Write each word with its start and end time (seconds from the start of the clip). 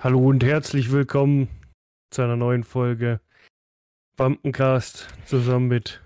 Hallo 0.00 0.18
und 0.18 0.44
herzlich 0.44 0.92
willkommen 0.92 1.48
zu 2.10 2.20
einer 2.20 2.36
neuen 2.36 2.62
Folge 2.62 3.20
Bumpencast 4.16 5.08
zusammen 5.24 5.68
mit 5.68 6.02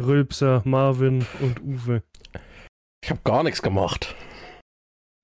Rülpser, 0.00 0.62
Marvin 0.64 1.24
und 1.40 1.60
Uwe. 1.60 2.02
Ich 3.02 3.10
habe 3.10 3.20
gar 3.22 3.44
nichts 3.44 3.62
gemacht. 3.62 4.16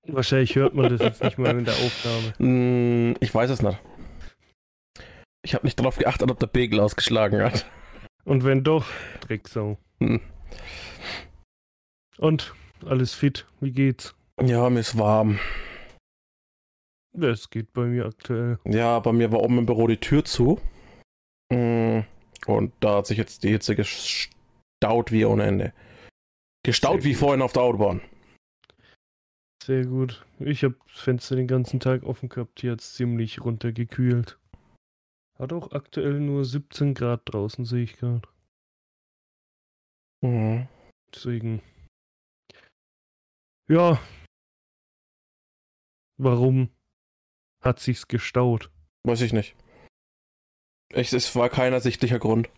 Wahrscheinlich 0.07 0.55
hört 0.55 0.73
man 0.73 0.89
das 0.89 1.01
jetzt 1.01 1.21
nicht 1.21 1.37
mal 1.37 1.57
in 1.57 1.65
der 1.65 1.73
Aufnahme. 1.73 2.33
Hm, 2.37 3.15
ich 3.19 3.33
weiß 3.33 3.49
es 3.49 3.61
nicht. 3.61 3.77
Ich 5.43 5.53
habe 5.53 5.65
nicht 5.65 5.77
darauf 5.77 5.97
geachtet, 5.97 6.31
ob 6.31 6.39
der 6.39 6.47
Pegel 6.47 6.79
ausgeschlagen 6.79 7.43
hat. 7.43 7.65
Und 8.23 8.45
wenn 8.45 8.63
doch, 8.63 8.85
Drecksau. 9.21 9.77
Hm. 9.99 10.21
Und 12.17 12.53
alles 12.85 13.13
fit, 13.13 13.45
wie 13.59 13.71
geht's? 13.71 14.15
Ja, 14.41 14.69
mir 14.69 14.79
ist 14.79 14.97
warm. 14.97 15.39
Das 17.17 17.49
geht 17.49 17.71
bei 17.73 17.85
mir 17.85 18.05
aktuell. 18.05 18.59
Ja, 18.65 18.99
bei 18.99 19.13
mir 19.13 19.31
war 19.31 19.41
oben 19.41 19.59
im 19.59 19.65
Büro 19.65 19.87
die 19.87 19.99
Tür 19.99 20.25
zu. 20.25 20.59
Hm, 21.51 22.03
Und 22.45 22.73
da 22.79 22.97
hat 22.97 23.07
sich 23.07 23.17
jetzt 23.17 23.43
die 23.43 23.49
Hitze 23.49 23.75
gestaut 23.75 25.11
wie 25.11 25.25
ohne 25.25 25.43
Ende. 25.43 25.73
Gestaut 26.63 27.03
wie 27.03 27.13
vorhin 27.13 27.41
auf 27.41 27.53
der 27.53 27.63
Autobahn. 27.63 28.01
Sehr 29.63 29.85
gut. 29.85 30.25
Ich 30.39 30.63
habe 30.63 30.75
das 30.87 30.99
Fenster 30.99 31.35
den 31.35 31.47
ganzen 31.47 31.79
Tag 31.79 32.03
offen 32.03 32.29
gehabt. 32.29 32.59
Hier 32.59 32.73
hat 32.73 32.81
es 32.81 32.93
ziemlich 32.95 33.43
runtergekühlt. 33.43 34.37
Hat 35.39 35.53
auch 35.53 35.71
aktuell 35.71 36.19
nur 36.19 36.45
17 36.45 36.93
Grad 36.93 37.21
draußen, 37.25 37.65
sehe 37.65 37.83
ich 37.83 37.97
gerade. 37.97 38.27
Mhm. 40.21 40.67
Deswegen. 41.13 41.61
Ja. 43.67 43.99
Warum 46.17 46.69
hat 47.65 47.79
sich's 47.79 48.07
gestaut? 48.07 48.69
Weiß 49.07 49.21
ich 49.21 49.33
nicht. 49.33 49.55
Es, 50.93 51.13
es 51.13 51.35
war 51.35 51.49
kein 51.49 51.73
ersichtlicher 51.73 52.19
Grund. 52.19 52.49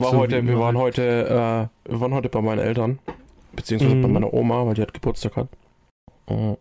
War 0.00 0.10
So 0.12 0.18
heute, 0.18 0.44
wir 0.46 0.58
waren 0.58 0.76
halt. 0.76 0.98
heute, 0.98 1.70
äh, 1.86 1.90
wir 1.92 2.00
waren 2.00 2.14
heute 2.14 2.28
bei 2.28 2.40
meinen 2.40 2.58
Eltern. 2.58 2.98
Beziehungsweise 3.54 3.96
bei 3.96 4.08
Mhm. 4.08 4.12
meiner 4.14 4.32
Oma, 4.32 4.66
weil 4.66 4.74
die 4.74 4.82
hat 4.82 4.94
Geburtstag 4.94 5.36
hat. 5.36 5.48
Mhm. 6.28 6.56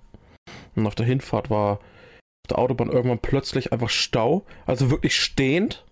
Und 0.76 0.88
auf 0.88 0.96
der 0.96 1.06
Hinfahrt 1.06 1.50
war 1.50 1.76
auf 1.80 2.48
der 2.50 2.60
Autobahn 2.60 2.92
irgendwann 2.92 3.20
plötzlich 3.20 3.72
einfach 3.72 3.90
Stau. 3.90 4.44
Also 4.66 4.92
wirklich 4.92 5.16
stehend. 5.16 5.86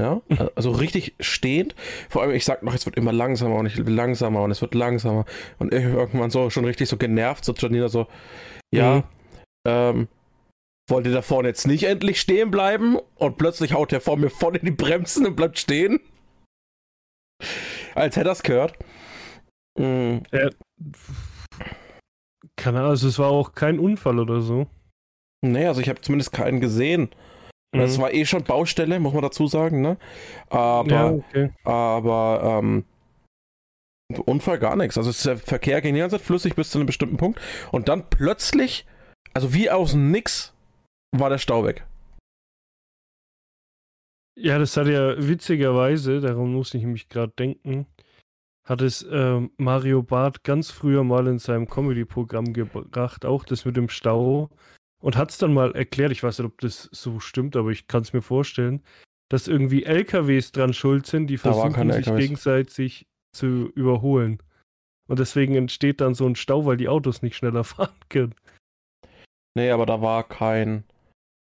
Ja, 0.00 0.22
also 0.56 0.70
richtig 0.70 1.14
stehend. 1.20 1.74
Vor 2.08 2.22
allem, 2.22 2.30
ich 2.30 2.46
sag 2.46 2.62
noch, 2.62 2.74
es 2.74 2.86
wird 2.86 2.96
immer 2.96 3.12
langsamer 3.12 3.56
und 3.56 3.66
ich 3.66 3.76
langsamer 3.76 4.42
und 4.42 4.50
es 4.50 4.62
wird 4.62 4.74
langsamer. 4.74 5.26
Und 5.58 5.74
ich 5.74 5.84
irgendwann 5.84 6.30
so 6.30 6.48
schon 6.48 6.64
richtig 6.64 6.88
so 6.88 6.96
genervt, 6.96 7.44
so 7.44 7.52
Janina 7.52 7.88
so, 7.88 8.06
ja, 8.74 8.96
Mhm. 8.96 9.02
ähm, 9.68 10.08
wollt 10.90 11.06
ihr 11.06 11.12
da 11.12 11.22
vorne 11.22 11.48
jetzt 11.48 11.66
nicht 11.66 11.84
endlich 11.84 12.20
stehen 12.20 12.50
bleiben? 12.50 12.98
Und 13.16 13.38
plötzlich 13.38 13.72
haut 13.72 13.92
der 13.92 14.00
vor 14.00 14.16
mir 14.16 14.30
voll 14.30 14.56
in 14.56 14.64
die 14.66 14.70
Bremsen 14.72 15.26
und 15.26 15.36
bleibt 15.36 15.58
stehen. 15.58 16.00
Als 17.94 18.16
hätte 18.16 18.28
er 18.28 18.32
es 18.32 18.42
gehört. 18.42 18.74
Mm, 19.78 20.18
Keine 22.56 22.78
Ahnung, 22.78 22.90
also 22.90 23.08
es 23.08 23.18
war 23.18 23.30
auch 23.30 23.52
kein 23.54 23.78
Unfall 23.78 24.18
oder 24.18 24.40
so. 24.40 24.66
nee, 25.42 25.66
also 25.66 25.80
ich 25.80 25.88
habe 25.88 26.00
zumindest 26.02 26.32
keinen 26.32 26.60
gesehen. 26.60 27.08
Es 27.72 27.96
Mhm. 27.96 28.02
war 28.02 28.12
eh 28.12 28.26
schon 28.26 28.42
Baustelle, 28.44 28.98
muss 29.00 29.14
man 29.14 29.22
dazu 29.22 29.46
sagen, 29.46 29.80
ne? 29.80 29.96
Aber, 30.50 30.90
ja, 30.90 31.10
okay. 31.12 31.50
aber, 31.64 32.58
ähm, 32.62 32.84
Unfall 34.26 34.58
gar 34.58 34.74
nichts. 34.76 34.98
Also 34.98 35.10
es- 35.10 35.22
der 35.22 35.38
Verkehr 35.38 35.80
ging 35.80 35.94
die 35.94 36.00
ganze 36.00 36.18
Zeit 36.18 36.26
flüssig 36.26 36.56
bis 36.56 36.70
zu 36.70 36.78
einem 36.78 36.86
bestimmten 36.86 37.16
Punkt. 37.16 37.40
Und 37.70 37.88
dann 37.88 38.10
plötzlich, 38.10 38.84
also 39.34 39.54
wie 39.54 39.70
aus 39.70 39.92
dem 39.92 40.10
Nix, 40.10 40.52
war 41.12 41.30
der 41.30 41.38
Stau 41.38 41.64
weg. 41.64 41.86
Ja, 44.36 44.58
das 44.58 44.76
hat 44.76 44.86
ja 44.86 45.16
witzigerweise, 45.18 46.20
daran 46.20 46.52
muss 46.52 46.72
ich 46.74 46.84
mich 46.84 47.08
gerade 47.08 47.32
denken, 47.38 47.86
hat 48.64 48.80
es 48.80 49.06
ähm, 49.10 49.50
Mario 49.58 50.02
Barth 50.02 50.44
ganz 50.44 50.70
früher 50.70 51.04
mal 51.04 51.26
in 51.26 51.38
seinem 51.38 51.68
Comedy-Programm 51.68 52.52
gebracht, 52.52 53.24
auch 53.24 53.44
das 53.44 53.64
mit 53.64 53.76
dem 53.76 53.88
Stau. 53.88 54.50
Und 55.02 55.16
hat 55.16 55.30
es 55.30 55.38
dann 55.38 55.54
mal 55.54 55.74
erklärt, 55.74 56.12
ich 56.12 56.22
weiß 56.22 56.38
nicht, 56.38 56.46
ob 56.46 56.60
das 56.60 56.88
so 56.92 57.20
stimmt, 57.20 57.56
aber 57.56 57.70
ich 57.70 57.86
kann 57.86 58.02
es 58.02 58.12
mir 58.12 58.22
vorstellen, 58.22 58.82
dass 59.30 59.48
irgendwie 59.48 59.84
LKWs 59.84 60.52
dran 60.52 60.74
schuld 60.74 61.06
sind, 61.06 61.28
die 61.28 61.38
versuchen, 61.38 61.90
sich 61.92 62.04
gegenseitig 62.04 63.06
zu 63.34 63.70
überholen. 63.74 64.42
Und 65.08 65.18
deswegen 65.18 65.54
entsteht 65.56 66.00
dann 66.00 66.14
so 66.14 66.26
ein 66.26 66.36
Stau, 66.36 66.66
weil 66.66 66.76
die 66.76 66.88
Autos 66.88 67.22
nicht 67.22 67.36
schneller 67.36 67.64
fahren 67.64 67.98
können. 68.08 68.34
Nee, 69.56 69.70
aber 69.70 69.86
da 69.86 70.00
war 70.00 70.22
kein, 70.22 70.84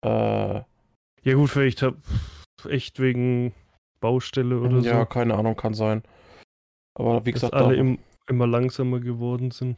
äh, 0.05 0.63
Ja 1.25 1.35
gut, 1.35 1.51
vielleicht 1.51 1.83
hab, 1.83 1.97
echt 2.69 3.01
wegen 3.01 3.55
Baustelle 4.01 4.61
oder 4.61 4.79
ja, 4.81 5.01
so. 5.01 5.07
keine 5.07 5.35
Ahnung, 5.35 5.57
kann 5.57 5.75
sein. 5.75 6.03
Aber 6.95 7.25
wie 7.27 7.33
dass 7.33 7.43
gesagt, 7.43 7.55
alle 7.55 7.75
da, 7.75 7.81
im, 7.81 7.99
immer 8.29 8.47
langsamer 8.47 9.01
geworden 9.01 9.51
sind. 9.51 9.77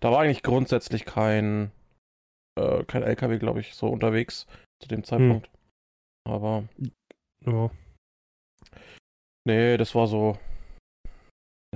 da 0.00 0.10
war 0.10 0.20
eigentlich 0.20 0.42
grundsätzlich 0.42 1.04
kein, 1.04 1.70
äh, 2.58 2.84
kein 2.84 3.02
LKW, 3.02 3.38
glaube 3.38 3.60
ich, 3.60 3.74
so 3.74 3.88
unterwegs 3.88 4.46
zu 4.80 4.88
dem 4.88 5.04
Zeitpunkt. 5.04 5.50
Aber 6.28 6.68
Ja. 7.44 7.70
nee, 9.44 9.76
das 9.76 9.94
war 9.94 10.06
so, 10.06 10.38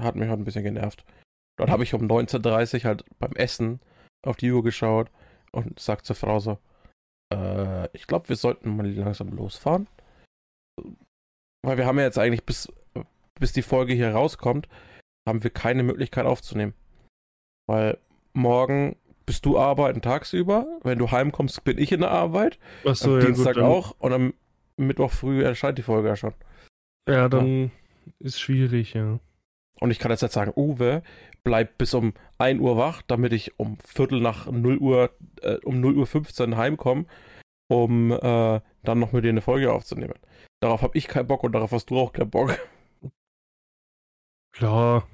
hat 0.01 0.17
mich 0.17 0.29
halt 0.29 0.41
ein 0.41 0.45
bisschen 0.45 0.65
genervt. 0.65 1.05
Dann 1.57 1.71
habe 1.71 1.85
ich 1.85 1.95
um 1.95 2.03
19.30 2.03 2.79
Uhr 2.79 2.85
halt 2.85 3.05
beim 3.19 3.33
Essen 3.33 3.81
auf 4.27 4.37
die 4.37 4.51
Uhr 4.51 4.63
geschaut 4.63 5.11
und 5.53 5.79
sagt 5.79 6.07
zur 6.07 6.17
Frau 6.17 6.41
so, 6.41 6.59
äh, 7.35 7.89
ich 7.93 8.07
glaube, 8.07 8.29
wir 8.29 8.37
sollten 8.37 8.77
mal 8.77 8.87
langsam 8.87 9.29
losfahren. 9.31 9.87
Weil 11.63 11.79
wir 11.79 11.87
haben 11.87 11.99
ja 11.99 12.05
jetzt 12.05 12.19
eigentlich 12.19 12.45
bis, 12.45 12.71
bis 13.39 13.53
die 13.53 13.63
Folge 13.63 13.95
hier 13.95 14.13
rauskommt, 14.13 14.69
haben 15.27 15.43
wir 15.43 15.51
keine 15.51 15.83
Möglichkeit 15.83 16.27
aufzunehmen. 16.27 16.75
Weil 17.67 17.99
morgen 18.35 18.97
bist 19.27 19.47
du 19.47 19.59
arbeiten 19.59 20.03
tagsüber, 20.03 20.67
wenn 20.83 20.99
du 20.99 21.11
heimkommst, 21.11 21.65
bin 21.65 21.79
ich 21.79 21.93
in 21.93 22.01
der 22.01 22.11
Arbeit, 22.11 22.59
Achso, 22.85 23.15
am 23.15 23.21
ja, 23.21 23.27
Dienstag 23.27 23.55
gut, 23.55 23.63
auch 23.63 23.95
und 23.99 24.13
am 24.13 24.35
Mittwoch 24.77 25.13
früh 25.13 25.43
erscheint 25.43 25.79
die 25.79 25.83
Folge 25.83 26.09
ja 26.09 26.17
schon. 26.17 26.35
Ja, 27.09 27.29
dann 27.29 27.71
ist 28.19 28.41
schwierig, 28.41 28.95
ja. 28.95 29.19
Und 29.85 29.91
ich 29.91 29.99
kann 29.99 30.11
jetzt 30.11 30.23
nicht 30.23 30.33
sagen, 30.33 30.55
Uwe, 30.57 31.03
bleib 31.43 31.77
bis 31.77 31.93
um 31.93 32.15
1 32.39 32.59
Uhr 32.59 32.79
wach, 32.79 33.03
damit 33.03 33.35
ich 33.35 33.61
um 33.61 33.77
Viertel 33.85 34.19
nach 34.19 34.51
0 34.51 34.79
Uhr, 34.79 35.15
äh, 35.43 35.57
um 35.57 35.79
0 35.79 35.99
Uhr 35.99 36.07
15 36.07 36.57
heimkomme, 36.57 37.05
um 37.69 38.11
äh, 38.11 38.63
dann 38.83 38.99
noch 38.99 39.13
mit 39.13 39.25
dir 39.25 39.29
eine 39.29 39.43
Folge 39.43 39.71
aufzunehmen. 39.71 40.15
Darauf 40.63 40.81
habe 40.81 40.97
ich 40.97 41.07
keinen 41.07 41.27
Bock 41.27 41.45
und 41.45 41.53
darauf 41.53 41.71
hast 41.73 41.91
du 41.91 41.99
auch 41.99 42.15
keinen 42.15 42.31
Bock. 42.31 42.59
Klar. 44.57 45.07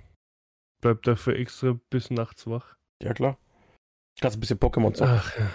Bleibt 0.81 1.05
dafür 1.09 1.35
extra 1.35 1.77
bis 1.91 2.11
nachts 2.11 2.47
wach. 2.47 2.77
Ja, 3.03 3.13
klar. 3.13 3.39
Kannst 4.21 4.37
ein 4.37 4.41
bisschen 4.41 4.61
Pokémon 4.61 4.95
zocken. 4.95 5.15
Ach 5.17 5.37
ja. 5.37 5.51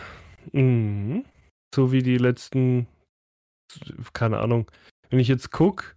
Mhm. 0.51 1.23
So 1.73 1.93
wie 1.93 2.03
die 2.03 2.17
letzten, 2.17 2.87
keine 4.11 4.39
Ahnung. 4.39 4.69
Wenn 5.09 5.19
ich 5.19 5.29
jetzt 5.29 5.51
gucke, 5.51 5.95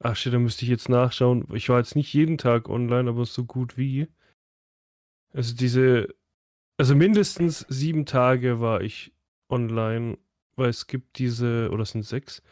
ach 0.00 0.16
shit, 0.16 0.32
da 0.32 0.38
müsste 0.38 0.64
ich 0.64 0.70
jetzt 0.70 0.88
nachschauen. 0.88 1.46
Ich 1.54 1.68
war 1.68 1.78
jetzt 1.78 1.96
nicht 1.96 2.12
jeden 2.12 2.38
Tag 2.38 2.68
online, 2.68 3.08
aber 3.08 3.24
so 3.24 3.44
gut 3.44 3.76
wie. 3.76 4.08
Also 5.32 5.54
diese, 5.54 6.14
also 6.78 6.94
mindestens 6.94 7.60
sieben 7.68 8.06
Tage 8.06 8.60
war 8.60 8.80
ich 8.80 9.12
online, 9.50 10.18
weil 10.56 10.70
es 10.70 10.86
gibt 10.86 11.18
diese, 11.18 11.70
oder 11.70 11.82
es 11.82 11.90
sind 11.90 12.04
sechs, 12.04 12.42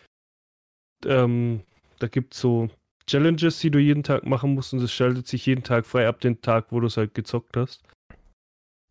ähm, 1.06 1.62
da 1.98 2.08
gibt 2.08 2.34
es 2.34 2.40
so 2.40 2.68
Challenges, 3.06 3.58
die 3.60 3.70
du 3.70 3.78
jeden 3.78 4.02
Tag 4.02 4.24
machen 4.24 4.54
musst 4.54 4.72
und 4.72 4.80
es 4.80 4.92
schaltet 4.92 5.26
sich 5.26 5.46
jeden 5.46 5.62
Tag 5.62 5.86
frei 5.86 6.08
ab 6.08 6.20
den 6.20 6.40
Tag, 6.40 6.72
wo 6.72 6.80
du 6.80 6.86
es 6.86 6.96
halt 6.96 7.14
gezockt 7.14 7.56
hast. 7.56 7.82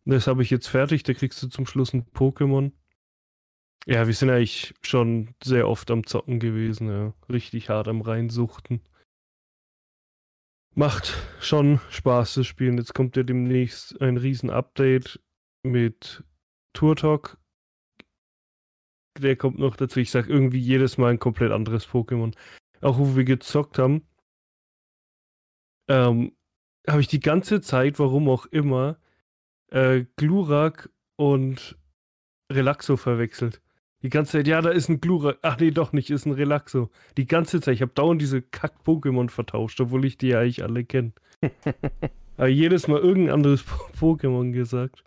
Das 0.06 0.26
habe 0.26 0.42
ich 0.42 0.50
jetzt 0.50 0.68
fertig, 0.68 1.02
da 1.02 1.14
kriegst 1.14 1.42
du 1.42 1.48
zum 1.48 1.66
Schluss 1.66 1.92
ein 1.94 2.04
Pokémon. 2.12 2.72
Ja, 3.86 4.06
wir 4.06 4.14
sind 4.14 4.30
eigentlich 4.30 4.74
schon 4.80 5.34
sehr 5.42 5.68
oft 5.68 5.90
am 5.90 6.06
Zocken 6.06 6.40
gewesen, 6.40 6.88
ja. 6.88 7.14
Richtig 7.28 7.68
hart 7.68 7.86
am 7.88 8.00
Reinsuchten. 8.00 8.80
Macht 10.74 11.14
schon 11.40 11.80
Spaß 11.90 12.32
zu 12.32 12.44
spielen. 12.44 12.78
Jetzt 12.78 12.94
kommt 12.94 13.16
ja 13.16 13.22
demnächst 13.22 14.00
ein 14.00 14.16
riesen 14.16 14.50
Update 14.50 15.20
mit 15.62 16.24
Turtok. 16.72 17.38
Der 19.18 19.36
kommt 19.36 19.58
noch 19.58 19.76
dazu. 19.76 20.00
Ich 20.00 20.10
sag 20.10 20.28
irgendwie 20.28 20.58
jedes 20.58 20.98
Mal 20.98 21.12
ein 21.12 21.18
komplett 21.18 21.52
anderes 21.52 21.86
Pokémon. 21.86 22.34
Auch 22.80 22.98
wo 22.98 23.14
wir 23.16 23.24
gezockt 23.24 23.78
haben, 23.78 24.06
ähm, 25.88 26.36
habe 26.88 27.00
ich 27.00 27.08
die 27.08 27.20
ganze 27.20 27.60
Zeit, 27.60 27.98
warum 27.98 28.28
auch 28.28 28.46
immer, 28.46 28.98
äh, 29.70 30.06
Glurak 30.16 30.90
und 31.16 31.78
Relaxo 32.50 32.96
verwechselt. 32.96 33.62
Die 34.04 34.10
ganze 34.10 34.32
Zeit, 34.32 34.46
ja, 34.46 34.60
da 34.60 34.68
ist 34.70 34.90
ein 34.90 35.00
Glurak. 35.00 35.38
Ach 35.40 35.58
nee, 35.58 35.70
doch 35.70 35.92
nicht, 35.94 36.10
ist 36.10 36.26
ein 36.26 36.32
Relaxo. 36.32 36.90
Die 37.16 37.26
ganze 37.26 37.60
Zeit, 37.62 37.74
ich 37.76 37.82
habe 37.82 37.92
dauernd 37.94 38.20
diese 38.20 38.42
Kack-Pokémon 38.42 39.30
vertauscht, 39.30 39.80
obwohl 39.80 40.04
ich 40.04 40.18
die 40.18 40.28
ja 40.28 40.40
eigentlich 40.40 40.62
alle 40.62 40.84
kenne. 40.84 41.12
Aber 42.36 42.48
jedes 42.48 42.86
Mal 42.86 43.00
irgendein 43.00 43.34
anderes 43.34 43.62
Po- 43.62 44.16
Pokémon 44.16 44.52
gesagt. 44.52 45.04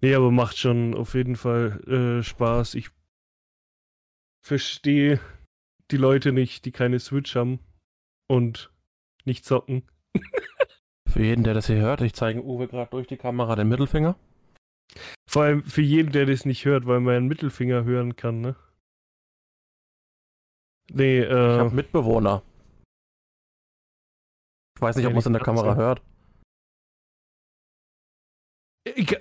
Nee, 0.00 0.14
aber 0.14 0.30
macht 0.30 0.56
schon 0.58 0.94
auf 0.94 1.14
jeden 1.14 1.34
Fall 1.34 1.80
äh, 2.20 2.22
Spaß. 2.22 2.74
Ich 2.74 2.90
verstehe 4.46 5.18
die 5.90 5.96
Leute 5.96 6.30
nicht, 6.32 6.64
die 6.64 6.70
keine 6.72 7.00
Switch 7.00 7.34
haben 7.34 7.58
und 8.30 8.70
nicht 9.24 9.44
zocken. 9.44 9.82
Für 11.08 11.22
jeden, 11.22 11.42
der 11.42 11.54
das 11.54 11.66
hier 11.66 11.76
hört, 11.76 12.02
ich 12.02 12.12
zeige 12.12 12.44
Uwe 12.44 12.68
gerade 12.68 12.90
durch 12.90 13.06
die 13.06 13.16
Kamera 13.16 13.56
den 13.56 13.68
Mittelfinger. 13.68 14.14
Vor 15.28 15.42
allem 15.42 15.62
für 15.64 15.82
jeden, 15.82 16.12
der 16.12 16.26
das 16.26 16.44
nicht 16.44 16.64
hört, 16.64 16.86
weil 16.86 17.00
man 17.00 17.14
einen 17.14 17.28
Mittelfinger 17.28 17.84
hören 17.84 18.16
kann, 18.16 18.40
ne? 18.40 18.56
Nee, 20.90 21.18
äh. 21.18 21.54
Ich 21.54 21.60
habe 21.60 21.70
Mitbewohner. 21.74 22.42
Ich 24.76 24.82
weiß 24.82 24.96
nicht, 24.96 25.06
ob 25.06 25.12
man 25.12 25.18
es 25.18 25.26
in 25.26 25.32
der 25.32 25.42
Kamera 25.42 25.74
hört. 25.74 26.02
Ich, 28.94 29.18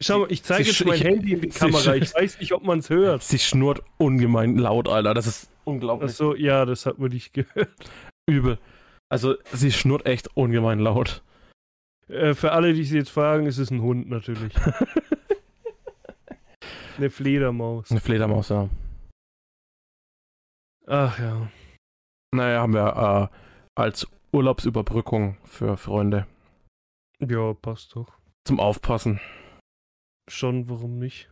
schau 0.00 0.18
mal, 0.18 0.32
ich 0.32 0.42
zeige 0.42 0.68
jetzt 0.68 0.84
mein 0.84 1.00
Handy 1.00 1.32
in 1.32 1.40
die 1.40 1.48
Kamera. 1.48 1.94
Ich 1.94 2.14
weiß 2.14 2.40
nicht, 2.40 2.52
ob 2.52 2.64
man 2.64 2.80
es 2.80 2.90
hört. 2.90 3.22
Sie 3.22 3.38
schnurrt 3.38 3.82
ungemein 3.96 4.56
laut, 4.56 4.88
Alter. 4.88 5.14
Das 5.14 5.26
ist 5.26 5.50
unglaublich. 5.64 6.10
Achso, 6.10 6.34
ja, 6.34 6.66
das 6.66 6.84
hat 6.84 6.98
man 6.98 7.10
nicht 7.10 7.32
gehört. 7.32 7.70
Übel. 8.26 8.58
Also, 9.08 9.36
sie 9.52 9.72
schnurrt 9.72 10.04
echt 10.04 10.36
ungemein 10.36 10.78
laut. 10.78 11.22
Äh, 12.10 12.34
für 12.34 12.52
alle, 12.52 12.72
die 12.72 12.84
sich 12.84 12.92
jetzt 12.92 13.10
fragen, 13.10 13.46
ist 13.46 13.58
es 13.58 13.70
ein 13.70 13.82
Hund 13.82 14.08
natürlich. 14.08 14.54
Eine 16.96 17.10
Fledermaus. 17.10 17.90
Eine 17.90 18.00
Fledermaus, 18.00 18.48
ja. 18.50 18.68
Ach 20.86 21.18
ja. 21.18 21.50
Naja, 22.34 22.60
haben 22.60 22.74
wir 22.74 23.30
äh, 23.32 23.36
als 23.74 24.06
Urlaubsüberbrückung 24.32 25.38
für 25.44 25.76
Freunde. 25.76 26.26
Ja, 27.20 27.54
passt 27.54 27.96
doch. 27.96 28.18
Zum 28.44 28.60
Aufpassen. 28.60 29.20
Schon, 30.28 30.68
warum 30.68 30.98
nicht? 30.98 31.30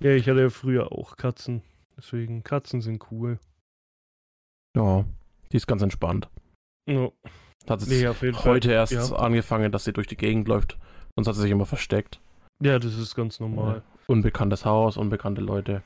Ja, 0.00 0.10
ich 0.10 0.28
hatte 0.28 0.40
ja 0.42 0.50
früher 0.50 0.92
auch 0.92 1.16
Katzen. 1.16 1.62
Deswegen, 1.96 2.42
Katzen 2.44 2.82
sind 2.82 3.10
cool. 3.10 3.38
Ja, 4.76 5.06
die 5.52 5.56
ist 5.56 5.66
ganz 5.66 5.80
entspannt. 5.82 6.28
Ja. 6.86 7.10
Hat 7.68 7.82
es 7.82 7.88
nee, 7.88 8.06
heute 8.06 8.32
Fall. 8.32 8.64
erst 8.66 8.92
ja. 8.92 9.16
angefangen, 9.16 9.72
dass 9.72 9.84
sie 9.84 9.92
durch 9.92 10.06
die 10.06 10.16
Gegend 10.16 10.48
läuft. 10.48 10.78
Sonst 11.14 11.28
hat 11.28 11.34
sie 11.34 11.42
sich 11.42 11.50
immer 11.50 11.66
versteckt. 11.66 12.20
Ja, 12.62 12.78
das 12.78 12.96
ist 12.96 13.14
ganz 13.14 13.40
normal. 13.40 13.76
Ja. 13.76 13.82
Unbekanntes 14.06 14.64
Haus, 14.64 14.96
unbekannte 14.96 15.40
Leute. 15.40 15.82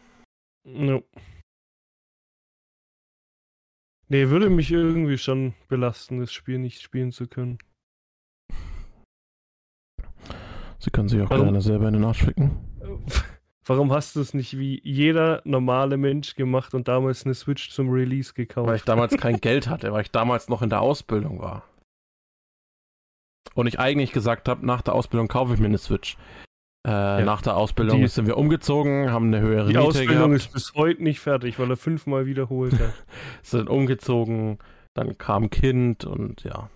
Ja. 0.64 1.00
Nee, 4.08 4.28
würde 4.28 4.50
mich 4.50 4.70
irgendwie 4.70 5.18
schon 5.18 5.54
belasten, 5.68 6.18
das 6.18 6.32
Spiel 6.32 6.58
nicht 6.58 6.82
spielen 6.82 7.12
zu 7.12 7.28
können. 7.28 7.58
Sie 10.80 10.90
können 10.90 11.08
sich 11.08 11.20
auch 11.22 11.30
Warum? 11.30 11.44
gerne 11.44 11.60
selber 11.60 11.88
in 11.88 11.94
den 11.94 12.04
Arsch 12.04 12.24
ficken. 12.24 12.58
Warum 13.66 13.92
hast 13.92 14.16
du 14.16 14.20
es 14.20 14.34
nicht 14.34 14.58
wie 14.58 14.80
jeder 14.82 15.42
normale 15.44 15.96
Mensch 15.96 16.34
gemacht 16.34 16.74
und 16.74 16.88
damals 16.88 17.24
eine 17.24 17.34
Switch 17.34 17.70
zum 17.70 17.90
Release 17.90 18.32
gekauft? 18.34 18.66
Weil 18.66 18.76
ich 18.76 18.84
damals 18.84 19.16
kein 19.16 19.36
Geld 19.40 19.68
hatte, 19.68 19.92
weil 19.92 20.02
ich 20.02 20.10
damals 20.10 20.48
noch 20.48 20.62
in 20.62 20.70
der 20.70 20.80
Ausbildung 20.80 21.38
war. 21.40 21.62
Und 23.54 23.66
ich 23.66 23.78
eigentlich 23.78 24.12
gesagt 24.12 24.48
habe, 24.48 24.64
nach 24.64 24.82
der 24.82 24.94
Ausbildung 24.94 25.28
kaufe 25.28 25.54
ich 25.54 25.60
mir 25.60 25.66
eine 25.66 25.78
Switch. 25.78 26.16
Äh, 26.86 26.90
ja. 26.90 27.24
Nach 27.24 27.42
der 27.42 27.56
Ausbildung 27.56 28.00
die, 28.00 28.08
sind 28.08 28.26
wir 28.26 28.38
umgezogen, 28.38 29.10
haben 29.10 29.26
eine 29.26 29.40
höhere 29.40 29.68
Die 29.68 29.74
Miete 29.74 29.80
Ausbildung 29.80 30.30
gehabt. 30.30 30.34
ist 30.34 30.52
bis 30.52 30.74
heute 30.74 31.02
nicht 31.02 31.20
fertig, 31.20 31.58
weil 31.58 31.70
er 31.70 31.76
fünfmal 31.76 32.26
wiederholt 32.26 32.78
hat. 32.78 32.94
sind 33.42 33.68
umgezogen, 33.68 34.58
dann 34.94 35.18
kam 35.18 35.50
Kind 35.50 36.04
und 36.04 36.42
ja. 36.44 36.70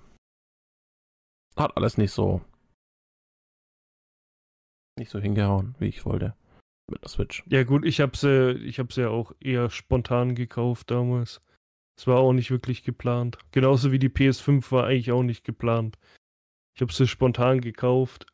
Hat 1.56 1.76
alles 1.76 1.96
nicht 1.96 2.10
so 2.10 2.42
nicht 4.98 5.10
so 5.10 5.18
hingehauen, 5.18 5.74
wie 5.78 5.88
ich 5.88 6.04
wollte 6.04 6.34
mit 6.90 7.02
der 7.02 7.08
Switch. 7.08 7.42
Ja 7.48 7.64
gut, 7.64 7.84
ich 7.84 8.00
habe 8.00 8.16
sie, 8.16 8.52
ich 8.64 8.78
habe 8.78 8.92
sie 8.92 9.02
ja 9.02 9.08
auch 9.08 9.32
eher 9.40 9.70
spontan 9.70 10.34
gekauft 10.34 10.90
damals. 10.90 11.40
Es 11.98 12.06
war 12.06 12.18
auch 12.18 12.32
nicht 12.32 12.50
wirklich 12.50 12.82
geplant. 12.82 13.38
Genauso 13.52 13.92
wie 13.92 13.98
die 13.98 14.08
PS5 14.08 14.70
war 14.72 14.86
eigentlich 14.86 15.12
auch 15.12 15.22
nicht 15.22 15.44
geplant. 15.44 15.98
Ich 16.74 16.82
habe 16.82 16.92
sie 16.92 17.06
spontan 17.06 17.60
gekauft. 17.60 18.26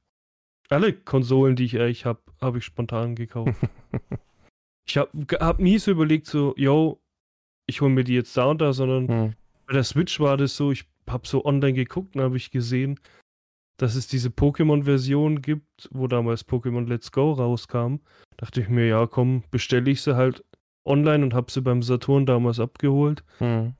Alle 0.68 0.92
Konsolen, 0.92 1.56
die 1.56 1.64
ich 1.64 1.78
eigentlich 1.78 2.04
habe, 2.04 2.20
habe 2.40 2.58
ich 2.58 2.64
spontan 2.64 3.14
gekauft. 3.14 3.60
ich 4.86 4.96
habe 4.96 5.10
hab 5.40 5.58
nie 5.58 5.78
so 5.78 5.90
überlegt, 5.90 6.26
so, 6.26 6.54
yo, 6.56 7.00
ich 7.66 7.80
hole 7.80 7.90
mir 7.90 8.04
die 8.04 8.14
jetzt 8.14 8.36
da 8.36 8.46
und 8.46 8.60
da, 8.60 8.72
sondern 8.72 9.08
hm. 9.08 9.34
bei 9.66 9.74
der 9.74 9.84
Switch 9.84 10.20
war 10.20 10.36
das 10.36 10.56
so, 10.56 10.72
ich 10.72 10.84
habe 11.08 11.26
so 11.26 11.44
online 11.44 11.74
geguckt 11.74 12.14
und 12.14 12.22
habe 12.22 12.36
ich 12.36 12.50
gesehen, 12.50 12.98
dass 13.76 13.94
es 13.94 14.06
diese 14.06 14.28
Pokémon-Version 14.28 15.42
gibt, 15.42 15.88
wo 15.90 16.06
damals 16.06 16.46
Pokémon 16.46 16.86
Let's 16.86 17.12
Go 17.12 17.32
rauskam. 17.32 17.96
Dachte 18.36 18.60
ich 18.60 18.68
mir, 18.68 18.86
ja, 18.86 19.06
komm, 19.06 19.42
bestelle 19.50 19.90
ich 19.90 20.02
sie 20.02 20.16
halt 20.16 20.44
online 20.84 21.24
und 21.24 21.34
habe 21.34 21.50
sie 21.50 21.62
beim 21.62 21.82
Saturn 21.82 22.26
damals 22.26 22.60
abgeholt. 22.60 23.24
Hm. 23.38 23.74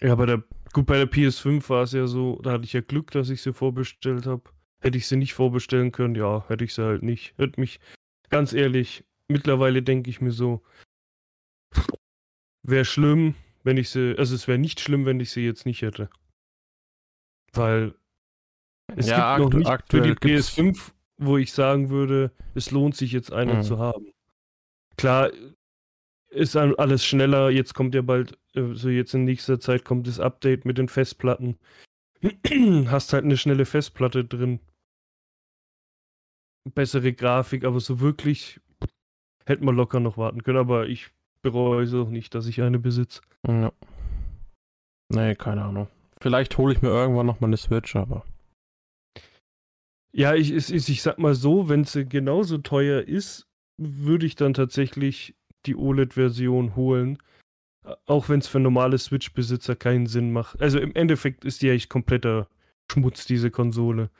Ja, 0.00 0.14
bei 0.14 0.26
der, 0.26 0.44
gut, 0.72 0.86
bei 0.86 0.96
der 0.96 1.10
PS5 1.10 1.68
war 1.68 1.82
es 1.82 1.92
ja 1.92 2.06
so, 2.06 2.40
da 2.42 2.52
hatte 2.52 2.64
ich 2.64 2.72
ja 2.72 2.80
Glück, 2.80 3.10
dass 3.10 3.30
ich 3.30 3.42
sie 3.42 3.52
vorbestellt 3.52 4.26
habe. 4.26 4.42
Hätte 4.80 4.98
ich 4.98 5.06
sie 5.06 5.16
nicht 5.16 5.34
vorbestellen 5.34 5.92
können, 5.92 6.14
ja, 6.14 6.46
hätte 6.48 6.64
ich 6.64 6.74
sie 6.74 6.84
halt 6.84 7.02
nicht. 7.02 7.36
Hätte 7.38 7.60
mich, 7.60 7.80
ganz 8.28 8.52
ehrlich, 8.52 9.04
mittlerweile 9.28 9.82
denke 9.82 10.10
ich 10.10 10.20
mir 10.20 10.32
so, 10.32 10.62
wäre 12.62 12.84
schlimm, 12.84 13.34
wenn 13.64 13.76
ich 13.76 13.90
sie, 13.90 14.16
also 14.18 14.34
es 14.34 14.46
wäre 14.48 14.58
nicht 14.58 14.80
schlimm, 14.80 15.06
wenn 15.06 15.20
ich 15.20 15.30
sie 15.30 15.44
jetzt 15.44 15.66
nicht 15.66 15.82
hätte. 15.82 16.10
Weil 17.52 17.94
es 18.94 19.08
ja, 19.08 19.38
gibt 19.38 19.54
noch 19.54 19.58
nicht 19.58 19.90
für 19.90 20.02
die 20.02 20.12
PS5, 20.12 20.92
wo 21.18 21.38
ich 21.38 21.52
sagen 21.52 21.90
würde, 21.90 22.30
es 22.54 22.70
lohnt 22.70 22.96
sich 22.96 23.12
jetzt 23.12 23.32
eine 23.32 23.54
mhm. 23.54 23.62
zu 23.62 23.78
haben. 23.78 24.12
Klar, 24.96 25.30
ist 26.30 26.56
alles 26.56 27.04
schneller. 27.04 27.50
Jetzt 27.50 27.74
kommt 27.74 27.94
ja 27.94 28.02
bald, 28.02 28.38
äh, 28.54 28.74
so 28.74 28.88
jetzt 28.88 29.14
in 29.14 29.24
nächster 29.24 29.60
Zeit 29.60 29.84
kommt 29.84 30.06
das 30.06 30.20
Update 30.20 30.64
mit 30.64 30.78
den 30.78 30.88
Festplatten. 30.88 31.58
Hast 32.86 33.12
halt 33.12 33.24
eine 33.24 33.36
schnelle 33.36 33.64
Festplatte 33.64 34.24
drin. 34.24 34.60
Bessere 36.74 37.12
Grafik, 37.12 37.64
aber 37.64 37.78
so 37.80 38.00
wirklich 38.00 38.60
hätte 39.44 39.64
man 39.64 39.76
locker 39.76 40.00
noch 40.00 40.18
warten 40.18 40.42
können. 40.42 40.58
Aber 40.58 40.88
ich 40.88 41.10
bereue 41.42 41.84
es 41.84 41.94
auch 41.94 42.08
nicht, 42.08 42.34
dass 42.34 42.46
ich 42.46 42.60
eine 42.62 42.78
besitze. 42.78 43.20
Ja. 43.46 43.72
Nee, 45.08 45.36
keine 45.36 45.64
Ahnung. 45.64 45.88
Vielleicht 46.20 46.58
hole 46.58 46.74
ich 46.74 46.82
mir 46.82 46.88
irgendwann 46.88 47.26
noch 47.26 47.40
mal 47.40 47.46
eine 47.46 47.56
Switch, 47.56 47.94
aber. 47.94 48.24
Ja, 50.12 50.34
ich, 50.34 50.52
ich, 50.52 50.88
ich 50.88 51.02
sag 51.02 51.18
mal 51.18 51.34
so, 51.34 51.68
wenn 51.68 51.84
sie 51.84 52.08
genauso 52.08 52.58
teuer 52.58 53.02
ist, 53.02 53.46
würde 53.76 54.26
ich 54.26 54.34
dann 54.34 54.54
tatsächlich 54.54 55.36
die 55.66 55.76
OLED-Version 55.76 56.76
holen. 56.76 57.18
Auch 58.06 58.28
wenn 58.28 58.40
es 58.40 58.48
für 58.48 58.58
normale 58.58 58.98
Switch-Besitzer 58.98 59.76
keinen 59.76 60.06
Sinn 60.06 60.32
macht. 60.32 60.60
Also 60.60 60.78
im 60.78 60.94
Endeffekt 60.94 61.44
ist 61.44 61.62
die 61.62 61.70
eigentlich 61.70 61.88
kompletter 61.88 62.48
Schmutz, 62.90 63.26
diese 63.26 63.50
Konsole. 63.50 64.10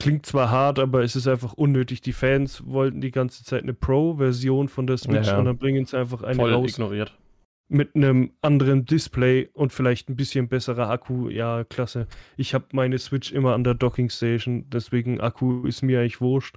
Klingt 0.00 0.26
zwar 0.26 0.50
hart, 0.50 0.78
aber 0.78 1.02
es 1.02 1.16
ist 1.16 1.28
einfach 1.28 1.52
unnötig. 1.52 2.00
Die 2.00 2.12
Fans 2.12 2.64
wollten 2.66 3.00
die 3.00 3.10
ganze 3.10 3.44
Zeit 3.44 3.62
eine 3.62 3.74
Pro-Version 3.74 4.68
von 4.68 4.86
der 4.86 4.96
Switch 4.96 5.26
ja, 5.26 5.34
ja. 5.34 5.38
und 5.38 5.44
dann 5.44 5.58
bringen 5.58 5.86
sie 5.86 5.98
einfach 5.98 6.22
eine 6.22 6.36
Voll 6.36 6.52
raus. 6.52 6.70
ignoriert 6.70 7.16
mit 7.68 7.94
einem 7.94 8.32
anderen 8.40 8.86
Display 8.86 9.50
und 9.52 9.72
vielleicht 9.72 10.08
ein 10.08 10.16
bisschen 10.16 10.48
besserer 10.48 10.88
Akku, 10.88 11.28
ja, 11.28 11.64
klasse. 11.64 12.06
Ich 12.36 12.54
habe 12.54 12.64
meine 12.72 12.98
Switch 12.98 13.30
immer 13.30 13.54
an 13.54 13.62
der 13.62 13.74
Docking 13.74 14.08
Station, 14.08 14.68
deswegen 14.70 15.20
Akku 15.20 15.66
ist 15.66 15.82
mir 15.82 16.00
eigentlich 16.00 16.20
wurscht. 16.20 16.56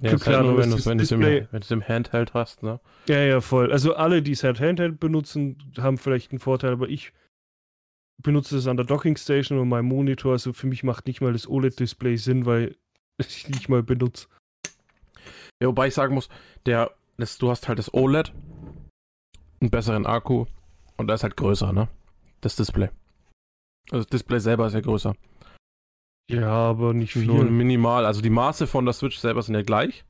Ja, 0.00 0.10
Für 0.10 0.18
klar, 0.18 0.36
halt 0.38 0.46
nur, 0.46 0.58
wenn 0.58 0.70
du 0.70 1.02
es 1.02 1.10
im, 1.10 1.22
im, 1.22 1.88
Handheld 1.88 2.34
hast, 2.34 2.62
ne? 2.62 2.80
Ja, 3.08 3.20
ja, 3.20 3.40
voll. 3.40 3.72
Also 3.72 3.94
alle, 3.94 4.22
die 4.22 4.32
es 4.32 4.44
halt 4.44 4.60
Handheld 4.60 5.00
benutzen, 5.00 5.72
haben 5.78 5.96
vielleicht 5.96 6.32
einen 6.32 6.38
Vorteil, 6.38 6.72
aber 6.72 6.88
ich 6.88 7.12
benutze 8.22 8.58
es 8.58 8.66
an 8.66 8.76
der 8.76 8.86
Docking 8.86 9.16
Station 9.16 9.58
und 9.58 9.68
meinem 9.68 9.86
Monitor. 9.86 10.32
Also 10.32 10.52
für 10.52 10.66
mich 10.66 10.82
macht 10.82 11.06
nicht 11.06 11.20
mal 11.20 11.32
das 11.32 11.48
OLED-Display 11.48 12.16
Sinn, 12.16 12.44
weil 12.44 12.76
ich 13.18 13.48
nicht 13.48 13.68
mal 13.68 13.82
benutze. 13.82 14.28
Ja, 15.60 15.68
wobei 15.68 15.88
ich 15.88 15.94
sagen 15.94 16.14
muss, 16.14 16.28
der, 16.66 16.90
das, 17.16 17.38
du 17.38 17.50
hast 17.50 17.68
halt 17.68 17.78
das 17.78 17.92
OLED 17.94 18.32
einen 19.60 19.70
besseren 19.70 20.04
Akku 20.04 20.44
und 20.98 21.08
das 21.08 21.20
ist 21.20 21.24
halt 21.24 21.36
größer, 21.36 21.72
ne? 21.72 21.88
Das 22.42 22.56
Display. 22.56 22.90
Also 23.90 24.02
das 24.02 24.08
Display 24.08 24.40
selber 24.40 24.66
ist 24.66 24.74
ja 24.74 24.80
größer. 24.80 25.14
Ja, 26.28 26.50
aber 26.50 26.92
nicht 26.92 27.12
viel. 27.12 27.26
Nur 27.26 27.44
minimal. 27.44 28.04
Also 28.04 28.20
die 28.20 28.30
Maße 28.30 28.66
von 28.66 28.84
der 28.84 28.94
Switch 28.94 29.18
selber 29.18 29.42
sind 29.42 29.54
ja 29.54 29.62
gleich. 29.62 30.04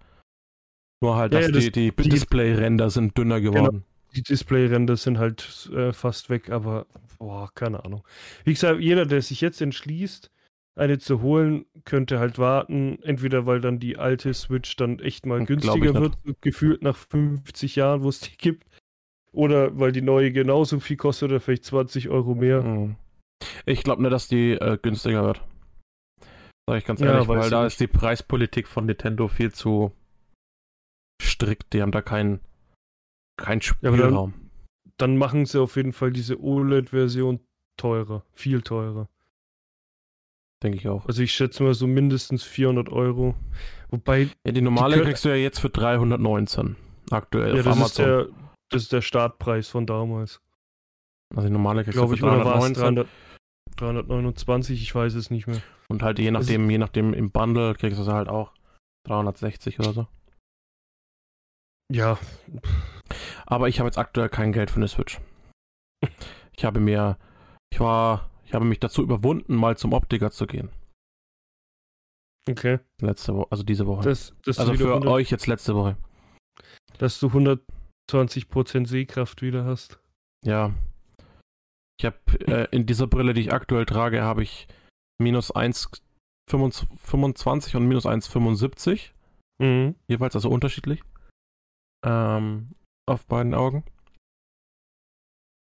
Nur 1.03 1.17
halt, 1.17 1.35
dass 1.35 1.47
ja, 1.47 1.53
das, 1.53 1.65
die, 1.65 1.71
die, 1.71 1.93
die 1.93 2.09
Display-Ränder 2.09 2.89
sind 2.91 3.17
dünner 3.19 3.41
genau. 3.41 3.53
geworden. 3.53 3.77
Genau. 3.77 3.87
Die 4.15 4.23
Display-Ränder 4.23 4.97
sind 4.97 5.19
halt 5.19 5.71
äh, 5.75 5.93
fast 5.93 6.31
weg, 6.31 6.51
aber 6.51 6.87
boah, 7.19 7.51
keine 7.55 7.85
Ahnung. 7.85 8.03
Wie 8.45 8.55
gesagt, 8.55 8.81
jeder, 8.81 9.05
der 9.05 9.21
sich 9.21 9.43
jetzt 9.43 9.61
entschließt, 9.61 10.31
eine 10.75 10.99
zu 10.99 11.21
holen, 11.21 11.67
könnte 11.85 12.19
halt 12.19 12.39
warten. 12.39 12.99
Entweder 13.03 13.45
weil 13.45 13.61
dann 13.61 13.79
die 13.79 13.99
alte 13.99 14.33
Switch 14.33 14.77
dann 14.77 14.99
echt 15.01 15.27
mal 15.27 15.45
günstiger 15.45 15.95
wird, 15.95 16.17
gefühlt 16.41 16.83
nach 16.83 16.97
50 16.97 17.77
Jahren, 17.77 18.03
wo 18.03 18.09
es 18.09 18.21
die 18.21 18.37
gibt. 18.37 18.65
Oder 19.33 19.79
weil 19.79 19.93
die 19.93 20.03
neue 20.03 20.33
genauso 20.33 20.81
viel 20.81 20.97
kostet 20.97 21.31
oder 21.31 21.41
vielleicht 21.41 21.65
20 21.65 22.09
Euro 22.09 22.35
mehr. 22.35 22.63
Hm. 22.63 22.97
Ich 23.67 23.83
glaube 23.83 24.01
nicht, 24.01 24.13
dass 24.13 24.29
die 24.29 24.53
äh, 24.53 24.79
günstiger 24.81 25.25
wird. 25.25 25.43
Sag 26.69 26.79
ich 26.79 26.85
ganz 26.85 27.01
Ja, 27.01 27.13
ehrlich, 27.13 27.29
weil 27.29 27.49
da 27.51 27.63
nicht. 27.65 27.73
ist 27.75 27.81
die 27.81 27.87
Preispolitik 27.87 28.67
von 28.67 28.87
Nintendo 28.87 29.29
viel 29.29 29.53
zu 29.53 29.93
strikt. 31.23 31.73
Die 31.73 31.83
haben 31.83 31.93
da 31.93 32.03
keinen 32.03 32.41
kein 33.39 33.61
aber 33.83 33.97
dann- 33.97 33.99
Spielraum. 33.99 34.35
Dann 34.99 35.17
machen 35.19 35.45
sie 35.45 35.61
auf 35.61 35.77
jeden 35.77 35.93
Fall 35.93 36.11
diese 36.11 36.41
OLED-Version 36.41 37.41
teurer. 37.77 38.25
Viel 38.33 38.63
teurer. 38.63 39.09
Denke 40.63 40.79
ich 40.79 40.89
auch. 40.89 41.05
Also 41.07 41.23
ich 41.23 41.33
schätze 41.33 41.63
mal 41.63 41.75
so 41.75 41.87
mindestens 41.87 42.43
400 42.43 42.89
Euro. 42.89 43.35
Wobei, 43.91 44.31
Ja, 44.47 44.53
die 44.53 44.63
normale 44.63 44.95
können- 44.95 45.07
kriegst 45.07 45.25
du 45.25 45.29
ja 45.29 45.35
jetzt 45.35 45.59
für 45.61 45.69
319 45.69 46.77
aktuell 47.11 47.53
ja, 47.55 47.61
auf 47.61 47.65
das 47.67 47.77
ist, 47.77 48.01
Amazon. 48.01 48.05
der, 48.07 48.27
das 48.71 48.83
ist 48.85 48.93
der 48.93 49.03
Startpreis 49.03 49.69
von 49.69 49.87
damals. 49.87 50.41
also 51.35 51.47
die 51.49 51.53
normale 51.53 51.85
kriegst 51.85 51.99
du 51.99 52.07
für 52.09 52.25
oder 52.25 52.45
war 52.45 52.57
es 52.57 52.73
319 52.73 52.83
300, 52.83 53.09
329? 53.77 54.81
Ich 54.83 54.95
weiß 54.95 55.15
es 55.15 55.31
nicht 55.31 55.47
mehr. 55.47 55.61
und 55.89 56.03
halt 56.03 56.19
je 56.19 56.31
nachdem, 56.31 56.71
je 56.71 56.79
nachdem 56.79 57.13
im 57.15 57.31
Bundle 57.31 57.75
kriegst 57.75 57.99
du 57.99 58.05
sie 58.05 58.13
halt 58.13 58.29
auch 58.29 58.53
360 59.07 59.79
oder 59.81 59.93
so. 59.93 60.07
Ja, 61.93 62.19
Aber 63.47 63.69
ich 63.69 63.79
habe 63.79 63.87
jetzt 63.87 63.99
aktuell 63.99 64.29
kein 64.29 64.53
Geld 64.53 64.71
für 64.71 64.77
eine 64.77 64.89
Switch. 64.89 65.21
Ich 66.57 66.65
habe 66.65 66.81
mir, 66.81 67.17
ich 67.73 67.79
war, 67.81 68.29
ich 68.45 68.55
habe 68.55 68.65
mich 68.65 68.81
dazu 68.81 69.03
überwunden, 69.03 69.55
mal 69.55 69.77
zum 69.77 69.93
Optiker 69.93 70.31
zu 70.31 70.47
gehen. 70.47 70.71
okay. 72.49 72.81
Letzte 73.01 73.35
Woche, 73.37 73.47
also 73.51 73.63
diese 73.63 73.87
Woche. 73.87 74.03
Das, 74.03 74.35
dass, 74.45 74.59
also 74.59 74.75
für 74.75 74.89
100, 74.95 75.09
euch 75.09 75.31
jetzt 75.31 75.47
letzte 75.47 75.75
Woche. 75.77 75.97
dass 76.99 77.21
du 77.21 77.29
120% 77.29 78.87
Sehkraft 78.87 79.43
wieder 79.43 79.65
hast. 79.65 80.01
Ja. 80.45 80.75
Ich 81.99 82.05
habe 82.05 82.19
äh, 82.47 82.69
in 82.71 82.85
dieser 82.87 83.07
Brille, 83.07 83.35
die 83.35 83.43
ich 83.43 83.53
aktuell 83.53 83.87
trage, 83.87 84.23
habe 84.23 84.43
ich 84.43 84.67
minus 85.19 85.55
1,25 85.55 87.77
und 87.77 87.87
minus 87.89 88.07
1,75. 88.07 89.13
Mhm. 89.59 89.95
Jeweils, 90.07 90.35
also 90.35 90.51
unterschiedlich. 90.51 91.03
Ähm, 92.05 92.75
auf 93.09 93.25
beiden 93.27 93.55
Augen. 93.55 93.85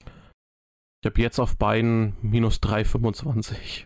Ich 0.03 1.11
habe 1.11 1.21
jetzt 1.21 1.39
auf 1.39 1.57
beiden 1.57 2.17
minus 2.23 2.57
3,25. 2.57 3.85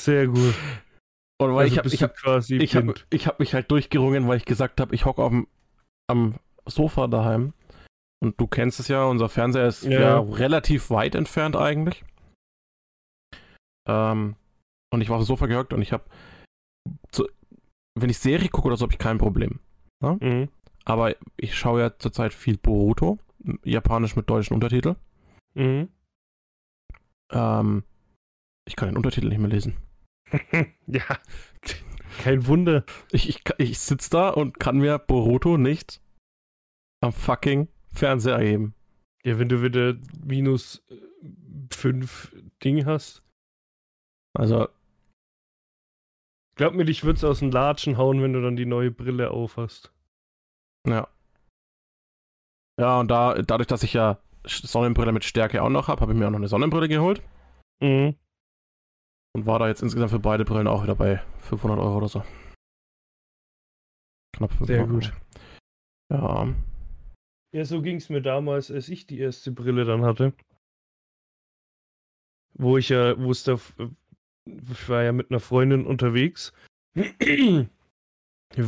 Sehr 0.00 0.28
gut. 0.28 0.54
Und 1.38 1.54
weil 1.54 1.70
also 1.70 1.72
ich 1.72 1.78
habe 1.78 1.88
ich 1.88 2.02
hab, 2.02 2.14
ich 2.50 2.76
hab, 2.76 2.84
ich 3.10 3.26
hab 3.26 3.40
mich 3.40 3.52
halt 3.52 3.70
durchgerungen, 3.70 4.26
weil 4.28 4.38
ich 4.38 4.46
gesagt 4.46 4.80
habe, 4.80 4.94
ich 4.94 5.04
hocke 5.04 5.46
am 6.08 6.38
Sofa 6.66 7.06
daheim. 7.06 7.52
Und 8.22 8.38
du 8.38 8.46
kennst 8.46 8.80
es 8.80 8.88
ja, 8.88 9.04
unser 9.04 9.28
Fernseher 9.28 9.66
ist 9.66 9.82
ja, 9.84 10.00
Ja. 10.00 10.20
relativ 10.20 10.90
weit 10.90 11.14
entfernt 11.14 11.56
eigentlich. 11.56 12.04
Ähm, 13.88 14.36
und 14.92 15.00
ich 15.00 15.08
war 15.08 15.16
auf 15.16 15.22
dem 15.22 15.26
Sofa 15.26 15.46
gehockt 15.46 15.72
und 15.72 15.82
ich 15.82 15.92
habe, 15.92 16.04
wenn 17.98 18.10
ich 18.10 18.18
Serie 18.18 18.48
gucke 18.48 18.68
oder 18.68 18.76
so, 18.76 18.84
habe 18.84 18.92
ich 18.92 18.98
kein 18.98 19.18
Problem. 19.18 19.60
Mhm. 20.02 20.48
Aber 20.84 21.14
ich 21.36 21.56
schaue 21.58 21.80
ja 21.80 21.98
zurzeit 21.98 22.32
viel 22.34 22.56
Boruto, 22.56 23.18
japanisch 23.64 24.16
mit 24.16 24.28
deutschen 24.28 24.54
Untertiteln. 24.54 24.96
Mhm. 25.54 25.88
Ähm, 27.32 27.84
ich 28.66 28.76
kann 28.76 28.88
den 28.88 28.96
Untertitel 28.96 29.28
nicht 29.28 29.38
mehr 29.38 29.50
lesen. 29.50 29.76
ja, 30.86 31.04
kein 32.22 32.46
Wunder. 32.46 32.84
Ich, 33.12 33.28
ich, 33.28 33.42
ich 33.58 33.78
sitze 33.78 34.10
da 34.10 34.28
und 34.30 34.58
kann 34.60 34.78
mir 34.78 34.98
Boruto 34.98 35.56
nicht 35.56 36.00
am 37.02 37.12
fucking 37.12 37.68
Fernseher 37.92 38.36
erheben. 38.36 38.74
Ja, 39.24 39.38
wenn 39.38 39.48
du 39.48 39.62
wieder 39.62 39.96
minus 40.24 40.82
5 41.72 42.34
Ding 42.64 42.86
hast. 42.86 43.22
Also, 44.34 44.68
Glaub 46.56 46.74
mir, 46.74 46.84
dich 46.84 47.04
wird's 47.04 47.24
aus 47.24 47.38
den 47.38 47.50
Latschen 47.50 47.96
hauen, 47.96 48.20
wenn 48.22 48.34
du 48.34 48.42
dann 48.42 48.54
die 48.56 48.66
neue 48.66 48.90
Brille 48.90 49.30
aufhast. 49.30 49.92
ja. 50.86 51.08
Ja, 52.78 52.98
und 53.00 53.08
da, 53.10 53.34
dadurch, 53.42 53.66
dass 53.66 53.82
ich 53.82 53.92
ja 53.92 54.18
Sonnenbrille 54.46 55.12
mit 55.12 55.24
Stärke 55.24 55.62
auch 55.62 55.68
noch 55.68 55.88
habe, 55.88 56.00
habe 56.00 56.12
ich 56.12 56.18
mir 56.18 56.26
auch 56.26 56.30
noch 56.30 56.38
eine 56.38 56.48
Sonnenbrille 56.48 56.88
geholt 56.88 57.22
Mhm. 57.82 58.16
und 59.34 59.44
war 59.46 59.58
da 59.58 59.68
jetzt 59.68 59.82
insgesamt 59.82 60.10
für 60.10 60.18
beide 60.18 60.46
Brillen 60.46 60.66
auch 60.66 60.82
wieder 60.82 60.94
bei 60.94 61.18
500 61.40 61.78
Euro 61.78 61.98
oder 61.98 62.08
so. 62.08 62.22
Knapp 64.34 64.50
500 64.52 64.66
Sehr 64.66 64.86
gut. 64.86 65.12
Euro. 66.10 66.46
Ja. 66.46 66.54
Ja, 67.52 67.64
so 67.64 67.82
ging's 67.82 68.08
mir 68.08 68.22
damals, 68.22 68.70
als 68.70 68.88
ich 68.88 69.06
die 69.06 69.18
erste 69.18 69.50
Brille 69.50 69.84
dann 69.84 70.04
hatte. 70.04 70.32
Wo 72.54 72.76
ich 72.76 72.90
ja, 72.90 73.18
wo 73.18 73.30
es 73.30 73.42
da, 73.42 73.58
ich 74.46 74.88
war 74.88 75.02
ja 75.02 75.12
mit 75.12 75.30
einer 75.30 75.40
Freundin 75.40 75.86
unterwegs. 75.86 76.52
Wir 76.94 77.68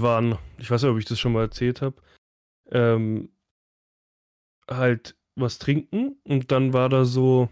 waren, 0.01 0.39
ich 0.59 0.71
weiß 0.71 0.83
nicht, 0.83 0.91
ob 0.93 0.99
ich 0.99 1.05
das 1.05 1.19
schon 1.19 1.33
mal 1.33 1.43
erzählt 1.43 1.83
habe, 1.83 2.01
ähm, 2.71 3.31
halt 4.69 5.17
was 5.35 5.59
trinken 5.59 6.17
und 6.25 6.53
dann 6.53 6.73
war 6.73 6.89
da 6.89 7.05
so 7.05 7.49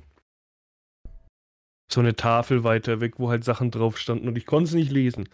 so 1.92 2.00
eine 2.00 2.14
Tafel 2.14 2.62
weiter 2.62 3.00
weg, 3.00 3.14
wo 3.18 3.30
halt 3.30 3.42
Sachen 3.42 3.70
drauf 3.72 3.98
standen 3.98 4.28
und 4.28 4.38
ich 4.38 4.46
konnte 4.46 4.68
es 4.68 4.74
nicht 4.74 4.92
lesen. 4.92 5.28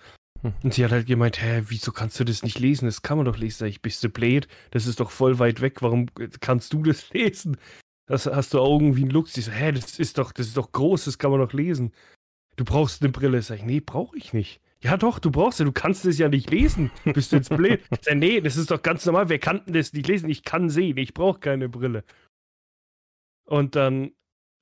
Und 0.62 0.74
sie 0.74 0.84
hat 0.84 0.92
halt 0.92 1.06
gemeint, 1.06 1.40
hä, 1.42 1.62
wieso 1.68 1.92
kannst 1.92 2.18
du 2.20 2.24
das 2.24 2.42
nicht 2.42 2.58
lesen? 2.58 2.86
Das 2.86 3.02
kann 3.02 3.18
man 3.18 3.24
doch 3.26 3.38
lesen. 3.38 3.58
Sag 3.58 3.68
ich, 3.68 3.82
bist 3.82 4.02
du 4.04 4.08
blöd? 4.08 4.48
Das 4.70 4.86
ist 4.86 5.00
doch 5.00 5.10
voll 5.10 5.38
weit 5.38 5.60
weg. 5.60 5.82
Warum 5.82 6.06
kannst 6.40 6.72
du 6.72 6.82
das 6.82 7.10
lesen? 7.12 7.56
Das 8.06 8.26
hast 8.26 8.54
du 8.54 8.60
Augen 8.60 8.96
wie 8.96 9.04
ein 9.04 9.10
Luchs. 9.10 9.36
Ich 9.36 9.46
so, 9.46 9.50
hä, 9.50 9.72
das 9.72 9.98
ist 9.98 10.18
doch, 10.18 10.32
das 10.32 10.46
ist 10.48 10.56
doch 10.56 10.72
groß, 10.72 11.06
das 11.06 11.18
kann 11.18 11.30
man 11.30 11.40
doch 11.40 11.52
lesen. 11.52 11.92
Du 12.56 12.64
brauchst 12.64 13.02
eine 13.02 13.10
Brille. 13.10 13.42
Sag 13.42 13.58
ich, 13.58 13.64
nee, 13.64 13.80
brauche 13.80 14.16
ich 14.16 14.32
nicht. 14.32 14.60
Ja 14.80 14.96
doch, 14.96 15.18
du 15.18 15.30
brauchst 15.30 15.58
ja, 15.58 15.64
du 15.64 15.72
kannst 15.72 16.04
das 16.04 16.18
ja 16.18 16.28
nicht 16.28 16.50
lesen. 16.50 16.90
Bist 17.04 17.32
du 17.32 17.36
jetzt 17.36 17.48
blöd? 17.48 17.80
Ich 17.90 17.98
sag, 18.02 18.16
nee, 18.16 18.40
das 18.40 18.56
ist 18.56 18.70
doch 18.70 18.82
ganz 18.82 19.04
normal. 19.06 19.28
Wer 19.28 19.38
kann 19.38 19.62
denn 19.64 19.74
das 19.74 19.92
nicht 19.92 20.06
lesen? 20.06 20.30
Ich 20.30 20.44
kann 20.44 20.70
sehen, 20.70 20.96
ich 20.98 21.14
brauche 21.14 21.40
keine 21.40 21.68
Brille. 21.68 22.04
Und 23.46 23.74
dann 23.76 24.12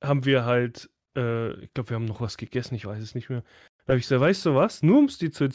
haben 0.03 0.25
wir 0.25 0.45
halt, 0.45 0.91
äh, 1.17 1.53
ich 1.61 1.73
glaube, 1.75 1.91
wir 1.91 1.95
haben 1.97 2.05
noch 2.05 2.21
was 2.21 2.37
gegessen, 2.37 2.75
ich 2.75 2.87
weiß 2.87 3.03
es 3.03 3.15
nicht 3.15 3.31
mehr. 3.31 3.43
Da 3.87 3.93
habe 3.93 3.99
ich 3.99 4.05
gesagt, 4.05 4.21
weißt 4.21 4.47
du 4.47 4.55
was? 4.55 4.83
Nur 4.83 4.99
um 4.99 5.05
es 5.07 5.19
dir 5.19 5.31
zu, 5.31 5.49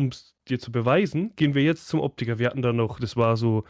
um's 0.00 0.34
dir 0.48 0.58
zu 0.58 0.72
beweisen, 0.72 1.34
gehen 1.36 1.54
wir 1.54 1.62
jetzt 1.62 1.88
zum 1.88 2.00
Optiker. 2.00 2.38
Wir 2.38 2.48
hatten 2.48 2.62
da 2.62 2.72
noch, 2.72 2.98
das 2.98 3.16
war 3.16 3.36
so 3.36 3.64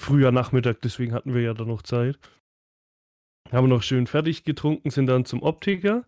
früher 0.00 0.32
Nachmittag, 0.32 0.80
deswegen 0.82 1.12
hatten 1.12 1.34
wir 1.34 1.42
ja 1.42 1.54
da 1.54 1.64
noch 1.64 1.82
Zeit. 1.82 2.18
Haben 3.50 3.68
noch 3.68 3.82
schön 3.82 4.06
fertig 4.06 4.44
getrunken, 4.44 4.90
sind 4.90 5.06
dann 5.06 5.24
zum 5.24 5.42
Optiker. 5.42 6.04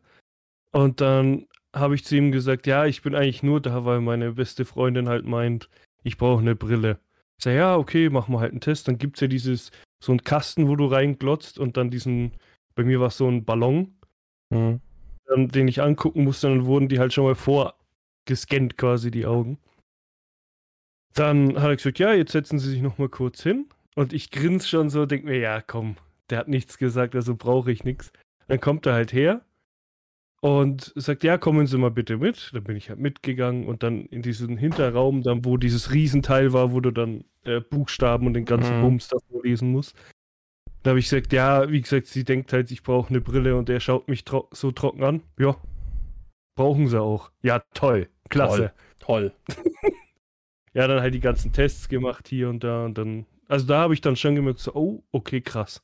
Und 0.72 1.00
dann 1.00 1.46
habe 1.74 1.94
ich 1.94 2.04
zu 2.04 2.16
ihm 2.16 2.32
gesagt, 2.32 2.66
ja, 2.66 2.86
ich 2.86 3.02
bin 3.02 3.14
eigentlich 3.14 3.42
nur 3.42 3.60
da, 3.60 3.84
weil 3.84 4.00
meine 4.00 4.32
beste 4.32 4.64
Freundin 4.64 5.08
halt 5.08 5.26
meint, 5.26 5.68
ich 6.04 6.18
brauche 6.18 6.40
eine 6.40 6.54
Brille. 6.54 7.00
Ich 7.38 7.44
sag, 7.44 7.54
ja, 7.54 7.76
okay, 7.76 8.10
machen 8.10 8.34
wir 8.34 8.40
halt 8.40 8.52
einen 8.52 8.60
Test. 8.60 8.88
Dann 8.88 8.98
gibt 8.98 9.16
es 9.16 9.22
ja 9.22 9.26
dieses, 9.26 9.72
so 10.02 10.12
einen 10.12 10.22
Kasten, 10.22 10.68
wo 10.68 10.76
du 10.76 10.86
reinglotzt 10.86 11.58
und 11.58 11.76
dann 11.76 11.90
diesen, 11.90 12.32
bei 12.74 12.84
mir 12.84 13.00
war 13.00 13.08
es 13.08 13.16
so 13.16 13.28
ein 13.28 13.44
Ballon, 13.44 13.98
Hm. 14.52 14.80
dann, 15.26 15.48
den 15.48 15.66
ich 15.66 15.80
angucken 15.80 16.24
musste, 16.24 16.48
dann 16.48 16.66
wurden 16.66 16.88
die 16.88 16.98
halt 16.98 17.12
schon 17.14 17.24
mal 17.24 17.34
vorgescannt, 18.26 18.76
quasi 18.76 19.10
die 19.10 19.26
Augen. 19.26 19.58
Dann 21.14 21.60
hat 21.60 21.68
er 21.68 21.76
gesagt, 21.76 21.98
ja, 21.98 22.12
jetzt 22.12 22.32
setzen 22.32 22.58
Sie 22.58 22.70
sich 22.70 22.80
noch 22.80 22.98
mal 22.98 23.08
kurz 23.08 23.42
hin. 23.42 23.66
Und 23.94 24.12
ich 24.12 24.30
grinse 24.30 24.66
schon 24.66 24.88
so, 24.88 25.04
denk 25.04 25.24
mir, 25.24 25.38
ja, 25.38 25.60
komm, 25.60 25.96
der 26.30 26.38
hat 26.38 26.48
nichts 26.48 26.78
gesagt, 26.78 27.14
also 27.14 27.34
brauche 27.36 27.70
ich 27.70 27.84
nichts. 27.84 28.12
Dann 28.48 28.60
kommt 28.60 28.86
er 28.86 28.94
halt 28.94 29.12
her 29.12 29.42
und 30.40 30.92
sagt, 30.96 31.22
ja, 31.22 31.36
kommen 31.36 31.66
Sie 31.66 31.76
mal 31.76 31.90
bitte 31.90 32.16
mit. 32.16 32.50
Dann 32.54 32.64
bin 32.64 32.76
ich 32.76 32.88
halt 32.88 32.98
mitgegangen 32.98 33.66
und 33.66 33.82
dann 33.82 34.06
in 34.06 34.22
diesen 34.22 34.56
Hinterraum, 34.56 35.22
dann 35.22 35.44
wo 35.44 35.58
dieses 35.58 35.92
Riesenteil 35.92 36.54
war, 36.54 36.72
wo 36.72 36.80
du 36.80 36.90
dann 36.90 37.24
äh, 37.44 37.60
Buchstaben 37.60 38.26
und 38.26 38.34
den 38.34 38.46
ganzen 38.46 38.78
Mhm. 38.78 38.82
Bums 38.82 39.08
davor 39.08 39.42
lesen 39.42 39.70
musst. 39.70 39.94
Da 40.82 40.90
habe 40.90 40.98
ich 40.98 41.10
gesagt, 41.10 41.32
ja, 41.32 41.70
wie 41.70 41.80
gesagt, 41.80 42.06
sie 42.06 42.24
denkt 42.24 42.52
halt, 42.52 42.70
ich 42.70 42.82
brauche 42.82 43.10
eine 43.10 43.20
Brille 43.20 43.56
und 43.56 43.68
er 43.68 43.78
schaut 43.80 44.08
mich 44.08 44.24
tro 44.24 44.48
so 44.50 44.72
trocken 44.72 45.04
an. 45.04 45.22
Ja, 45.38 45.56
brauchen 46.54 46.88
sie 46.88 47.00
auch. 47.00 47.30
Ja, 47.42 47.62
toll, 47.74 48.08
klasse. 48.28 48.72
Toll. 49.00 49.32
Ja, 50.74 50.86
dann 50.86 51.02
halt 51.02 51.12
die 51.12 51.20
ganzen 51.20 51.52
Tests 51.52 51.88
gemacht 51.90 52.28
hier 52.28 52.48
und 52.48 52.64
da 52.64 52.86
und 52.86 52.96
dann. 52.96 53.26
Also 53.46 53.66
da 53.66 53.80
habe 53.80 53.92
ich 53.92 54.00
dann 54.00 54.16
schon 54.16 54.34
gemerkt, 54.34 54.58
so, 54.58 54.74
oh, 54.74 55.02
okay, 55.12 55.42
krass. 55.42 55.82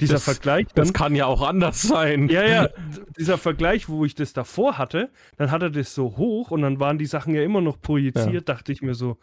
Dieser 0.00 0.14
Das- 0.14 0.24
Vergleich. 0.24 0.68
Dann, 0.68 0.86
Das 0.86 0.94
kann 0.94 1.14
ja 1.14 1.26
auch 1.26 1.42
anders 1.42 1.82
sein. 1.82 2.28
ja, 2.30 2.42
ja, 2.46 2.68
dieser 3.18 3.36
Vergleich, 3.36 3.90
wo 3.90 4.06
ich 4.06 4.14
das 4.14 4.32
davor 4.32 4.78
hatte, 4.78 5.10
dann 5.36 5.50
hat 5.50 5.62
er 5.62 5.68
das 5.68 5.94
so 5.94 6.16
hoch 6.16 6.50
und 6.50 6.62
dann 6.62 6.80
waren 6.80 6.96
die 6.96 7.04
Sachen 7.04 7.34
ja 7.34 7.42
immer 7.42 7.60
noch 7.60 7.78
projiziert, 7.82 8.32
Ja. 8.32 8.40
dachte 8.40 8.72
ich 8.72 8.80
mir 8.80 8.94
so, 8.94 9.18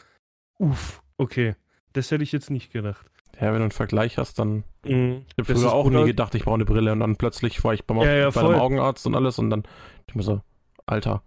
uff, 0.60 1.02
okay. 1.18 1.56
Das 1.94 2.12
hätte 2.12 2.22
ich 2.24 2.32
jetzt 2.32 2.52
nicht 2.52 2.72
gedacht. 2.72 3.08
Ja, 3.42 3.48
wenn 3.48 3.56
du 3.56 3.62
einen 3.64 3.72
Vergleich 3.72 4.20
hast, 4.20 4.38
dann. 4.38 4.64
Mhm. 4.86 5.26
Ich 5.36 5.44
habe 5.44 5.56
früher 5.56 5.74
auch 5.74 5.86
nie 5.86 5.92
brutal- 5.92 6.06
gedacht, 6.06 6.36
ich 6.36 6.44
brauche 6.44 6.54
eine 6.56 6.66
Brille 6.66 6.92
und 6.92 7.00
dann 7.00 7.16
plötzlich 7.16 7.64
war 7.64 7.74
ich 7.74 7.84
beim, 7.86 7.98
Ja, 7.98 8.14
ja, 8.14 8.30
bei 8.30 8.42
einem. 8.42 8.60
Augenarzt 8.60 9.08
und 9.08 9.16
alles 9.16 9.40
und 9.40 9.50
dann 9.50 9.64
ich 10.08 10.14
mir 10.14 10.22
so, 10.22 10.42
Alter. 10.92 11.24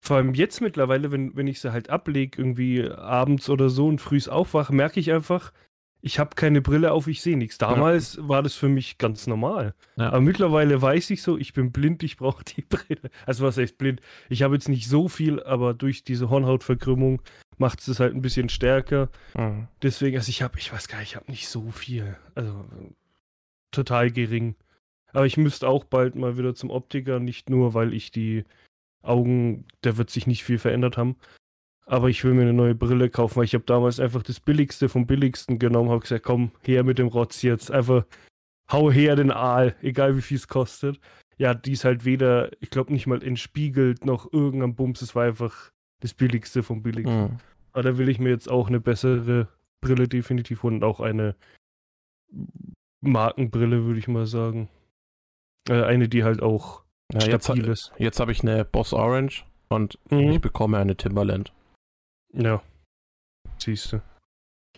Vor 0.00 0.16
allem 0.16 0.34
jetzt 0.34 0.60
mittlerweile, 0.60 1.12
wenn, 1.12 1.36
wenn 1.36 1.46
ich 1.46 1.60
sie 1.60 1.72
halt 1.72 1.88
ablege, 1.88 2.38
irgendwie 2.38 2.90
abends 2.90 3.48
oder 3.48 3.70
so 3.70 3.86
und 3.86 4.00
frühs 4.00 4.28
aufwache, 4.28 4.74
merke 4.74 4.98
ich 4.98 5.12
einfach, 5.12 5.52
ich 6.04 6.18
habe 6.18 6.34
keine 6.34 6.60
Brille 6.60 6.90
auf, 6.90 7.06
ich 7.06 7.22
sehe 7.22 7.38
nichts. 7.38 7.58
Damals 7.58 8.16
ja. 8.16 8.28
war 8.28 8.42
das 8.42 8.56
für 8.56 8.68
mich 8.68 8.98
ganz 8.98 9.28
normal. 9.28 9.74
Ja. 9.96 10.08
Aber 10.08 10.20
mittlerweile 10.20 10.82
weiß 10.82 11.10
ich 11.10 11.22
so, 11.22 11.38
ich 11.38 11.52
bin 11.52 11.70
blind, 11.70 12.02
ich 12.02 12.16
brauche 12.16 12.42
die 12.42 12.62
Brille. 12.68 13.10
Also 13.24 13.44
was 13.46 13.56
heißt 13.56 13.78
blind? 13.78 14.00
Ich 14.28 14.42
habe 14.42 14.54
jetzt 14.54 14.68
nicht 14.68 14.88
so 14.88 15.08
viel, 15.08 15.40
aber 15.44 15.72
durch 15.72 16.02
diese 16.02 16.28
Hornhautverkrümmung 16.28 17.22
macht 17.58 17.86
es 17.86 18.00
halt 18.00 18.14
ein 18.14 18.22
bisschen 18.22 18.48
stärker. 18.48 19.08
Mhm. 19.34 19.68
Deswegen, 19.82 20.16
also 20.16 20.28
ich 20.30 20.42
habe, 20.42 20.58
ich 20.58 20.72
weiß 20.72 20.88
gar 20.88 20.98
nicht, 20.98 21.10
ich 21.10 21.16
habe 21.16 21.30
nicht 21.30 21.46
so 21.46 21.70
viel. 21.70 22.16
Also 22.34 22.64
total 23.70 24.10
gering. 24.10 24.56
Aber 25.12 25.26
ich 25.26 25.36
müsste 25.36 25.68
auch 25.68 25.84
bald 25.84 26.14
mal 26.14 26.38
wieder 26.38 26.54
zum 26.54 26.70
Optiker, 26.70 27.20
nicht 27.20 27.50
nur, 27.50 27.74
weil 27.74 27.92
ich 27.92 28.10
die 28.10 28.44
Augen, 29.02 29.64
da 29.82 29.96
wird 29.96 30.10
sich 30.10 30.26
nicht 30.26 30.44
viel 30.44 30.58
verändert 30.58 30.96
haben, 30.96 31.16
aber 31.86 32.08
ich 32.08 32.22
will 32.24 32.34
mir 32.34 32.42
eine 32.42 32.52
neue 32.52 32.74
Brille 32.74 33.10
kaufen, 33.10 33.36
weil 33.36 33.44
ich 33.44 33.54
habe 33.54 33.64
damals 33.64 34.00
einfach 34.00 34.22
das 34.22 34.40
Billigste 34.40 34.88
vom 34.88 35.06
Billigsten 35.06 35.58
genommen, 35.58 35.90
habe 35.90 36.00
gesagt, 36.00 36.24
komm, 36.24 36.52
her 36.62 36.84
mit 36.84 36.98
dem 36.98 37.08
Rotz 37.08 37.42
jetzt. 37.42 37.70
Einfach 37.70 38.06
hau 38.70 38.90
her 38.90 39.16
den 39.16 39.30
Aal, 39.30 39.74
egal 39.82 40.16
wie 40.16 40.22
viel 40.22 40.36
es 40.36 40.48
kostet. 40.48 41.00
Ja, 41.38 41.54
die 41.54 41.72
ist 41.72 41.84
halt 41.84 42.04
weder, 42.04 42.50
ich 42.60 42.70
glaube 42.70 42.92
nicht 42.92 43.06
mal 43.06 43.22
entspiegelt 43.22 44.04
noch 44.04 44.32
irgendein 44.32 44.74
Bums. 44.74 45.02
Es 45.02 45.14
war 45.14 45.24
einfach 45.24 45.70
das 46.00 46.14
Billigste 46.14 46.62
vom 46.62 46.82
Billigsten. 46.82 47.22
Mhm. 47.22 47.38
Aber 47.72 47.82
da 47.82 47.98
will 47.98 48.08
ich 48.08 48.18
mir 48.18 48.30
jetzt 48.30 48.50
auch 48.50 48.68
eine 48.68 48.80
bessere 48.80 49.48
Brille 49.80 50.06
definitiv 50.06 50.62
holen 50.62 50.76
und 50.76 50.84
auch 50.84 51.00
eine 51.00 51.34
Markenbrille, 53.00 53.84
würde 53.84 53.98
ich 53.98 54.08
mal 54.08 54.26
sagen. 54.26 54.68
Äh, 55.68 55.82
eine, 55.84 56.08
die 56.08 56.24
halt 56.24 56.42
auch 56.42 56.82
ja, 57.12 57.38
stabil 57.38 57.66
jetzt, 57.66 57.90
ist. 57.90 57.92
Jetzt 57.98 58.20
habe 58.20 58.32
ich 58.32 58.42
eine 58.42 58.64
Boss 58.64 58.92
Orange 58.92 59.44
und 59.68 59.98
mhm. 60.10 60.30
ich 60.30 60.40
bekomme 60.40 60.78
eine 60.78 60.96
Timberland. 60.96 61.52
Ja. 62.32 62.62
Siehst 63.58 63.92
du. 63.92 64.02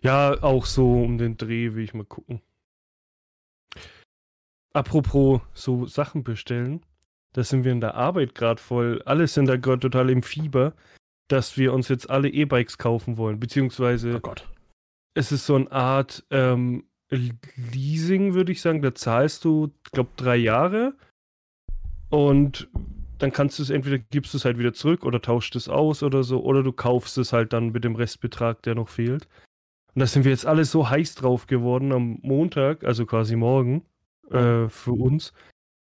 Ja, 0.03 0.43
auch 0.43 0.67
so 0.67 1.03
um 1.03 1.17
den 1.17 1.37
Dreh 1.37 1.75
will 1.75 1.85
ich 1.85 1.95
mal 1.95 2.05
gucken. 2.05 2.43
Apropos 4.75 5.41
so 5.55 5.87
Sachen 5.87 6.25
bestellen, 6.25 6.85
da 7.33 7.45
sind 7.45 7.65
wir 7.65 7.73
in 7.73 7.81
der 7.81 7.95
Arbeit 7.95 8.35
gerade 8.35 8.61
voll. 8.61 9.03
Alle 9.07 9.27
sind 9.29 9.47
da 9.47 9.57
gerade 9.57 9.81
total 9.81 10.11
im 10.11 10.23
Fieber, 10.23 10.75
dass 11.29 11.57
wir 11.57 11.73
uns 11.73 11.89
jetzt 11.89 12.11
alle 12.11 12.29
E-Bikes 12.29 12.77
kaufen 12.77 13.17
wollen. 13.17 13.41
Beziehungsweise 13.41 14.17
oh 14.17 14.21
Gott. 14.21 14.49
es 15.15 15.33
ist 15.33 15.47
so 15.47 15.55
eine 15.55 15.71
Art 15.71 16.25
ähm, 16.31 16.85
Leasing, 17.73 18.35
würde 18.35 18.53
ich 18.53 18.61
sagen. 18.61 18.83
Da 18.83 18.95
zahlst 18.95 19.45
du, 19.45 19.73
glaube 19.93 20.11
drei 20.17 20.37
Jahre 20.37 20.95
und 22.11 22.69
dann 23.19 23.33
kannst 23.33 23.59
du 23.59 23.63
es 23.63 23.71
entweder 23.71 23.99
gibst 23.99 24.35
du 24.35 24.39
es 24.39 24.45
halt 24.45 24.59
wieder 24.59 24.73
zurück 24.73 25.05
oder 25.05 25.21
tauscht 25.21 25.57
es 25.57 25.69
aus 25.69 26.03
oder 26.03 26.25
so, 26.25 26.43
oder 26.43 26.63
du 26.63 26.73
kaufst 26.73 27.17
es 27.19 27.33
halt 27.33 27.53
dann 27.53 27.71
mit 27.71 27.85
dem 27.85 27.97
Restbetrag, 27.97 28.63
der 28.63 28.75
noch 28.75 28.89
fehlt. 28.89 29.29
Und 29.95 30.01
da 30.01 30.07
sind 30.07 30.25
wir 30.25 30.33
jetzt 30.33 30.47
alle 30.47 30.65
so 30.65 30.91
heiß 30.91 31.15
drauf 31.15 31.47
geworden 31.47 31.93
am 31.93 32.19
Montag, 32.23 32.85
also 32.85 33.07
quasi 33.07 33.37
morgen, 33.37 33.83
äh, 34.31 34.69
für 34.69 34.93
uns. 34.93 35.33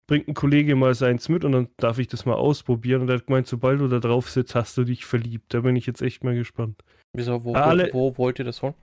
Bringt 0.07 0.29
ein 0.29 0.35
Kollege 0.35 0.77
mal 0.77 0.95
seins 0.95 1.29
mit 1.29 1.45
und 1.45 1.53
dann 1.53 1.69
darf 1.79 1.99
ich 1.99 2.09
das 2.09 2.27
mal 2.27 2.35
ausprobieren. 2.35 3.03
Und 3.03 3.09
er 3.09 3.17
hat 3.17 3.27
gemeint, 3.27 3.47
sobald 3.47 3.81
du 3.81 3.89
da 3.89 3.99
drauf 3.99 4.29
sitzt, 4.29 4.55
hast 4.55 4.77
du 4.77 4.85
dich 4.85 5.07
verliebt. 5.07 5.55
Da 5.55 5.61
bin 5.61 5.77
ich 5.77 5.87
jetzt 5.87 6.03
echt 6.03 6.25
mal 6.25 6.35
gespannt. 6.35 6.83
Wieso, 7.15 7.45
wo, 7.45 7.55
alle, 7.55 7.89
wo, 7.93 8.11
wo 8.11 8.19
wollt 8.19 8.39
ihr 8.39 8.45
das 8.45 8.61
holen? 8.61 8.75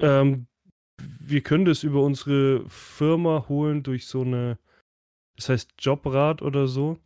Ähm, 0.00 0.46
wir 1.20 1.42
können 1.42 1.64
das 1.64 1.82
über 1.82 2.02
unsere 2.02 2.68
Firma 2.68 3.46
holen 3.48 3.82
durch 3.82 4.06
so 4.06 4.22
eine, 4.22 4.58
das 5.36 5.48
heißt 5.48 5.72
Jobrad 5.78 6.42
oder 6.42 6.66
so 6.66 6.98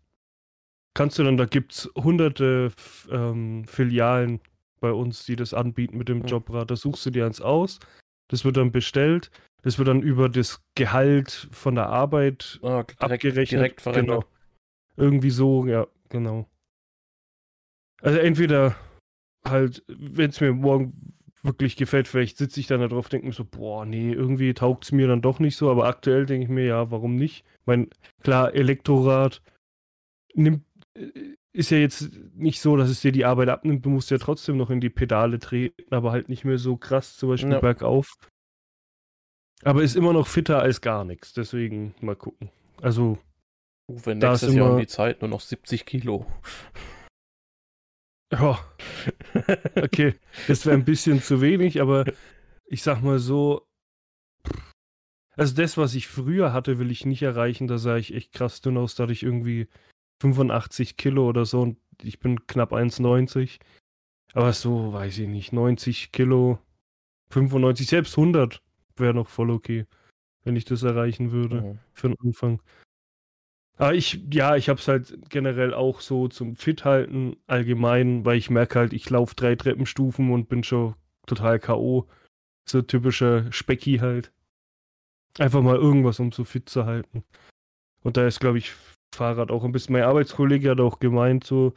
kannst 0.95 1.19
du 1.19 1.25
dann, 1.25 1.37
da 1.37 1.45
gibt 1.45 1.73
es 1.73 1.91
hunderte 1.97 2.73
ähm, 3.11 3.65
Filialen 3.67 4.41
bei 4.81 4.93
uns, 4.93 5.25
die 5.27 5.37
das 5.37 5.53
anbieten 5.53 5.99
mit 5.99 6.09
dem 6.09 6.21
mhm. 6.21 6.27
Jobrad. 6.27 6.71
Da 6.71 6.77
suchst 6.77 7.05
du 7.05 7.11
dir 7.11 7.27
eins 7.27 7.41
aus, 7.41 7.81
das 8.29 8.45
wird 8.45 8.57
dann 8.57 8.73
bestellt, 8.73 9.31
das 9.63 9.79
wird 9.79 9.89
dann 9.89 10.03
über 10.03 10.29
das 10.29 10.63
Gehalt 10.75 11.49
von 11.51 11.75
der 11.75 11.89
Arbeit 11.89 12.61
ah, 12.63 12.83
direkt, 12.83 13.03
abgerechnet. 13.03 13.51
Direkt 13.51 13.85
genau. 13.85 14.25
Irgendwie 14.97 15.31
so, 15.31 15.67
ja, 15.67 15.87
genau. 16.09 16.49
Also 18.01 18.19
entweder 18.19 18.77
halt, 19.45 19.83
wenn 19.89 20.30
es 20.30 20.41
mir 20.41 20.52
morgen 20.52 21.15
wirklich 21.45 21.76
gefällt, 21.76 22.09
vielleicht 22.09 22.37
sitze 22.39 22.59
ich 22.59 22.67
dann 22.67 22.80
da 22.80 22.89
drauf, 22.89 23.09
denke 23.09 23.26
mir 23.26 23.33
so, 23.33 23.45
boah, 23.45 23.85
nee, 23.85 24.13
irgendwie 24.13 24.54
taugt 24.54 24.85
es 24.85 24.93
mir 24.93 25.07
dann 25.07 25.23
doch 25.23 25.39
nicht 25.39 25.57
so, 25.57 25.71
aber 25.71 25.87
aktuell 25.87 26.26
denke 26.26 26.45
ich 26.45 26.50
mir, 26.50 26.65
ja, 26.65 26.91
warum 26.91 27.17
nicht? 27.17 27.45
Ich 27.61 27.67
meine, 27.67 27.89
klar, 28.23 28.54
Elektrorad 28.54 29.43
nimmt 30.35 30.65
ist 31.52 31.71
ja 31.71 31.78
jetzt 31.78 32.11
nicht 32.35 32.61
so, 32.61 32.76
dass 32.76 32.91
es 32.91 33.00
dir 33.00 33.13
die 33.13 33.25
Arbeit 33.25 33.49
abnimmt. 33.49 33.85
Du 33.87 33.91
musst 33.91 34.11
ja 34.11 34.19
trotzdem 34.19 34.57
noch 34.57 34.71
in 34.71 34.80
die 34.80 34.91
Pedale 34.91 35.39
treten, 35.39 35.95
aber 35.95 36.11
halt 36.11 36.28
nicht 36.28 36.45
mehr 36.45 36.59
so 36.59 36.76
krass, 36.76 37.17
zum 37.17 37.28
Beispiel 37.28 37.52
ja. 37.52 37.61
bergauf. 37.61 38.13
Aber 39.63 39.83
ist 39.83 39.95
immer 39.97 40.13
noch 40.13 40.26
fitter 40.26 40.61
als 40.61 40.80
gar 40.80 41.04
nichts. 41.04 41.33
Deswegen 41.33 41.95
mal 42.00 42.17
gucken. 42.17 42.50
Also. 42.83 43.19
Wenn 43.87 44.19
nächstes 44.19 44.54
Jahr 44.54 44.73
um 44.73 44.78
die 44.78 44.87
Zeit 44.87 45.21
nur 45.21 45.30
noch 45.30 45.41
70 45.41 45.87
Kilo. 45.87 46.26
Ja. 48.32 48.58
Okay. 49.76 50.15
das 50.47 50.65
wäre 50.65 50.76
ein 50.76 50.84
bisschen 50.84 51.21
zu 51.21 51.41
wenig, 51.41 51.80
aber 51.80 52.04
ich 52.67 52.82
sag 52.82 53.02
mal 53.02 53.19
so. 53.19 53.67
Also 55.37 55.54
das, 55.56 55.76
was 55.76 55.95
ich 55.95 56.06
früher 56.06 56.52
hatte, 56.52 56.78
will 56.78 56.91
ich 56.93 57.04
nicht 57.04 57.23
erreichen. 57.23 57.67
Da 57.67 57.78
sah 57.78 57.97
ich 57.97 58.15
echt 58.15 58.32
krass 58.32 58.60
dünn 58.60 58.76
aus, 58.76 58.95
dadurch 58.95 59.25
irgendwie 59.25 59.69
85 60.21 60.97
Kilo 60.97 61.28
oder 61.28 61.45
so 61.45 61.63
und 61.63 61.78
ich 62.02 62.21
bin 62.21 62.47
knapp 62.47 62.73
1,90. 62.73 63.58
Aber 64.32 64.52
so, 64.52 64.93
weiß 64.93 65.19
ich 65.19 65.28
nicht, 65.28 65.52
90 65.52 66.13
Kilo, 66.13 66.58
95, 67.30 67.87
selbst 67.87 68.17
100 68.17 68.63
wäre 68.97 69.15
noch 69.15 69.28
voll 69.28 69.50
okay, 69.50 69.87
wenn 70.45 70.56
ich 70.56 70.65
das 70.65 70.82
erreichen 70.82 71.32
würde 71.32 71.63
mhm. 71.63 71.78
für 71.93 72.08
den 72.08 72.19
Anfang. 72.21 72.60
Aber 73.76 73.95
ich, 73.95 74.21
ja, 74.32 74.56
ich 74.56 74.69
habe 74.69 74.78
es 74.78 74.87
halt 74.87 75.30
generell 75.30 75.75
auch 75.75 76.00
so 76.00 76.28
zum 76.28 76.54
Fit-Halten 76.54 77.37
allgemein, 77.47 78.25
weil 78.25 78.39
ich 78.39 78.50
merke 78.50 78.78
halt, 78.78 78.93
ich 78.93 79.10
laufe 79.10 79.34
drei 79.34 79.56
Treppenstufen 79.56 80.30
und 80.30 80.49
bin 80.49 80.63
schon 80.63 80.95
total 81.26 81.58
K.O. 81.58 82.06
So 82.69 82.82
typischer 82.82 83.50
Specki 83.52 83.99
halt. 83.99 84.32
Einfach 85.39 85.63
mal 85.63 85.76
irgendwas, 85.76 86.21
um 86.21 86.30
so 86.30 86.45
fit 86.45 86.69
zu 86.69 86.87
halten. 86.87 87.25
Und 88.02 88.17
da 88.17 88.26
ist, 88.26 88.39
glaube 88.39 88.58
ich, 88.58 88.73
Fahrrad 89.15 89.50
auch 89.50 89.65
ein 89.65 89.73
bisschen. 89.73 89.95
Mein 89.95 90.04
Arbeitskollege 90.04 90.71
hat 90.71 90.80
auch 90.80 91.00
gemeint, 91.00 91.45
so, 91.45 91.75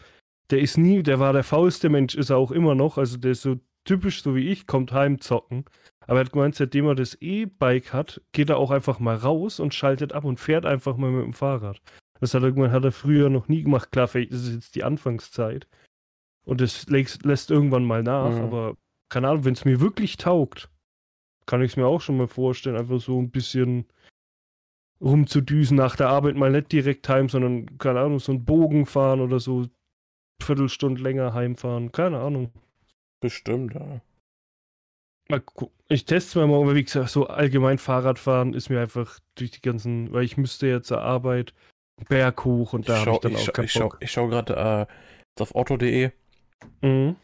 der 0.52 0.60
ist 0.60 0.78
nie, 0.78 1.02
der 1.02 1.20
war 1.20 1.34
der 1.34 1.44
faulste 1.44 1.90
Mensch, 1.90 2.16
ist 2.16 2.30
er 2.30 2.38
auch 2.38 2.52
immer 2.52 2.76
noch. 2.76 2.98
Also 2.98 3.18
der 3.18 3.32
ist 3.32 3.42
so 3.42 3.60
typisch 3.86 4.22
so 4.22 4.36
wie 4.36 4.50
ich, 4.50 4.68
kommt 4.68 4.92
heim 4.92 5.20
zocken. 5.20 5.66
Aber 6.08 6.20
er 6.20 6.26
hat 6.26 6.32
gemeint, 6.32 6.56
seitdem 6.56 6.88
er 6.88 6.96
das 6.96 7.16
E-Bike 7.22 7.94
hat, 7.94 8.22
geht 8.32 8.50
er 8.50 8.58
auch 8.58 8.72
einfach 8.72 9.00
mal 9.00 9.16
raus 9.16 9.60
und 9.60 9.74
schaltet 9.74 10.14
ab 10.14 10.24
und 10.24 10.40
fährt 10.40 10.66
einfach 10.66 10.98
mal 10.98 11.12
mit 11.12 11.26
dem 11.26 11.34
Fahrrad. 11.34 11.82
Das 12.20 12.34
hat 12.34 12.44
er, 12.44 12.52
gemeint, 12.52 12.74
hat 12.74 12.86
er 12.86 12.92
früher 12.92 13.30
noch 13.30 13.48
nie 13.48 13.62
gemacht. 13.62 13.92
Klar, 13.92 14.08
vielleicht 14.08 14.32
ist 14.32 14.48
es 14.48 14.54
jetzt 14.54 14.76
die 14.76 14.84
Anfangszeit. 14.84 15.68
Und 16.46 16.62
das 16.62 16.88
lässt 16.88 17.52
irgendwann 17.52 17.86
mal 17.86 18.04
nach. 18.04 18.32
Mhm. 18.32 18.42
Aber 18.42 18.78
keine 19.10 19.28
Ahnung, 19.28 19.46
wenn 19.46 19.54
es 19.54 19.66
mir 19.66 19.82
wirklich 19.82 20.18
taugt, 20.18 20.70
kann 21.46 21.62
ich 21.62 21.72
es 21.72 21.78
mir 21.78 21.86
auch 21.86 22.02
schon 22.02 22.18
mal 22.18 22.28
vorstellen. 22.28 22.78
Einfach 22.78 23.02
so 23.02 23.20
ein 23.20 23.30
bisschen 23.30 23.86
rumzudüsen 25.02 25.78
nach 25.78 25.96
der 25.96 26.10
Arbeit 26.10 26.36
mal 26.36 26.52
nicht 26.52 26.72
direkt 26.72 27.08
heim, 27.10 27.30
sondern, 27.30 27.78
keine 27.78 28.00
Ahnung, 28.00 28.20
so 28.20 28.32
einen 28.32 28.46
Bogen 28.46 28.86
fahren 28.86 29.20
oder 29.20 29.40
so 29.40 29.68
Viertelstunde 30.42 31.02
länger 31.02 31.34
heimfahren. 31.34 31.92
Keine 31.92 32.20
Ahnung. 32.20 32.52
Bestimmt, 33.20 33.76
ja. 33.76 34.02
Mal 35.30 35.42
gucken. 35.42 35.76
Ich 35.90 36.06
teste 36.06 36.30
es 36.30 36.36
mal 36.36 36.48
morgen, 36.48 36.66
aber 36.66 36.76
wie 36.76 36.84
gesagt, 36.84 37.10
so 37.10 37.28
allgemein 37.28 37.78
Fahrradfahren 37.78 38.54
ist 38.54 38.70
mir 38.70 38.82
einfach 38.82 39.20
durch 39.36 39.52
die 39.52 39.62
ganzen, 39.62 40.12
weil 40.12 40.24
ich 40.24 40.38
müsste 40.38 40.68
jetzt 40.68 40.88
zur 40.88 41.02
Arbeit 41.02 41.54
Berg 42.10 42.46
hoch 42.46 42.74
und 42.74 42.88
da 42.88 43.00
habe 43.00 43.12
ich 43.12 43.18
dann 43.20 43.32
ich 43.34 43.50
auch 43.50 43.54
keinen 43.54 43.66
ich. 43.66 43.72
Schau, 43.72 43.94
schaue 44.04 44.30
gerade 44.30 44.88
äh, 45.38 45.42
auf 45.42 45.56
otto.de. 45.56 46.12
Mhm. 46.82 47.16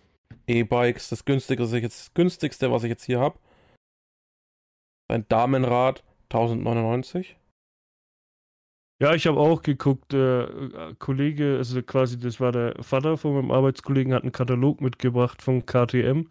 E-Bikes, 0.47 1.09
das 1.09 1.25
günstigste, 1.25 1.81
das 1.81 2.13
günstigste, 2.13 2.71
was 2.71 2.83
ich 2.83 2.89
jetzt 2.89 3.05
hier 3.05 3.19
habe. 3.19 3.39
Ein 5.09 5.27
Damenrad 5.27 6.03
1099. 6.25 7.37
Ja, 9.01 9.13
ich 9.13 9.27
habe 9.27 9.39
auch 9.39 9.61
geguckt, 9.61 10.13
der 10.13 10.49
äh, 10.49 10.95
Kollege, 10.97 11.57
also 11.57 11.81
quasi, 11.83 12.17
das 12.17 12.39
war 12.39 12.51
der 12.51 12.81
Vater 12.81 13.17
von 13.17 13.35
meinem 13.35 13.51
Arbeitskollegen, 13.51 14.13
hat 14.13 14.23
einen 14.23 14.31
Katalog 14.31 14.81
mitgebracht 14.81 15.41
von 15.41 15.65
KTM. 15.65 16.29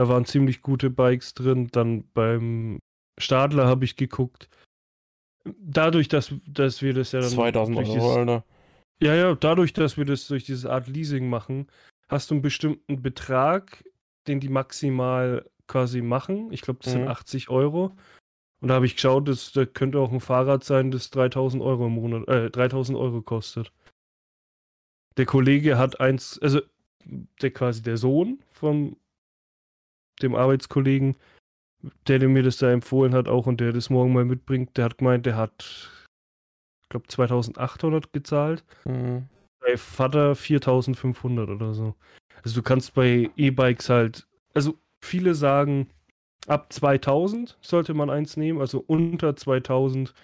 Da 0.00 0.08
waren 0.08 0.24
ziemlich 0.24 0.62
gute 0.62 0.88
Bikes 0.88 1.34
drin. 1.34 1.68
Dann 1.72 2.08
beim 2.14 2.78
Stadler 3.18 3.66
habe 3.66 3.84
ich 3.84 3.96
geguckt. 3.96 4.48
Dadurch, 5.44 6.08
dass, 6.08 6.32
dass 6.46 6.80
wir 6.80 6.94
das 6.94 7.12
ja 7.12 7.20
dann. 7.20 7.28
2000 7.28 7.76
Euro, 7.76 7.86
dieses, 7.86 8.02
Alter. 8.08 8.44
Ja, 9.02 9.14
ja, 9.14 9.34
dadurch, 9.34 9.74
dass 9.74 9.98
wir 9.98 10.06
das 10.06 10.26
durch 10.26 10.44
diese 10.44 10.72
Art 10.72 10.88
Leasing 10.88 11.28
machen, 11.28 11.66
hast 12.08 12.30
du 12.30 12.34
einen 12.34 12.40
bestimmten 12.40 13.02
Betrag, 13.02 13.84
den 14.26 14.40
die 14.40 14.48
maximal 14.48 15.46
quasi 15.66 16.00
machen. 16.00 16.50
Ich 16.50 16.62
glaube, 16.62 16.80
das 16.82 16.94
mhm. 16.94 17.00
sind 17.00 17.08
80 17.08 17.50
Euro. 17.50 17.94
Und 18.62 18.68
da 18.68 18.76
habe 18.76 18.86
ich 18.86 18.94
geschaut, 18.94 19.28
das, 19.28 19.52
das 19.52 19.68
könnte 19.74 19.98
auch 19.98 20.12
ein 20.12 20.20
Fahrrad 20.20 20.64
sein, 20.64 20.90
das 20.90 21.10
3000 21.10 21.62
Euro 21.62 21.88
im 21.88 21.92
Monat, 21.92 22.26
äh, 22.26 22.50
3000 22.50 22.96
Euro 22.96 23.20
kostet. 23.20 23.70
Der 25.18 25.26
Kollege 25.26 25.76
hat 25.76 26.00
eins, 26.00 26.38
also 26.38 26.62
der 27.04 27.50
quasi 27.50 27.82
der 27.82 27.98
Sohn 27.98 28.42
von 28.50 28.96
dem 30.22 30.34
Arbeitskollegen, 30.34 31.16
der, 32.06 32.28
mir 32.28 32.42
das 32.42 32.58
da 32.58 32.70
empfohlen 32.70 33.14
hat, 33.14 33.28
auch 33.28 33.46
und 33.46 33.60
der 33.60 33.72
das 33.72 33.90
morgen 33.90 34.12
mal 34.12 34.24
mitbringt, 34.24 34.76
der 34.76 34.84
hat 34.84 34.98
gemeint, 34.98 35.26
der 35.26 35.36
hat, 35.36 35.90
ich 36.82 36.88
glaube, 36.88 37.06
2800 37.08 38.12
gezahlt. 38.12 38.64
Mhm. 38.84 39.28
Bei 39.60 39.76
Vater 39.76 40.34
4500 40.34 41.48
oder 41.48 41.74
so. 41.74 41.94
Also 42.42 42.60
du 42.60 42.62
kannst 42.62 42.94
bei 42.94 43.30
E-Bikes 43.36 43.88
halt, 43.88 44.26
also 44.54 44.78
viele 45.02 45.34
sagen, 45.34 45.88
ab 46.46 46.72
2000 46.72 47.58
sollte 47.60 47.94
man 47.94 48.10
eins 48.10 48.36
nehmen, 48.36 48.60
also 48.60 48.82
unter 48.86 49.36
2000. 49.36 50.14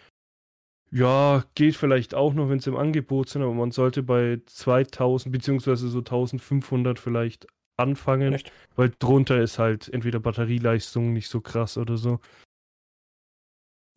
Ja, 0.92 1.44
geht 1.54 1.76
vielleicht 1.76 2.14
auch 2.14 2.32
noch, 2.32 2.48
wenn 2.48 2.58
es 2.58 2.66
im 2.66 2.76
Angebot 2.76 3.28
sind, 3.28 3.42
aber 3.42 3.52
man 3.52 3.72
sollte 3.72 4.02
bei 4.02 4.40
2000 4.46 5.32
beziehungsweise 5.32 5.88
so 5.88 5.98
1500 5.98 6.98
vielleicht 6.98 7.46
anfangen, 7.76 8.34
Echt? 8.34 8.52
weil 8.74 8.92
drunter 8.98 9.40
ist 9.40 9.58
halt 9.58 9.88
entweder 9.88 10.20
Batterieleistung 10.20 11.12
nicht 11.12 11.28
so 11.28 11.40
krass 11.40 11.76
oder 11.76 11.96
so. 11.96 12.20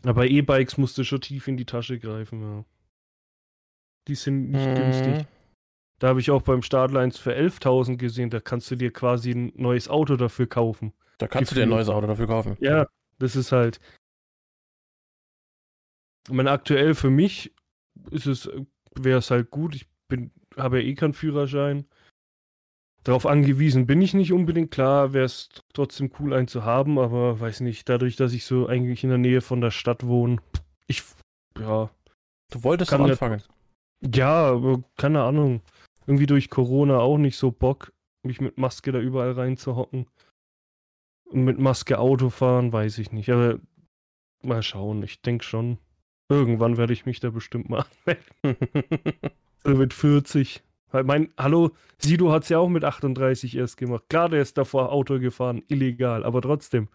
Aber 0.03 0.13
bei 0.15 0.27
E-Bikes 0.27 0.77
musst 0.77 0.97
du 0.97 1.03
schon 1.03 1.21
tief 1.21 1.47
in 1.47 1.57
die 1.57 1.65
Tasche 1.65 1.99
greifen, 1.99 2.41
ja. 2.41 2.65
Die 4.07 4.15
sind 4.15 4.49
nicht 4.51 4.65
Mhm. 4.65 4.75
günstig. 4.75 5.27
Da 5.99 6.07
habe 6.07 6.21
ich 6.21 6.31
auch 6.31 6.41
beim 6.41 6.61
eins 6.95 7.17
für 7.19 7.35
11.000 7.35 7.97
gesehen, 7.99 8.29
da 8.29 8.39
kannst 8.39 8.71
du 8.71 8.75
dir 8.75 8.91
quasi 8.91 9.31
ein 9.31 9.51
neues 9.55 9.89
Auto 9.89 10.15
dafür 10.15 10.47
kaufen. 10.47 10.93
Da 11.17 11.27
kannst 11.27 11.51
du 11.51 11.55
dir 11.55 11.63
ein 11.63 11.69
neues 11.69 11.89
Auto 11.89 12.07
dafür 12.07 12.27
kaufen. 12.27 12.57
Ja, 12.61 12.87
das 13.17 13.35
ist 13.35 13.51
halt. 13.51 13.81
Ich 16.27 16.33
meine, 16.33 16.51
aktuell 16.51 16.95
für 16.95 17.09
mich 17.09 17.53
ist 18.11 18.27
es, 18.27 18.49
wäre 18.95 19.19
es 19.19 19.29
halt 19.29 19.51
gut. 19.51 19.75
Ich 19.75 19.87
bin, 20.07 20.31
habe 20.55 20.81
ja 20.81 20.87
eh 20.87 20.95
keinen 20.95 21.13
Führerschein. 21.13 21.85
Darauf 23.09 23.25
angewiesen 23.25 23.87
bin 23.87 24.03
ich 24.03 24.13
nicht 24.13 24.31
unbedingt. 24.31 24.69
Klar, 24.69 25.13
wäre 25.13 25.25
es 25.25 25.49
trotzdem 25.73 26.11
cool, 26.19 26.31
einen 26.31 26.47
zu 26.47 26.63
haben, 26.63 26.99
aber 26.99 27.39
weiß 27.39 27.61
nicht, 27.61 27.89
dadurch, 27.89 28.15
dass 28.17 28.33
ich 28.33 28.45
so 28.45 28.67
eigentlich 28.67 29.03
in 29.03 29.09
der 29.09 29.17
Nähe 29.17 29.41
von 29.41 29.61
der 29.61 29.71
Stadt 29.71 30.05
wohne, 30.05 30.37
ich, 30.85 31.01
ja, 31.59 31.89
Du 32.51 32.63
wolltest 32.63 32.91
Kann 32.91 33.01
anfangen. 33.01 33.41
ja, 34.13 34.51
aber 34.51 34.83
keine 34.95 35.23
Ahnung. 35.23 35.61
Irgendwie 36.05 36.27
durch 36.27 36.51
Corona 36.51 36.99
auch 36.99 37.17
nicht 37.17 37.37
so 37.37 37.49
Bock, 37.51 37.91
mich 38.21 38.41
mit 38.41 38.59
Maske 38.59 38.91
da 38.91 38.99
überall 38.99 39.31
reinzuhocken. 39.31 40.05
Und 41.31 41.43
mit 41.45 41.57
Maske 41.57 41.97
Auto 41.97 42.29
fahren, 42.29 42.71
weiß 42.71 42.99
ich 42.99 43.11
nicht. 43.11 43.31
Aber 43.31 43.59
mal 44.43 44.61
schauen, 44.61 45.01
ich 45.01 45.23
denke 45.23 45.43
schon. 45.43 45.79
Irgendwann 46.29 46.77
werde 46.77 46.93
ich 46.93 47.07
mich 47.07 47.19
da 47.19 47.31
bestimmt 47.31 47.69
mal 47.69 47.85
anmelden. 48.43 48.67
So 49.63 49.71
mit 49.71 49.93
40. 49.93 50.63
Weil 50.91 51.03
mein, 51.03 51.31
hallo, 51.37 51.71
Sido 51.97 52.31
hat 52.31 52.43
es 52.43 52.49
ja 52.49 52.59
auch 52.59 52.69
mit 52.69 52.83
38 52.83 53.55
erst 53.55 53.77
gemacht. 53.77 54.05
Klar, 54.09 54.29
der 54.29 54.41
ist 54.41 54.57
davor 54.57 54.91
Auto 54.91 55.19
gefahren, 55.19 55.63
illegal, 55.67 56.23
aber 56.23 56.41
trotzdem. 56.41 56.89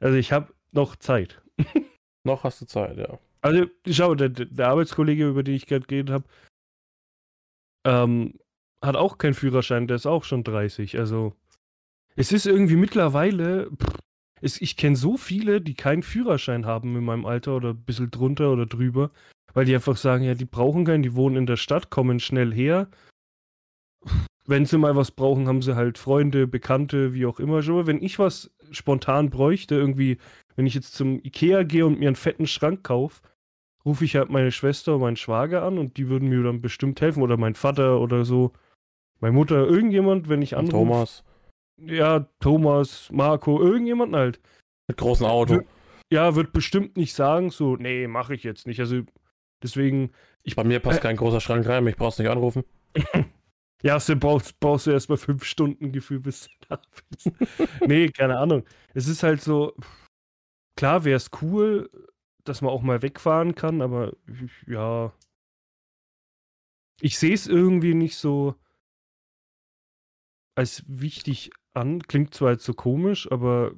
Also 0.00 0.16
ich 0.16 0.32
habe 0.32 0.52
noch 0.72 0.96
Zeit. 0.96 1.42
Noch 2.22 2.44
hast 2.44 2.60
du 2.60 2.66
Zeit, 2.66 2.98
ja. 2.98 3.18
Also, 3.40 3.66
schau, 3.88 4.14
der, 4.14 4.28
der 4.28 4.68
Arbeitskollege, 4.68 5.26
über 5.26 5.42
den 5.42 5.54
ich 5.54 5.64
gerade 5.64 5.86
geredet 5.86 6.10
habe, 6.10 6.24
ähm, 7.86 8.34
hat 8.84 8.96
auch 8.96 9.16
keinen 9.16 9.32
Führerschein, 9.34 9.86
der 9.86 9.96
ist 9.96 10.06
auch 10.06 10.24
schon 10.24 10.44
30. 10.44 10.98
Also, 10.98 11.34
es 12.16 12.32
ist 12.32 12.46
irgendwie 12.46 12.76
mittlerweile, 12.76 13.70
pff, 13.70 13.98
es, 14.42 14.60
ich 14.60 14.76
kenne 14.76 14.96
so 14.96 15.16
viele, 15.16 15.60
die 15.60 15.74
keinen 15.74 16.02
Führerschein 16.02 16.66
haben 16.66 16.96
in 16.96 17.04
meinem 17.04 17.26
Alter 17.26 17.56
oder 17.56 17.70
ein 17.70 17.84
bisschen 17.84 18.10
drunter 18.10 18.52
oder 18.52 18.66
drüber, 18.66 19.10
weil 19.54 19.64
die 19.64 19.74
einfach 19.74 19.96
sagen, 19.96 20.24
ja, 20.24 20.34
die 20.34 20.44
brauchen 20.44 20.84
keinen, 20.84 21.02
die 21.02 21.14
wohnen 21.14 21.36
in 21.36 21.46
der 21.46 21.56
Stadt, 21.56 21.90
kommen 21.90 22.20
schnell 22.20 22.52
her. 22.52 22.88
Wenn 24.46 24.66
sie 24.66 24.78
mal 24.78 24.96
was 24.96 25.10
brauchen, 25.10 25.46
haben 25.46 25.62
sie 25.62 25.76
halt 25.76 25.98
Freunde, 25.98 26.46
Bekannte, 26.46 27.14
wie 27.14 27.26
auch 27.26 27.38
immer. 27.38 27.62
Schon 27.62 27.76
mal, 27.76 27.86
wenn 27.86 28.02
ich 28.02 28.18
was 28.18 28.50
spontan 28.70 29.30
bräuchte, 29.30 29.74
irgendwie, 29.74 30.18
wenn 30.56 30.66
ich 30.66 30.74
jetzt 30.74 30.94
zum 30.94 31.20
Ikea 31.22 31.62
gehe 31.62 31.86
und 31.86 32.00
mir 32.00 32.08
einen 32.08 32.16
fetten 32.16 32.46
Schrank 32.46 32.82
kaufe, 32.82 33.22
rufe 33.84 34.04
ich 34.04 34.16
halt 34.16 34.30
meine 34.30 34.52
Schwester 34.52 34.94
und 34.94 35.02
meinen 35.02 35.16
Schwager 35.16 35.62
an 35.62 35.78
und 35.78 35.96
die 35.96 36.08
würden 36.08 36.28
mir 36.28 36.42
dann 36.42 36.60
bestimmt 36.60 37.00
helfen. 37.00 37.22
Oder 37.22 37.36
mein 37.36 37.54
Vater 37.54 38.00
oder 38.00 38.24
so. 38.24 38.52
Meine 39.20 39.34
Mutter, 39.34 39.66
irgendjemand, 39.66 40.28
wenn 40.28 40.42
ich 40.42 40.56
anrufe. 40.56 40.72
Thomas. 40.72 41.24
Ja, 41.82 42.26
Thomas, 42.40 43.08
Marco, 43.12 43.60
irgendjemand 43.60 44.14
halt. 44.14 44.40
Mit 44.88 44.96
großem 44.96 45.26
Auto. 45.26 45.60
Ja, 46.12 46.34
wird 46.34 46.52
bestimmt 46.52 46.96
nicht 46.96 47.14
sagen, 47.14 47.50
so, 47.50 47.76
nee, 47.76 48.06
mache 48.06 48.34
ich 48.34 48.42
jetzt 48.42 48.66
nicht. 48.66 48.80
Also 48.80 49.02
deswegen, 49.62 50.12
Bei 50.56 50.64
mir 50.64 50.80
passt 50.80 50.98
Äh. 50.98 51.02
kein 51.02 51.16
großer 51.16 51.40
Schrank 51.40 51.66
rein, 51.66 51.84
mich 51.84 51.96
brauchst 51.96 52.18
nicht 52.18 52.28
anrufen. 52.28 52.64
ja, 53.82 53.98
du 53.98 54.16
brauchst, 54.16 54.58
brauchst 54.60 54.86
du 54.86 54.90
erstmal 54.90 55.18
fünf 55.18 55.44
Stunden 55.44 55.92
Gefühl, 55.92 56.20
bis 56.20 56.44
du 56.44 56.50
da 56.68 56.80
bist. 57.10 57.30
nee, 57.86 58.08
keine 58.08 58.38
Ahnung. 58.38 58.64
Es 58.94 59.06
ist 59.06 59.22
halt 59.22 59.42
so, 59.42 59.74
klar 60.76 61.04
wäre 61.04 61.16
es 61.16 61.30
cool, 61.42 61.90
dass 62.44 62.62
man 62.62 62.70
auch 62.70 62.82
mal 62.82 63.02
wegfahren 63.02 63.54
kann, 63.54 63.82
aber 63.82 64.12
ja. 64.66 65.12
Ich 67.02 67.18
sehe 67.18 67.34
es 67.34 67.46
irgendwie 67.46 67.94
nicht 67.94 68.16
so 68.16 68.54
als 70.54 70.84
wichtig 70.86 71.50
an. 71.72 72.02
Klingt 72.02 72.34
zwar 72.34 72.52
jetzt 72.52 72.64
so 72.64 72.74
komisch, 72.74 73.30
aber 73.30 73.72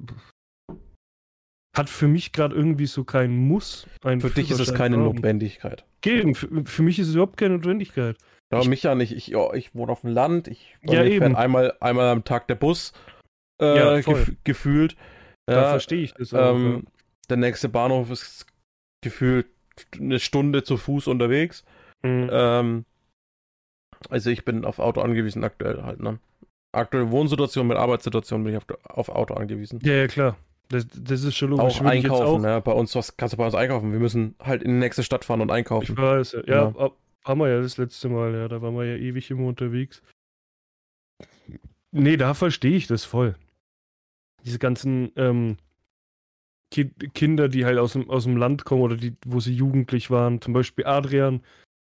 hat 1.75 1.89
für 1.89 2.07
mich 2.07 2.31
gerade 2.33 2.55
irgendwie 2.55 2.85
so 2.85 3.03
keinen 3.03 3.35
Muss. 3.47 3.87
einen 4.03 4.21
Für 4.21 4.29
dich 4.29 4.51
ist 4.51 4.59
es 4.59 4.73
keine 4.73 4.97
haben. 4.97 5.03
Notwendigkeit. 5.05 5.85
Geben. 6.01 6.35
Für, 6.35 6.65
für 6.65 6.83
mich 6.83 6.99
ist 6.99 7.07
es 7.09 7.13
überhaupt 7.15 7.37
keine 7.37 7.55
Notwendigkeit. 7.55 8.17
Ja, 8.51 8.59
Ich- 8.61 8.67
mich 8.67 8.83
ja 8.83 8.93
nicht. 8.95 9.11
Ich, 9.13 9.27
ja, 9.27 9.53
ich 9.53 9.73
wohne 9.73 9.91
auf 9.91 10.01
dem 10.01 10.11
Land. 10.11 10.47
Ich 10.47 10.75
Ja, 10.83 11.03
eben. 11.03 11.35
einmal, 11.35 11.73
einmal 11.79 12.09
am 12.09 12.23
Tag 12.23 12.47
der 12.47 12.55
Bus 12.55 12.93
äh, 13.61 13.77
Ja, 13.77 13.99
gef 14.01 14.33
gefühlt. 14.43 14.95
Da 15.47 15.53
Ja, 15.63 15.69
verstehe 15.71 16.03
ich 16.03 16.13
das 16.13 16.33
auch. 16.33 16.55
ähm, 16.55 16.85
der 17.29 17.37
nächste 17.37 17.69
Bahnhof 17.69 18.11
ist 18.11 18.45
gefühlt 19.03 19.47
eine 19.99 20.19
Stunde 20.19 20.63
zu 20.63 20.77
Fuß 20.77 21.07
unterwegs. 21.07 21.63
Mhm. 22.03 22.29
Ähm, 22.31 22.85
also 24.09 24.29
ich 24.29 24.45
bin 24.45 24.65
auf 24.65 24.79
Auto 24.79 25.01
angewiesen 25.01 25.43
aktuell 25.43 25.81
halt, 25.83 26.01
ne? 26.01 26.19
Aktuelle 26.75 27.09
Wohnsituation 27.11 27.67
mit 27.67 27.77
Arbeitssituation 27.77 28.43
bin 28.43 28.53
ich 28.53 28.57
auf, 28.57 28.65
auf 28.83 29.09
Auto 29.09 29.33
angewiesen. 29.35 29.79
ja, 29.83 29.93
ja, 29.93 30.07
klar. 30.07 30.37
Das, 30.73 30.87
das 30.87 31.23
ist 31.23 31.35
schon 31.35 31.51
logisch. 31.51 31.75
auch 31.77 31.81
Würde 31.83 31.97
ich 31.97 32.03
einkaufen, 32.05 32.23
auch- 32.25 32.39
ne? 32.39 32.61
Bei 32.61 32.71
uns 32.71 32.95
was 32.95 33.15
kannst 33.17 33.33
du 33.33 33.37
bei 33.37 33.45
uns 33.45 33.55
einkaufen. 33.55 33.91
Wir 33.91 33.99
müssen 33.99 34.35
halt 34.39 34.63
in 34.63 34.71
die 34.71 34.77
nächste 34.79 35.03
Stadt 35.03 35.23
fahren 35.25 35.41
und 35.41 35.49
Ich 35.49 35.53
einkaufen. 35.55 35.95
weiß, 35.97 36.31
ja. 36.33 36.39
Ja, 36.47 36.53
Ja. 36.55 36.67
ab- 36.77 36.97
haben 37.25 37.39
wir 37.39 37.49
ja 37.49 37.61
das 37.61 37.77
letzte 37.77 38.09
Mal, 38.09 38.33
ja. 38.33 38.47
Da 38.47 38.61
waren 38.61 38.75
wir 38.75 38.85
ja 38.85 38.95
ewig 38.97 39.29
immer 39.31 39.47
unterwegs. 39.47 40.01
Nee, 41.91 42.17
da 42.17 42.33
verstehe 42.33 42.75
ich 42.75 42.87
das 42.87 43.05
voll. 43.05 43.35
Diese 44.43 44.59
ganzen 44.59 45.11
ähm, 45.15 45.57
Ki 46.71 46.85
Kinder, 47.13 47.49
die 47.49 47.65
halt 47.65 47.77
aus 47.77 47.93
dem, 47.93 48.09
aus 48.09 48.23
dem 48.23 48.35
Land 48.35 48.65
kommen 48.65 48.81
oder 48.81 48.97
die, 48.97 49.15
wo 49.25 49.39
sie 49.39 49.53
jugendlich 49.53 50.09
waren. 50.09 50.41
Zum 50.41 50.53
Beispiel 50.53 50.85
Adrian 50.85 51.41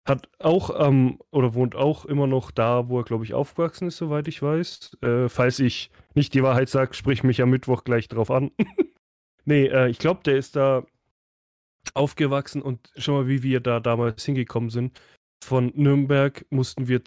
hat 0.07 0.29
auch 0.39 0.87
ähm, 0.87 1.19
oder 1.31 1.55
wohnt 1.55 1.75
auch 1.75 2.05
immer 2.05 2.27
noch 2.27 2.51
da, 2.51 2.89
wo 2.89 2.99
er, 2.99 3.05
glaube 3.05 3.25
ich, 3.25 3.33
aufgewachsen 3.33 3.89
ist, 3.89 3.97
soweit 3.97 4.29
ich 4.29 4.43
weiß. 4.43 4.99
Äh, 5.03 5.29
falls 5.29 5.59
ich 5.61 5.91
nicht 6.15 6.35
die 6.35 6.43
Wahrheit 6.43 6.69
sage, 6.69 6.95
sprich 6.95 7.23
mich 7.23 7.41
am 7.41 7.51
Mittwoch 7.51 7.85
gleich 7.85 8.09
drauf 8.09 8.31
an. 8.31 8.51
nee, 9.45 9.67
äh, 9.67 9.89
ich 9.89 9.99
glaube, 9.99 10.21
der 10.25 10.37
ist 10.37 10.57
da 10.57 10.85
aufgewachsen 11.95 12.63
und 12.63 12.93
schau 12.97 13.13
mal, 13.13 13.29
wie 13.29 13.43
wir 13.43 13.61
da 13.61 13.81
damals 13.81 14.25
hingekommen 14.25 14.71
sind. 14.71 15.01
Von 15.43 15.73
Nürnberg 15.75 16.45
mussten 16.51 16.89
wir 16.89 17.03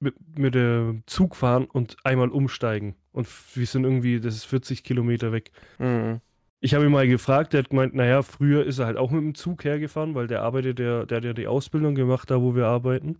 mit, 0.00 0.14
mit 0.38 0.54
dem 0.54 1.02
Zug 1.06 1.36
fahren 1.36 1.66
und 1.66 1.96
einmal 2.04 2.30
umsteigen. 2.30 2.96
Und 3.12 3.28
wir 3.54 3.66
sind 3.66 3.84
irgendwie, 3.84 4.20
das 4.20 4.34
ist 4.34 4.44
40 4.44 4.82
Kilometer 4.82 5.32
weg. 5.32 5.50
Mhm. 5.78 6.20
Ich 6.62 6.74
habe 6.74 6.84
ihn 6.84 6.92
mal 6.92 7.08
gefragt, 7.08 7.52
der 7.54 7.60
hat 7.60 7.70
gemeint, 7.70 7.94
naja, 7.94 8.22
früher 8.22 8.64
ist 8.66 8.78
er 8.78 8.86
halt 8.86 8.98
auch 8.98 9.10
mit 9.10 9.22
dem 9.22 9.34
Zug 9.34 9.64
hergefahren, 9.64 10.14
weil 10.14 10.26
der 10.26 10.42
arbeitet, 10.42 10.78
der, 10.78 11.06
der 11.06 11.16
hat 11.18 11.24
ja 11.24 11.32
die 11.32 11.46
Ausbildung 11.46 11.94
gemacht, 11.94 12.30
da 12.30 12.40
wo 12.42 12.54
wir 12.54 12.66
arbeiten. 12.66 13.18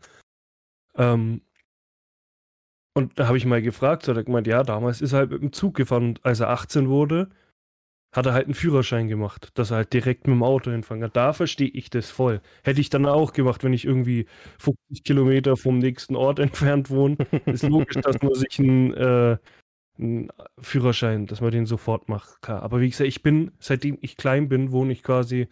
Ähm, 0.95 1.43
und 2.95 3.19
da 3.19 3.29
habe 3.29 3.39
ich 3.39 3.47
mal 3.47 3.63
gefragt, 3.63 4.05
so 4.05 4.13
hat 4.13 4.19
er 4.19 4.25
gemeint, 4.25 4.47
ja, 4.47 4.63
damals 4.63 5.01
ist 5.01 5.13
er 5.13 5.21
halt 5.21 5.31
mit 5.31 5.43
dem 5.43 5.53
Zug 5.53 5.75
gefahren 5.75 6.05
und 6.09 6.25
als 6.25 6.41
er 6.41 6.51
18 6.51 6.89
wurde, 6.89 7.31
hat 8.13 8.27
er 8.27 8.33
halt 8.35 8.47
einen 8.47 8.55
Führerschein 8.55 9.09
gemacht, 9.09 9.51
dass 9.55 9.71
er 9.71 9.79
halt 9.79 9.93
direkt 9.93 10.27
mit 10.27 10.35
dem 10.35 10.43
Auto 10.43 10.71
hinfahren 10.71 11.01
kann. 11.01 11.13
Da 11.13 11.33
verstehe 11.33 11.69
ich 11.69 11.91
das 11.91 12.11
voll. 12.11 12.41
Hätte 12.65 12.81
ich 12.81 12.91
dann 12.91 13.07
auch 13.07 13.33
gemacht, 13.33 13.63
wenn 13.63 13.73
ich 13.73 13.85
irgendwie 13.85 14.27
50 14.59 15.05
Kilometer 15.05 15.57
vom 15.57 15.79
nächsten 15.79 16.17
Ort 16.17 16.39
entfernt 16.41 16.91
wohne. 16.91 17.17
Ist 17.47 17.63
logisch, 17.63 17.97
dass 18.03 18.21
man 18.21 18.35
sich 18.35 18.59
einen, 18.59 18.95
äh, 18.95 19.39
einen 20.01 20.33
Führerschein, 20.59 21.27
dass 21.27 21.41
man 21.41 21.51
den 21.51 21.67
sofort 21.67 22.09
macht. 22.09 22.41
Klar. 22.43 22.63
Aber 22.63 22.81
wie 22.81 22.89
gesagt, 22.89 23.09
ich 23.09 23.23
bin, 23.23 23.53
seitdem 23.59 23.99
ich 24.01 24.17
klein 24.17 24.49
bin, 24.49 24.73
wohne 24.73 24.93
ich 24.93 25.03
quasi 25.03 25.49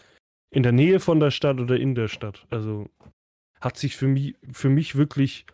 in 0.50 0.62
der 0.62 0.72
Nähe 0.72 1.00
von 1.00 1.20
der 1.20 1.30
Stadt 1.30 1.60
oder 1.60 1.76
in 1.76 1.94
der 1.94 2.08
Stadt. 2.08 2.46
Also 2.50 2.88
hat 3.60 3.76
sich 3.76 3.96
für 3.96 4.06
mich, 4.06 4.36
für 4.52 4.68
mich 4.68 4.96
wirklich, 4.96 5.46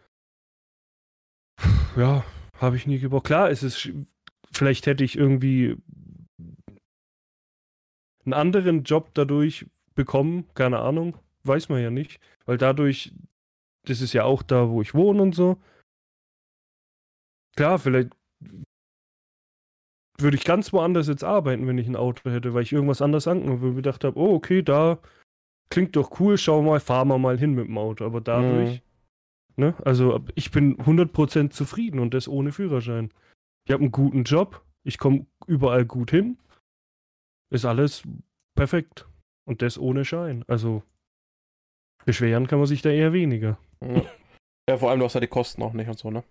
ja, 1.97 2.25
habe 2.61 2.77
ich 2.77 2.87
nie 2.87 2.99
gebraucht. 2.99 3.27
Klar, 3.27 3.51
es 3.51 3.63
ist, 3.63 3.91
vielleicht 4.53 4.87
hätte 4.87 5.05
ich 5.05 5.17
irgendwie 5.17 5.77
einen 8.25 8.35
anderen 8.35 8.85
Job 8.85 9.11
dadurch 9.15 9.67
bekommen, 9.95 10.49
keine 10.55 10.81
Ahnung, 10.81 11.19
weiß 11.45 11.69
man 11.69 11.83
ja 11.83 11.91
nicht, 11.91 12.21
weil 12.47 12.59
dadurch, 12.59 13.13
das 13.87 14.01
ist 14.01 14.13
ja 14.13 14.25
auch 14.25 14.43
da, 14.43 14.71
wo 14.71 14.81
ich 14.83 14.95
wohne 14.95 15.23
und 15.23 15.35
so. 15.35 15.61
Klar, 17.57 17.79
vielleicht 17.79 18.11
würde 20.19 20.37
ich 20.37 20.45
ganz 20.45 20.73
woanders 20.73 21.09
jetzt 21.09 21.25
arbeiten, 21.25 21.67
wenn 21.67 21.79
ich 21.79 21.89
ein 21.89 21.97
Auto 21.97 22.31
hätte, 22.31 22.55
weil 22.55 22.63
ich 22.63 22.73
irgendwas 22.73 23.03
anderes 23.03 23.27
angenommen 23.27 23.61
habe, 23.61 23.75
gedacht 23.75 24.05
habe, 24.05 24.19
oh, 24.19 24.35
okay, 24.35 24.63
da 24.63 24.99
klingt 25.71 25.97
doch 25.97 26.21
cool, 26.21 26.39
schau 26.39 26.63
mal, 26.63 26.81
fahren 26.81 27.09
wir 27.09 27.19
mal 27.19 27.39
hin 27.39 27.55
mit 27.55 27.67
dem 27.67 27.79
Auto. 27.79 28.05
Aber 28.05 28.21
dadurch, 28.21 28.83
mhm. 29.57 29.65
ne, 29.65 29.75
also 29.85 30.21
ich 30.35 30.51
bin 30.51 30.77
100% 30.79 31.51
zufrieden 31.51 31.99
und 31.99 32.15
das 32.15 32.29
ohne 32.29 32.53
Führerschein. 32.53 33.11
Ich 33.67 33.73
habe 33.73 33.83
einen 33.83 33.93
guten 33.93 34.25
Job, 34.25 34.63
ich 34.85 34.99
komme 34.99 35.27
überall 35.47 35.85
gut 35.85 36.11
hin, 36.11 36.39
ist 37.51 37.65
alles 37.65 38.03
perfekt. 38.55 39.07
Und 39.47 39.61
das 39.61 39.79
ohne 39.79 40.05
Schein. 40.05 40.45
Also 40.49 40.83
beschweren 42.05 42.47
kann 42.47 42.59
man 42.59 42.67
sich 42.67 42.83
da 42.83 42.91
eher 42.91 43.13
weniger. 43.13 43.59
Ja, 43.81 44.03
ja 44.71 44.77
vor 44.79 44.91
allem 44.91 45.01
du 45.01 45.05
hast 45.05 45.15
ja 45.15 45.21
die 45.21 45.27
Kosten 45.27 45.63
auch 45.63 45.73
nicht 45.73 45.89
und 45.89 45.99
so, 45.99 46.11
ne? 46.11 46.25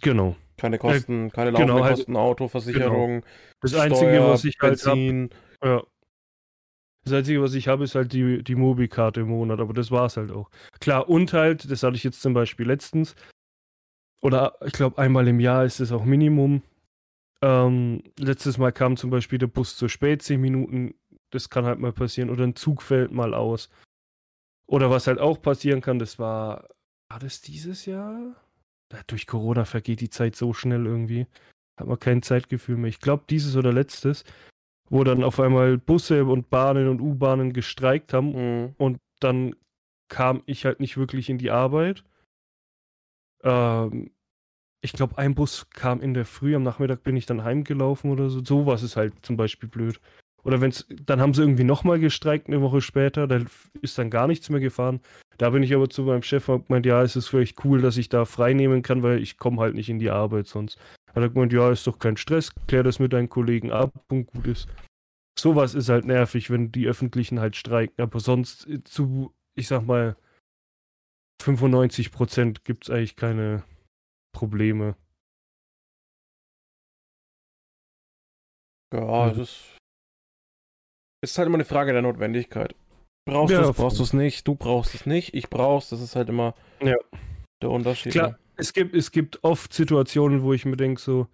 Genau. 0.00 0.36
Keine 0.56 0.78
Kosten, 0.78 1.28
äh, 1.28 1.30
keine 1.30 1.50
laufenden 1.50 1.76
genau, 1.76 1.84
halt, 1.84 1.96
Kosten, 1.96 2.16
Autoversicherung. 2.16 3.20
Genau. 3.20 3.26
Das 3.60 3.70
Steuer, 3.70 3.82
Einzige, 3.82 4.24
was 4.24 4.44
ich 4.44 4.56
halt 4.60 4.82
Benzin. 4.82 5.30
Hab, 5.60 5.68
ja. 5.68 5.82
Das 7.04 7.12
Einzige, 7.12 7.40
was 7.40 7.54
ich 7.54 7.68
habe, 7.68 7.84
ist 7.84 7.94
halt 7.94 8.12
die, 8.12 8.42
die 8.42 8.54
Mobi-Karte 8.54 9.20
im 9.20 9.28
Monat, 9.28 9.60
aber 9.60 9.72
das 9.72 9.90
war 9.90 10.06
es 10.06 10.16
halt 10.16 10.30
auch. 10.30 10.50
Klar, 10.80 11.08
und 11.08 11.32
halt, 11.32 11.70
das 11.70 11.82
hatte 11.82 11.96
ich 11.96 12.04
jetzt 12.04 12.20
zum 12.20 12.34
Beispiel 12.34 12.66
letztens, 12.66 13.14
oder 14.20 14.58
ich 14.64 14.72
glaube 14.72 14.98
einmal 14.98 15.26
im 15.28 15.40
Jahr 15.40 15.64
ist 15.64 15.80
das 15.80 15.92
auch 15.92 16.04
Minimum. 16.04 16.62
Ähm, 17.40 18.02
letztes 18.18 18.58
Mal 18.58 18.72
kam 18.72 18.96
zum 18.96 19.10
Beispiel 19.10 19.38
der 19.38 19.46
Bus 19.46 19.76
zu 19.76 19.88
spät, 19.88 20.22
10 20.22 20.40
Minuten, 20.40 20.94
das 21.30 21.48
kann 21.50 21.64
halt 21.64 21.78
mal 21.78 21.92
passieren, 21.92 22.30
oder 22.30 22.44
ein 22.44 22.56
Zug 22.56 22.82
fällt 22.82 23.12
mal 23.12 23.32
aus. 23.32 23.70
Oder 24.66 24.90
was 24.90 25.06
halt 25.06 25.18
auch 25.18 25.40
passieren 25.40 25.80
kann, 25.80 25.98
das 25.98 26.18
war, 26.18 26.68
war 27.08 27.20
das 27.20 27.40
dieses 27.40 27.86
Jahr? 27.86 28.34
Durch 29.06 29.26
Corona 29.26 29.64
vergeht 29.64 30.00
die 30.00 30.10
Zeit 30.10 30.36
so 30.36 30.52
schnell 30.52 30.86
irgendwie. 30.86 31.26
Hat 31.78 31.86
man 31.86 31.98
kein 31.98 32.22
Zeitgefühl 32.22 32.76
mehr. 32.76 32.88
Ich 32.88 33.00
glaube, 33.00 33.24
dieses 33.28 33.56
oder 33.56 33.72
letztes, 33.72 34.24
wo 34.90 35.04
dann 35.04 35.22
auf 35.22 35.38
einmal 35.38 35.78
Busse 35.78 36.24
und 36.24 36.50
Bahnen 36.50 36.88
und 36.88 37.00
U-Bahnen 37.00 37.52
gestreikt 37.52 38.12
haben 38.12 38.32
mhm. 38.32 38.74
und 38.78 38.98
dann 39.20 39.54
kam 40.08 40.42
ich 40.46 40.64
halt 40.64 40.80
nicht 40.80 40.96
wirklich 40.96 41.28
in 41.28 41.38
die 41.38 41.50
Arbeit. 41.50 42.02
Ähm, 43.44 44.10
ich 44.80 44.92
glaube, 44.92 45.18
ein 45.18 45.34
Bus 45.34 45.68
kam 45.70 46.00
in 46.00 46.14
der 46.14 46.24
Früh, 46.24 46.54
am 46.54 46.62
Nachmittag 46.62 47.02
bin 47.02 47.16
ich 47.16 47.26
dann 47.26 47.44
heimgelaufen 47.44 48.10
oder 48.10 48.30
so. 48.30 48.44
Sowas 48.44 48.82
ist 48.82 48.96
halt 48.96 49.14
zum 49.24 49.36
Beispiel 49.36 49.68
blöd. 49.68 50.00
Oder 50.44 50.60
wenn 50.60 50.70
es, 50.70 50.86
dann 50.88 51.20
haben 51.20 51.34
sie 51.34 51.42
irgendwie 51.42 51.64
nochmal 51.64 51.98
gestreikt 51.98 52.48
eine 52.48 52.62
Woche 52.62 52.80
später, 52.80 53.26
da 53.26 53.40
ist 53.82 53.98
dann 53.98 54.10
gar 54.10 54.26
nichts 54.26 54.48
mehr 54.50 54.60
gefahren. 54.60 55.00
Da 55.36 55.50
bin 55.50 55.62
ich 55.62 55.74
aber 55.74 55.88
zu 55.88 56.02
meinem 56.02 56.22
Chef 56.22 56.48
und 56.48 56.66
gemeint, 56.66 56.86
ja, 56.86 57.02
es 57.02 57.16
ist 57.16 57.28
vielleicht 57.28 57.64
cool, 57.64 57.80
dass 57.80 57.96
ich 57.96 58.08
da 58.08 58.24
frei 58.24 58.54
nehmen 58.54 58.82
kann, 58.82 59.02
weil 59.02 59.20
ich 59.22 59.36
komme 59.36 59.60
halt 59.60 59.74
nicht 59.74 59.88
in 59.88 59.98
die 59.98 60.10
Arbeit 60.10 60.46
sonst. 60.46 60.78
Hat 61.08 61.22
er 61.22 61.28
gemeint, 61.28 61.52
ja, 61.52 61.70
ist 61.70 61.86
doch 61.86 61.98
kein 61.98 62.16
Stress, 62.16 62.50
klär 62.66 62.82
das 62.82 62.98
mit 62.98 63.12
deinen 63.12 63.28
Kollegen 63.28 63.70
ab 63.70 63.92
und 64.10 64.26
gut 64.26 64.46
ist. 64.46 64.68
Sowas 65.38 65.74
ist 65.74 65.88
halt 65.88 66.04
nervig, 66.04 66.50
wenn 66.50 66.72
die 66.72 66.88
Öffentlichen 66.88 67.40
halt 67.40 67.54
streiken, 67.54 68.02
aber 68.02 68.18
sonst 68.18 68.66
äh, 68.68 68.82
zu, 68.84 69.32
ich 69.54 69.68
sag 69.68 69.86
mal, 69.86 70.16
95 71.42 72.10
Prozent 72.10 72.64
gibt 72.64 72.84
es 72.84 72.90
eigentlich 72.90 73.16
keine 73.16 73.62
Probleme. 74.32 74.96
Ja, 78.92 79.28
das 79.28 79.38
ist 79.38 79.48
es 79.50 79.77
ist 81.22 81.38
halt 81.38 81.46
immer 81.46 81.56
eine 81.56 81.64
Frage 81.64 81.92
der 81.92 82.02
Notwendigkeit. 82.02 82.74
Brauchst 83.26 83.52
ja, 83.52 83.62
du 83.62 83.70
es, 83.70 83.76
brauchst 83.76 83.98
du 83.98 84.02
es 84.02 84.12
nicht, 84.12 84.48
du 84.48 84.54
brauchst 84.54 84.94
es 84.94 85.04
nicht, 85.04 85.34
ich 85.34 85.50
brauch's, 85.50 85.90
das 85.90 86.00
ist 86.00 86.16
halt 86.16 86.28
immer 86.28 86.54
ja. 86.80 86.96
der 87.60 87.70
Unterschied. 87.70 88.12
Klar, 88.12 88.30
ne? 88.30 88.38
es 88.56 88.72
gibt, 88.72 88.94
es 88.94 89.10
gibt 89.10 89.44
oft 89.44 89.72
Situationen, 89.72 90.42
wo 90.42 90.52
ich 90.52 90.64
mir 90.64 90.76
denke 90.76 91.00
so, 91.00 91.28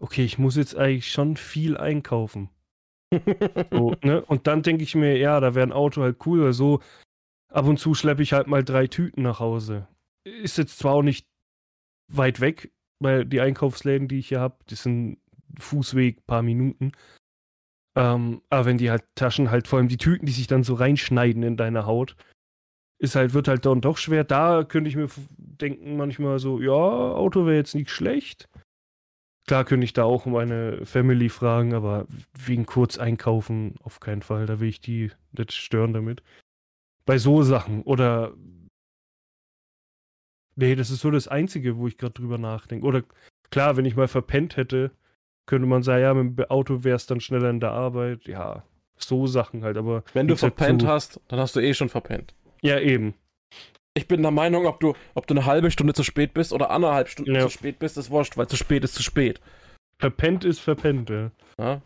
okay, 0.00 0.24
ich 0.24 0.38
muss 0.38 0.56
jetzt 0.56 0.76
eigentlich 0.76 1.12
schon 1.12 1.36
viel 1.36 1.76
einkaufen. 1.76 2.50
so, 3.70 3.94
ne? 4.02 4.24
Und 4.24 4.46
dann 4.46 4.62
denke 4.62 4.82
ich 4.82 4.94
mir, 4.94 5.16
ja, 5.16 5.40
da 5.40 5.54
wäre 5.54 5.66
ein 5.66 5.72
Auto 5.72 6.02
halt 6.02 6.26
cool, 6.26 6.42
weil 6.42 6.52
so 6.52 6.80
ab 7.48 7.66
und 7.66 7.78
zu 7.78 7.94
schleppe 7.94 8.22
ich 8.22 8.32
halt 8.32 8.46
mal 8.48 8.64
drei 8.64 8.86
Tüten 8.86 9.22
nach 9.22 9.40
Hause. 9.40 9.86
Ist 10.24 10.58
jetzt 10.58 10.78
zwar 10.78 10.94
auch 10.94 11.02
nicht 11.02 11.26
weit 12.12 12.40
weg, 12.40 12.72
weil 13.00 13.24
die 13.24 13.40
Einkaufsläden, 13.40 14.08
die 14.08 14.18
ich 14.18 14.28
hier 14.28 14.40
habe, 14.40 14.56
das 14.66 14.82
sind 14.82 15.18
Fußweg, 15.58 16.26
paar 16.26 16.42
Minuten. 16.42 16.92
Ähm, 17.98 18.42
aber 18.48 18.66
wenn 18.66 18.78
die 18.78 18.92
halt 18.92 19.02
Taschen 19.16 19.50
halt, 19.50 19.66
vor 19.66 19.80
allem 19.80 19.88
die 19.88 19.96
Tüten, 19.96 20.24
die 20.24 20.32
sich 20.32 20.46
dann 20.46 20.62
so 20.62 20.74
reinschneiden 20.74 21.42
in 21.42 21.56
deine 21.56 21.84
Haut, 21.84 22.14
ist 23.00 23.16
halt, 23.16 23.34
wird 23.34 23.48
halt 23.48 23.66
dann 23.66 23.80
doch 23.80 23.98
schwer. 23.98 24.22
Da 24.22 24.62
könnte 24.62 24.88
ich 24.88 24.94
mir 24.94 25.08
denken, 25.36 25.96
manchmal 25.96 26.38
so, 26.38 26.60
ja, 26.60 26.70
Auto 26.70 27.44
wäre 27.44 27.56
jetzt 27.56 27.74
nicht 27.74 27.90
schlecht. 27.90 28.48
Klar 29.48 29.64
könnte 29.64 29.84
ich 29.84 29.94
da 29.94 30.04
auch 30.04 30.26
meine 30.26 30.86
Family 30.86 31.28
fragen, 31.28 31.74
aber 31.74 32.06
wegen 32.38 32.66
kurz 32.66 32.98
einkaufen 32.98 33.74
auf 33.82 33.98
keinen 33.98 34.22
Fall. 34.22 34.46
Da 34.46 34.60
will 34.60 34.68
ich 34.68 34.80
die 34.80 35.10
nicht 35.32 35.52
stören 35.52 35.92
damit. 35.92 36.22
Bei 37.04 37.18
so 37.18 37.42
Sachen 37.42 37.82
oder. 37.82 38.32
Nee, 40.54 40.76
das 40.76 40.90
ist 40.90 41.00
so 41.00 41.10
das 41.10 41.26
Einzige, 41.26 41.78
wo 41.78 41.88
ich 41.88 41.98
gerade 41.98 42.14
drüber 42.14 42.38
nachdenke. 42.38 42.86
Oder 42.86 43.02
klar, 43.50 43.76
wenn 43.76 43.86
ich 43.86 43.96
mal 43.96 44.08
verpennt 44.08 44.56
hätte, 44.56 44.92
könnte 45.48 45.66
man 45.66 45.82
sagen, 45.82 46.02
ja, 46.02 46.14
mit 46.14 46.38
dem 46.38 46.50
Auto 46.50 46.84
wärst 46.84 47.10
dann 47.10 47.20
schneller 47.20 47.50
in 47.50 47.58
der 47.58 47.72
Arbeit. 47.72 48.26
Ja, 48.26 48.62
so 48.96 49.26
Sachen 49.26 49.64
halt, 49.64 49.76
aber. 49.76 50.04
Wenn 50.12 50.28
du 50.28 50.36
verpennt 50.36 50.82
so, 50.82 50.88
hast, 50.88 51.20
dann 51.28 51.40
hast 51.40 51.56
du 51.56 51.60
eh 51.60 51.74
schon 51.74 51.88
verpennt. 51.88 52.34
Ja, 52.62 52.78
eben. 52.78 53.14
Ich 53.94 54.06
bin 54.06 54.22
der 54.22 54.30
Meinung, 54.30 54.66
ob 54.66 54.78
du, 54.78 54.94
ob 55.14 55.26
du 55.26 55.34
eine 55.34 55.46
halbe 55.46 55.70
Stunde 55.70 55.94
zu 55.94 56.04
spät 56.04 56.34
bist 56.34 56.52
oder 56.52 56.70
anderthalb 56.70 57.08
Stunden 57.08 57.34
ja. 57.34 57.40
zu 57.40 57.48
spät 57.48 57.80
bist, 57.80 57.98
ist 57.98 58.10
wurscht, 58.10 58.36
weil 58.36 58.46
zu 58.46 58.56
spät 58.56 58.84
ist 58.84 58.94
zu 58.94 59.02
spät. 59.02 59.40
Verpennt 59.98 60.44
ist 60.44 60.60
verpennt, 60.60 61.10
ja. 61.10 61.30
ja? 61.58 61.80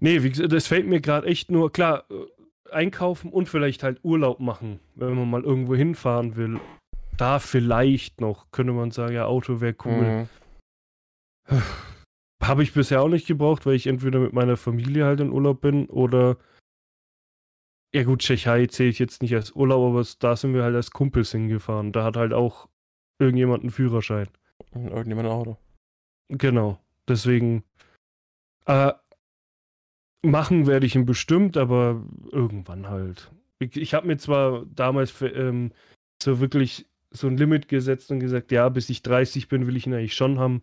Nee, 0.00 0.24
wie 0.24 0.30
gesagt, 0.30 0.52
das 0.52 0.66
fällt 0.66 0.88
mir 0.88 1.00
gerade 1.00 1.28
echt 1.28 1.50
nur, 1.50 1.70
klar, 1.70 2.04
äh, 2.10 2.72
einkaufen 2.72 3.30
und 3.30 3.48
vielleicht 3.48 3.84
halt 3.84 4.00
Urlaub 4.02 4.40
machen, 4.40 4.80
wenn 4.96 5.14
man 5.14 5.30
mal 5.30 5.44
irgendwo 5.44 5.76
hinfahren 5.76 6.34
will. 6.34 6.58
Da 7.16 7.38
vielleicht 7.38 8.20
noch, 8.20 8.50
könnte 8.50 8.72
man 8.72 8.90
sagen, 8.90 9.14
ja, 9.14 9.26
Auto 9.26 9.60
wäre 9.60 9.76
cool. 9.84 10.26
Mhm. 11.48 11.62
Habe 12.42 12.62
ich 12.62 12.72
bisher 12.72 13.02
auch 13.02 13.08
nicht 13.08 13.26
gebraucht, 13.26 13.66
weil 13.66 13.74
ich 13.74 13.86
entweder 13.86 14.18
mit 14.18 14.32
meiner 14.32 14.56
Familie 14.56 15.04
halt 15.04 15.20
in 15.20 15.30
Urlaub 15.30 15.60
bin 15.60 15.86
oder. 15.86 16.36
Ja, 17.94 18.04
gut, 18.04 18.20
Tschechei 18.20 18.66
zähle 18.66 18.88
ich 18.88 18.98
jetzt 18.98 19.22
nicht 19.22 19.34
als 19.34 19.52
Urlaub, 19.52 19.92
aber 19.92 20.04
da 20.18 20.34
sind 20.34 20.54
wir 20.54 20.62
halt 20.62 20.74
als 20.74 20.90
Kumpels 20.90 21.30
hingefahren. 21.30 21.92
Da 21.92 22.04
hat 22.04 22.16
halt 22.16 22.32
auch 22.32 22.68
irgendjemand 23.18 23.62
einen 23.62 23.70
Führerschein. 23.70 24.28
Irgendjemand 24.74 25.28
ein 25.28 25.34
Auto. 25.34 25.58
Genau. 26.28 26.78
Deswegen. 27.06 27.64
Äh, 28.64 28.92
machen 30.22 30.66
werde 30.66 30.86
ich 30.86 30.94
ihn 30.94 31.04
bestimmt, 31.04 31.56
aber 31.56 32.02
irgendwann 32.30 32.88
halt. 32.88 33.30
Ich, 33.58 33.76
ich 33.76 33.94
habe 33.94 34.06
mir 34.06 34.16
zwar 34.16 34.64
damals 34.66 35.10
für, 35.10 35.28
ähm, 35.28 35.72
so 36.22 36.40
wirklich 36.40 36.86
so 37.10 37.26
ein 37.26 37.36
Limit 37.36 37.68
gesetzt 37.68 38.10
und 38.10 38.20
gesagt, 38.20 38.52
ja, 38.52 38.68
bis 38.68 38.88
ich 38.88 39.02
30 39.02 39.48
bin, 39.48 39.66
will 39.66 39.76
ich 39.76 39.86
ihn 39.86 39.94
eigentlich 39.94 40.14
schon 40.14 40.38
haben. 40.38 40.62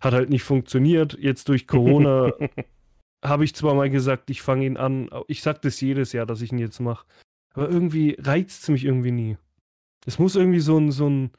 Hat 0.00 0.12
halt 0.12 0.30
nicht 0.30 0.42
funktioniert. 0.42 1.18
Jetzt 1.18 1.48
durch 1.48 1.66
Corona 1.66 2.32
habe 3.24 3.44
ich 3.44 3.54
zwar 3.54 3.74
mal 3.74 3.90
gesagt, 3.90 4.30
ich 4.30 4.42
fange 4.42 4.66
ihn 4.66 4.76
an. 4.76 5.10
Ich 5.26 5.42
sage 5.42 5.60
das 5.62 5.80
jedes 5.80 6.12
Jahr, 6.12 6.26
dass 6.26 6.40
ich 6.40 6.52
ihn 6.52 6.58
jetzt 6.58 6.80
mache. 6.80 7.06
Aber 7.54 7.68
irgendwie 7.68 8.16
reizt 8.20 8.62
es 8.62 8.68
mich 8.68 8.84
irgendwie 8.84 9.10
nie. 9.10 9.36
Es 10.06 10.18
muss 10.18 10.36
irgendwie 10.36 10.60
so 10.60 10.78
ein, 10.78 10.92
so 10.92 11.08
ein, 11.08 11.30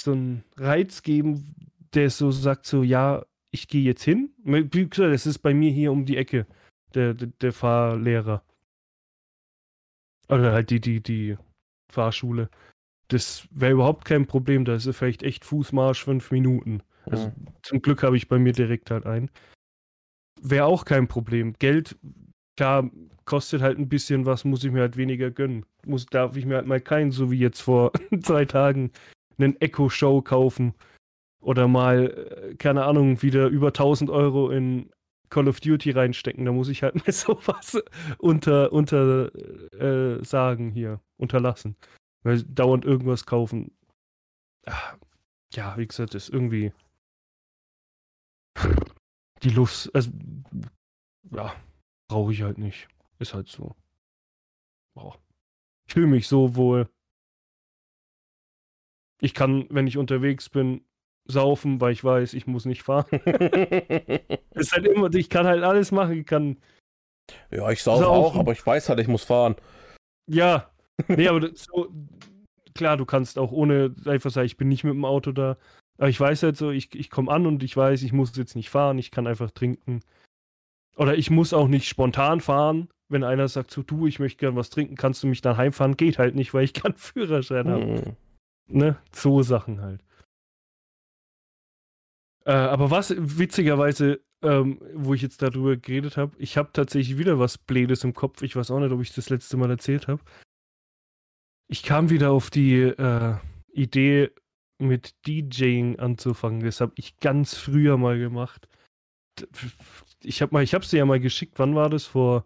so 0.00 0.12
ein 0.12 0.44
Reiz 0.56 1.02
geben, 1.02 1.54
der 1.94 2.10
so 2.10 2.30
sagt, 2.30 2.66
so, 2.66 2.82
ja, 2.82 3.24
ich 3.50 3.68
gehe 3.68 3.82
jetzt 3.82 4.02
hin. 4.02 4.30
Wie 4.44 4.88
gesagt, 4.88 5.14
es 5.14 5.26
ist 5.26 5.38
bei 5.40 5.52
mir 5.52 5.70
hier 5.70 5.92
um 5.92 6.06
die 6.06 6.16
Ecke, 6.16 6.46
der, 6.94 7.14
der, 7.14 7.28
der 7.28 7.52
Fahrlehrer. 7.52 8.42
Oder 10.28 10.52
halt 10.52 10.70
die, 10.70 10.80
die, 10.80 11.02
die 11.02 11.36
Fahrschule. 11.90 12.48
Das 13.08 13.46
wäre 13.50 13.72
überhaupt 13.72 14.06
kein 14.06 14.26
Problem. 14.26 14.64
Da 14.64 14.74
ist 14.74 14.88
vielleicht 14.96 15.22
echt 15.22 15.44
Fußmarsch 15.44 16.02
fünf 16.02 16.30
Minuten. 16.30 16.82
Also 17.06 17.26
mhm. 17.26 17.32
zum 17.62 17.82
Glück 17.82 18.02
habe 18.02 18.16
ich 18.16 18.28
bei 18.28 18.38
mir 18.38 18.52
direkt 18.52 18.90
halt 18.90 19.06
einen. 19.06 19.30
Wäre 20.40 20.66
auch 20.66 20.84
kein 20.84 21.08
Problem. 21.08 21.54
Geld, 21.58 21.96
klar, 22.56 22.90
kostet 23.24 23.62
halt 23.62 23.78
ein 23.78 23.88
bisschen 23.88 24.26
was, 24.26 24.44
muss 24.44 24.64
ich 24.64 24.72
mir 24.72 24.80
halt 24.80 24.96
weniger 24.96 25.30
gönnen. 25.30 25.64
Muss, 25.86 26.06
darf 26.06 26.36
ich 26.36 26.46
mir 26.46 26.56
halt 26.56 26.66
mal 26.66 26.80
keinen, 26.80 27.10
so 27.10 27.30
wie 27.30 27.38
jetzt 27.38 27.60
vor 27.60 27.92
zwei 28.22 28.44
Tagen, 28.44 28.92
einen 29.38 29.60
Echo-Show 29.60 30.22
kaufen. 30.22 30.74
Oder 31.40 31.66
mal, 31.68 32.50
äh, 32.52 32.54
keine 32.54 32.84
Ahnung, 32.84 33.22
wieder 33.22 33.48
über 33.48 33.68
1000 33.68 34.10
Euro 34.10 34.50
in 34.50 34.90
Call 35.28 35.48
of 35.48 35.60
Duty 35.60 35.90
reinstecken. 35.90 36.44
Da 36.44 36.52
muss 36.52 36.68
ich 36.68 36.82
halt 36.82 36.94
mal 37.06 37.12
sowas 37.12 37.82
unter, 38.18 38.72
unter 38.72 39.34
äh, 39.74 40.24
sagen 40.24 40.70
hier, 40.70 41.00
unterlassen. 41.16 41.76
Weil 42.22 42.42
dauernd 42.44 42.84
irgendwas 42.84 43.26
kaufen. 43.26 43.72
Ah, 44.66 44.94
ja, 45.54 45.76
wie 45.76 45.86
gesagt, 45.86 46.14
ist 46.14 46.28
irgendwie 46.28 46.72
die 49.42 49.50
Luft, 49.50 49.90
also, 49.94 50.10
ja, 51.30 51.54
brauche 52.08 52.32
ich 52.32 52.42
halt 52.42 52.58
nicht. 52.58 52.88
Ist 53.18 53.34
halt 53.34 53.48
so. 53.48 53.74
Boah. 54.94 55.18
Ich 55.86 55.94
fühle 55.94 56.06
mich 56.06 56.28
so 56.28 56.56
wohl. 56.56 56.88
Ich 59.20 59.34
kann, 59.34 59.66
wenn 59.70 59.86
ich 59.86 59.98
unterwegs 59.98 60.48
bin, 60.48 60.84
saufen, 61.26 61.80
weil 61.80 61.92
ich 61.92 62.02
weiß, 62.02 62.34
ich 62.34 62.46
muss 62.46 62.64
nicht 62.64 62.82
fahren. 62.82 63.06
ist 64.50 64.72
halt 64.72 64.86
immer, 64.86 65.12
ich 65.14 65.30
kann 65.30 65.46
halt 65.46 65.62
alles 65.62 65.92
machen. 65.92 66.18
Ich 66.18 66.26
kann. 66.26 66.58
Ja, 67.50 67.70
ich 67.70 67.82
saufe 67.82 68.08
auch, 68.08 68.36
aber 68.36 68.52
ich 68.52 68.64
weiß 68.64 68.88
halt, 68.88 69.00
ich 69.00 69.08
muss 69.08 69.24
fahren. 69.24 69.56
Ja. 70.28 70.68
Nee, 71.08 71.26
aber 71.26 71.50
so, 71.54 71.90
klar, 72.74 72.96
du 72.96 73.06
kannst 73.06 73.38
auch 73.38 73.50
ohne 73.50 73.94
einfach 74.04 74.30
sagen, 74.30 74.46
ich 74.46 74.58
bin 74.58 74.68
nicht 74.68 74.84
mit 74.84 74.92
dem 74.92 75.06
Auto 75.06 75.32
da. 75.32 75.56
Aber 75.98 76.08
ich 76.08 76.18
weiß 76.18 76.42
halt 76.42 76.56
so, 76.56 76.70
ich, 76.70 76.94
ich 76.94 77.10
komme 77.10 77.30
an 77.30 77.46
und 77.46 77.62
ich 77.62 77.76
weiß, 77.76 78.02
ich 78.02 78.12
muss 78.12 78.36
jetzt 78.36 78.56
nicht 78.56 78.70
fahren, 78.70 78.98
ich 78.98 79.10
kann 79.10 79.26
einfach 79.26 79.50
trinken. 79.50 80.00
Oder 80.96 81.16
ich 81.16 81.30
muss 81.30 81.52
auch 81.52 81.68
nicht 81.68 81.88
spontan 81.88 82.40
fahren. 82.40 82.88
Wenn 83.08 83.24
einer 83.24 83.48
sagt, 83.48 83.70
so 83.70 83.82
du, 83.82 84.06
ich 84.06 84.18
möchte 84.18 84.38
gern 84.38 84.56
was 84.56 84.70
trinken, 84.70 84.96
kannst 84.96 85.22
du 85.22 85.26
mich 85.26 85.42
dann 85.42 85.56
heimfahren? 85.56 85.96
Geht 85.96 86.18
halt 86.18 86.34
nicht, 86.34 86.54
weil 86.54 86.64
ich 86.64 86.74
keinen 86.74 86.96
Führerschein 86.96 87.68
habe. 87.68 87.84
Mhm. 87.86 88.16
Ne? 88.68 88.96
So 89.12 89.42
Sachen 89.42 89.80
halt. 89.80 90.02
Äh, 92.44 92.52
aber 92.52 92.90
was 92.90 93.14
witzigerweise, 93.16 94.20
ähm, 94.42 94.80
wo 94.94 95.14
ich 95.14 95.22
jetzt 95.22 95.42
darüber 95.42 95.76
geredet 95.76 96.16
habe, 96.16 96.32
ich 96.38 96.56
habe 96.56 96.70
tatsächlich 96.72 97.18
wieder 97.18 97.38
was 97.38 97.58
Blödes 97.58 98.02
im 98.04 98.14
Kopf. 98.14 98.42
Ich 98.42 98.56
weiß 98.56 98.70
auch 98.70 98.80
nicht, 98.80 98.92
ob 98.92 99.00
ich 99.00 99.14
das 99.14 99.30
letzte 99.30 99.56
Mal 99.56 99.70
erzählt 99.70 100.08
habe. 100.08 100.22
Ich 101.68 101.82
kam 101.82 102.10
wieder 102.10 102.32
auf 102.32 102.50
die 102.50 102.80
äh, 102.80 103.36
Idee, 103.72 104.30
mit 104.86 105.14
DJing 105.26 105.98
anzufangen. 105.98 106.60
Das 106.60 106.80
habe 106.80 106.92
ich 106.96 107.18
ganz 107.20 107.54
früher 107.54 107.96
mal 107.96 108.18
gemacht. 108.18 108.68
Ich 110.22 110.42
habe 110.42 110.52
mal, 110.52 110.62
ich 110.62 110.74
habe 110.74 110.86
dir 110.86 110.98
ja 110.98 111.04
mal 111.04 111.20
geschickt. 111.20 111.58
Wann 111.58 111.74
war 111.74 111.88
das? 111.88 112.04
Vor 112.04 112.44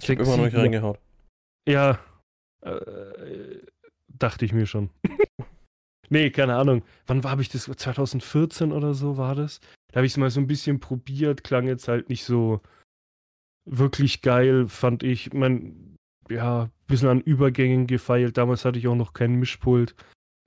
ich 0.00 0.10
habe 0.10 0.22
immer 0.22 0.36
noch 0.36 0.44
nicht 0.44 0.56
reingehaut. 0.56 0.98
Ja, 1.68 1.98
äh, 2.62 3.58
dachte 4.08 4.44
ich 4.44 4.52
mir 4.52 4.66
schon. 4.66 4.90
nee, 6.08 6.30
keine 6.30 6.56
Ahnung. 6.56 6.82
Wann 7.06 7.22
habe 7.24 7.42
ich 7.42 7.48
das? 7.48 7.64
2014 7.64 8.72
oder 8.72 8.94
so 8.94 9.16
war 9.16 9.34
das? 9.34 9.60
Da 9.88 9.96
habe 9.96 10.06
ich 10.06 10.12
es 10.12 10.18
mal 10.18 10.30
so 10.30 10.40
ein 10.40 10.46
bisschen 10.46 10.80
probiert. 10.80 11.44
Klang 11.44 11.66
jetzt 11.66 11.88
halt 11.88 12.08
nicht 12.08 12.24
so 12.24 12.60
wirklich 13.64 14.20
geil, 14.20 14.68
fand 14.68 15.02
ich. 15.02 15.32
Man, 15.32 15.96
ja, 16.28 16.64
ein 16.64 16.70
bisschen 16.86 17.08
an 17.08 17.20
Übergängen 17.20 17.86
gefeilt. 17.86 18.36
Damals 18.36 18.64
hatte 18.64 18.78
ich 18.78 18.88
auch 18.88 18.96
noch 18.96 19.12
kein 19.12 19.34
Mischpult. 19.36 19.94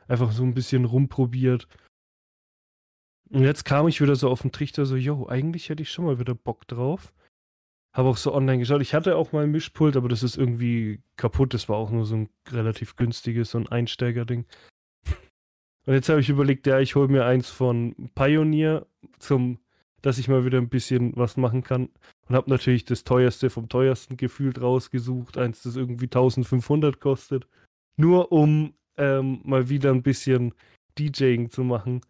Einfach 0.08 0.32
so 0.32 0.44
ein 0.44 0.54
bisschen 0.54 0.86
rumprobiert. 0.86 1.68
Und 3.30 3.44
jetzt 3.44 3.66
kam 3.66 3.88
ich 3.88 4.02
wieder 4.02 4.16
so 4.16 4.30
auf 4.30 4.42
den 4.42 4.52
Trichter, 4.52 4.86
so, 4.86 4.96
yo, 4.96 5.28
eigentlich 5.28 5.70
hätte 5.70 5.84
ich 5.84 5.92
schon 5.92 6.06
mal 6.06 6.20
wieder 6.20 6.34
Bock 6.34 6.68
drauf. 6.68 7.14
Habe 7.94 8.10
auch 8.10 8.18
so 8.18 8.34
online 8.34 8.60
geschaut. 8.60 8.82
Ich 8.82 8.94
hatte 8.94 9.16
auch 9.16 9.32
mal 9.32 9.44
ein 9.44 9.52
Mischpult, 9.52 9.98
aber 9.98 10.08
das 10.08 10.24
ist 10.24 10.38
irgendwie 10.38 11.02
kaputt. 11.16 11.54
Das 11.54 11.68
war 11.68 11.78
auch 11.78 11.90
nur 11.90 12.06
so 12.06 12.16
ein 12.16 12.30
relativ 12.50 12.96
günstiges, 12.96 13.52
so 13.52 13.58
ein 13.58 13.68
Einsteigerding. 13.68 14.46
Und 15.88 15.94
jetzt 15.94 16.10
habe 16.10 16.20
ich 16.20 16.30
überlegt, 16.30 16.68
ja, 16.68 16.80
ich 16.80 16.96
hole 16.96 17.08
mir 17.08 17.26
eins 17.26 17.50
von 17.50 18.12
Pioneer, 18.14 18.86
zum, 19.20 19.58
dass 20.02 20.18
ich 20.18 20.28
mal 20.28 20.46
wieder 20.46 20.58
ein 20.58 20.70
bisschen 20.70 21.16
was 21.16 21.38
machen 21.38 21.64
kann. 21.64 21.90
Und 22.28 22.36
habe 22.36 22.50
natürlich 22.50 22.84
das 22.86 23.04
teuerste 23.04 23.50
vom 23.50 23.70
teuersten 23.70 24.18
gefühlt 24.18 24.62
rausgesucht. 24.62 25.38
Eins, 25.38 25.64
das 25.64 25.76
irgendwie 25.76 26.06
1500 26.06 27.00
kostet. 27.00 27.48
Nur 27.96 28.32
um 28.32 28.74
ähm, 28.98 29.42
mal 29.44 29.70
wieder 29.70 29.92
ein 29.92 30.04
bisschen 30.04 30.54
DJing 30.98 31.50
zu 31.50 31.64
machen. 31.64 32.02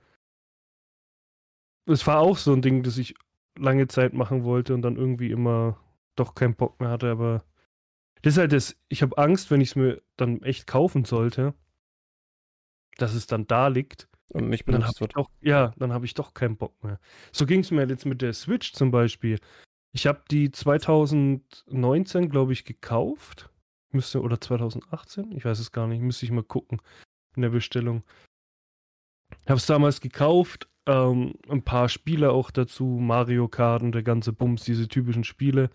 Es 1.86 2.06
war 2.08 2.20
auch 2.20 2.38
so 2.38 2.54
ein 2.54 2.62
Ding, 2.62 2.84
das 2.84 2.98
ich 2.98 3.16
lange 3.58 3.88
Zeit 3.88 4.14
machen 4.14 4.44
wollte 4.44 4.74
und 4.74 4.82
dann 4.82 4.98
irgendwie 4.98 5.32
immer 5.32 5.80
doch 6.16 6.36
keinen 6.36 6.56
Bock 6.56 6.80
mehr 6.80 6.90
hatte, 6.90 7.10
aber 7.10 7.44
das 8.22 8.34
ist 8.34 8.40
halt 8.40 8.52
das, 8.52 8.78
ich 8.90 9.02
habe 9.02 9.18
Angst, 9.18 9.52
wenn 9.52 9.62
ich 9.62 9.70
es 9.70 9.76
mir 9.76 10.02
dann 10.18 10.42
echt 10.42 10.68
kaufen 10.68 11.06
sollte, 11.06 11.54
dass 12.98 13.14
es 13.14 13.28
dann 13.28 13.48
da 13.48 13.68
liegt. 13.68 14.10
Und 14.30 14.50
nicht 14.50 14.66
benutzt 14.66 15.00
wird. 15.00 15.16
Doch, 15.16 15.30
ja, 15.40 15.74
dann 15.78 15.94
habe 15.94 16.06
ich 16.06 16.14
doch 16.14 16.34
keinen 16.34 16.58
Bock 16.58 16.84
mehr. 16.84 17.00
So 17.32 17.46
ging 17.46 17.62
es 17.62 17.72
mir 17.72 17.88
jetzt 17.88 18.06
mit 18.06 18.22
der 18.22 18.34
Switch 18.34 18.74
zum 18.74 18.92
Beispiel. 18.92 19.40
Ich 19.94 20.06
habe 20.06 20.22
die 20.30 20.52
2019, 20.52 22.30
glaube 22.30 22.52
ich, 22.52 22.66
gekauft. 22.66 23.50
Müsste, 23.92 24.22
oder 24.22 24.40
2018? 24.40 25.32
Ich 25.32 25.46
weiß 25.46 25.60
es 25.60 25.72
gar 25.72 25.88
nicht. 25.88 26.02
Müsste 26.02 26.26
ich 26.26 26.32
mal 26.32 26.44
gucken 26.44 26.82
in 27.36 27.42
der 27.42 27.50
Bestellung. 27.50 28.04
Ich 29.44 29.50
habe 29.50 29.58
es 29.58 29.66
damals 29.66 30.02
gekauft, 30.02 30.68
ähm, 30.88 31.36
ein 31.50 31.64
paar 31.64 31.90
Spiele 31.90 32.32
auch 32.32 32.50
dazu, 32.52 32.86
Mario 32.86 33.48
Kart 33.48 33.84
und 33.84 33.94
der 33.94 34.04
ganze 34.04 34.34
Bums, 34.34 34.64
diese 34.64 34.88
typischen 34.88 35.24
Spiele. 35.24 35.70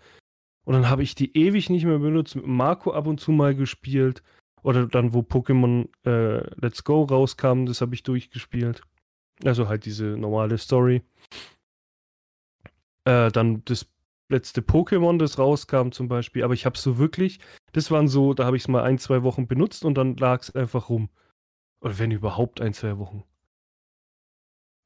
Und 0.65 0.73
dann 0.73 0.89
habe 0.89 1.03
ich 1.03 1.15
die 1.15 1.35
ewig 1.37 1.69
nicht 1.69 1.85
mehr 1.85 1.99
benutzt, 1.99 2.35
mit 2.35 2.47
Marco 2.47 2.93
ab 2.93 3.07
und 3.07 3.19
zu 3.19 3.31
mal 3.31 3.55
gespielt. 3.55 4.23
Oder 4.63 4.87
dann, 4.87 5.13
wo 5.13 5.19
Pokémon 5.19 5.89
äh, 6.05 6.49
Let's 6.59 6.83
Go 6.83 7.03
rauskam, 7.03 7.65
das 7.65 7.81
habe 7.81 7.93
ich 7.95 8.03
durchgespielt. 8.03 8.81
Also 9.43 9.67
halt 9.67 9.85
diese 9.85 10.05
normale 10.05 10.57
Story. 10.57 11.03
Äh, 13.05 13.29
dann 13.31 13.63
das 13.65 13.85
letzte 14.29 14.61
Pokémon, 14.61 15.17
das 15.17 15.37
rauskam 15.37 15.91
zum 15.91 16.07
Beispiel. 16.07 16.43
Aber 16.43 16.53
ich 16.53 16.65
habe 16.65 16.77
so 16.77 16.97
wirklich, 16.97 17.39
das 17.71 17.91
waren 17.91 18.07
so, 18.07 18.33
da 18.33 18.45
habe 18.45 18.57
ich 18.57 18.63
es 18.63 18.67
mal 18.67 18.83
ein, 18.83 18.97
zwei 18.97 19.23
Wochen 19.23 19.47
benutzt 19.47 19.85
und 19.85 19.95
dann 19.95 20.17
lag 20.17 20.41
es 20.41 20.55
einfach 20.55 20.89
rum. 20.89 21.09
Oder 21.81 21.99
wenn 21.99 22.11
überhaupt 22.11 22.61
ein, 22.61 22.73
zwei 22.73 22.97
Wochen. 22.97 23.23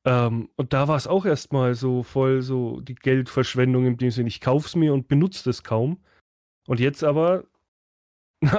Ähm, 0.05 0.49
und 0.55 0.73
da 0.73 0.87
war 0.87 0.95
es 0.95 1.07
auch 1.07 1.25
erstmal 1.25 1.75
so 1.75 2.01
voll 2.01 2.41
so 2.41 2.79
die 2.81 2.95
Geldverschwendung 2.95 3.85
in 3.85 3.97
dem 3.97 4.11
Sinne, 4.11 4.29
ich 4.29 4.41
kauf's 4.41 4.75
mir 4.75 4.93
und 4.93 5.07
benutze 5.07 5.49
es 5.49 5.63
kaum. 5.63 6.01
Und 6.65 6.79
jetzt 6.79 7.03
aber, 7.03 7.45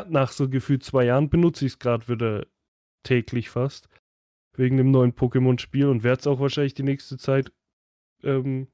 nach 0.08 0.30
so 0.32 0.48
gefühlt 0.48 0.84
zwei 0.84 1.04
Jahren, 1.04 1.30
benutze 1.30 1.66
ich 1.66 1.72
es 1.72 1.78
gerade 1.78 2.08
wieder 2.08 2.46
täglich 3.02 3.50
fast. 3.50 3.88
Wegen 4.56 4.76
dem 4.76 4.90
neuen 4.90 5.14
Pokémon-Spiel 5.14 5.86
und 5.86 6.02
werde 6.02 6.20
es 6.20 6.26
auch 6.26 6.40
wahrscheinlich 6.40 6.74
die 6.74 6.82
nächste 6.82 7.16
Zeit 7.16 7.52
ähm, 8.22 8.68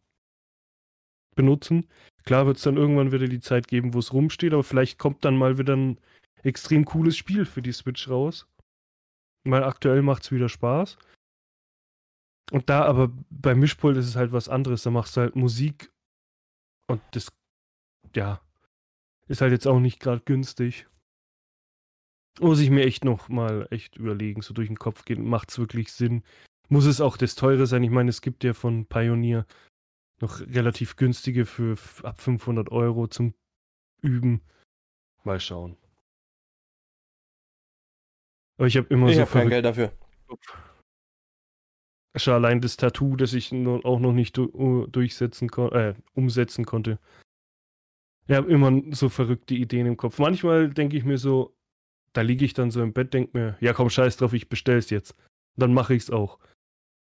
benutzen. 1.34 1.86
Klar 2.24 2.46
wird 2.46 2.56
es 2.56 2.62
dann 2.62 2.76
irgendwann 2.76 3.12
wieder 3.12 3.28
die 3.28 3.40
Zeit 3.40 3.68
geben, 3.68 3.94
wo 3.94 3.98
es 3.98 4.12
rumsteht, 4.12 4.52
aber 4.52 4.64
vielleicht 4.64 4.98
kommt 4.98 5.24
dann 5.24 5.36
mal 5.36 5.58
wieder 5.58 5.76
ein 5.76 5.98
extrem 6.42 6.84
cooles 6.84 7.16
Spiel 7.16 7.44
für 7.44 7.62
die 7.62 7.72
Switch 7.72 8.08
raus. 8.08 8.46
Weil 9.44 9.64
aktuell 9.64 10.02
macht 10.02 10.22
es 10.22 10.32
wieder 10.32 10.48
Spaß. 10.48 10.96
Und 12.50 12.68
da 12.70 12.84
aber 12.84 13.10
beim 13.30 13.60
Mischpult 13.60 13.96
ist 13.96 14.08
es 14.08 14.16
halt 14.16 14.32
was 14.32 14.48
anderes. 14.48 14.82
Da 14.82 14.90
machst 14.90 15.16
du 15.16 15.22
halt 15.22 15.36
Musik 15.36 15.90
und 16.86 17.00
das, 17.12 17.32
ja, 18.14 18.40
ist 19.26 19.40
halt 19.40 19.52
jetzt 19.52 19.66
auch 19.66 19.80
nicht 19.80 20.00
gerade 20.00 20.22
günstig. 20.24 20.86
Muss 22.40 22.60
ich 22.60 22.70
mir 22.70 22.84
echt 22.84 23.04
noch 23.04 23.28
mal 23.28 23.68
echt 23.70 23.96
überlegen, 23.96 24.42
so 24.42 24.52
durch 24.54 24.68
den 24.68 24.78
Kopf 24.78 25.04
gehen, 25.04 25.24
macht 25.24 25.50
es 25.50 25.58
wirklich 25.58 25.92
Sinn? 25.92 26.24
Muss 26.68 26.84
es 26.84 27.00
auch 27.00 27.16
das 27.16 27.36
teure 27.36 27.66
sein? 27.66 27.82
Ich 27.84 27.90
meine, 27.90 28.10
es 28.10 28.20
gibt 28.20 28.44
ja 28.44 28.54
von 28.54 28.86
Pioneer 28.86 29.46
noch 30.20 30.40
relativ 30.40 30.96
günstige 30.96 31.46
für 31.46 31.76
ab 32.02 32.20
500 32.20 32.70
Euro 32.70 33.06
zum 33.06 33.34
Üben. 34.02 34.42
Mal 35.24 35.40
schauen. 35.40 35.76
Aber 38.56 38.66
ich 38.66 38.76
habe 38.76 38.86
immer 38.88 39.08
ich 39.08 39.16
so. 39.16 39.22
Ich 39.22 39.28
habe 39.28 39.40
kein 39.40 39.48
Geld 39.48 39.64
dafür. 39.64 39.92
Schon 42.16 42.34
allein 42.34 42.60
das 42.60 42.76
Tattoo, 42.76 43.16
das 43.16 43.32
ich 43.32 43.52
auch 43.52 43.98
noch 43.98 44.12
nicht 44.12 44.36
durchsetzen 44.36 45.48
äh, 45.72 45.94
umsetzen 46.14 46.64
konnte. 46.64 46.98
Ich 48.26 48.36
habe 48.36 48.50
immer 48.50 48.82
so 48.92 49.08
verrückte 49.08 49.54
Ideen 49.54 49.86
im 49.86 49.96
Kopf. 49.96 50.18
Manchmal 50.18 50.70
denke 50.70 50.96
ich 50.96 51.04
mir 51.04 51.18
so, 51.18 51.56
da 52.12 52.22
liege 52.22 52.44
ich 52.44 52.54
dann 52.54 52.70
so 52.70 52.82
im 52.82 52.92
Bett, 52.92 53.12
denke 53.12 53.36
mir, 53.36 53.56
ja 53.60 53.72
komm, 53.72 53.90
scheiß 53.90 54.16
drauf, 54.16 54.32
ich 54.32 54.48
bestell's 54.48 54.90
jetzt. 54.90 55.14
Dann 55.56 55.74
mache 55.74 55.94
ich's 55.94 56.10
auch. 56.10 56.38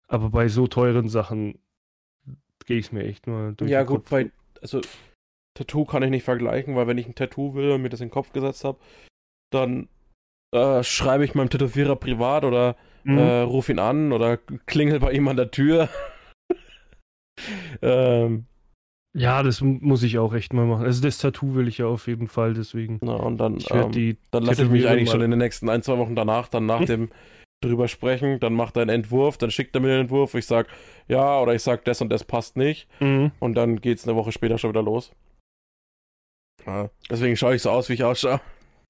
Aber 0.08 0.30
bei 0.30 0.48
so 0.48 0.68
teuren 0.68 1.10
Sachen 1.10 1.60
gehe 2.66 2.78
ich 2.78 2.92
mir 2.92 3.04
echt 3.04 3.28
mal 3.28 3.54
durch. 3.54 3.70
Ja, 3.70 3.84
gut, 3.84 4.02
Kopf. 4.02 4.10
bei, 4.10 4.32
also 4.62 4.82
Tattoo 5.56 5.86
kann 5.86 6.04
ich 6.04 6.10
nicht 6.10 6.24
vergleichen, 6.24 6.76
weil 6.76 6.88
wenn 6.88 6.98
ich 6.98 7.08
ein 7.08 7.16
Tattoo 7.16 7.54
will 7.54 7.72
und 7.72 7.82
mir 7.82 7.90
das 7.90 8.02
in 8.02 8.08
den 8.08 8.14
Kopf 8.14 8.32
gesetzt 8.34 8.64
habe, 8.64 8.80
dann 9.52 9.88
äh, 10.54 10.84
schreibe 10.84 11.26
ich 11.26 11.36
meinem 11.36 11.50
Tätowierer 11.50 11.96
privat 11.96 12.44
oder 12.44 12.76
mhm. 13.04 13.18
äh, 13.18 13.40
ruf 13.42 13.70
ihn 13.70 13.80
an 13.80 14.12
oder 14.12 14.38
klingel 14.38 15.00
bei 15.00 15.12
ihm 15.12 15.28
an 15.28 15.38
der 15.38 15.52
Tür. 15.52 15.90
ähm, 17.82 18.46
ja, 19.16 19.44
das 19.44 19.62
muss 19.62 20.02
ich 20.02 20.18
auch 20.18 20.34
echt 20.34 20.54
mal 20.54 20.66
machen. 20.66 20.86
Also 20.86 21.04
das 21.04 21.20
Tattoo 21.20 21.54
will 21.54 21.68
ich 21.68 21.78
ja 21.78 21.86
auf 21.86 22.08
jeden 22.08 22.28
Fall, 22.28 22.56
deswegen. 22.56 23.00
Na, 23.02 23.14
und 23.14 23.38
dann, 23.38 23.60
ähm, 23.70 24.18
dann 24.32 24.44
lasse 24.44 24.64
ich 24.64 24.70
mich 24.70 24.88
eigentlich 24.88 25.12
schon 25.12 25.22
in 25.22 25.30
den 25.30 25.40
nächsten 25.40 25.70
ein, 25.70 25.84
zwei 25.84 26.00
Wochen 26.00 26.16
danach, 26.16 26.48
dann 26.48 26.66
nach 26.66 26.84
dem 26.86 27.10
drüber 27.64 27.88
sprechen, 27.88 28.40
dann 28.40 28.54
macht 28.54 28.76
er 28.78 28.84
einen 28.84 29.04
Entwurf, 29.04 29.38
dann 29.38 29.52
schickt 29.52 29.76
er 29.76 29.82
mir 29.82 29.90
den 29.90 30.02
Entwurf, 30.02 30.34
ich 30.36 30.46
sag 30.46 30.68
ja 31.08 31.40
oder 31.40 31.56
ich 31.56 31.64
sag 31.64 31.86
das 31.86 32.02
und 32.02 32.10
das 32.10 32.24
passt 32.24 32.58
nicht 32.58 32.88
mhm. 33.00 33.32
und 33.40 33.56
dann 33.56 33.82
geht's 33.82 34.08
eine 34.08 34.16
Woche 34.16 34.32
später 34.32 34.58
schon 34.58 34.72
wieder 34.72 34.84
los. 34.84 35.12
Ja, 36.66 36.90
deswegen 37.10 37.36
schaue 37.36 37.56
ich 37.56 37.62
so 37.62 37.72
aus, 37.72 37.90
wie 37.90 37.94
ich 37.94 38.04
ausschaue. 38.04 38.42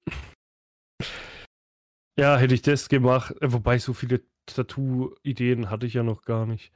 Ja, 2.16 2.36
hätte 2.36 2.54
ich 2.54 2.62
das 2.62 2.88
gemacht, 2.88 3.34
äh, 3.42 3.52
wobei 3.52 3.76
so 3.78 3.92
viele 3.92 4.22
Tattoo-Ideen 4.46 5.68
hatte 5.68 5.86
ich 5.86 5.94
ja 5.94 6.04
noch 6.04 6.22
gar 6.22 6.46
nicht. 6.46 6.72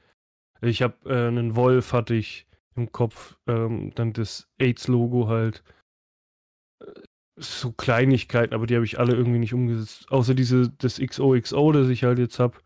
Ich 0.61 0.81
habe 0.81 0.97
äh, 1.09 1.27
einen 1.27 1.55
Wolf 1.55 1.93
hatte 1.93 2.13
ich 2.13 2.45
im 2.75 2.91
Kopf, 2.91 3.37
ähm, 3.47 3.93
dann 3.95 4.11
das 4.11 4.49
AIDS-Logo 4.59 5.29
halt. 5.29 5.63
So 7.41 7.71
Kleinigkeiten, 7.71 8.53
aber 8.53 8.67
die 8.67 8.75
habe 8.75 8.85
ich 8.85 8.99
alle 8.99 9.15
irgendwie 9.15 9.39
nicht 9.39 9.53
umgesetzt. 9.53 10.11
Außer 10.11 10.35
diese, 10.35 10.69
das 10.69 10.99
XOXO, 10.99 11.71
das 11.71 11.89
ich 11.89 12.03
halt 12.03 12.19
jetzt 12.19 12.39
habe. 12.39 12.57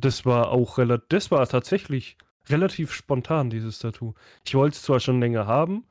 das 0.00 0.24
war 0.24 0.50
auch 0.50 0.78
relativ, 0.78 1.08
das 1.08 1.30
war 1.30 1.46
tatsächlich 1.46 2.16
relativ 2.48 2.92
spontan, 2.92 3.50
dieses 3.50 3.78
Tattoo. 3.80 4.14
Ich 4.46 4.54
wollte 4.54 4.76
es 4.76 4.82
zwar 4.82 5.00
schon 5.00 5.20
länger 5.20 5.46
haben, 5.46 5.84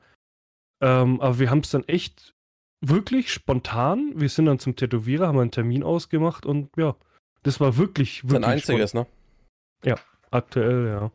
ähm, 0.82 1.20
aber 1.20 1.38
wir 1.38 1.50
haben 1.50 1.60
es 1.60 1.70
dann 1.70 1.84
echt 1.84 2.34
wirklich 2.80 3.32
spontan. 3.32 4.12
Wir 4.16 4.28
sind 4.28 4.46
dann 4.46 4.58
zum 4.58 4.76
Tätowierer, 4.76 5.28
haben 5.28 5.38
einen 5.38 5.50
Termin 5.50 5.82
ausgemacht 5.82 6.46
und 6.46 6.70
ja, 6.76 6.96
das 7.42 7.60
war 7.60 7.76
wirklich, 7.76 8.24
wirklich. 8.24 8.42
Sein 8.42 8.44
einziges, 8.44 8.94
ne? 8.94 9.06
Aktuell, 10.30 10.86
ja. 10.86 11.12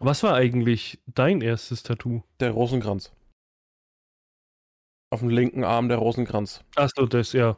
Was 0.00 0.22
war 0.22 0.34
eigentlich 0.34 1.00
dein 1.06 1.40
erstes 1.40 1.82
Tattoo? 1.82 2.22
Der 2.38 2.52
Rosenkranz. 2.52 3.12
Auf 5.10 5.20
dem 5.20 5.30
linken 5.30 5.64
Arm 5.64 5.88
der 5.88 5.98
Rosenkranz. 5.98 6.64
Achso, 6.76 7.06
das, 7.06 7.32
ja. 7.32 7.56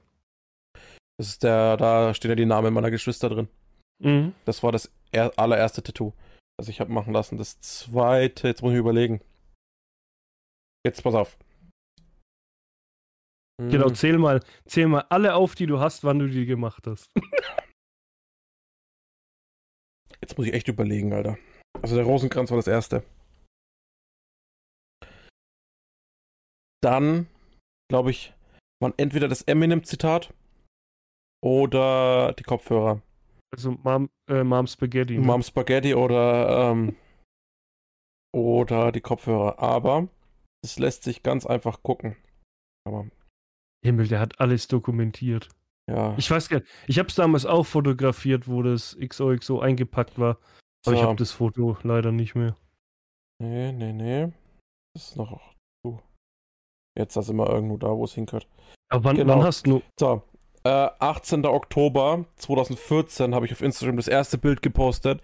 Das 1.19 1.29
ist 1.29 1.43
der, 1.43 1.77
da 1.77 2.15
stehen 2.15 2.31
ja 2.31 2.35
die 2.35 2.47
Namen 2.47 2.73
meiner 2.73 2.91
Geschwister 2.91 3.29
drin. 3.29 3.49
Mhm. 4.03 4.35
Das 4.45 4.63
war 4.63 4.73
das 4.73 4.91
er 5.13 5.39
allererste 5.39 5.83
Tattoo, 5.83 6.13
das 6.57 6.69
ich 6.69 6.81
habe 6.81 6.93
machen 6.93 7.13
lassen. 7.13 7.37
Das 7.37 7.61
zweite, 7.61 8.49
jetzt 8.49 8.63
muss 8.63 8.73
ich 8.73 8.79
überlegen. 8.79 9.21
Jetzt 10.87 11.03
pass 11.03 11.15
auf. 11.15 11.37
Genau, 13.59 13.89
Hm, 13.89 13.95
zähl 13.95 14.17
mal, 14.17 14.41
zähl 14.65 14.87
mal 14.87 15.05
alle 15.11 15.35
auf, 15.35 15.55
die 15.55 15.67
du 15.67 15.81
hast, 15.81 16.03
wann 16.05 16.19
du 16.19 16.29
die 16.29 16.47
gemacht 16.47 16.87
hast. 16.87 17.11
Jetzt 20.23 20.37
muss 20.39 20.47
ich 20.47 20.55
echt 20.55 20.69
überlegen, 20.69 21.13
Alter. 21.13 21.39
Also 21.83 21.97
der 21.97 22.05
Rosenkranz 22.05 22.51
war 22.51 22.57
das 22.57 22.67
erste. 22.67 23.03
Dann, 26.83 27.27
glaube 27.91 28.11
ich, 28.13 28.33
waren 28.81 28.95
entweder 28.97 29.29
das 29.29 29.43
Eminem-Zitat 29.43 30.33
oder 31.45 32.33
die 32.33 32.45
Kopfhörer. 32.45 33.03
Also 33.53 33.73
Mom, 33.83 34.09
äh, 34.31 34.45
Mom 34.45 34.67
Spaghetti. 34.67 35.19
Ne? 35.19 35.27
Mom 35.27 35.43
Spaghetti 35.43 35.95
oder, 35.95 36.71
ähm, 36.71 36.97
oder 38.35 38.93
die 38.93 39.01
Kopfhörer. 39.01 39.59
Aber 39.59 40.09
es 40.65 40.79
lässt 40.79 41.03
sich 41.03 41.23
ganz 41.23 41.47
einfach 41.47 41.83
gucken. 41.83 42.17
Aber 42.87 43.07
Himmel, 43.85 44.09
der 44.09 44.21
hat 44.21 44.41
alles 44.41 44.69
dokumentiert. 44.69 45.49
ja. 45.91 46.15
Ich 46.17 46.31
weiß 46.31 46.49
gar 46.49 46.61
nicht, 46.61 46.71
ich 46.87 46.99
habe 46.99 47.09
es 47.09 47.15
damals 47.17 47.45
auch 47.47 47.65
fotografiert, 47.67 48.47
wo 48.47 48.63
das 48.63 48.97
XOXO 48.99 49.61
eingepackt 49.61 50.19
war. 50.19 50.39
Aber 50.87 50.95
ich 50.95 51.01
So. 51.01 51.07
habe 51.07 51.17
das 51.17 51.33
Foto 51.33 51.77
leider 51.83 52.13
nicht 52.13 52.35
mehr. 52.35 52.57
Nee, 53.43 53.73
nee, 53.73 53.93
nee. 53.93 54.33
Das 54.95 55.09
ist 55.09 55.17
noch. 55.17 55.50
Jetzt 56.99 57.17
ist 57.17 57.29
immer 57.29 57.49
irgendwo 57.49 57.77
da, 57.77 57.89
wo 57.89 58.05
es 58.05 58.15
hingehört. 58.15 58.47
Aber 58.91 59.05
wann, 59.05 59.17
Genau. 59.17 59.37
wann 59.39 59.45
hast 59.45 59.67
du. 59.67 59.83
So, 59.99 60.23
äh, 60.65 60.69
18. 60.99 61.47
Oktober 61.47 62.25
2014 62.37 63.35
habe 63.35 63.47
ich 63.47 63.53
auf 63.53 63.63
Instagram 63.63 63.97
das 63.97 64.09
erste 64.09 64.39
Bild 64.39 64.61
gepostet. 64.63 65.21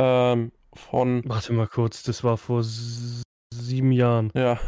Ähm, 0.00 0.50
von, 0.74 1.22
Warte 1.26 1.52
mal 1.52 1.68
kurz, 1.68 2.02
das 2.02 2.24
war 2.24 2.36
vor 2.36 2.62
sieben 2.64 3.92
Jahren. 3.92 4.30
ja, 4.34 4.58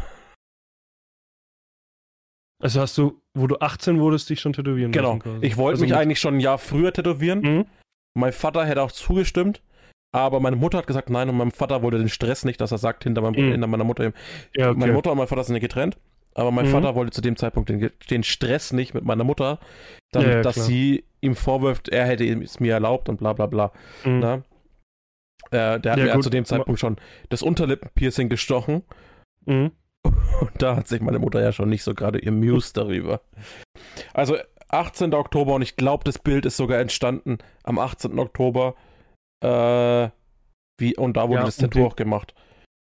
Also 2.62 2.80
hast 2.80 2.96
du, 2.96 3.20
wo 3.36 3.46
du 3.46 3.58
18 3.60 4.00
wurdest, 4.00 4.30
dich 4.30 4.40
schon 4.40 4.52
tätowieren 4.52 4.90
genau. 4.92 5.08
lassen 5.08 5.20
quasi. 5.20 5.46
Ich 5.46 5.56
wollte 5.56 5.74
also 5.74 5.82
mich 5.84 5.90
mit- 5.90 5.98
eigentlich 6.00 6.20
schon 6.20 6.34
ein 6.36 6.40
Jahr 6.40 6.58
früher 6.58 6.92
tätowieren. 6.92 7.40
Mhm. 7.40 7.66
Mein 8.16 8.32
Vater 8.32 8.64
hätte 8.64 8.82
auch 8.82 8.92
zugestimmt. 8.92 9.62
Aber 10.14 10.40
meine 10.40 10.56
Mutter 10.56 10.78
hat 10.78 10.86
gesagt 10.86 11.10
nein 11.10 11.28
und 11.28 11.36
mein 11.36 11.50
Vater 11.50 11.82
wollte 11.82 11.98
den 11.98 12.08
Stress 12.08 12.44
nicht, 12.46 12.60
dass 12.62 12.72
er 12.72 12.78
sagt, 12.78 13.04
hinter, 13.04 13.20
meinem, 13.20 13.34
Mhm. 13.48 13.52
hinter 13.52 13.66
meiner 13.66 13.84
Mutter. 13.84 14.12
Ja, 14.54 14.70
okay. 14.70 14.78
Meine 14.78 14.92
Mutter 14.94 15.12
und 15.12 15.18
mein 15.18 15.26
Vater 15.26 15.44
sind 15.44 15.56
ja 15.56 15.60
getrennt. 15.60 15.98
Aber 16.36 16.50
mein 16.50 16.66
Mhm. 16.66 16.70
Vater 16.70 16.94
wollte 16.94 17.12
zu 17.12 17.22
dem 17.22 17.36
Zeitpunkt 17.36 17.70
den, 17.70 17.90
den 18.10 18.22
Stress 18.22 18.72
nicht 18.74 18.92
mit 18.92 19.04
meiner 19.04 19.24
Mutter, 19.24 19.58
dann, 20.12 20.22
Ja, 20.22 20.30
ja, 20.36 20.42
dass 20.42 20.66
sie 20.66 21.04
ihm 21.22 21.34
vorwirft, 21.34 21.88
er 21.88 22.04
hätte 22.04 22.24
es 22.26 22.60
mir 22.60 22.74
erlaubt 22.74 23.08
und 23.08 23.16
bla 23.16 23.32
bla 23.32 23.46
bla. 23.46 23.72
Mhm. 24.04 24.18
Ne? 24.18 24.44
Äh, 25.50 25.80
der 25.80 25.92
hat 25.92 25.98
Ja, 25.98 26.14
mir 26.14 26.20
zu 26.20 26.28
dem 26.28 26.44
Zeitpunkt 26.44 26.78
schon 26.78 26.96
das 27.30 27.42
Unterlippenpiercing 27.42 28.28
gestochen. 28.28 28.82
Mhm. 29.46 29.72
Und 30.40 30.62
da 30.62 30.76
hat 30.76 30.86
sich 30.88 31.00
meine 31.00 31.18
Mutter 31.18 31.40
ja 31.40 31.52
schon 31.52 31.70
nicht 31.70 31.82
so 31.82 31.94
gerade 31.94 32.20
amused 32.26 32.76
darüber. 32.76 33.22
Also 34.12 34.36
18. 34.68 35.14
Oktober 35.14 35.54
und 35.54 35.62
ich 35.62 35.76
glaube, 35.76 36.04
das 36.04 36.18
Bild 36.18 36.44
ist 36.44 36.56
sogar 36.56 36.80
entstanden 36.80 37.38
am 37.64 37.78
18. 37.78 38.18
Oktober. 38.18 38.74
Äh, 39.42 40.10
wie, 40.78 40.96
und 40.96 41.16
da 41.16 41.28
wurde 41.28 41.40
Ja, 41.40 41.44
das 41.46 41.56
Tattoo 41.56 41.86
auch 41.86 41.96
gemacht. 41.96 42.34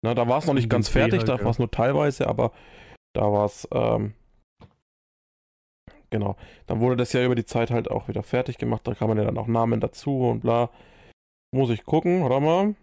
Na, 0.03 0.15
da 0.15 0.27
war 0.27 0.39
es 0.39 0.47
noch 0.47 0.53
nicht 0.53 0.69
ganz 0.69 0.89
fertig, 0.89 1.19
halt, 1.19 1.29
da 1.29 1.35
ja. 1.35 1.43
war 1.43 1.51
es 1.51 1.59
nur 1.59 1.69
teilweise, 1.69 2.27
aber 2.27 2.53
da 3.13 3.31
war 3.31 3.45
es, 3.45 3.67
ähm, 3.71 4.13
genau. 6.09 6.35
Dann 6.67 6.79
wurde 6.79 6.97
das 6.97 7.13
ja 7.13 7.23
über 7.25 7.35
die 7.35 7.45
Zeit 7.45 7.71
halt 7.71 7.89
auch 7.89 8.07
wieder 8.07 8.23
fertig 8.23 8.57
gemacht, 8.57 8.85
da 8.87 8.93
kann 8.95 9.07
man 9.09 9.17
ja 9.17 9.23
dann 9.25 9.37
auch 9.37 9.47
Namen 9.47 9.79
dazu 9.81 10.29
und 10.29 10.41
bla. 10.41 10.69
Muss 11.53 11.69
ich 11.69 11.83
gucken, 11.83 12.23
warte 12.23 12.39
mal. 12.39 12.75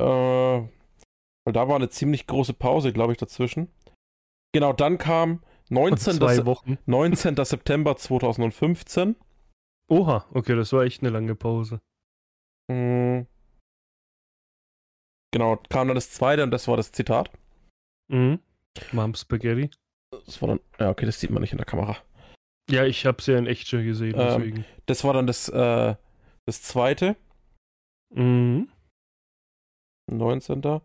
Äh, 0.00 0.68
weil 1.44 1.52
da 1.52 1.68
war 1.68 1.76
eine 1.76 1.88
ziemlich 1.88 2.26
große 2.26 2.54
Pause, 2.54 2.92
glaube 2.92 3.12
ich, 3.12 3.18
dazwischen. 3.18 3.70
Genau, 4.52 4.72
dann 4.72 4.98
kam 4.98 5.42
19. 5.70 6.14
Zwei 6.14 6.34
Se- 6.36 6.46
Wochen. 6.46 6.78
19. 6.86 7.36
September 7.44 7.96
2015. 7.96 9.16
Oha, 9.90 10.26
okay, 10.34 10.54
das 10.56 10.72
war 10.72 10.82
echt 10.84 11.02
eine 11.02 11.10
lange 11.10 11.34
Pause. 11.34 11.80
Mm. 12.70 13.22
Genau, 15.32 15.56
kam 15.68 15.88
dann 15.88 15.94
das 15.94 16.10
zweite 16.10 16.42
und 16.42 16.50
das 16.50 16.68
war 16.68 16.76
das 16.76 16.92
Zitat. 16.92 17.30
Mhm. 18.10 18.40
Mom 18.92 19.14
Spaghetti. 19.14 19.70
Das 20.10 20.40
war 20.40 20.48
dann, 20.50 20.60
ja, 20.78 20.90
okay, 20.90 21.06
das 21.06 21.20
sieht 21.20 21.30
man 21.30 21.42
nicht 21.42 21.52
in 21.52 21.58
der 21.58 21.66
Kamera. 21.66 21.96
Ja, 22.70 22.84
ich 22.84 23.06
hab's 23.06 23.26
ja 23.26 23.38
in 23.38 23.46
echt 23.46 23.68
schon 23.68 23.84
gesehen, 23.84 24.14
Ähm, 24.18 24.26
deswegen. 24.26 24.64
Das 24.86 25.04
war 25.04 25.12
dann 25.14 25.26
das, 25.26 25.48
äh, 25.48 25.94
das 26.46 26.62
zweite, 26.62 27.16
Mhm. 28.14 28.70
19. 30.10 30.62
Das 30.62 30.80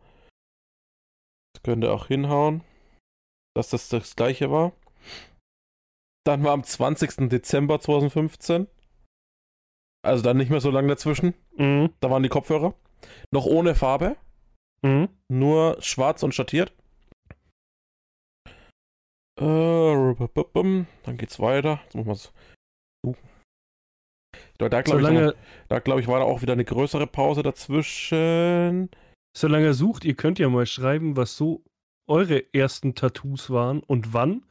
könnte 1.63 1.91
auch 1.93 2.07
hinhauen, 2.07 2.63
dass 3.55 3.69
das 3.69 3.87
das 3.89 4.15
gleiche 4.17 4.51
war. 4.51 4.73
Dann 6.25 6.43
war 6.43 6.51
am 6.53 6.63
20. 6.63 7.29
Dezember 7.29 7.79
2015. 7.79 8.67
Also 10.05 10.21
dann 10.23 10.35
nicht 10.37 10.49
mehr 10.49 10.59
so 10.61 10.69
lange 10.69 10.89
dazwischen. 10.89 11.33
Mhm. 11.55 11.93
Da 12.01 12.09
waren 12.09 12.23
die 12.23 12.29
Kopfhörer. 12.29 12.75
Noch 13.31 13.45
ohne 13.45 13.75
Farbe, 13.75 14.17
Mhm. 14.81 15.07
nur 15.29 15.81
schwarz 15.81 16.23
und 16.23 16.33
schattiert. 16.35 16.73
Äh, 19.39 20.85
dann 21.03 21.17
geht's 21.17 21.39
weiter. 21.39 21.79
Jetzt 21.85 21.95
muss 21.95 22.05
man's. 22.05 22.33
Uh. 23.05 23.15
Da, 24.57 24.69
da 24.69 24.81
glaube 24.81 24.99
ich, 24.99 25.05
Solange, 25.05 25.35
da, 25.67 25.79
glaub 25.79 25.99
ich, 25.99 26.07
war 26.07 26.19
da 26.19 26.25
auch 26.25 26.41
wieder 26.41 26.53
eine 26.53 26.65
größere 26.65 27.07
Pause 27.07 27.43
dazwischen. 27.43 28.89
solange 29.35 29.65
ihr 29.65 29.73
sucht, 29.73 30.05
ihr 30.05 30.15
könnt 30.15 30.39
ja 30.39 30.49
mal 30.49 30.65
schreiben, 30.65 31.17
was 31.17 31.35
so 31.37 31.63
eure 32.07 32.53
ersten 32.53 32.95
Tattoos 32.95 33.49
waren 33.49 33.81
und 33.81 34.13
wann 34.13 34.45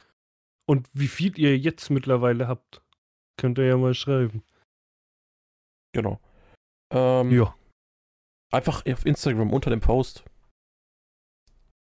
und 0.68 0.88
wie 0.94 1.08
viel 1.08 1.38
ihr 1.38 1.56
jetzt 1.58 1.90
mittlerweile 1.90 2.48
habt. 2.48 2.82
Könnt 3.38 3.58
ihr 3.58 3.66
ja 3.66 3.76
mal 3.76 3.94
schreiben. 3.94 4.42
Genau. 5.94 6.20
Ähm, 6.92 7.30
Ja. 7.30 7.54
Einfach 8.52 8.84
auf 8.86 9.06
Instagram 9.06 9.52
unter 9.52 9.70
dem 9.70 9.80
Post. 9.80 10.24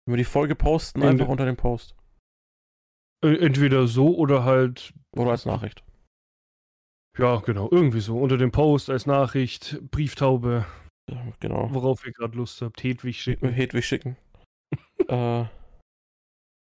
Wenn 0.05 0.15
wir 0.15 0.19
die 0.19 0.25
Folge 0.25 0.55
posten, 0.55 1.01
In- 1.03 1.09
einfach 1.09 1.29
unter 1.29 1.47
dem 1.47 1.57
Post. 1.57 1.95
Äh, 3.25 3.37
Entweder 3.45 3.87
so 3.87 4.15
oder 4.17 4.45
halt, 4.45 4.93
Oder 5.17 5.31
als 5.33 5.47
Nachricht. 5.47 5.85
ja, 7.19 7.37
genau, 7.41 7.69
irgendwie 7.71 8.01
so. 8.01 8.19
Unter 8.19 8.37
dem 8.37 8.51
Post 8.53 8.91
als 8.91 9.07
Nachricht, 9.07 9.81
Brieftaube, 9.91 10.67
Ja, 11.11 11.23
Genau. 11.41 11.69
worauf 11.73 12.05
ihr 12.07 12.13
gerade 12.13 12.37
Lust 12.37 12.63
habt. 12.63 12.83
Hedwig 12.83 13.21
schicken. 13.21 13.49
Hedwig 13.51 13.85
schicken. 13.85 14.17
äh, 15.09 15.45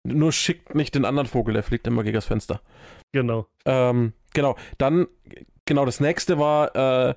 nur 0.07 0.33
schickt 0.33 0.75
nicht 0.75 0.95
den 0.95 1.05
anderen 1.05 1.27
Vogel, 1.29 1.55
der 1.55 1.63
fliegt 1.63 1.87
immer 1.87 2.03
gegen 2.03 2.15
das 2.15 2.25
Fenster. 2.27 2.63
Genau. 3.13 3.47
Ähm, 3.67 4.15
genau. 4.33 4.57
Dann, 4.79 5.07
genau, 5.67 5.85
das 5.85 6.01
nächste 6.01 6.39
war, 6.39 6.75
äh, 6.75 7.15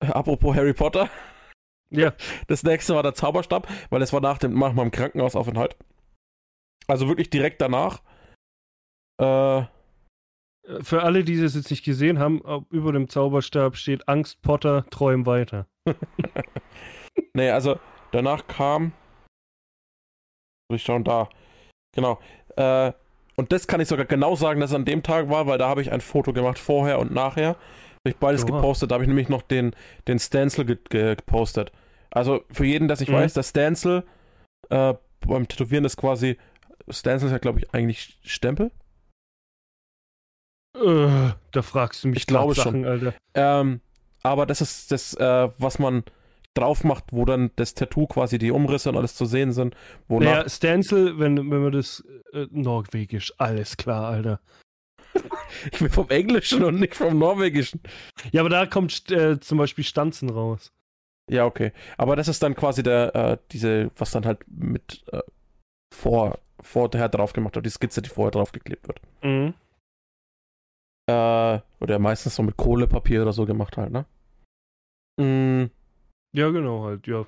apropos 0.00 0.56
Harry 0.56 0.72
Potter, 0.72 1.08
Ja, 1.90 2.14
das 2.48 2.62
nächste 2.64 2.94
war 2.94 3.02
der 3.02 3.14
Zauberstab, 3.14 3.68
weil 3.90 4.02
es 4.02 4.12
war 4.12 4.20
nach, 4.20 4.38
dem, 4.38 4.58
nach 4.58 4.72
meinem 4.72 4.90
Krankenhausaufenthalt. 4.90 5.76
Also 6.88 7.06
wirklich 7.06 7.30
direkt 7.30 7.60
danach. 7.60 8.02
Äh, 9.22 9.64
für 10.82 11.02
alle, 11.02 11.24
die 11.24 11.40
das 11.40 11.54
jetzt 11.54 11.70
nicht 11.70 11.84
gesehen 11.84 12.18
haben, 12.18 12.44
ab- 12.44 12.64
über 12.70 12.92
dem 12.92 13.08
Zauberstab 13.08 13.76
steht 13.76 14.08
Angst 14.08 14.42
Potter, 14.42 14.84
träum 14.90 15.26
weiter. 15.26 15.66
nee, 17.34 17.50
also 17.50 17.78
danach 18.12 18.46
kam. 18.46 18.92
Ich 20.72 20.82
schauen, 20.82 21.04
da. 21.04 21.28
Genau. 21.94 22.18
Äh, 22.56 22.92
und 23.36 23.50
das 23.52 23.66
kann 23.66 23.80
ich 23.80 23.88
sogar 23.88 24.06
genau 24.06 24.36
sagen, 24.36 24.60
dass 24.60 24.70
es 24.70 24.76
an 24.76 24.84
dem 24.84 25.02
Tag 25.02 25.28
war, 25.28 25.46
weil 25.46 25.58
da 25.58 25.68
habe 25.68 25.82
ich 25.82 25.90
ein 25.92 26.00
Foto 26.00 26.32
gemacht, 26.32 26.58
vorher 26.58 26.98
und 26.98 27.12
nachher. 27.12 27.48
Habe 27.50 28.10
ich 28.10 28.16
beides 28.16 28.44
Oha. 28.44 28.56
gepostet. 28.56 28.90
Da 28.90 28.94
habe 28.94 29.04
ich 29.04 29.08
nämlich 29.08 29.28
noch 29.28 29.42
den, 29.42 29.74
den 30.08 30.18
Stencil 30.18 30.64
ge 30.64 30.78
ge 30.88 31.14
gepostet. 31.16 31.72
Also 32.10 32.42
für 32.50 32.64
jeden, 32.64 32.88
der 32.88 32.94
es 32.94 33.00
nicht 33.00 33.10
Mhm. 33.10 33.16
weiß, 33.16 33.34
der 33.34 33.42
Stencil 33.42 34.04
äh, 34.70 34.94
beim 35.26 35.48
Tätowieren 35.48 35.84
ist 35.84 35.96
quasi. 35.96 36.38
Stencil 36.88 37.26
ist 37.26 37.32
ja, 37.32 37.38
glaube 37.38 37.60
ich, 37.60 37.72
eigentlich 37.74 38.18
Stempel. 38.24 38.70
Äh, 40.74 41.32
da 41.50 41.62
fragst 41.62 42.04
du 42.04 42.08
mich 42.08 42.18
Ich 42.18 42.26
glaube 42.26 42.54
Sachen, 42.54 42.84
Alter. 42.84 43.14
Ähm, 43.34 43.80
aber 44.22 44.46
das 44.46 44.60
ist 44.60 44.90
das, 44.92 45.14
äh, 45.14 45.48
was 45.58 45.78
man 45.78 46.04
drauf 46.54 46.84
macht, 46.84 47.04
wo 47.12 47.24
dann 47.24 47.50
das 47.56 47.74
Tattoo 47.74 48.06
quasi 48.06 48.38
die 48.38 48.50
Umrisse 48.50 48.90
und 48.90 48.96
alles 48.96 49.14
zu 49.14 49.24
sehen 49.24 49.52
sind. 49.52 49.74
Wonach 50.08 50.32
Naja, 50.32 50.48
Stencil, 50.48 51.18
wenn, 51.18 51.36
wenn 51.36 51.62
man 51.62 51.72
das 51.72 52.04
äh, 52.32 52.46
Norwegisch, 52.50 53.32
alles 53.38 53.76
klar, 53.76 54.08
Alter. 54.08 54.40
ich 55.72 55.78
bin 55.78 55.90
vom 55.90 56.08
Englischen 56.08 56.62
und 56.64 56.80
nicht 56.80 56.94
vom 56.94 57.18
Norwegischen. 57.18 57.80
Ja, 58.32 58.40
aber 58.40 58.50
da 58.50 58.66
kommt 58.66 59.10
äh, 59.10 59.40
zum 59.40 59.58
Beispiel 59.58 59.84
Stanzen 59.84 60.30
raus. 60.30 60.72
Ja, 61.30 61.46
okay. 61.46 61.72
Aber 61.96 62.16
das 62.16 62.28
ist 62.28 62.42
dann 62.42 62.54
quasi 62.54 62.82
der, 62.82 63.14
äh, 63.14 63.38
diese, 63.52 63.90
was 63.96 64.10
dann 64.10 64.26
halt 64.26 64.40
mit 64.48 65.04
äh, 65.12 65.20
vor, 65.94 66.38
vorher 66.60 67.08
drauf 67.08 67.32
gemacht 67.32 67.54
wird, 67.54 67.66
die 67.66 67.70
Skizze, 67.70 68.02
die 68.02 68.10
vorher 68.10 68.32
draufgeklebt 68.32 68.88
wird. 68.88 69.00
Mhm. 69.22 69.54
Äh, 71.12 71.60
oder 71.80 71.98
meistens 71.98 72.36
so 72.36 72.42
mit 72.42 72.56
Kohlepapier 72.56 73.22
oder 73.22 73.32
so 73.32 73.44
gemacht 73.44 73.76
halt, 73.76 73.92
ne? 73.92 74.06
Mm, 75.20 75.70
Ja, 76.34 76.50
genau, 76.50 76.84
halt, 76.84 77.06
ja. 77.06 77.26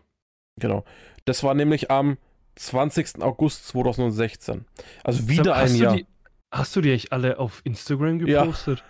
genau. 0.60 0.84
Das 1.26 1.42
war 1.42 1.54
nämlich 1.54 1.90
am 1.90 2.16
20. 2.56 3.20
August 3.22 3.66
2016. 3.68 4.64
Also 5.02 5.28
wieder 5.28 5.54
ein 5.56 5.64
hast 5.64 5.76
Jahr. 5.76 5.92
Du 5.96 5.98
die, 5.98 6.06
hast 6.52 6.76
du 6.76 6.80
die 6.80 6.92
echt 6.92 7.12
alle 7.12 7.38
auf 7.38 7.60
Instagram 7.64 8.26
Ja. 8.26 8.42
gepostet? 8.44 8.84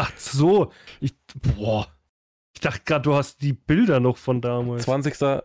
Ach 0.00 0.16
so. 0.16 0.72
Ich, 1.00 1.14
boah. 1.56 1.88
Ich 2.54 2.60
dachte 2.60 2.82
gerade, 2.84 3.02
du 3.02 3.14
hast 3.14 3.42
die 3.42 3.52
Bilder 3.52 4.00
noch 4.00 4.16
von 4.16 4.40
damals. 4.40 4.84
20. 4.84 5.42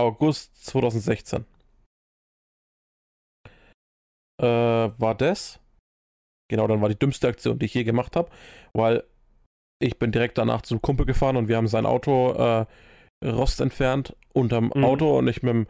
August 0.00 0.64
2016. 0.66 1.44
Äh, 4.40 4.44
war 4.46 5.14
das? 5.14 5.60
Genau, 6.50 6.66
dann 6.66 6.80
war 6.82 6.88
die 6.88 6.98
dümmste 6.98 7.28
Aktion, 7.28 7.58
die 7.58 7.66
ich 7.66 7.74
je 7.74 7.84
gemacht 7.84 8.14
habe, 8.16 8.30
weil 8.74 9.04
ich 9.82 9.98
bin 9.98 10.12
direkt 10.12 10.38
danach 10.38 10.62
zum 10.62 10.80
Kumpel 10.82 11.06
gefahren 11.06 11.36
und 11.36 11.48
wir 11.48 11.56
haben 11.56 11.66
sein 11.68 11.86
Auto 11.86 12.32
äh, 12.32 12.66
Rost 13.26 13.60
entfernt 13.60 14.14
unterm 14.32 14.70
Mhm. 14.74 14.84
Auto 14.84 15.18
und 15.18 15.28
ich 15.28 15.42
mit, 15.42 15.54
dem- 15.54 15.66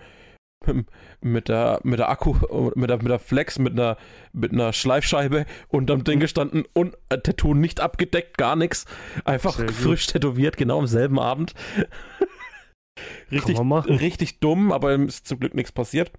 mit, 1.20 1.48
der 1.48 1.80
mit 1.82 1.98
der 1.98 2.08
Akku 2.08 2.34
mit 2.74 2.88
der 2.90 2.96
mit 2.98 3.08
der 3.10 3.18
Flex 3.18 3.58
mit 3.58 3.72
einer 3.72 3.96
mit 4.32 4.52
einer 4.52 4.72
Schleifscheibe 4.72 5.44
unterm 5.68 6.04
Ding 6.04 6.16
Mhm. 6.16 6.20
gestanden 6.20 6.64
und 6.72 6.96
äh, 7.08 7.18
Tattoo 7.18 7.54
nicht 7.54 7.80
abgedeckt, 7.80 8.38
gar 8.38 8.54
nichts, 8.56 8.84
einfach 9.24 9.56
Sehr 9.56 9.66
gut. 9.66 9.74
frisch 9.74 10.06
tätowiert, 10.06 10.56
genau 10.56 10.78
am 10.78 10.86
selben 10.86 11.18
Abend. 11.18 11.54
richtig 13.30 13.58
richtig 13.58 14.40
dumm, 14.40 14.72
aber 14.72 14.94
ist 14.94 15.26
zum 15.26 15.40
Glück 15.40 15.54
nichts 15.54 15.72
passiert. 15.72 16.12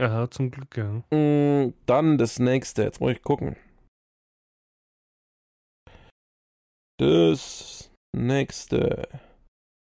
Ja, 0.00 0.28
zum 0.28 0.50
Glück, 0.50 0.76
ja. 0.76 1.02
Mm, 1.16 1.72
Dann 1.86 2.18
das 2.18 2.40
nächste. 2.40 2.82
Jetzt 2.82 3.00
muss 3.00 3.12
ich 3.12 3.22
gucken. 3.22 3.54
Das 6.98 7.90
nächste. 8.16 9.08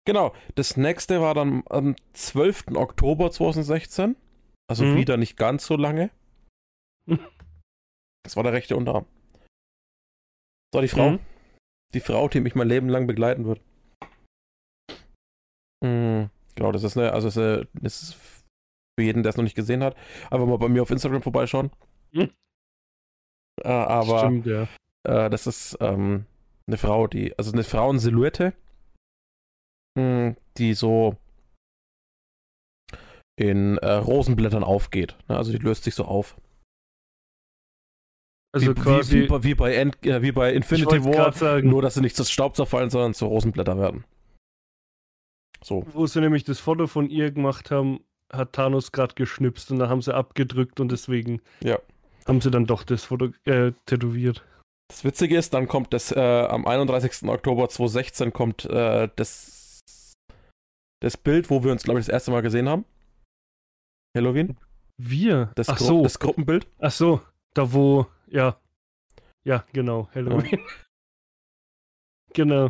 Genau, 0.06 0.34
das 0.56 0.76
nächste 0.78 1.22
war 1.22 1.34
dann 1.34 1.64
am 1.70 1.96
12. 2.14 2.76
Oktober 2.76 3.32
2016. 3.32 4.16
Also 4.70 4.84
Mhm. 4.86 4.98
wieder 4.98 5.18
nicht 5.18 5.38
ganz 5.38 5.66
so 5.66 5.76
lange. 5.76 6.12
Das 8.24 8.36
war 8.36 8.44
der 8.44 8.54
rechte 8.54 8.76
Unterarm. 8.76 9.06
War 10.74 10.82
die 10.82 10.88
Frau. 10.88 11.12
Mhm. 11.12 11.20
Die 11.94 12.00
Frau, 12.02 12.28
die 12.28 12.40
mich 12.42 12.54
mein 12.56 12.68
Leben 12.68 12.90
lang 12.90 13.08
begleiten 13.08 13.46
wird. 13.46 13.62
Mm, 15.84 16.26
Genau, 16.56 16.72
das 16.74 16.84
ist 16.84 16.98
eine, 16.98 17.14
also 17.14 17.28
das 17.30 17.38
ist, 17.38 17.42
eine, 17.42 17.68
das 17.74 18.02
ist 18.04 18.14
für 18.14 19.04
jeden, 19.04 19.24
der 19.24 19.30
es 19.30 19.38
noch 19.38 19.46
nicht 19.46 19.56
gesehen 19.56 19.82
hat, 19.82 19.96
einfach 20.30 20.46
mal 20.46 20.58
bei 20.58 20.68
mir 20.68 20.82
auf 20.82 20.90
Instagram 20.92 21.22
vorbeischauen. 21.22 21.72
Mhm. 22.12 22.32
Äh, 23.64 23.68
aber 23.70 24.20
Stimmt, 24.20 24.46
ja. 24.46 24.64
äh, 25.08 25.30
das 25.30 25.48
ist 25.48 25.78
ähm, 25.80 26.26
eine 26.70 26.78
Frau, 26.78 27.08
die, 27.08 27.38
also 27.38 27.52
eine 27.52 27.64
Frauensilhouette, 27.64 28.54
mh, 29.98 30.36
die 30.58 30.74
so 30.74 31.18
in 33.38 33.78
äh, 33.78 33.92
Rosenblättern 33.92 34.64
aufgeht. 34.64 35.18
Ne? 35.28 35.38
Also 35.38 35.52
die 35.52 35.58
löst 35.58 35.84
sich 35.84 35.96
so 35.96 36.06
auf. 36.06 36.40
Also 38.54 38.72
wie, 38.76 38.82
quasi. 38.82 39.16
wie, 39.16 39.24
wie, 39.24 39.28
bei- 39.28 39.44
wie, 39.44 39.56
bei 39.56 39.76
End, 39.76 40.06
äh, 40.06 40.22
wie 40.22 40.32
bei 40.32 40.54
Infinity 40.54 41.04
War, 41.06 41.32
sagen, 41.34 41.70
nur 41.70 41.82
dass 41.82 41.94
sie 41.96 42.02
nicht 42.02 42.16
zu 42.16 42.24
Staub 42.24 42.56
zerfallen, 42.56 42.90
sondern 42.90 43.14
zu 43.14 43.26
Rosenblätter 43.28 43.78
werden. 43.78 44.06
So. 45.62 45.86
wo 45.92 46.08
sie 46.08 46.22
nämlich 46.22 46.46
das 46.46 46.60
Foto 46.62 46.88
von 46.88 47.10
ihr 47.10 47.32
gemacht 47.32 47.70
haben, 47.70 48.00
hat 48.32 48.54
Thanos 48.54 48.94
gerade 48.94 49.14
geschnipst 49.16 49.72
und 49.72 49.80
da 49.80 49.90
haben 49.90 50.02
sie 50.02 50.16
abgedrückt 50.16 50.80
und 50.80 50.90
deswegen 50.92 51.42
Ja. 51.62 51.80
haben 52.28 52.40
sie 52.42 52.50
dann 52.50 52.66
doch 52.66 52.84
das 52.84 53.04
Foto 53.04 53.32
äh, 53.46 53.74
tätowiert. 53.86 54.46
Das 54.90 55.04
Witzige 55.04 55.38
ist, 55.38 55.54
dann 55.54 55.68
kommt 55.68 55.94
das 55.94 56.12
äh, 56.12 56.20
am 56.20 56.66
31. 56.66 57.28
Oktober 57.30 57.70
2016 57.70 58.34
kommt 58.34 58.66
äh, 58.66 59.08
das, 59.16 59.82
das 61.02 61.16
Bild, 61.18 61.50
wo 61.50 61.64
wir 61.64 61.72
uns, 61.72 61.84
glaube 61.84 62.00
ich, 62.00 62.08
das 62.08 62.14
erste 62.14 62.32
Mal 62.32 62.42
gesehen 62.42 62.68
haben. 62.68 62.86
Halloween. 64.18 64.58
Wir? 64.98 65.52
Das, 65.56 65.70
Ach 65.70 65.78
Gru 65.78 65.86
so, 65.86 66.04
das 66.04 66.20
Gruppenbild. 66.20 66.68
ach 66.80 66.92
so, 66.92 67.22
da 67.54 67.72
wo, 67.72 68.08
ja. 68.28 68.60
Ja, 69.46 69.64
genau, 69.72 70.10
Halloween. 70.14 70.60
genau, 72.34 72.68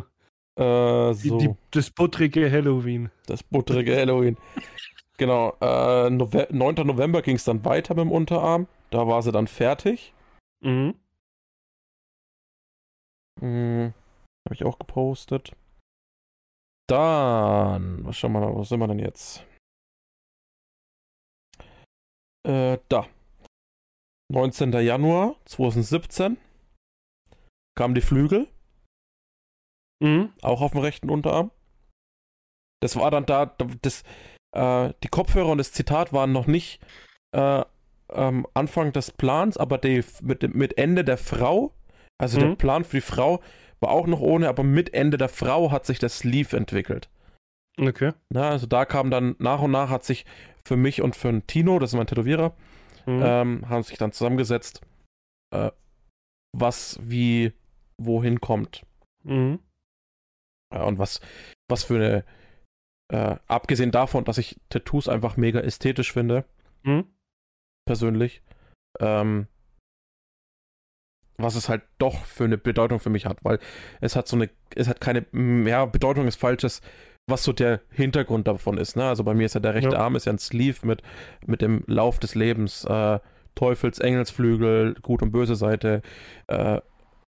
Äh, 0.58 1.14
die, 1.14 1.28
so, 1.28 1.38
die, 1.38 1.54
das 1.70 1.90
buttrige 1.90 2.50
Halloween. 2.50 3.10
das 3.26 3.42
butterige 3.42 3.96
Halloween. 3.96 4.36
genau. 5.16 5.56
Äh, 5.60 6.10
Nove 6.10 6.48
9. 6.50 6.74
November 6.86 7.22
ging 7.22 7.36
es 7.36 7.44
dann 7.44 7.64
weiter 7.64 7.94
mit 7.94 8.02
dem 8.04 8.12
Unterarm. 8.12 8.68
Da 8.90 9.06
war 9.06 9.22
sie 9.22 9.32
dann 9.32 9.46
fertig. 9.48 10.12
Mhm. 10.62 10.94
Mhm. 13.40 13.94
Habe 14.46 14.54
ich 14.54 14.64
auch 14.64 14.78
gepostet. 14.78 15.54
Dann, 16.88 18.04
was 18.04 18.16
schauen 18.16 18.32
wir 18.32 18.40
mal, 18.40 18.54
wo 18.54 18.64
sind 18.64 18.80
wir 18.80 18.88
denn 18.88 18.98
jetzt? 18.98 19.44
Äh, 22.46 22.78
da. 22.88 23.06
19. 24.32 24.72
Januar 24.72 25.36
2017 25.44 26.36
kamen 27.76 27.94
die 27.94 28.00
Flügel, 28.00 28.48
Mhm. 30.02 30.32
auch 30.42 30.62
auf 30.62 30.72
dem 30.72 30.80
rechten 30.80 31.10
Unterarm. 31.10 31.50
Das 32.82 32.96
war 32.96 33.10
dann 33.10 33.26
da, 33.26 33.46
das, 33.82 34.02
äh, 34.56 34.94
die 35.02 35.08
Kopfhörer 35.08 35.50
und 35.50 35.58
das 35.58 35.72
Zitat 35.72 36.12
waren 36.12 36.32
noch 36.32 36.46
nicht 36.46 36.80
äh, 37.32 37.64
ähm, 38.10 38.46
Anfang 38.54 38.92
des 38.92 39.10
Plans, 39.12 39.56
aber 39.56 39.78
die, 39.78 40.02
mit, 40.22 40.42
mit 40.54 40.78
Ende 40.78 41.04
der 41.04 41.18
Frau, 41.18 41.72
also 42.20 42.38
der 42.38 42.48
Mhm. 42.50 42.56
Plan 42.56 42.84
für 42.84 42.98
die 42.98 43.00
Frau 43.02 43.40
war 43.80 43.90
auch 43.90 44.06
noch 44.06 44.20
ohne, 44.20 44.48
aber 44.48 44.62
mit 44.62 44.92
Ende 44.94 45.16
der 45.16 45.28
Frau 45.28 45.70
hat 45.70 45.86
sich 45.86 45.98
das 45.98 46.18
Sleeve 46.18 46.56
entwickelt. 46.56 47.08
Okay. 47.78 48.12
Na, 48.30 48.50
also 48.50 48.66
da 48.66 48.84
kam 48.84 49.10
dann 49.10 49.36
nach 49.38 49.60
und 49.62 49.70
nach 49.70 49.88
hat 49.88 50.04
sich 50.04 50.26
für 50.64 50.76
mich 50.76 51.00
und 51.00 51.16
für 51.16 51.28
einen 51.28 51.46
Tino, 51.46 51.78
das 51.78 51.90
ist 51.90 51.96
mein 51.96 52.06
Tätowierer, 52.06 52.54
Mhm. 53.06 53.22
ähm, 53.24 53.68
haben 53.68 53.82
sich 53.82 53.96
dann 53.96 54.12
zusammengesetzt, 54.12 54.82
äh, 55.54 55.70
was 56.52 56.98
wie 57.00 57.52
wohin 57.96 58.40
kommt. 58.40 58.84
Mhm. 59.24 59.60
Ja, 60.74 60.84
und 60.84 60.98
was, 60.98 61.20
was 61.70 61.84
für 61.84 61.94
eine, 61.96 62.24
äh, 63.12 63.36
abgesehen 63.46 63.90
davon, 63.92 64.24
dass 64.24 64.36
ich 64.38 64.60
Tattoos 64.68 65.08
einfach 65.08 65.36
mega 65.38 65.60
ästhetisch 65.60 66.12
finde, 66.12 66.44
Mhm. 66.82 67.06
persönlich, 67.86 68.42
ähm, 69.00 69.46
was 71.42 71.54
es 71.54 71.68
halt 71.68 71.82
doch 71.98 72.24
für 72.24 72.44
eine 72.44 72.58
Bedeutung 72.58 73.00
für 73.00 73.10
mich 73.10 73.26
hat, 73.26 73.38
weil 73.44 73.58
es 74.00 74.16
hat 74.16 74.28
so 74.28 74.36
eine, 74.36 74.50
es 74.74 74.88
hat 74.88 75.00
keine, 75.00 75.26
ja, 75.66 75.84
Bedeutung 75.86 76.26
ist 76.28 76.36
falsches, 76.40 76.80
was 77.28 77.44
so 77.44 77.52
der 77.52 77.80
Hintergrund 77.90 78.48
davon 78.48 78.78
ist, 78.78 78.96
ne? 78.96 79.04
Also 79.04 79.22
bei 79.24 79.34
mir 79.34 79.46
ist 79.46 79.54
ja 79.54 79.60
der 79.60 79.74
rechte 79.74 79.92
Ja. 79.92 80.00
Arm 80.00 80.16
ist 80.16 80.26
ja 80.26 80.32
ein 80.32 80.38
Sleeve 80.38 80.86
mit, 80.86 81.02
mit 81.46 81.62
dem 81.62 81.84
Lauf 81.86 82.18
des 82.18 82.34
Lebens, 82.34 82.84
äh, 82.84 83.18
Teufels, 83.54 83.98
Engelsflügel, 83.98 84.94
Gut 85.02 85.22
und 85.22 85.30
Böse 85.32 85.54
Seite, 85.54 86.02
äh, 86.48 86.80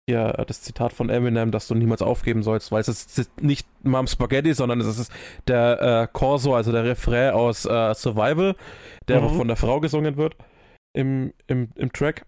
ja, 0.10 0.32
das 0.32 0.62
Zitat 0.62 0.94
von 0.94 1.10
Eminem, 1.10 1.52
dass 1.52 1.68
du 1.68 1.76
niemals 1.76 2.02
aufgeben 2.02 2.44
sollst, 2.44 2.72
weil 2.72 2.82
es 2.82 2.88
ist, 2.88 3.12
es 3.12 3.18
ist 3.20 3.42
nicht 3.42 3.68
Mom 3.84 4.08
Spaghetti, 4.08 4.54
sondern 4.54 4.82
es 4.82 4.88
ist 4.98 5.12
der 5.48 5.82
äh, 5.82 6.08
Corso, 6.12 6.56
also 6.56 6.72
der 6.72 6.84
Refrain 6.84 7.32
aus 7.34 7.66
äh, 7.66 7.94
Survival, 7.94 8.56
der 9.08 9.22
Mhm. 9.22 9.30
von 9.30 9.48
der 9.48 9.58
Frau 9.58 9.80
gesungen 9.80 10.18
wird 10.18 10.36
im, 10.94 11.34
im, 11.48 11.70
im 11.76 11.94
Track. 11.94 12.26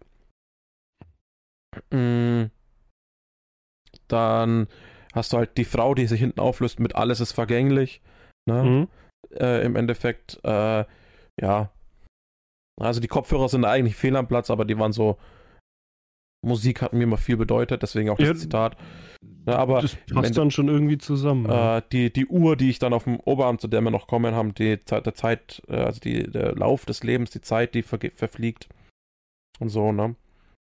Mm. 1.92 2.46
Dann 4.08 4.68
hast 5.14 5.34
du 5.34 5.38
halt 5.38 5.58
die 5.58 5.66
Frau, 5.66 5.94
die 5.96 6.08
sich 6.08 6.20
hinten 6.20 6.40
auflöst 6.40 6.80
mit 6.80 6.96
Alles 6.96 7.20
ist 7.20 7.32
vergänglich. 7.32 8.02
Ne? 8.50 8.64
Mhm. 8.64 8.88
Äh, 9.38 9.66
Im 9.66 9.76
Endeffekt, 9.76 10.40
äh, 10.44 10.86
ja. 11.42 11.72
Also 12.82 13.00
die 13.00 13.08
Kopfhörer 13.08 13.50
sind 13.50 13.66
eigentlich 13.66 13.96
fehl 13.96 14.16
am 14.16 14.28
Platz, 14.28 14.50
aber 14.50 14.66
die 14.66 14.78
waren 14.78 14.92
so. 14.94 15.18
Musik 16.46 16.82
hat 16.82 16.92
mir 16.92 17.04
immer 17.04 17.16
viel 17.18 17.38
bedeutet, 17.38 17.84
deswegen 17.84 18.10
auch 18.10 18.18
das 18.18 18.28
Ja, 18.28 18.36
Zitat. 18.36 18.76
Ne, 19.46 19.58
aber 19.58 19.82
das 19.82 19.96
passt 19.96 20.28
Ende- 20.28 20.32
dann 20.42 20.52
schon 20.52 20.68
irgendwie 20.68 20.98
zusammen. 20.98 21.46
ja. 21.50 21.78
äh, 21.78 21.82
die, 21.94 22.12
die 22.12 22.26
Uhr, 22.26 22.58
die 22.58 22.70
ich 22.70 22.80
dann 22.80 22.92
auf 22.92 23.06
dem 23.06 23.18
Oberarm, 23.22 23.60
zu 23.60 23.70
der 23.70 23.80
wir 23.80 23.92
noch 23.92 24.08
kommen, 24.08 24.36
haben, 24.36 24.54
die 24.54 24.78
Zeit, 24.84 25.06
der 25.06 25.16
Zeit, 25.16 25.62
äh, 25.70 25.78
also 25.78 26.02
die, 26.02 26.30
der 26.30 26.54
Lauf 26.56 26.86
des 26.86 27.02
Lebens, 27.04 27.30
die 27.32 27.40
Zeit, 27.40 27.74
die 27.76 27.82
verfliegt 27.84 28.68
und 29.60 29.70
so, 29.70 29.94
ne? 29.94 30.16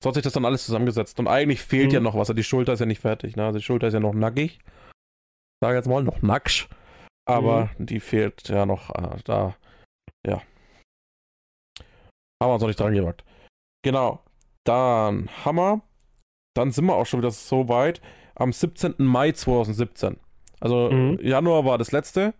So 0.01 0.09
hat 0.09 0.15
sich 0.15 0.23
das 0.23 0.33
dann 0.33 0.45
alles 0.45 0.65
zusammengesetzt. 0.65 1.19
Und 1.19 1.27
eigentlich 1.27 1.61
fehlt 1.61 1.87
Mhm. 1.89 1.93
ja 1.93 1.99
noch 1.99 2.15
was. 2.15 2.27
Die 2.29 2.43
Schulter 2.43 2.73
ist 2.73 2.79
ja 2.79 2.85
nicht 2.85 3.01
fertig. 3.01 3.35
Ne? 3.35 3.45
Also 3.45 3.59
die 3.59 3.63
Schulter 3.63 3.87
ist 3.87 3.93
ja 3.93 3.99
noch 3.99 4.13
nackig. 4.13 4.59
Sag 5.63 5.75
jetzt 5.75 5.87
mal, 5.87 6.03
noch 6.03 6.21
nacksch. 6.21 6.67
Aber 7.27 7.69
die 7.77 7.99
fehlt 7.99 8.49
ja 8.49 8.65
noch 8.65 8.89
äh, 8.95 9.17
da. 9.25 9.55
Ja. 10.25 10.41
Haben 12.41 12.49
wir 12.49 12.53
uns 12.53 12.61
noch 12.61 12.67
nicht 12.67 12.79
dran 12.79 12.93
gewagt. 12.93 13.23
Genau. 13.83 14.23
Dann 14.65 15.29
Hammer. 15.45 15.81
Dann 16.55 16.71
sind 16.71 16.85
wir 16.85 16.95
auch 16.95 17.05
schon 17.05 17.19
wieder 17.21 17.31
so 17.31 17.67
weit. 17.69 18.01
Am 18.35 18.51
17. 18.51 18.95
Mai 18.97 19.31
2017. 19.33 20.17
Also 20.59 20.89
Mhm. 20.91 21.19
Januar 21.21 21.63
war 21.65 21.77
das 21.77 21.91
letzte. 21.91 22.33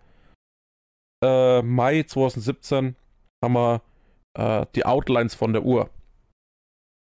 Äh, 1.24 1.62
Mai 1.62 2.04
2017 2.04 2.96
haben 3.44 3.54
wir 3.54 3.82
äh, 4.38 4.66
die 4.76 4.86
Outlines 4.86 5.36
von 5.36 5.54
der 5.54 5.64
Uhr. 5.64 5.90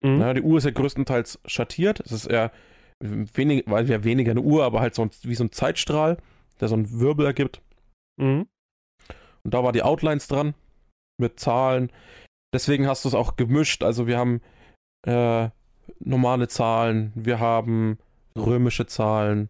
Mhm. 0.03 0.19
Ja, 0.21 0.33
die 0.33 0.41
Uhr 0.41 0.57
ist 0.57 0.65
ja 0.65 0.71
größtenteils 0.71 1.39
schattiert. 1.45 1.99
Es 2.01 2.11
ist 2.11 2.27
eher 2.27 2.51
wenig, 2.99 3.63
weil 3.67 3.87
wir 3.87 4.03
weniger 4.03 4.31
eine 4.31 4.41
Uhr, 4.41 4.63
aber 4.63 4.81
halt 4.81 4.95
so 4.95 5.03
ein, 5.03 5.11
wie 5.23 5.35
so 5.35 5.43
ein 5.43 5.51
Zeitstrahl, 5.51 6.17
der 6.59 6.67
so 6.67 6.75
einen 6.75 6.99
Wirbel 6.99 7.25
ergibt. 7.25 7.61
Mhm. 8.19 8.47
Und 9.43 9.53
da 9.53 9.63
war 9.63 9.71
die 9.71 9.83
Outlines 9.83 10.27
dran 10.27 10.55
mit 11.19 11.39
Zahlen. 11.39 11.91
Deswegen 12.53 12.87
hast 12.87 13.05
du 13.05 13.09
es 13.09 13.15
auch 13.15 13.35
gemischt. 13.35 13.83
Also 13.83 14.07
wir 14.07 14.17
haben 14.17 14.41
äh, 15.05 15.49
normale 15.99 16.47
Zahlen, 16.47 17.11
wir 17.15 17.39
haben 17.39 17.97
römische 18.35 18.87
Zahlen, 18.87 19.49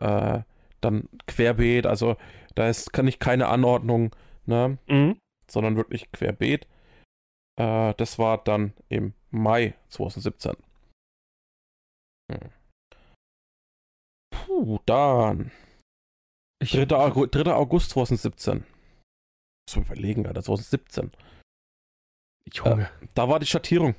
äh, 0.00 0.40
dann 0.80 1.08
querbeet. 1.26 1.86
Also 1.86 2.16
da 2.54 2.68
ist 2.68 2.92
kann 2.92 3.06
ich 3.06 3.18
keine 3.18 3.48
Anordnung, 3.48 4.14
ne, 4.46 4.78
Mhm. 4.88 5.16
sondern 5.50 5.76
wirklich 5.76 6.10
querbeet. 6.12 6.66
Äh, 7.58 7.94
das 7.94 8.18
war 8.18 8.38
dann 8.38 8.72
im 8.88 9.14
Mai 9.30 9.74
2017. 9.90 10.52
Hm. 12.30 12.50
Puh, 14.30 14.78
dann 14.86 15.50
Ich, 16.62 16.72
3. 16.72 16.94
August, 16.96 17.34
3. 17.34 17.52
August 17.52 17.90
2017. 17.90 18.64
So 19.70 19.80
überlegen, 19.80 20.26
Alter, 20.26 20.42
2017. 20.42 21.10
Junge. 22.52 22.90
Da 23.14 23.28
war 23.28 23.38
die 23.38 23.46
Schattierung. 23.46 23.94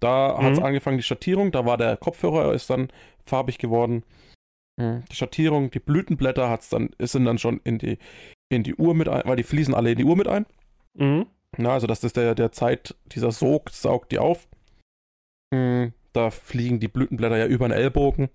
Da 0.00 0.36
hat 0.40 0.52
es 0.52 0.58
Mhm. 0.60 0.66
angefangen, 0.66 0.98
die 0.98 1.02
Schattierung. 1.02 1.50
Da 1.52 1.64
war 1.64 1.78
der 1.78 1.96
Kopfhörer, 1.96 2.52
ist 2.52 2.68
dann 2.68 2.92
farbig 3.24 3.58
geworden. 3.58 4.04
Mhm. 4.78 5.04
Die 5.10 5.16
Schattierung, 5.16 5.70
die 5.70 5.80
Blütenblätter 5.80 6.50
hat's 6.50 6.68
dann, 6.68 6.90
sind 6.98 7.24
dann 7.24 7.38
schon 7.38 7.60
in 7.64 7.78
die, 7.78 7.98
in 8.50 8.62
die 8.62 8.74
Uhr 8.74 8.94
mit 8.94 9.08
ein, 9.08 9.22
weil 9.24 9.36
die 9.36 9.42
fließen 9.42 9.74
alle 9.74 9.92
in 9.92 9.98
die 9.98 10.04
Uhr 10.04 10.16
mit 10.16 10.28
ein. 10.28 10.44
Mhm. 10.94 11.26
Na, 11.58 11.72
also 11.72 11.86
das 11.86 12.04
ist 12.04 12.16
der, 12.16 12.34
der 12.34 12.52
Zeit, 12.52 12.94
dieser 13.06 13.32
Sog 13.32 13.70
saugt 13.70 14.12
die 14.12 14.18
auf. 14.18 14.48
Mhm. 15.52 15.92
Da 16.12 16.30
fliegen 16.30 16.80
die 16.80 16.88
Blütenblätter 16.88 17.36
ja 17.36 17.46
über 17.46 17.68
den 17.68 17.72
Ellbogen. 17.76 18.28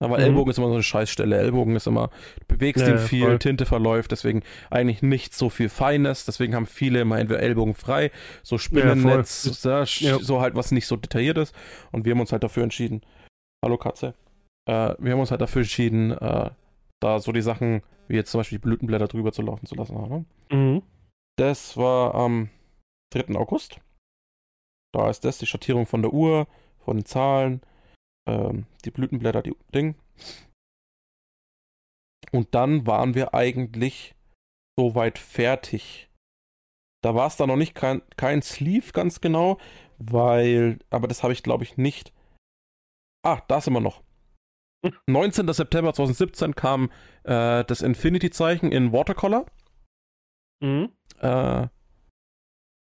Na, 0.00 0.08
weil 0.10 0.18
Mhm. 0.20 0.26
Ellbogen 0.26 0.50
ist 0.50 0.58
immer 0.58 0.68
so 0.68 0.74
eine 0.74 0.82
Scheißstelle. 0.82 1.36
Ellbogen 1.36 1.74
ist 1.74 1.86
immer, 1.88 2.10
du 2.40 2.54
bewegst 2.54 2.86
Ja, 2.86 2.92
ihn 2.92 2.98
viel, 2.98 3.24
voll. 3.24 3.38
Tinte 3.40 3.66
verläuft, 3.66 4.12
deswegen 4.12 4.42
eigentlich 4.70 5.02
nicht 5.02 5.34
so 5.34 5.50
viel 5.50 5.68
Feines. 5.68 6.24
Deswegen 6.24 6.54
haben 6.54 6.66
viele 6.66 7.00
immer 7.00 7.18
entweder 7.18 7.40
Ellbogen 7.40 7.74
frei, 7.74 8.10
so 8.44 8.58
Spinnennetz, 8.58 9.60
ja, 9.64 9.82
Ja. 9.84 10.18
so 10.20 10.40
halt 10.40 10.54
was 10.54 10.70
nicht 10.70 10.86
so 10.86 10.94
detailliert 10.96 11.38
ist. 11.38 11.54
Und 11.90 12.04
wir 12.04 12.12
haben 12.12 12.20
uns 12.20 12.30
halt 12.30 12.44
dafür 12.44 12.62
entschieden, 12.62 13.00
hallo 13.64 13.76
Katze, 13.76 14.14
äh, 14.68 14.94
wir 14.98 15.12
haben 15.12 15.20
uns 15.20 15.32
halt 15.32 15.40
dafür 15.40 15.62
entschieden, 15.62 16.12
äh, 16.12 16.50
da 17.00 17.18
so 17.18 17.32
die 17.32 17.42
Sachen, 17.42 17.82
wie 18.06 18.16
jetzt 18.16 18.30
zum 18.30 18.38
Beispiel 18.40 18.58
die 18.58 18.62
Blütenblätter 18.62 19.08
drüber 19.08 19.32
zu 19.32 19.42
laufen 19.42 19.66
zu 19.66 19.74
lassen. 19.74 19.94
Ne? 19.96 20.24
Mhm. 20.56 20.82
Das 21.36 21.76
war 21.76 22.14
am 22.14 22.50
3. 23.10 23.36
August. 23.36 23.80
Da 24.92 25.10
ist 25.10 25.24
das 25.24 25.38
die 25.38 25.46
Schattierung 25.46 25.86
von 25.86 26.02
der 26.02 26.12
Uhr, 26.12 26.46
von 26.78 26.98
den 26.98 27.04
Zahlen, 27.04 27.60
ähm, 28.26 28.66
die 28.84 28.90
Blütenblätter, 28.90 29.42
die 29.42 29.54
Ding. 29.74 29.96
Und 32.32 32.54
dann 32.54 32.86
waren 32.86 33.14
wir 33.14 33.34
eigentlich 33.34 34.14
soweit 34.78 35.18
fertig. 35.18 36.08
Da 37.02 37.14
war 37.14 37.26
es 37.26 37.36
dann 37.36 37.48
noch 37.48 37.56
nicht 37.56 37.74
kein, 37.74 38.02
kein 38.16 38.42
Sleeve 38.42 38.92
ganz 38.92 39.20
genau, 39.20 39.58
weil, 39.98 40.78
aber 40.90 41.08
das 41.08 41.22
habe 41.22 41.32
ich 41.32 41.42
glaube 41.42 41.64
ich 41.64 41.76
nicht. 41.76 42.12
Ah, 43.24 43.40
da 43.48 43.60
sind 43.60 43.72
wir 43.72 43.80
noch. 43.80 44.02
19. 45.06 45.52
September 45.52 45.92
2017 45.92 46.54
kam 46.54 46.90
äh, 47.24 47.64
das 47.64 47.82
Infinity-Zeichen 47.82 48.72
in 48.72 48.92
Watercolor. 48.92 49.46
Mhm. 50.60 50.92
Äh, 51.20 51.68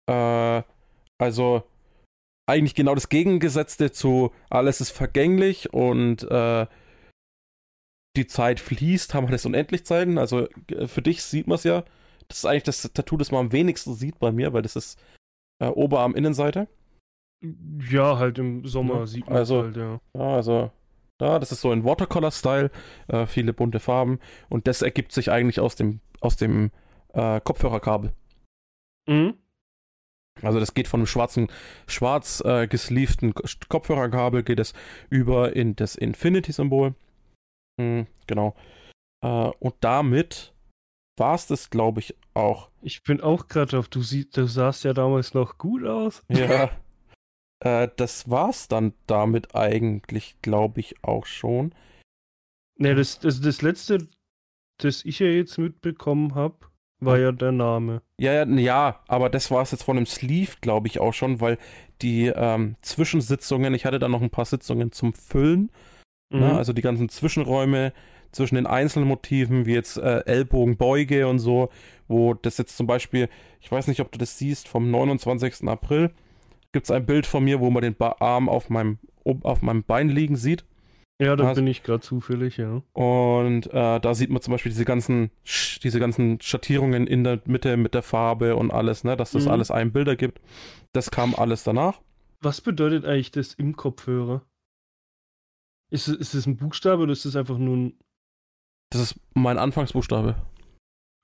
äh, 0.08 0.62
also 1.18 1.64
eigentlich 2.48 2.76
genau 2.76 2.94
das 2.94 3.10
Gegengesetzte 3.10 3.92
zu 3.92 4.32
alles 4.50 4.82
ist 4.82 4.92
vergänglich 4.92 5.74
und 5.74 6.24
äh, 6.30 6.68
die 8.16 8.28
Zeit 8.28 8.60
fließt, 8.60 9.14
haben 9.14 9.28
wir 9.28 9.32
das 9.32 9.46
Unendlichzeiten. 9.46 10.18
Also 10.18 10.48
äh, 10.70 10.88
für 10.88 11.02
dich 11.02 11.24
sieht 11.24 11.48
man 11.48 11.56
es 11.56 11.64
ja. 11.64 11.84
Das 12.28 12.40
ist 12.40 12.46
eigentlich 12.46 12.64
das 12.64 12.82
Tattoo, 12.94 13.18
das 13.18 13.32
man 13.32 13.46
am 13.48 13.52
wenigsten 13.52 13.94
sieht 13.94 14.20
bei 14.20 14.32
mir, 14.32 14.54
weil 14.54 14.62
das 14.62 14.76
ist 14.76 15.00
äh, 15.60 15.68
Oberarm 15.68 16.16
Innenseite. 16.16 16.68
Ja, 17.92 18.18
halt 18.18 18.38
im 18.40 18.66
Sommer 18.66 19.00
Ja, 19.00 19.06
sieht 19.08 19.28
man 19.28 19.38
also- 19.38 19.64
halt, 19.64 19.76
ja. 19.78 20.00
Ja, 20.16 20.36
also 20.36 20.72
ja, 21.22 21.40
das 21.40 21.52
ist 21.52 21.62
so 21.62 21.72
in 21.72 21.84
Watercolor-Style, 21.86 22.72
äh, 23.08 23.26
viele 23.26 23.54
bunte 23.54 23.80
Farben 23.80 24.20
und 24.50 24.68
das 24.68 24.82
ergibt 24.82 25.12
sich 25.14 25.32
eigentlich 25.32 25.60
aus 25.62 25.76
dem 25.76 26.02
aus 26.22 26.36
dem 26.36 26.72
äh, 27.14 27.40
Kopfhörerkabel. 27.42 28.12
Mhm. 29.08 29.36
Also 30.42 30.60
das 30.60 30.74
geht 30.74 30.88
von 30.88 31.00
einem 31.00 31.08
schwarzen, 31.08 31.48
schwarz 31.88 32.42
äh, 32.46 32.68
gesleevten 32.68 33.34
K- 33.34 33.48
Kopfhörerkabel 33.70 34.44
geht 34.44 34.60
es 34.60 34.74
über 35.10 35.56
in 35.56 35.76
das 35.76 35.96
Infinity-Symbol. 35.96 36.94
Hm, 37.80 38.08
genau. 38.28 38.56
Äh, 39.24 39.52
und 39.60 39.76
damit 39.80 40.54
war 41.18 41.36
es 41.36 41.48
das, 41.48 41.70
glaube 41.70 42.02
ich, 42.02 42.16
auch. 42.34 42.70
Ich 42.82 43.04
bin 43.04 43.22
auch 43.22 43.48
gerade 43.48 43.80
auf, 43.80 43.88
du, 43.88 44.02
sie, 44.02 44.30
du 44.30 44.46
sahst 44.46 44.84
ja 44.84 44.94
damals 44.94 45.34
noch 45.34 45.58
gut 45.58 45.86
aus. 45.86 46.24
Ja. 46.30 46.70
äh, 47.64 47.88
das 47.96 48.30
war's 48.30 48.68
dann 48.68 48.94
damit 49.08 49.56
eigentlich, 49.56 50.36
glaube 50.42 50.82
ich, 50.82 51.02
auch 51.04 51.26
schon. 51.26 51.74
Ne, 52.78 52.94
das, 52.94 53.20
das, 53.20 53.40
das 53.40 53.62
letzte, 53.62 54.10
das 54.82 55.06
ich 55.06 55.20
ja 55.20 55.28
jetzt 55.28 55.58
mitbekommen 55.58 56.36
habe, 56.36 56.58
war 57.00 57.18
ja 57.18 57.32
der 57.32 57.52
Name. 57.52 58.02
Ja, 58.20 58.34
ja, 58.34 58.46
ja, 58.46 59.00
aber 59.08 59.30
das 59.30 59.52
war 59.52 59.62
es 59.62 59.72
jetzt 59.72 59.84
von 59.84 59.98
dem 59.98 60.06
Sleeve, 60.06 60.54
glaube 60.62 60.88
ich, 60.88 61.00
auch 61.00 61.14
schon, 61.14 61.42
weil 61.42 61.58
die 62.02 62.28
ähm, 62.28 62.76
Zwischensitzungen, 62.82 63.74
ich 63.74 63.86
hatte 63.86 64.00
da 64.00 64.08
noch 64.08 64.22
ein 64.22 64.30
paar 64.30 64.46
Sitzungen 64.46 64.92
zum 64.92 65.14
Füllen, 65.14 65.72
Mhm. 66.30 66.40
Ne? 66.40 66.58
Also 66.58 66.74
die 66.74 66.82
ganzen 66.82 67.10
Zwischenräume 67.10 67.94
zwischen 68.32 68.56
den 68.56 68.68
einzelnen 68.68 69.08
Motiven, 69.08 69.66
wie 69.66 69.74
jetzt 69.74 69.98
äh, 69.98 70.20
Ellbogenbeuge 70.26 71.28
und 71.28 71.40
so, 71.40 71.70
wo 72.08 72.34
das 72.34 72.58
jetzt 72.58 72.76
zum 72.76 72.88
Beispiel, 72.88 73.30
ich 73.62 73.72
weiß 73.72 73.88
nicht, 73.88 74.02
ob 74.02 74.12
du 74.12 74.20
das 74.20 74.38
siehst, 74.38 74.68
vom 74.68 74.92
29. 74.92 75.68
April 75.68 76.12
gibt 76.72 76.86
es 76.86 76.92
ein 76.92 77.06
Bild 77.06 77.26
von 77.26 77.44
mir, 77.44 77.62
wo 77.62 77.70
man 77.70 77.82
den 77.82 77.96
Arm 78.00 78.50
auf 78.50 78.70
meinem, 78.70 79.00
auf 79.24 79.62
meinem 79.62 79.84
Bein 79.84 80.10
liegen 80.10 80.36
sieht. 80.36 80.66
Ja, 81.22 81.36
da 81.36 81.48
also- 81.48 81.62
bin 81.62 81.68
ich 81.68 81.84
gerade 81.84 82.02
zufällig, 82.02 82.58
ja. 82.58 82.82
Und 82.94 83.68
äh, 83.68 84.00
da 84.00 84.14
sieht 84.14 84.30
man 84.30 84.42
zum 84.42 84.52
Beispiel 84.54 84.72
diese 84.72 84.86
ganzen, 84.86 85.32
diese 85.84 86.00
ganzen 86.00 86.40
Schattierungen 86.42 87.08
in 87.08 87.24
der 87.24 87.42
Mitte 87.46 87.78
mit 87.78 87.94
der 87.94 88.04
Farbe 88.04 88.56
und 88.56 88.72
alles, 88.72 89.04
ne? 89.04 89.16
dass 89.16 89.32
das 89.32 89.46
Mhm. 89.46 89.52
alles 89.52 89.72
ein 89.72 89.92
Bilder 89.92 90.16
gibt. 90.16 90.42
Das 90.94 91.12
kam 91.12 91.34
alles 91.36 91.64
danach. 91.64 92.02
Was 92.42 92.62
bedeutet 92.62 93.06
eigentlich 93.06 93.32
das 93.32 93.54
im 93.54 93.76
Kopfhörer? 93.76 94.44
Ist, 95.92 96.08
ist 96.08 96.34
es 96.34 96.46
ein 96.48 96.58
Buchstabe 96.58 97.04
oder 97.04 97.12
ist 97.14 97.26
es 97.26 97.36
einfach 97.36 97.58
nur 97.58 97.78
ein. 97.78 97.94
Das 98.92 99.02
ist 99.02 99.20
mein 99.34 99.58
Anfangsbuchstabe. 99.58 100.36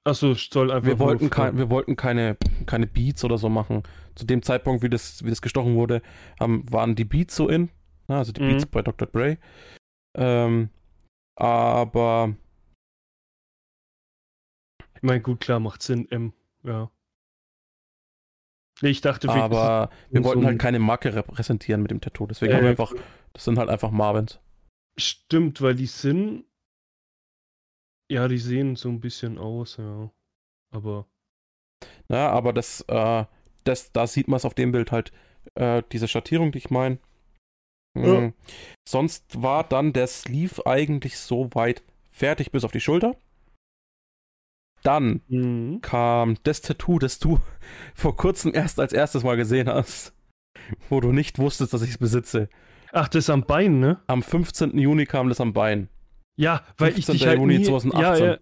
Achso, 0.03 0.33
soll 0.33 0.71
einfach 0.71 0.87
Wir 0.87 0.99
wollten, 0.99 1.29
kein, 1.29 1.57
wir 1.57 1.69
wollten 1.69 1.95
keine, 1.95 2.37
keine 2.65 2.87
Beats 2.87 3.23
oder 3.23 3.37
so 3.37 3.49
machen. 3.49 3.83
Zu 4.15 4.25
dem 4.25 4.41
Zeitpunkt, 4.41 4.81
wie 4.83 4.89
das, 4.89 5.23
wie 5.23 5.29
das 5.29 5.41
gestochen 5.41 5.75
wurde, 5.75 6.01
haben, 6.39 6.65
waren 6.71 6.95
die 6.95 7.05
Beats 7.05 7.35
so 7.35 7.47
in. 7.49 7.69
ne, 8.07 8.17
Also 8.17 8.31
die 8.31 8.41
Mhm. 8.41 8.49
Beats 8.49 8.65
bei 8.65 8.81
Dr. 8.81 9.07
Dre. 9.07 9.37
Ähm, 10.15 10.69
aber 11.35 12.35
Ich 14.95 15.03
meine, 15.03 15.21
gut, 15.21 15.39
klar, 15.41 15.59
macht 15.59 15.81
Sinn, 15.81 16.09
M, 16.11 16.33
ja. 16.63 16.91
Ich 18.83 19.01
dachte, 19.01 19.29
aber 19.29 19.89
wir 20.09 20.19
so 20.21 20.29
wollten 20.29 20.41
ein- 20.41 20.45
halt 20.47 20.59
keine 20.59 20.79
Marke 20.79 21.13
repräsentieren 21.13 21.81
mit 21.81 21.91
dem 21.91 22.01
Tattoo. 22.01 22.25
Deswegen 22.27 22.51
Äh, 22.51 22.55
haben 22.57 22.63
wir 22.63 22.69
einfach, 22.69 22.93
das 23.33 23.43
sind 23.45 23.57
halt 23.57 23.69
einfach 23.69 23.91
Marvins. 23.91 24.39
stimmt, 24.97 25.61
weil 25.61 25.75
die 25.75 25.85
sind. 25.87 26.45
Ja, 28.11 28.27
die 28.27 28.37
sehen 28.39 28.75
so 28.75 28.89
ein 28.89 28.99
bisschen 28.99 29.37
aus, 29.37 29.77
ja. 29.77 30.11
Aber. 30.71 31.07
Ja, 32.09 32.29
aber 32.29 32.53
das, 32.53 32.81
äh, 32.87 33.25
das, 33.63 33.91
da 33.91 34.05
sieht 34.07 34.27
man 34.27 34.37
es 34.37 34.45
auf 34.45 34.53
dem 34.53 34.71
Bild 34.71 34.91
halt, 34.91 35.11
äh, 35.55 35.81
diese 35.91 36.07
Schattierung, 36.07 36.51
die 36.51 36.57
ich 36.59 36.69
meine. 36.69 36.99
Ja. 37.97 38.31
Sonst 38.87 39.41
war 39.41 39.63
dann 39.63 39.93
der 39.93 40.07
Sleeve 40.07 40.65
eigentlich 40.65 41.17
so 41.17 41.49
weit 41.53 41.83
fertig 42.11 42.51
bis 42.51 42.63
auf 42.63 42.71
die 42.71 42.79
Schulter. 42.79 43.15
Dann 44.83 45.21
Mhm. 45.27 45.81
kam 45.81 46.37
das 46.43 46.61
Tattoo, 46.61 46.97
das 46.99 47.19
du 47.19 47.39
vor 47.95 48.15
kurzem 48.15 48.53
erst 48.53 48.79
als 48.79 48.93
erstes 48.93 49.23
Mal 49.23 49.37
gesehen 49.37 49.67
hast, 49.69 50.13
wo 50.89 50.99
du 50.99 51.11
nicht 51.11 51.37
wusstest, 51.37 51.73
dass 51.73 51.83
ich 51.83 51.91
es 51.91 51.97
besitze. 51.97 52.49
Ach, 52.91 53.07
das 53.07 53.29
am 53.29 53.43
Bein, 53.43 53.79
ne? 53.79 54.01
Am 54.07 54.23
15. 54.23 54.77
Juni 54.77 55.05
kam 55.05 55.29
das 55.29 55.39
am 55.39 55.53
Bein. 55.53 55.87
Ja, 56.35 56.65
weil 56.77 56.89
ich 56.97 57.05
15. 57.05 57.13
dich 57.13 57.27
halt 57.27 57.39
Juni 57.39 57.59
nie, 57.59 57.63
2018. 57.65 58.25
Ja, 58.25 58.31
ja, 58.33 58.39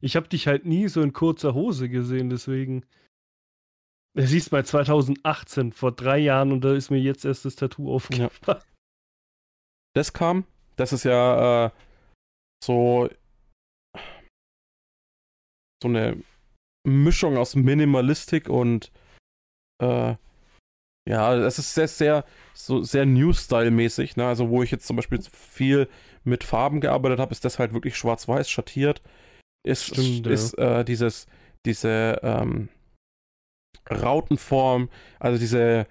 ich 0.00 0.16
habe 0.16 0.28
dich 0.28 0.46
halt 0.46 0.64
nie 0.64 0.88
so 0.88 1.02
in 1.02 1.12
kurzer 1.12 1.54
Hose 1.54 1.88
gesehen, 1.88 2.30
deswegen. 2.30 2.84
Du 4.14 4.26
siehst 4.26 4.50
bei 4.50 4.62
2018, 4.62 5.72
vor 5.72 5.92
drei 5.92 6.18
Jahren, 6.18 6.52
und 6.52 6.62
da 6.62 6.74
ist 6.74 6.90
mir 6.90 6.98
jetzt 7.00 7.24
erst 7.24 7.44
das 7.44 7.56
Tattoo 7.56 7.92
aufgefallen. 7.92 8.30
Das 9.94 10.12
kam. 10.12 10.44
Das 10.76 10.92
ist 10.92 11.04
ja 11.04 11.66
äh, 11.66 11.70
so 12.64 13.08
so 15.82 15.88
eine 15.88 16.22
Mischung 16.86 17.36
aus 17.36 17.54
Minimalistik 17.54 18.48
und 18.48 18.92
äh, 19.82 20.14
ja, 21.08 21.36
das 21.36 21.58
ist 21.58 21.74
sehr, 21.74 21.88
sehr, 21.88 22.24
so 22.54 22.82
sehr 22.82 23.04
New-Style-mäßig, 23.06 24.16
ne? 24.16 24.26
Also 24.26 24.50
wo 24.50 24.62
ich 24.62 24.70
jetzt 24.70 24.86
zum 24.86 24.96
Beispiel 24.96 25.20
viel 25.32 25.88
mit 26.22 26.44
Farben 26.44 26.80
gearbeitet 26.80 27.18
habe, 27.18 27.32
ist 27.32 27.44
das 27.44 27.58
halt 27.58 27.72
wirklich 27.72 27.96
schwarz-weiß 27.96 28.48
schattiert. 28.48 29.02
Ist, 29.66 29.86
Stimmt, 29.86 30.28
ist 30.28 30.56
äh, 30.58 30.84
dieses, 30.84 31.26
diese 31.66 32.20
ähm, 32.22 32.68
Rautenform, 33.90 34.90
also 35.18 35.38
diese, 35.38 35.86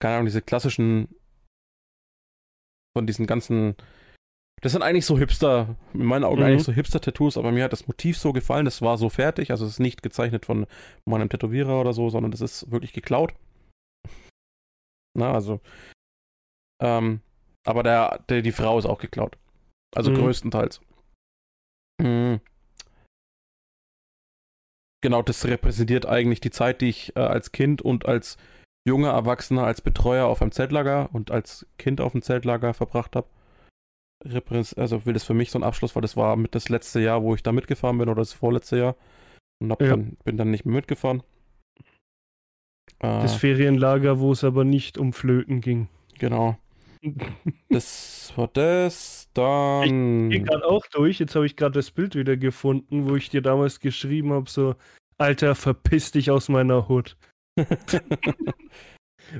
keine 0.00 0.14
Ahnung, 0.14 0.26
diese 0.26 0.42
klassischen 0.42 1.08
von 2.96 3.06
diesen 3.06 3.26
ganzen 3.26 3.74
das 4.62 4.70
sind 4.72 4.82
eigentlich 4.82 5.06
so 5.06 5.18
Hipster, 5.18 5.74
in 5.92 6.04
meinen 6.04 6.22
Augen 6.22 6.38
Mhm. 6.38 6.46
eigentlich 6.46 6.62
so 6.62 6.72
Hipster-Tattoos, 6.72 7.36
aber 7.36 7.50
mir 7.50 7.64
hat 7.64 7.72
das 7.72 7.88
Motiv 7.88 8.16
so 8.16 8.32
gefallen, 8.32 8.64
das 8.64 8.80
war 8.80 8.96
so 8.96 9.08
fertig, 9.08 9.50
also 9.50 9.64
es 9.64 9.72
ist 9.72 9.80
nicht 9.80 10.04
gezeichnet 10.04 10.46
von 10.46 10.68
meinem 11.04 11.28
Tätowierer 11.28 11.80
oder 11.80 11.92
so, 11.92 12.10
sondern 12.10 12.30
das 12.30 12.40
ist 12.40 12.70
wirklich 12.70 12.92
geklaut. 12.92 13.34
Na, 15.18 15.32
also. 15.32 15.60
Ähm, 16.80 17.22
aber 17.66 17.82
der, 17.82 18.20
der, 18.28 18.42
die 18.42 18.52
Frau 18.52 18.78
ist 18.78 18.86
auch 18.86 19.00
geklaut. 19.00 19.36
Also 19.96 20.12
Mhm. 20.12 20.16
größtenteils. 20.16 20.80
Mhm. 22.00 22.40
Genau, 25.02 25.22
das 25.22 25.44
repräsentiert 25.44 26.06
eigentlich 26.06 26.40
die 26.40 26.50
Zeit, 26.50 26.80
die 26.80 26.88
ich 26.88 27.16
äh, 27.16 27.20
als 27.20 27.50
Kind 27.50 27.82
und 27.82 28.06
als 28.06 28.36
junger 28.84 29.10
Erwachsener, 29.10 29.64
als 29.64 29.80
Betreuer 29.80 30.26
auf 30.26 30.42
einem 30.42 30.52
Zeltlager 30.52 31.08
und 31.12 31.30
als 31.30 31.66
Kind 31.78 32.00
auf 32.00 32.12
dem 32.12 32.22
Zeltlager 32.22 32.74
verbracht 32.74 33.16
habe. 33.16 33.28
Also 34.24 35.04
will 35.04 35.14
das 35.14 35.24
für 35.24 35.34
mich 35.34 35.50
so 35.50 35.58
ein 35.58 35.64
Abschluss, 35.64 35.96
weil 35.96 36.02
das 36.02 36.16
war 36.16 36.36
mit 36.36 36.54
das 36.54 36.68
letzte 36.68 37.00
Jahr, 37.00 37.22
wo 37.22 37.34
ich 37.34 37.42
da 37.42 37.50
mitgefahren 37.52 37.98
bin 37.98 38.08
oder 38.08 38.20
das 38.20 38.32
vorletzte 38.32 38.78
Jahr. 38.78 38.96
Und 39.60 39.70
Ja. 39.80 39.88
dann, 39.88 40.16
bin 40.24 40.36
dann 40.36 40.50
nicht 40.50 40.64
mehr 40.64 40.76
mitgefahren. 40.76 41.22
Äh, 43.00 43.20
Das 43.22 43.34
Ferienlager, 43.34 44.20
wo 44.20 44.32
es 44.32 44.44
aber 44.44 44.64
nicht 44.64 44.98
um 44.98 45.12
Flöten 45.12 45.60
ging. 45.60 45.88
genau. 46.18 46.56
Das 47.68 48.32
war 48.36 48.48
das. 48.48 49.28
Dann. 49.34 50.30
Ich 50.30 50.36
gehe 50.38 50.42
gerade 50.44 50.64
auch 50.66 50.86
durch. 50.92 51.18
Jetzt 51.18 51.34
habe 51.34 51.46
ich 51.46 51.56
gerade 51.56 51.72
das 51.72 51.90
Bild 51.90 52.14
wieder 52.14 52.36
gefunden, 52.36 53.08
wo 53.08 53.16
ich 53.16 53.28
dir 53.28 53.42
damals 53.42 53.80
geschrieben 53.80 54.32
habe: 54.32 54.48
so, 54.48 54.76
Alter, 55.18 55.54
verpiss 55.56 56.12
dich 56.12 56.30
aus 56.30 56.48
meiner 56.48 56.88
Hut. 56.88 57.16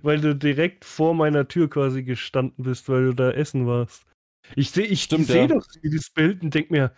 Weil 0.03 0.21
du 0.21 0.35
direkt 0.35 0.85
vor 0.85 1.15
meiner 1.15 1.49
Tür 1.49 1.69
quasi 1.69 2.03
gestanden 2.03 2.65
bist, 2.65 2.89
weil 2.89 3.07
du 3.07 3.15
da 3.15 3.31
essen 3.31 3.67
warst. 3.67 4.07
Ich 4.55 4.71
sehe 4.71 4.87
ich 4.87 5.03
Stimmt, 5.03 5.27
seh 5.27 5.41
ja. 5.41 5.47
doch 5.49 5.67
dieses 5.83 6.11
Bild 6.11 6.43
und 6.43 6.55
denk 6.55 6.71
mir, 6.71 6.93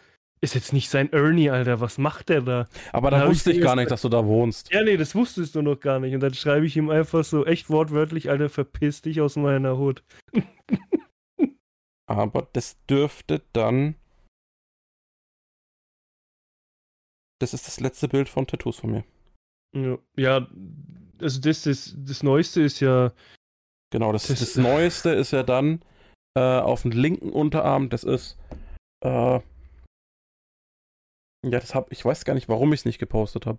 ist 0.45 0.55
jetzt 0.55 0.73
nicht 0.73 0.91
sein 0.91 1.11
Ernie, 1.12 1.51
Alter, 1.51 1.81
was 1.81 1.97
macht 1.99 2.29
der 2.29 2.43
da? 2.43 2.69
Aber 2.93 3.11
Da 3.11 3.27
wusste 3.27 3.53
ich 3.53 3.61
gar 3.62 3.77
nicht, 3.77 3.91
dass 3.91 4.03
du 4.03 4.11
da 4.11 4.27
wohnst. 4.27 4.71
Ja, 4.71 4.83
nee, 4.83 4.97
das 4.97 5.15
wusstest 5.15 5.55
du 5.55 5.62
noch 5.62 5.81
gar 5.81 5.99
nicht. 6.01 6.15
Und 6.15 6.21
dann 6.21 6.35
schreibe 6.35 6.67
ich 6.67 6.77
ihm 6.77 6.91
einfach 6.91 7.25
so 7.25 7.47
echt 7.47 7.71
wortwörtlich, 7.71 8.29
Alter, 8.31 8.51
verpiss 8.51 9.01
dich 9.01 9.21
aus 9.21 9.37
meiner 9.37 9.79
Hut. 9.79 10.05
Aber 12.07 12.49
das 12.53 12.77
dürfte 12.85 13.41
dann. 13.55 13.95
Das 17.41 17.55
ist 17.55 17.67
das 17.67 17.81
letzte 17.81 18.09
Bild 18.09 18.29
von 18.29 18.47
Tattoos 18.47 18.79
von 18.79 18.91
mir. 18.91 19.05
Ja, 19.75 19.99
ja 20.17 20.47
also 21.21 21.41
das, 21.41 21.62
das, 21.62 21.95
das 21.97 22.23
Neueste 22.23 22.62
ist 22.62 22.81
ja, 22.81 23.12
Genau, 23.93 24.11
das, 24.12 24.27
Das- 24.27 24.41
das, 24.41 24.57
Neueste 24.57 25.11
ist 25.11 25.31
ja 25.31 25.45
dann 25.45 25.81
äh, 26.37 26.41
auf 26.41 26.83
dem 26.83 26.91
linken 26.91 27.31
Unterarm. 27.31 27.91
Das 27.91 28.03
ist. 28.03 28.37
Äh, 29.05 29.41
ja, 31.47 31.61
das 31.61 31.75
hab 31.77 31.93
ich 31.93 32.05
weiß 32.05 32.25
gar 32.25 32.35
nicht, 32.35 32.49
warum 32.49 32.73
ich 32.73 32.81
es 32.81 32.85
nicht 32.87 32.99
gepostet 32.99 33.47
habe. 33.47 33.59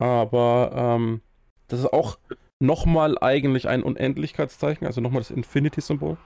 Aber 0.00 0.70
ähm, 0.74 1.22
das 1.68 1.80
ist 1.80 1.92
auch 1.92 2.18
nochmal 2.62 3.18
eigentlich 3.20 3.66
ein 3.68 3.82
Unendlichkeitszeichen, 3.82 4.86
also 4.86 5.00
nochmal 5.00 5.22
das 5.22 5.30
Infinity-Symbol. 5.32 6.16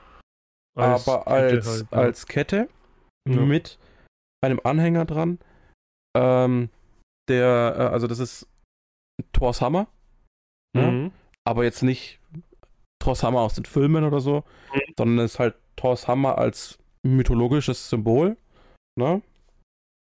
aber 0.77 1.27
als, 1.27 1.55
Kette 1.57 1.67
halt, 1.71 1.87
ja. 1.91 1.99
als 1.99 2.27
Kette 2.27 2.69
Ja. 3.29 3.41
mit 3.41 3.79
einem 4.45 4.61
Anhänger 4.63 5.07
dran. 5.07 5.39
Ähm, 6.15 6.69
der, 7.29 7.75
äh, 7.79 7.83
also 7.95 8.07
das 8.07 8.19
ist 8.19 8.47
Thors 9.33 9.61
Hammer, 9.63 9.87
ja? 10.75 10.91
Mhm. 10.91 11.13
aber 11.45 11.65
jetzt 11.65 11.83
nicht 11.83 12.19
Thors 12.99 13.23
Hammer 13.23 13.41
aus 13.41 13.55
den 13.55 13.65
Filmen 13.67 14.05
oder 14.05 14.21
so, 14.21 14.45
Mhm. 14.75 14.81
sondern 14.99 15.25
es 15.25 15.35
ist 15.35 15.39
halt 15.39 15.55
Thors 15.77 16.09
Hammer 16.09 16.39
als 16.39 16.79
mythologisches 17.05 17.89
Symbol. 17.91 18.37
Ne? 18.99 19.23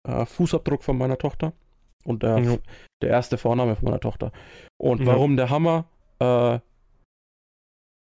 Äh, 0.08 0.24
Fußabdruck 0.26 0.82
von 0.84 0.96
meiner 0.96 1.18
Tochter 1.18 1.52
und 2.04 2.22
der, 2.22 2.38
Ja. 2.38 2.58
der 3.02 3.10
erste 3.10 3.36
Vorname 3.38 3.74
von 3.76 3.86
meiner 3.86 4.00
Tochter. 4.00 4.32
Und 4.80 5.00
Ja. 5.00 5.06
warum 5.08 5.36
der 5.36 5.50
Hammer 5.50 5.86
äh, 6.20 6.60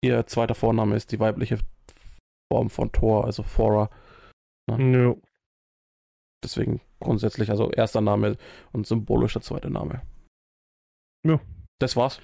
ihr 0.04 0.26
zweiter 0.26 0.54
Vorname 0.54 0.94
ist, 0.96 1.10
die 1.12 1.18
weibliche 1.20 1.58
Form 2.52 2.68
von 2.70 2.92
Thor, 2.92 3.24
also 3.24 3.42
Thora. 3.42 3.88
Ja. 4.70 5.14
Deswegen 6.44 6.80
grundsätzlich, 7.00 7.50
also 7.50 7.70
erster 7.70 8.00
Name 8.00 8.36
und 8.72 8.86
symbolischer 8.86 9.40
zweiter 9.40 9.70
Name. 9.70 10.02
Ja. 11.26 11.40
Das 11.80 11.96
war's. 11.96 12.20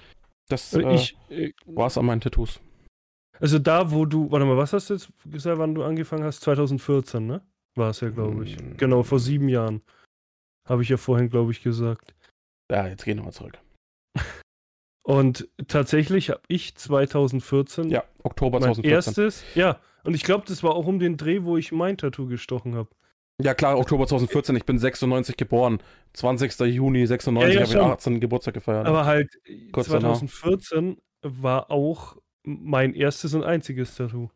Das 0.49 0.73
Also 0.73 0.87
äh, 0.87 0.95
ich, 0.95 1.17
äh, 1.29 1.53
war's 1.65 1.97
an 1.97 2.05
meinen 2.05 2.21
Tattoos. 2.21 2.59
also 3.39 3.59
da, 3.59 3.91
wo 3.91 4.05
du, 4.05 4.29
warte 4.31 4.45
mal, 4.45 4.57
was 4.57 4.73
hast 4.73 4.89
du 4.89 4.95
jetzt 4.95 5.11
gesagt, 5.25 5.57
wann 5.59 5.75
du 5.75 5.83
angefangen 5.83 6.23
hast? 6.23 6.41
2014, 6.41 7.25
ne? 7.25 7.41
War 7.75 7.91
es 7.91 8.01
ja, 8.01 8.09
glaube 8.09 8.43
ich. 8.43 8.59
Mm. 8.59 8.77
Genau, 8.77 9.03
vor 9.03 9.19
sieben 9.19 9.47
Jahren. 9.47 9.81
Habe 10.67 10.81
ich 10.83 10.89
ja 10.89 10.97
vorhin, 10.97 11.29
glaube 11.29 11.51
ich, 11.51 11.61
gesagt. 11.63 12.13
Ja, 12.69 12.87
jetzt 12.87 13.05
gehen 13.05 13.17
wir 13.17 13.23
mal 13.23 13.31
zurück. 13.31 13.57
Und 15.03 15.47
tatsächlich 15.67 16.29
habe 16.29 16.41
ich 16.47 16.75
2014 16.75 17.89
Ja, 17.89 18.03
Oktober 18.23 18.59
mein 18.59 18.73
2014. 18.75 18.91
erstes, 18.93 19.55
ja, 19.55 19.79
und 20.03 20.13
ich 20.13 20.23
glaube, 20.23 20.45
das 20.47 20.63
war 20.63 20.75
auch 20.75 20.85
um 20.85 20.99
den 20.99 21.17
Dreh, 21.17 21.43
wo 21.43 21.57
ich 21.57 21.71
mein 21.71 21.97
Tattoo 21.97 22.27
gestochen 22.27 22.75
habe. 22.75 22.89
Ja, 23.41 23.53
klar, 23.53 23.77
Oktober 23.77 24.05
2014. 24.05 24.55
Ich 24.57 24.65
bin 24.65 24.77
96 24.77 25.37
geboren. 25.37 25.79
20. 26.13 26.59
Juni 26.73 27.05
96 27.07 27.53
Ja, 27.55 27.59
ja, 27.61 27.65
habe 27.65 27.73
ich 27.77 27.81
schon. 27.81 27.91
18. 27.91 28.19
Geburtstag 28.19 28.53
gefeiert. 28.53 28.85
Aber 28.85 29.05
halt, 29.05 29.29
Kurz 29.71 29.87
danach. 29.87 30.17
2014 30.19 30.97
war 31.21 31.71
auch 31.71 32.17
mein 32.43 32.93
erstes 32.93 33.33
und 33.33 33.43
einziges 33.43 33.95
Tattoo. 33.95 34.29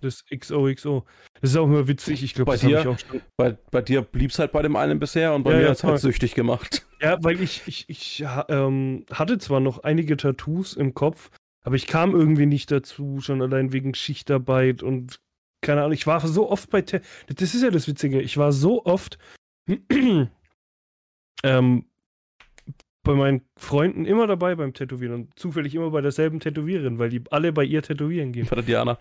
Das 0.00 0.24
XOXO. 0.26 1.04
Das 1.40 1.50
ist 1.50 1.56
auch 1.56 1.64
immer 1.64 1.88
witzig. 1.88 2.22
Ich 2.22 2.34
glaube, 2.34 2.52
Bei 2.52 2.56
dir? 2.56 2.96
bei, 3.36 3.56
bei 3.70 3.82
dir 3.82 4.02
blieb's 4.02 4.38
halt 4.38 4.52
bei 4.52 4.62
dem 4.62 4.76
einen 4.76 4.98
bisher 5.00 5.34
und 5.34 5.42
bei 5.42 5.50
Ja, 5.52 5.56
mir 5.56 5.62
ja, 5.64 5.70
hat's 5.70 5.82
halt 5.82 5.92
voll. 5.92 5.98
süchtig 6.12 6.34
gemacht. 6.34 6.86
Ja, 7.00 7.18
weil 7.22 7.40
ich, 7.40 7.62
ich, 7.66 7.84
ich 7.88 8.24
ähm, 8.48 9.04
hatte 9.12 9.38
zwar 9.38 9.58
noch 9.60 9.80
einige 9.82 10.16
Tattoos 10.16 10.74
im 10.74 10.94
Kopf, 10.94 11.30
aber 11.64 11.74
ich 11.74 11.86
kam 11.88 12.14
irgendwie 12.14 12.46
nicht 12.46 12.70
dazu, 12.70 13.20
schon 13.20 13.42
allein 13.42 13.72
wegen 13.72 13.94
Schichtarbeit 13.94 14.82
und 14.84 15.18
keine 15.66 15.80
Ahnung. 15.80 15.92
Ich 15.92 16.06
war 16.06 16.26
so 16.26 16.48
oft 16.48 16.70
bei. 16.70 16.80
Ta 16.82 17.00
das 17.26 17.54
ist 17.54 17.62
ja 17.62 17.70
das 17.70 17.88
Witzige. 17.88 18.20
Ich 18.22 18.38
war 18.38 18.52
so 18.52 18.84
oft 18.84 19.18
ähm, 21.42 21.84
bei 23.02 23.14
meinen 23.14 23.42
Freunden 23.56 24.04
immer 24.04 24.26
dabei 24.26 24.54
beim 24.54 24.72
Tätowieren 24.72 25.14
und 25.14 25.38
zufällig 25.38 25.74
immer 25.74 25.90
bei 25.90 26.00
derselben 26.00 26.40
Tätowiererin, 26.40 26.98
weil 26.98 27.10
die 27.10 27.22
alle 27.30 27.52
bei 27.52 27.64
ihr 27.64 27.82
tätowieren 27.82 28.32
gehen. 28.32 28.46
Bei 28.48 28.56
der 28.56 28.64
Diana. 28.64 28.98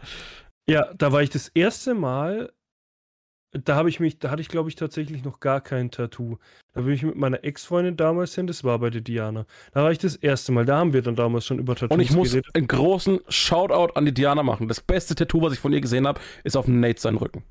Ja, 0.67 0.91
da 0.95 1.11
war 1.11 1.21
ich 1.21 1.29
das 1.29 1.49
erste 1.49 1.93
Mal. 1.93 2.51
Da 3.63 3.75
habe 3.75 3.89
ich 3.89 3.99
mich, 4.01 4.19
da 4.19 4.31
hatte 4.31 4.41
ich 4.41 4.49
glaube 4.49 4.69
ich 4.69 4.75
tatsächlich 4.75 5.23
noch 5.23 5.39
gar 5.39 5.61
kein 5.61 5.89
Tattoo. 5.89 6.37
Da 6.73 6.81
bin 6.81 6.93
ich 6.93 7.03
mit 7.03 7.15
meiner 7.15 7.43
Ex-Freundin 7.43 7.95
damals 7.95 8.35
hin, 8.35 8.47
das 8.47 8.65
war 8.65 8.79
bei 8.79 8.89
der 8.89 9.01
Diana. 9.01 9.45
Da 9.71 9.83
war 9.83 9.91
ich 9.91 9.97
das 9.97 10.17
erste 10.17 10.51
Mal, 10.51 10.65
da 10.65 10.77
haben 10.77 10.91
wir 10.91 11.01
dann 11.01 11.15
damals 11.15 11.45
schon 11.45 11.59
über 11.59 11.75
Tattoos 11.75 11.95
Und 11.95 12.01
ich 12.01 12.11
muss 12.11 12.31
geredet. 12.31 12.53
einen 12.53 12.67
großen 12.67 13.21
Shoutout 13.29 13.93
an 13.93 14.05
die 14.05 14.13
Diana 14.13 14.43
machen. 14.43 14.67
Das 14.67 14.81
beste 14.81 15.15
Tattoo, 15.15 15.41
was 15.41 15.53
ich 15.53 15.59
von 15.59 15.71
ihr 15.71 15.79
gesehen 15.79 16.05
habe, 16.05 16.19
ist 16.43 16.57
auf 16.57 16.67
Nate 16.67 16.99
sein 16.99 17.15
Rücken. 17.15 17.43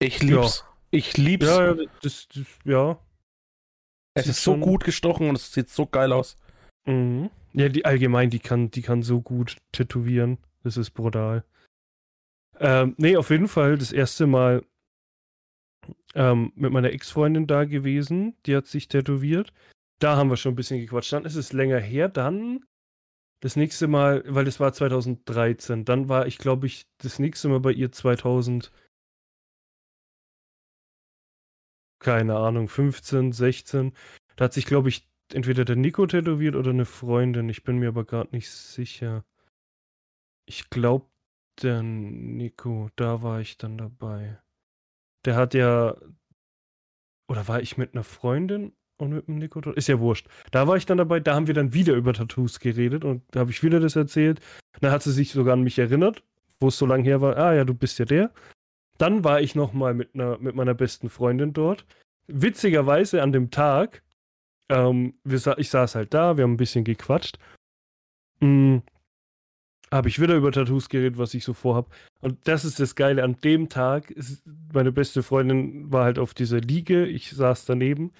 Ich 0.00 0.22
lieb's. 0.22 0.64
Ich 0.90 1.16
lieb's. 1.16 1.46
Ja, 1.46 1.74
ja, 1.74 1.86
das, 2.02 2.26
das, 2.34 2.46
ja. 2.64 2.98
es 4.14 4.24
sieht 4.24 4.32
ist 4.32 4.42
so 4.42 4.56
gut 4.56 4.82
gestochen 4.82 5.28
und 5.28 5.36
es 5.36 5.52
sieht 5.52 5.68
so 5.68 5.86
geil 5.86 6.12
aus. 6.12 6.36
Mhm. 6.86 7.30
Ja, 7.52 7.68
die 7.68 7.84
allgemein, 7.84 8.30
die 8.30 8.38
kann, 8.38 8.70
die 8.70 8.82
kann 8.82 9.02
so 9.02 9.20
gut 9.20 9.58
tätowieren. 9.72 10.38
Das 10.64 10.76
ist 10.76 10.90
brutal. 10.90 11.44
Ähm, 12.60 12.94
nee, 12.98 13.16
auf 13.16 13.30
jeden 13.30 13.48
Fall 13.48 13.78
das 13.78 13.90
erste 13.90 14.26
Mal 14.26 14.64
ähm, 16.14 16.52
mit 16.54 16.72
meiner 16.72 16.92
Ex-Freundin 16.92 17.46
da 17.46 17.64
gewesen. 17.64 18.36
Die 18.46 18.54
hat 18.54 18.66
sich 18.66 18.88
tätowiert. 18.88 19.52
Da 19.98 20.16
haben 20.16 20.30
wir 20.30 20.36
schon 20.36 20.52
ein 20.52 20.56
bisschen 20.56 20.80
gequatscht. 20.80 21.12
Dann 21.12 21.24
ist 21.24 21.36
es 21.36 21.52
länger 21.52 21.78
her. 21.78 22.08
Dann 22.08 22.64
das 23.40 23.56
nächste 23.56 23.88
Mal, 23.88 24.22
weil 24.26 24.44
das 24.44 24.60
war 24.60 24.72
2013, 24.72 25.86
dann 25.86 26.08
war 26.10 26.26
ich, 26.26 26.36
glaube 26.36 26.66
ich, 26.66 26.86
das 26.98 27.18
nächste 27.18 27.48
Mal 27.48 27.60
bei 27.60 27.72
ihr 27.72 27.90
2000. 27.90 28.70
Keine 31.98 32.36
Ahnung, 32.36 32.68
15, 32.68 33.32
16. 33.32 33.92
Da 34.36 34.46
hat 34.46 34.52
sich, 34.52 34.66
glaube 34.66 34.88
ich, 34.88 35.08
entweder 35.32 35.64
der 35.64 35.76
Nico 35.76 36.06
tätowiert 36.06 36.54
oder 36.54 36.70
eine 36.70 36.86
Freundin. 36.86 37.48
Ich 37.48 37.62
bin 37.62 37.78
mir 37.78 37.88
aber 37.88 38.04
gerade 38.04 38.34
nicht 38.34 38.50
sicher. 38.50 39.24
Ich 40.46 40.70
glaube, 40.70 41.09
der 41.62 41.82
Nico, 41.82 42.90
da 42.96 43.22
war 43.22 43.40
ich 43.40 43.56
dann 43.56 43.78
dabei. 43.78 44.38
Der 45.24 45.36
hat 45.36 45.54
ja. 45.54 45.94
Oder 47.28 47.46
war 47.46 47.60
ich 47.60 47.76
mit 47.76 47.94
einer 47.94 48.04
Freundin 48.04 48.72
und 48.96 49.12
mit 49.12 49.28
dem 49.28 49.38
Nico? 49.38 49.60
Ist 49.72 49.88
ja 49.88 50.00
wurscht. 50.00 50.28
Da 50.50 50.66
war 50.66 50.76
ich 50.76 50.86
dann 50.86 50.98
dabei, 50.98 51.20
da 51.20 51.34
haben 51.34 51.46
wir 51.46 51.54
dann 51.54 51.72
wieder 51.72 51.94
über 51.94 52.12
Tattoos 52.12 52.58
geredet 52.58 53.04
und 53.04 53.22
da 53.30 53.40
habe 53.40 53.50
ich 53.50 53.62
wieder 53.62 53.80
das 53.80 53.96
erzählt. 53.96 54.40
Da 54.80 54.90
hat 54.90 55.02
sie 55.02 55.12
sich 55.12 55.30
sogar 55.30 55.54
an 55.54 55.62
mich 55.62 55.78
erinnert, 55.78 56.24
wo 56.58 56.68
es 56.68 56.78
so 56.78 56.86
lange 56.86 57.04
her 57.04 57.20
war. 57.20 57.36
Ah 57.36 57.54
ja, 57.54 57.64
du 57.64 57.74
bist 57.74 57.98
ja 57.98 58.04
der. 58.04 58.32
Dann 58.98 59.24
war 59.24 59.40
ich 59.40 59.54
nochmal 59.54 59.94
mit, 59.94 60.14
mit 60.14 60.54
meiner 60.54 60.74
besten 60.74 61.08
Freundin 61.08 61.52
dort. 61.52 61.86
Witzigerweise 62.26 63.22
an 63.22 63.32
dem 63.32 63.50
Tag, 63.50 64.02
ähm, 64.68 65.14
wir, 65.24 65.58
ich 65.58 65.70
saß 65.70 65.94
halt 65.94 66.12
da, 66.14 66.36
wir 66.36 66.44
haben 66.44 66.54
ein 66.54 66.58
bisschen 66.58 66.84
gequatscht. 66.84 67.38
Mhm 68.40 68.82
habe 69.92 70.08
ich 70.08 70.20
wieder 70.20 70.36
über 70.36 70.52
Tattoos 70.52 70.88
geredet, 70.88 71.18
was 71.18 71.34
ich 71.34 71.44
so 71.44 71.52
vorhab. 71.52 71.92
Und 72.20 72.38
das 72.46 72.64
ist 72.64 72.78
das 72.78 72.94
Geile. 72.94 73.24
An 73.24 73.36
dem 73.42 73.68
Tag, 73.68 74.10
ist, 74.10 74.42
meine 74.72 74.92
beste 74.92 75.22
Freundin 75.22 75.90
war 75.92 76.04
halt 76.04 76.18
auf 76.18 76.34
dieser 76.34 76.60
Liege, 76.60 77.06
ich 77.06 77.30
saß 77.30 77.64
daneben 77.64 78.12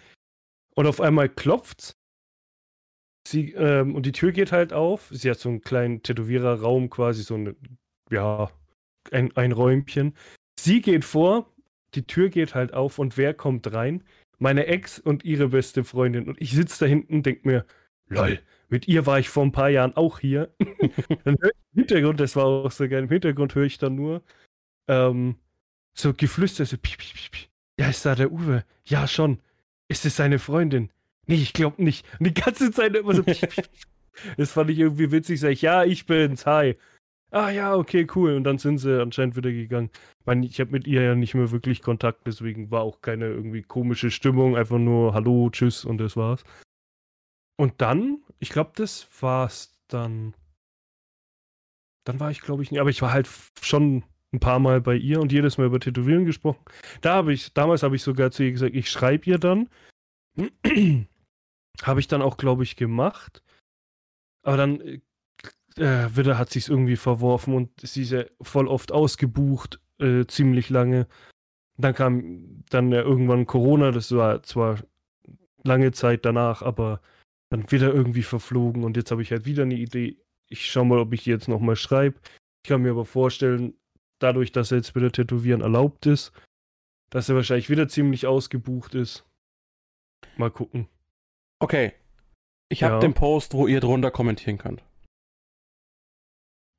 und 0.74 0.86
auf 0.86 1.00
einmal 1.00 1.28
klopft's. 1.28 1.96
Sie, 3.26 3.52
ähm, 3.52 3.94
und 3.94 4.06
die 4.06 4.12
Tür 4.12 4.32
geht 4.32 4.50
halt 4.50 4.72
auf. 4.72 5.08
Sie 5.12 5.30
hat 5.30 5.38
so 5.38 5.48
einen 5.48 5.60
kleinen 5.60 6.02
Tätowiererraum, 6.02 6.90
quasi 6.90 7.22
so 7.22 7.34
eine, 7.34 7.54
ja, 8.10 8.50
ein, 9.12 9.36
ein 9.36 9.52
Räumchen. 9.52 10.14
Sie 10.58 10.80
geht 10.80 11.04
vor, 11.04 11.52
die 11.94 12.06
Tür 12.06 12.30
geht 12.30 12.54
halt 12.54 12.72
auf 12.72 12.98
und 12.98 13.16
wer 13.16 13.34
kommt 13.34 13.72
rein? 13.72 14.02
Meine 14.38 14.66
Ex 14.66 14.98
und 14.98 15.24
ihre 15.24 15.48
beste 15.48 15.84
Freundin. 15.84 16.28
Und 16.28 16.40
ich 16.40 16.52
sitze 16.52 16.84
da 16.84 16.88
hinten 16.88 17.16
und 17.16 17.26
denke 17.26 17.46
mir, 17.46 17.66
lol, 18.08 18.40
mit 18.70 18.88
ihr 18.88 19.06
war 19.06 19.18
ich 19.18 19.28
vor 19.28 19.44
ein 19.44 19.52
paar 19.52 19.68
Jahren 19.68 19.96
auch 19.96 20.18
hier. 20.18 20.54
dann 21.24 21.36
höre 21.40 21.50
ich 21.50 21.74
im 21.74 21.80
Hintergrund, 21.80 22.20
das 22.20 22.36
war 22.36 22.46
auch 22.46 22.70
so 22.70 22.88
geil, 22.88 23.02
im 23.02 23.08
Hintergrund 23.08 23.54
höre 23.54 23.64
ich 23.64 23.78
dann 23.78 23.94
nur 23.94 24.22
ähm, 24.88 25.36
so 25.94 26.14
Geflüster, 26.14 26.64
so 26.64 26.76
piep, 26.76 26.98
piep, 26.98 27.14
piep. 27.14 27.50
Ja, 27.78 27.88
ist 27.88 28.04
da 28.04 28.14
der 28.14 28.32
Uwe? 28.32 28.64
Ja, 28.84 29.06
schon. 29.06 29.40
Ist 29.88 30.04
es 30.04 30.16
seine 30.16 30.38
Freundin? 30.38 30.90
Nee, 31.26 31.36
ich 31.36 31.52
glaube 31.52 31.82
nicht. 31.82 32.06
Und 32.18 32.26
die 32.26 32.34
ganze 32.34 32.70
Zeit 32.70 32.94
immer 32.96 33.14
so 33.14 33.22
piep, 33.22 33.48
piep. 33.50 33.68
Das 34.36 34.52
fand 34.52 34.70
ich 34.70 34.78
irgendwie 34.78 35.12
witzig. 35.12 35.40
Sag 35.40 35.50
ich, 35.50 35.62
ja, 35.62 35.84
ich 35.84 36.06
bin's, 36.06 36.46
hi. 36.46 36.76
Ah 37.30 37.50
ja, 37.50 37.76
okay, 37.76 38.06
cool. 38.14 38.34
Und 38.34 38.44
dann 38.44 38.58
sind 38.58 38.78
sie 38.78 39.00
anscheinend 39.00 39.36
wieder 39.36 39.52
gegangen. 39.52 39.90
Ich 40.20 40.26
meine, 40.26 40.46
ich 40.46 40.60
habe 40.60 40.72
mit 40.72 40.86
ihr 40.86 41.02
ja 41.02 41.14
nicht 41.14 41.34
mehr 41.34 41.50
wirklich 41.52 41.80
Kontakt, 41.80 42.26
deswegen 42.26 42.70
war 42.70 42.82
auch 42.82 43.00
keine 43.02 43.26
irgendwie 43.26 43.62
komische 43.62 44.10
Stimmung. 44.10 44.56
Einfach 44.56 44.78
nur 44.78 45.14
Hallo, 45.14 45.48
Tschüss 45.50 45.84
und 45.84 45.98
das 45.98 46.16
war's. 46.16 46.42
Und 47.56 47.80
dann, 47.80 48.22
ich 48.40 48.48
glaube, 48.50 48.72
das 48.74 49.06
war's 49.20 49.78
dann. 49.88 50.34
Dann 52.04 52.18
war 52.18 52.30
ich, 52.30 52.40
glaube 52.40 52.62
ich, 52.62 52.70
nicht, 52.70 52.80
aber 52.80 52.90
ich 52.90 53.02
war 53.02 53.12
halt 53.12 53.28
schon 53.60 54.02
ein 54.32 54.40
paar 54.40 54.58
Mal 54.58 54.80
bei 54.80 54.96
ihr 54.96 55.20
und 55.20 55.32
jedes 55.32 55.58
Mal 55.58 55.66
über 55.66 55.78
Tätowieren 55.78 56.24
gesprochen. 56.24 56.64
Da 57.02 57.14
habe 57.14 57.32
ich, 57.32 57.52
damals 57.52 57.82
habe 57.82 57.96
ich 57.96 58.02
sogar 58.02 58.30
zu 58.30 58.42
ihr 58.42 58.52
gesagt, 58.52 58.74
ich 58.74 58.90
schreibe 58.90 59.28
ihr 59.28 59.38
dann. 59.38 59.68
habe 61.82 62.00
ich 62.00 62.08
dann 62.08 62.22
auch, 62.22 62.36
glaube 62.36 62.62
ich, 62.62 62.76
gemacht. 62.76 63.42
Aber 64.42 64.56
dann 64.56 64.80
äh, 64.80 65.00
äh 65.76 66.16
wieder 66.16 66.38
hat 66.38 66.50
sich's 66.50 66.68
irgendwie 66.68 66.96
verworfen 66.96 67.54
und 67.54 67.70
sie 67.80 68.02
ist 68.02 68.12
ja 68.12 68.24
voll 68.40 68.66
oft 68.66 68.92
ausgebucht, 68.92 69.80
äh, 69.98 70.24
ziemlich 70.26 70.70
lange. 70.70 71.06
Dann 71.76 71.94
kam 71.94 72.64
dann 72.70 72.92
ja 72.92 73.02
irgendwann 73.02 73.46
Corona, 73.46 73.90
das 73.90 74.12
war 74.12 74.42
zwar 74.42 74.78
lange 75.64 75.92
Zeit 75.92 76.24
danach, 76.24 76.62
aber 76.62 77.00
dann 77.50 77.70
wieder 77.70 77.92
irgendwie 77.92 78.22
verflogen 78.22 78.84
und 78.84 78.96
jetzt 78.96 79.10
habe 79.10 79.22
ich 79.22 79.30
halt 79.32 79.44
wieder 79.44 79.64
eine 79.64 79.74
Idee. 79.74 80.16
Ich 80.48 80.70
schau 80.70 80.84
mal, 80.84 80.98
ob 80.98 81.12
ich 81.12 81.24
die 81.24 81.30
jetzt 81.30 81.48
nochmal 81.48 81.76
schreibe. 81.76 82.18
Ich 82.64 82.68
kann 82.68 82.82
mir 82.82 82.90
aber 82.90 83.04
vorstellen, 83.04 83.74
dadurch, 84.18 84.52
dass 84.52 84.70
er 84.70 84.78
jetzt 84.78 84.94
wieder 84.94 85.10
Tätowieren 85.10 85.60
erlaubt 85.60 86.06
ist, 86.06 86.32
dass 87.10 87.28
er 87.28 87.34
wahrscheinlich 87.34 87.70
wieder 87.70 87.88
ziemlich 87.88 88.26
ausgebucht 88.26 88.94
ist. 88.94 89.26
Mal 90.36 90.50
gucken. 90.50 90.88
Okay. 91.58 91.92
Ich 92.68 92.82
habe 92.84 92.94
ja. 92.94 93.00
den 93.00 93.14
Post, 93.14 93.54
wo 93.54 93.66
ihr 93.66 93.80
drunter 93.80 94.10
kommentieren 94.10 94.58
könnt. 94.58 94.84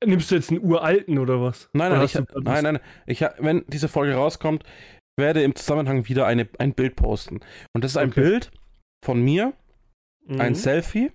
Nimmst 0.04 0.32
du 0.32 0.36
jetzt 0.36 0.50
einen 0.50 0.64
uralten 0.64 1.20
oder 1.20 1.42
was? 1.42 1.70
Nein, 1.74 1.92
nein, 1.92 2.06
ich, 2.06 2.14
du, 2.14 2.24
nein, 2.40 2.64
nein. 2.64 2.80
Ich, 3.06 3.22
wenn 3.22 3.66
diese 3.68 3.88
Folge 3.88 4.16
rauskommt, 4.16 4.64
werde 5.20 5.44
im 5.44 5.54
Zusammenhang 5.56 6.08
wieder 6.08 6.26
eine, 6.26 6.48
ein 6.58 6.74
Bild 6.74 6.96
posten. 6.96 7.42
Und 7.74 7.84
das 7.84 7.92
ist 7.92 7.98
ein 7.98 8.10
okay. 8.10 8.22
Bild 8.22 8.52
von 9.04 9.22
mir 9.22 9.54
Mhm. 10.26 10.42
Ein 10.42 10.56
Selfie. 10.56 11.12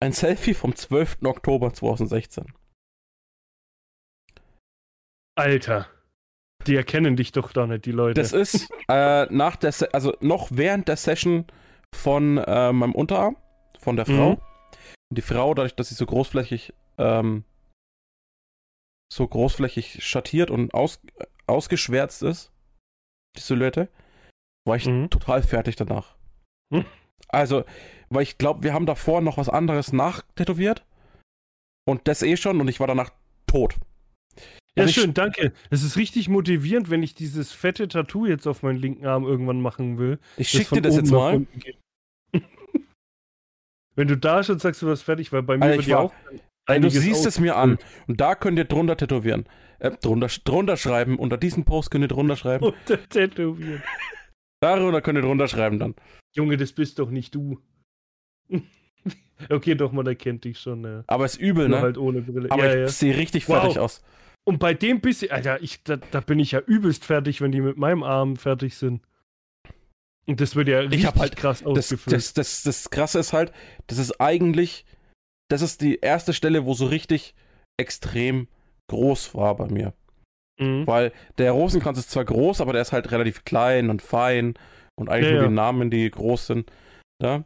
Ein 0.00 0.12
Selfie 0.12 0.54
vom 0.54 0.74
12. 0.74 1.18
Oktober 1.24 1.72
2016. 1.72 2.52
Alter. 5.36 5.88
Die 6.66 6.76
erkennen 6.76 7.16
dich 7.16 7.32
doch 7.32 7.52
da 7.52 7.66
nicht, 7.66 7.84
die 7.84 7.92
Leute. 7.92 8.20
Das 8.20 8.32
ist 8.32 8.70
äh, 8.88 9.26
nach 9.26 9.56
der, 9.56 9.72
Se 9.72 9.92
also 9.92 10.16
noch 10.20 10.48
während 10.50 10.88
der 10.88 10.96
Session 10.96 11.46
von 11.94 12.38
äh, 12.38 12.72
meinem 12.72 12.94
Unterarm, 12.94 13.36
von 13.78 13.96
der 13.96 14.06
Frau. 14.06 14.32
Mhm. 14.32 14.40
Die 15.10 15.22
Frau, 15.22 15.54
dadurch, 15.54 15.74
dass 15.74 15.90
sie 15.90 15.94
so 15.94 16.06
großflächig, 16.06 16.72
ähm, 16.98 17.44
so 19.12 19.26
großflächig 19.26 20.04
schattiert 20.04 20.50
und 20.50 20.72
aus, 20.74 21.00
ausgeschwärzt 21.46 22.22
ist, 22.22 22.52
die 23.36 23.40
Silhouette, 23.40 23.88
war 24.66 24.76
ich 24.76 24.86
mhm. 24.86 25.10
total 25.10 25.42
fertig 25.42 25.76
danach. 25.76 26.16
Mhm. 26.70 26.86
Also, 27.34 27.64
weil 28.08 28.22
ich 28.22 28.38
glaube, 28.38 28.62
wir 28.62 28.72
haben 28.72 28.86
davor 28.86 29.20
noch 29.20 29.38
was 29.38 29.48
anderes 29.48 29.92
nachtätowiert. 29.92 30.84
Und 31.86 32.08
das 32.08 32.22
eh 32.22 32.36
schon 32.36 32.60
und 32.60 32.68
ich 32.68 32.80
war 32.80 32.86
danach 32.86 33.10
tot. 33.46 33.76
Ja, 34.76 34.82
also 34.82 34.92
schön, 34.92 35.10
ich, 35.10 35.14
danke. 35.14 35.52
Es 35.70 35.82
ist 35.82 35.96
richtig 35.96 36.28
motivierend, 36.28 36.90
wenn 36.90 37.02
ich 37.02 37.14
dieses 37.14 37.52
fette 37.52 37.86
Tattoo 37.86 38.26
jetzt 38.26 38.46
auf 38.46 38.62
meinen 38.62 38.78
linken 38.78 39.06
Arm 39.06 39.24
irgendwann 39.24 39.60
machen 39.60 39.98
will. 39.98 40.18
Ich 40.36 40.48
schicke 40.48 40.76
dir 40.76 40.82
das 40.82 40.96
jetzt 40.96 41.12
mal. 41.12 41.46
wenn 43.94 44.08
du 44.08 44.16
da 44.16 44.42
schon 44.42 44.58
sagst, 44.58 44.82
du 44.82 44.86
warst 44.88 45.04
fertig, 45.04 45.32
weil 45.32 45.42
bei 45.42 45.56
mir 45.56 45.64
also 45.66 45.76
wird 45.76 45.86
ja 45.86 45.98
auch. 45.98 46.12
Du 46.66 46.90
siehst 46.90 47.26
es 47.26 47.38
mir 47.38 47.56
an. 47.56 47.78
Und 48.08 48.20
da 48.20 48.34
könnt 48.34 48.58
ihr 48.58 48.64
drunter 48.64 48.96
tätowieren. 48.96 49.46
Äh, 49.78 49.92
drunter, 49.92 50.28
drunter 50.44 50.76
schreiben. 50.76 51.18
Unter 51.18 51.36
diesem 51.36 51.64
Post 51.64 51.90
könnt 51.90 52.04
ihr 52.04 52.08
drunter 52.08 52.36
schreiben. 52.36 52.64
Unter 52.88 53.08
tätowieren. 53.08 53.82
Darüber 54.60 55.02
könnt 55.02 55.18
ihr 55.18 55.22
drunter 55.22 55.46
schreiben 55.46 55.78
dann. 55.78 55.94
Junge, 56.34 56.56
das 56.56 56.72
bist 56.72 56.98
doch 56.98 57.10
nicht 57.10 57.34
du. 57.34 57.60
okay, 59.50 59.74
doch, 59.74 59.92
man 59.92 60.06
erkennt 60.06 60.44
dich 60.44 60.58
schon. 60.58 60.84
Ja. 60.84 61.04
Aber 61.06 61.24
ist 61.24 61.36
übel, 61.36 61.68
Nur 61.68 61.78
ne? 61.78 61.82
halt 61.82 61.98
ohne 61.98 62.22
Brille. 62.22 62.50
Aber 62.50 62.64
ja, 62.64 62.74
ich 62.74 62.80
ja. 62.80 62.88
sehe 62.88 63.16
richtig 63.16 63.48
wow. 63.48 63.60
fertig 63.60 63.78
aus. 63.78 64.02
Und 64.44 64.58
bei 64.58 64.74
dem 64.74 65.00
bisschen, 65.00 65.30
Alter, 65.30 65.62
ich, 65.62 65.82
da, 65.84 65.96
da, 65.96 66.20
bin 66.20 66.38
ich 66.38 66.52
ja 66.52 66.60
übelst 66.60 67.04
fertig, 67.04 67.40
wenn 67.40 67.52
die 67.52 67.62
mit 67.62 67.78
meinem 67.78 68.02
Arm 68.02 68.36
fertig 68.36 68.76
sind. 68.76 69.00
Und 70.26 70.40
das 70.40 70.56
wird 70.56 70.68
ja 70.68 70.80
richtig 70.80 71.14
halt, 71.14 71.36
krass 71.36 71.64
ausgefüllt. 71.64 72.14
Das, 72.14 72.34
das, 72.34 72.62
das, 72.62 72.62
das 72.62 72.90
Krasse 72.90 73.18
ist 73.18 73.32
halt, 73.32 73.52
das 73.86 73.98
ist 73.98 74.20
eigentlich, 74.20 74.84
das 75.48 75.62
ist 75.62 75.80
die 75.80 75.96
erste 75.96 76.32
Stelle, 76.32 76.64
wo 76.66 76.74
so 76.74 76.86
richtig 76.86 77.34
extrem 77.78 78.48
groß 78.88 79.34
war 79.34 79.56
bei 79.56 79.68
mir. 79.68 79.94
Mhm. 80.58 80.86
Weil 80.86 81.12
der 81.38 81.52
Rosenkranz 81.52 81.98
ist 81.98 82.10
zwar 82.10 82.24
groß, 82.24 82.60
aber 82.60 82.72
der 82.72 82.82
ist 82.82 82.92
halt 82.92 83.10
relativ 83.10 83.44
klein 83.44 83.90
und 83.90 84.02
fein 84.02 84.54
und 84.96 85.08
eigentlich 85.08 85.32
ja, 85.32 85.40
nur 85.40 85.48
die 85.48 85.54
Namen, 85.54 85.90
die 85.90 86.10
groß 86.10 86.46
sind. 86.46 86.70
Ja? 87.22 87.44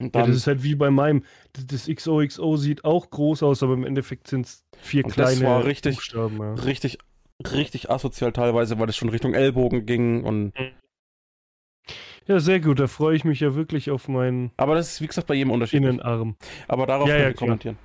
Und 0.00 0.14
dann, 0.16 0.26
das 0.26 0.36
ist 0.36 0.46
halt 0.46 0.62
wie 0.62 0.74
bei 0.74 0.90
meinem. 0.90 1.24
Das 1.52 1.86
XOXO 1.86 2.56
sieht 2.56 2.84
auch 2.84 3.10
groß 3.10 3.42
aus, 3.42 3.62
aber 3.62 3.74
im 3.74 3.84
Endeffekt 3.84 4.28
sind 4.28 4.46
es 4.46 4.64
vier 4.78 5.04
kleine 5.04 5.30
das 5.30 5.42
war 5.42 5.64
richtig, 5.64 5.96
Buchstaben. 5.96 6.40
Richtig, 6.58 6.98
richtig 7.52 7.90
asozial 7.90 8.32
teilweise, 8.32 8.78
weil 8.78 8.88
es 8.88 8.96
schon 8.96 9.10
Richtung 9.10 9.34
Ellbogen 9.34 9.86
ging 9.86 10.24
und. 10.24 10.58
Mhm. 10.58 10.72
Ja, 12.26 12.38
sehr 12.38 12.60
gut. 12.60 12.78
Da 12.78 12.86
freue 12.86 13.16
ich 13.16 13.24
mich 13.24 13.40
ja 13.40 13.54
wirklich 13.54 13.90
auf 13.90 14.08
meinen. 14.08 14.52
Aber 14.56 14.74
das 14.76 14.92
ist, 14.92 15.00
wie 15.00 15.08
gesagt, 15.08 15.26
bei 15.26 15.34
jedem 15.34 15.50
unterschiedlich. 15.50 15.90
Innenarm. 15.90 16.36
Aber 16.68 16.86
darauf 16.86 17.08
ja, 17.08 17.18
ja, 17.18 17.32
kommentieren. 17.32 17.76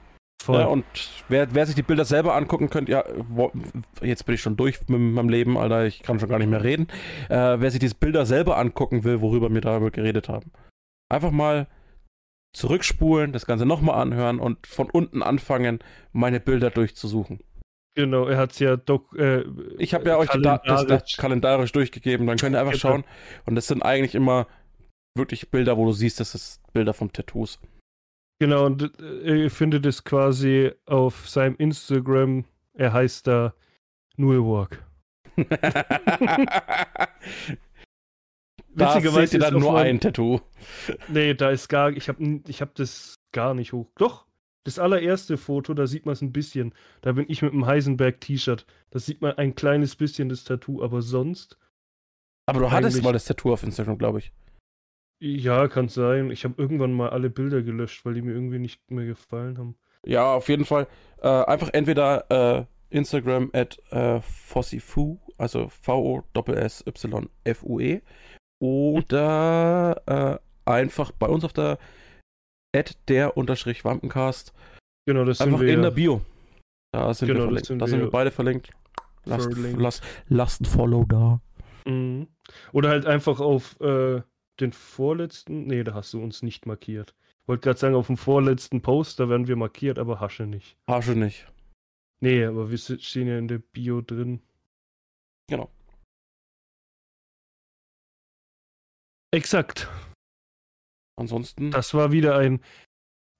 Voll. 0.47 0.61
Ja, 0.61 0.67
und 0.67 0.85
wer, 1.27 1.53
wer, 1.53 1.65
sich 1.65 1.75
die 1.75 1.83
Bilder 1.83 2.05
selber 2.05 2.33
angucken 2.33 2.69
könnte, 2.69 2.89
ja, 2.93 3.03
wo, 3.27 3.51
jetzt 4.01 4.25
bin 4.25 4.35
ich 4.35 4.41
schon 4.41 4.55
durch 4.55 4.79
mit 4.87 4.97
meinem 4.97 5.27
Leben, 5.27 5.57
Alter, 5.57 5.85
ich 5.85 6.03
kann 6.03 6.21
schon 6.21 6.29
gar 6.29 6.39
nicht 6.39 6.47
mehr 6.49 6.63
reden. 6.63 6.87
Äh, 7.27 7.59
wer 7.59 7.69
sich 7.69 7.81
diese 7.81 7.95
Bilder 7.95 8.25
selber 8.25 8.57
angucken 8.57 9.03
will, 9.03 9.19
worüber 9.19 9.53
wir 9.53 9.59
darüber 9.59 9.91
geredet 9.91 10.29
haben, 10.29 10.53
einfach 11.09 11.31
mal 11.31 11.67
zurückspulen, 12.53 13.33
das 13.33 13.45
Ganze 13.45 13.65
nochmal 13.65 14.01
anhören 14.01 14.39
und 14.39 14.67
von 14.67 14.89
unten 14.89 15.21
anfangen, 15.21 15.79
meine 16.13 16.39
Bilder 16.39 16.69
durchzusuchen. 16.69 17.41
Genau, 17.97 18.27
er 18.27 18.37
hat 18.37 18.53
es 18.53 18.59
ja 18.59 18.77
doch. 18.77 19.11
Äh, 19.15 19.43
ich 19.79 19.93
habe 19.93 20.07
ja 20.07 20.17
euch 20.17 20.29
kalendarisch. 20.29 20.85
Das 20.87 21.17
kalendarisch 21.17 21.73
durchgegeben, 21.73 22.25
dann 22.25 22.37
könnt 22.37 22.55
ihr 22.55 22.61
einfach 22.61 22.71
genau. 22.71 22.93
schauen. 22.93 23.03
Und 23.45 23.55
das 23.55 23.67
sind 23.67 23.81
eigentlich 23.81 24.15
immer 24.15 24.47
wirklich 25.13 25.51
Bilder, 25.51 25.75
wo 25.75 25.83
du 25.83 25.91
siehst, 25.91 26.21
das 26.21 26.35
ist 26.35 26.61
Bilder 26.71 26.93
vom 26.93 27.11
Tattoos. 27.11 27.59
Genau, 28.39 28.65
und 28.65 28.99
äh, 29.01 29.43
ihr 29.43 29.51
findet 29.51 29.85
es 29.85 30.03
quasi 30.03 30.71
auf 30.85 31.27
seinem 31.27 31.55
Instagram. 31.55 32.45
Er 32.73 32.93
heißt 32.93 33.27
da 33.27 33.53
Nullwalk. 34.15 34.83
da 38.75 39.01
seht 39.01 39.33
ihr 39.33 39.39
dann 39.39 39.59
nur 39.59 39.77
ein 39.77 39.99
Tattoo. 39.99 40.41
Nee, 41.07 41.33
da 41.33 41.49
ist 41.49 41.67
gar. 41.67 41.91
Ich 41.91 42.09
habe 42.09 42.41
ich 42.47 42.61
hab 42.61 42.75
das 42.75 43.15
gar 43.31 43.53
nicht 43.53 43.73
hoch. 43.73 43.87
Doch, 43.95 44.27
das 44.63 44.79
allererste 44.79 45.37
Foto, 45.37 45.73
da 45.73 45.87
sieht 45.87 46.05
man 46.05 46.13
es 46.13 46.21
ein 46.21 46.33
bisschen. 46.33 46.73
Da 47.01 47.13
bin 47.13 47.25
ich 47.29 47.41
mit 47.41 47.53
einem 47.53 47.65
Heisenberg-T-Shirt. 47.65 48.65
Da 48.89 48.99
sieht 48.99 49.21
man 49.21 49.31
ein 49.37 49.55
kleines 49.55 49.95
bisschen 49.95 50.29
das 50.29 50.43
Tattoo, 50.43 50.83
aber 50.83 51.01
sonst. 51.01 51.57
Aber 52.47 52.59
du 52.59 52.71
hattest 52.71 53.01
mal 53.01 53.13
das 53.13 53.25
Tattoo 53.25 53.53
auf 53.53 53.63
Instagram, 53.63 53.97
glaube 53.97 54.19
ich. 54.19 54.31
Ja, 55.19 55.67
kann 55.67 55.87
sein. 55.89 56.29
Ich 56.31 56.43
habe 56.43 56.53
irgendwann 56.61 56.93
mal 56.93 57.09
alle 57.09 57.29
Bilder 57.29 57.61
gelöscht, 57.63 58.05
weil 58.05 58.13
die 58.13 58.21
mir 58.21 58.33
irgendwie 58.33 58.59
nicht 58.59 58.91
mehr 58.91 59.05
gefallen 59.05 59.57
haben. 59.57 59.75
Ja, 60.05 60.33
auf 60.35 60.47
jeden 60.49 60.65
Fall. 60.65 60.87
Äh, 61.21 61.27
einfach 61.27 61.69
entweder 61.73 62.59
äh, 62.59 62.65
Instagram 62.95 63.49
at 63.53 63.79
äh, 63.91 64.21
Fossifu, 64.21 65.17
also 65.37 65.69
V-O-S-S-Y-F-U-E, 66.85 68.01
oder 68.59 70.01
äh, 70.05 70.69
einfach 70.69 71.11
bei 71.11 71.27
uns 71.27 71.43
auf 71.43 71.53
der 71.53 71.77
at 72.75 72.97
der 73.09 73.37
unterstrich 73.37 73.83
Wampencast, 73.85 74.53
Genau, 75.07 75.23
das 75.23 75.39
einfach 75.39 75.59
sind 75.59 75.67
wir. 75.67 75.73
in 75.73 75.81
der 75.83 75.91
Bio. 75.91 76.21
Da 76.91 77.13
sind 77.13 77.27
Genau, 77.29 77.39
wir 77.39 77.45
verlinkt. 77.45 77.65
sind 77.67 77.79
da 77.79 77.87
sind 77.87 77.99
wir 77.99 78.07
wir 78.07 78.11
beide 78.11 78.29
verlinkt. 78.31 78.71
Lasst, 79.23 79.49
lasst, 79.55 80.03
lasst 80.27 80.61
ein 80.61 80.65
Follow 80.65 81.05
da. 81.05 81.41
Mhm. 81.85 82.27
Oder 82.73 82.89
halt 82.89 83.05
einfach 83.05 83.39
auf 83.39 83.79
äh, 83.81 84.21
den 84.59 84.71
vorletzten. 84.71 85.65
Nee, 85.65 85.83
da 85.83 85.93
hast 85.93 86.13
du 86.13 86.21
uns 86.21 86.41
nicht 86.41 86.65
markiert. 86.65 87.15
Wollte 87.45 87.63
gerade 87.63 87.79
sagen, 87.79 87.95
auf 87.95 88.07
dem 88.07 88.17
vorletzten 88.17 88.81
Post, 88.81 89.19
da 89.19 89.29
werden 89.29 89.47
wir 89.47 89.55
markiert, 89.55 89.99
aber 89.99 90.19
Hasche 90.19 90.45
nicht. 90.45 90.77
Harsche 90.87 91.15
nicht. 91.15 91.47
Nee, 92.19 92.45
aber 92.45 92.69
wir 92.71 92.77
stehen 92.77 93.27
ja 93.27 93.37
in 93.37 93.47
der 93.47 93.59
Bio 93.59 94.01
drin. 94.01 94.41
Genau. 95.49 95.71
Exakt. 99.31 99.87
Ansonsten. 101.15 101.71
Das 101.71 101.93
war 101.93 102.11
wieder 102.11 102.37
ein, 102.37 102.61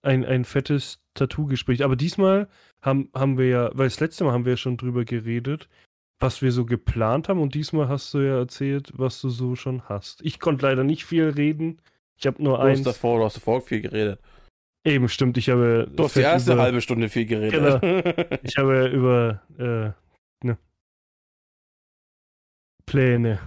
ein, 0.04 0.26
ein 0.26 0.46
fettes 0.46 1.00
Tattoo-Gespräch. 1.16 1.84
Aber 1.84 1.96
diesmal 1.96 2.50
haben, 2.82 3.10
haben 3.14 3.38
wir 3.38 3.48
ja, 3.48 3.70
weil 3.74 3.88
das 3.88 4.00
letzte 4.00 4.24
Mal 4.24 4.34
haben 4.34 4.46
wir 4.46 4.54
ja 4.54 4.58
schon 4.58 4.78
drüber 4.78 5.06
geredet, 5.06 5.68
was 6.20 6.42
wir 6.42 6.52
so 6.52 6.66
geplant 6.66 7.30
haben. 7.30 7.42
Und 7.42 7.56
diesmal 7.56 7.90
hast 7.90 8.14
du 8.14 8.20
ja 8.20 8.38
erzählt, 8.38 8.92
was 8.96 9.22
du 9.22 9.30
so 9.30 9.56
schon 9.56 9.84
hast. 9.88 10.22
Ich 10.24 10.40
konnte 10.40 10.66
leider 10.66 10.84
nicht 10.84 11.06
viel 11.06 11.30
reden. 11.30 11.80
Ich 12.18 12.26
habe 12.26 12.42
nur 12.42 12.58
du 12.58 12.64
eins. 12.64 12.80
hast 12.80 12.88
davor, 12.88 13.20
du 13.20 13.26
hast 13.26 13.38
davor 13.38 13.62
viel 13.62 13.82
geredet. 13.82 14.20
Eben, 14.84 15.10
stimmt. 15.10 15.38
Ich 15.38 15.50
habe. 15.50 15.90
Du 15.94 16.04
hast 16.06 16.16
die 16.16 16.22
erste 16.22 16.54
über, 16.54 16.62
halbe 16.62 16.82
Stunde 16.82 17.10
viel 17.10 17.26
geredet. 17.26 18.40
Ich 18.44 18.58
habe 18.58 18.88
über 18.88 19.42
äh, 19.60 20.46
ne, 20.46 20.58
Pläne, 22.86 23.40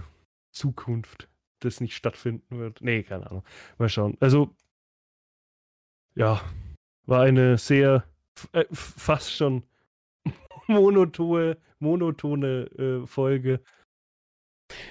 Zukunft, 0.51 1.29
das 1.59 1.81
nicht 1.81 1.95
stattfinden 1.95 2.59
wird. 2.59 2.81
Nee, 2.81 3.03
keine 3.03 3.29
Ahnung. 3.29 3.43
Mal 3.77 3.89
schauen. 3.89 4.17
Also, 4.19 4.55
ja, 6.15 6.41
war 7.05 7.23
eine 7.23 7.57
sehr 7.57 8.05
äh, 8.53 8.65
fast 8.71 9.33
schon 9.33 9.63
monotone, 10.71 11.57
monotone 11.79 12.67
äh, 13.03 13.07
Folge. 13.07 13.61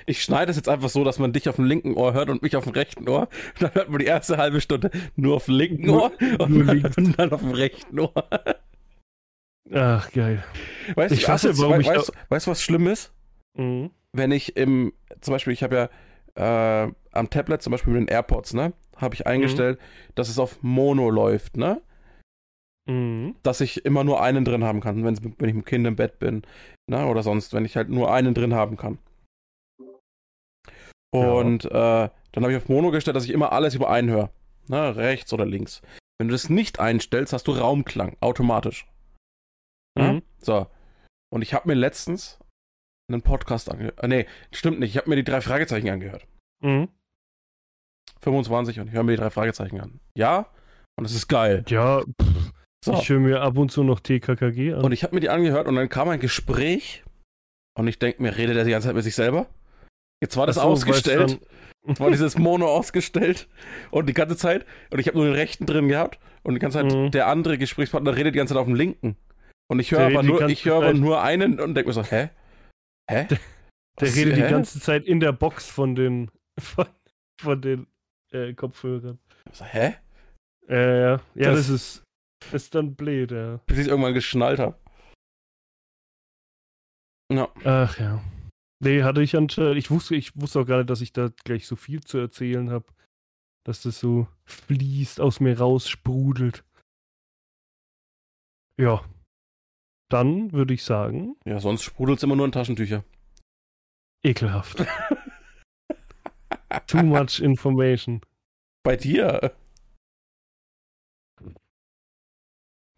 Ich 0.07 0.23
schneide 0.23 0.51
es 0.51 0.57
jetzt 0.57 0.69
einfach 0.69 0.91
so, 0.91 1.05
dass 1.05 1.19
man 1.19 1.33
dich 1.33 1.49
auf 1.49 1.57
dem 1.57 1.65
linken 1.65 1.95
Ohr 1.95 2.13
hört 2.13 2.29
und 2.29 2.43
mich 2.43 2.55
auf 2.57 2.65
dem 2.65 2.75
rechten 2.75 3.09
Ohr. 3.09 3.29
Dann 3.61 3.73
hört 3.75 3.89
man 3.89 3.99
die 3.99 4.05
erste 4.07 4.37
halbe 4.37 4.61
Stunde 4.61 4.91
nur 5.17 5.37
auf 5.37 5.47
dem 5.47 5.55
linken 5.55 5.87
Nur- 5.87 6.03
Ohr 6.03 6.13
und, 6.39 6.51
nur 6.51 6.65
dann, 6.65 6.77
links. 6.77 6.97
und 6.99 7.19
dann 7.19 7.33
auf 7.33 7.41
dem 7.41 7.53
rechten 7.53 7.99
Ohr. 7.99 8.13
Ach, 9.73 10.11
geil. 10.13 10.45
Weißt 10.95 11.15
Ich 11.15 11.23
du, 11.23 11.29
hasse, 11.29 11.51
weißt, 11.51 11.61
warum 11.61 11.81
ich 11.81 11.87
weißt, 11.87 12.09
du- 12.09 12.13
weißt 12.29 12.47
du, 12.47 12.51
was 12.51 12.63
schlimm 12.63 12.87
ist? 12.89 13.13
Mhm. 13.55 13.91
Wenn 14.13 14.33
ich 14.33 14.57
im, 14.57 14.93
zum 15.21 15.33
Beispiel, 15.33 15.53
ich 15.53 15.63
habe 15.63 15.91
ja 16.37 16.85
äh, 16.87 16.93
am 17.13 17.31
Tablet, 17.31 17.63
zum 17.63 17.71
Beispiel 17.71 17.93
mit 17.93 18.03
den 18.03 18.09
AirPods, 18.09 18.55
ne, 18.55 18.73
habe 18.97 19.15
ich 19.15 19.27
eingestellt, 19.27 19.79
dass 20.15 20.29
es 20.29 20.39
auf 20.39 20.59
Mono 20.63 21.09
läuft, 21.11 21.57
ne? 21.57 21.81
Mhm. 22.89 23.37
Dass 23.43 23.61
ich 23.61 23.85
immer 23.85 24.05
nur 24.05 24.23
einen 24.23 24.45
drin 24.45 24.65
haben 24.65 24.81
kann, 24.81 25.05
wenn, 25.05 25.15
ich 25.15 25.23
mit 25.23 25.41
dem 25.41 25.65
Kind 25.65 25.87
im 25.87 25.97
Bett 25.97 26.19
bin, 26.19 26.43
ne? 26.87 27.07
Oder 27.07 27.23
sonst, 27.23 27.53
wenn 27.53 27.65
ich 27.65 27.77
halt 27.77 27.89
nur 27.89 28.13
einen 28.13 28.35
drin 28.35 28.55
haben 28.55 28.77
kann. 28.77 28.99
Und 31.13 31.65
äh, 31.65 31.71
dann 32.33 32.43
habe 32.43 32.53
ich 32.53 32.57
auf 32.57 32.69
Mono 32.69 32.91
gestellt, 32.91 33.17
dass 33.17 33.25
ich 33.25 33.31
immer 33.31 33.53
alles 33.53 33.75
über 33.75 33.91
einen 33.91 34.11
höre. 34.11 34.31
Ne? 34.69 34.97
Rechts 34.97 35.33
oder 35.33 35.45
links. 35.45 35.83
Wenn 36.19 36.29
du 36.29 36.33
das 36.33 36.49
nicht 36.49 36.79
einstellst, 36.79 37.33
hast 37.33 37.49
du 37.49 37.53
Raumklang, 37.53 38.17
automatisch. 38.21 38.87
Ja? 39.99 40.13
Mhm. 40.13 40.23
So. 40.41 40.67
Und 41.33 41.43
ich 41.43 41.55
habe 41.55 41.69
mir 41.69 41.75
letztens 41.75 42.39
einen 43.11 43.23
Podcast 43.23 43.71
angehört. 43.71 43.99
Äh, 44.03 44.09
nee, 44.09 44.27
stimmt 44.53 44.79
nicht. 44.79 44.91
Ich 44.91 44.99
habe 44.99 45.11
mir 45.11 45.17
die 45.17 45.25
drei 45.25 45.41
Fragezeichen 45.41 45.89
angehört. 45.89 46.27
Mhm. 46.63 46.89
25 48.21 48.81
und 48.81 48.89
ich 48.89 48.93
höre 48.93 49.03
mir 49.03 49.13
die 49.13 49.23
drei 49.23 49.31
Fragezeichen 49.31 49.81
an. 49.81 50.01
Ja, 50.15 50.47
und 50.97 51.05
es 51.05 51.15
ist 51.15 51.27
geil. 51.29 51.65
Ja, 51.69 52.03
pff, 52.03 52.53
So. 52.85 52.95
ich 52.95 53.09
höre 53.09 53.21
mir 53.21 53.43
ab 53.43 53.59
und 53.59 53.71
zu 53.71 53.83
noch 53.85 54.01
TKKG 54.01 54.75
an. 54.75 54.81
Und 54.85 54.93
ich 54.93 55.03
habe 55.03 55.15
mir 55.15 55.21
die 55.21 55.29
angehört 55.29 55.67
und 55.69 55.77
dann 55.77 55.89
kam 55.89 56.09
ein 56.09 56.21
Gespräch 56.21 57.05
und 57.77 57.87
ich 57.89 57.99
denke 57.99 58.23
mir, 58.23 58.37
redet 58.37 58.57
er 58.57 58.65
die 58.65 58.71
ganze 58.71 58.89
Zeit 58.89 58.95
mit 58.95 59.05
sich 59.05 59.15
selber? 59.15 59.47
Jetzt 60.23 60.37
war 60.37 60.47
das 60.47 60.57
so, 60.57 60.63
ausgestellt. 60.63 61.41
Jetzt 61.87 62.01
war 62.01 62.11
dieses 62.11 62.39
Mono 62.39 62.67
ausgestellt 62.69 63.49
und 63.91 64.07
die 64.09 64.15
ganze 64.15 64.37
Zeit 64.37 64.65
und 64.91 64.99
ich 64.99 65.07
habe 65.09 65.17
nur 65.19 65.27
den 65.27 65.35
rechten 65.35 65.67
drin 65.67 65.89
gehabt 65.89 66.19
und 66.43 66.55
die 66.55 66.61
ganze 66.61 66.79
Zeit 66.79 66.93
Mhm. 66.93 67.11
der 67.11 67.27
andere 67.27 67.59
Gesprächspartner 67.59 68.17
redet 68.17 68.35
die 68.35 68.39
ganze 68.39 68.55
Zeit 68.55 68.61
auf 68.61 68.67
dem 68.67 68.75
linken. 68.75 69.17
Und 69.69 69.79
ich 69.79 69.91
höre 69.93 69.99
Der 70.01 70.09
aber 70.09 70.23
die 70.23 70.29
nur, 70.29 70.49
ich 70.49 70.65
höre 70.65 70.77
aber 70.77 70.95
nur 70.95 71.23
einen 71.23 71.61
und 71.61 71.75
denke 71.75 71.89
mir 71.89 71.95
so, 71.95 72.03
hä? 72.03 72.31
Hä? 73.11 73.27
Der 73.29 73.39
Was- 73.97 74.17
redet 74.17 74.37
die 74.37 74.43
hä? 74.43 74.51
ganze 74.51 74.81
Zeit 74.81 75.05
in 75.05 75.21
der 75.21 75.33
Box 75.33 75.67
von 75.69 75.95
den, 75.95 76.31
von, 76.59 76.87
von 77.41 77.61
den 77.61 77.87
äh, 78.33 78.53
Kopfhörern. 78.55 79.19
So, 79.53 79.65
hä? 79.67 79.97
Äh, 80.69 81.01
ja, 81.03 81.11
ja, 81.35 81.51
Das- 81.51 81.69
das, 81.69 81.69
ist, 81.69 82.03
ist 82.53 82.75
dann 82.75 82.95
blöd, 82.95 83.31
ja. 83.33 83.59
Bis 83.67 83.77
ich 83.79 83.83
es 83.83 83.89
irgendwann 83.89 84.15
geschnallt 84.15 84.59
habe. 84.59 84.79
Ja. 87.33 87.49
Ach 87.65 87.99
ja. 87.99 88.23
Nee, 88.83 89.03
hatte 89.03 89.23
ich 89.23 89.37
anscheinend. 89.37 89.77
Ich 89.77 89.91
wusste, 89.91 90.17
ich 90.17 90.39
wusste 90.41 90.61
auch 90.61 90.67
gar 90.67 90.79
nicht, 90.79 90.91
dass 90.91 91.01
ich 91.03 91.13
da 91.13 91.29
gleich 91.45 91.67
so 91.67 91.77
viel 91.77 92.01
zu 92.03 92.19
erzählen 92.19 92.71
habe. 92.71 92.87
Dass 93.65 93.83
das 93.83 94.01
so 94.01 94.27
fließt, 94.47 95.21
aus 95.21 95.39
mir 95.41 95.59
raus, 95.59 95.89
sprudelt. 95.89 96.65
Ja. 98.79 99.05
Dann 100.11 100.53
würde 100.53 100.75
ich 100.75 100.83
sagen, 100.83 101.37
Ja, 101.45 101.61
sonst 101.61 101.83
sprudelt 101.83 102.19
es 102.19 102.23
immer 102.25 102.37
nur 102.37 102.47
in 102.47 102.53
Taschentücher. 102.53 103.05
ekelhaft. 104.25 104.85
Too 106.87 107.03
much 107.03 107.41
information. 107.41 108.21
Bei 108.83 108.97
dir? 108.97 109.55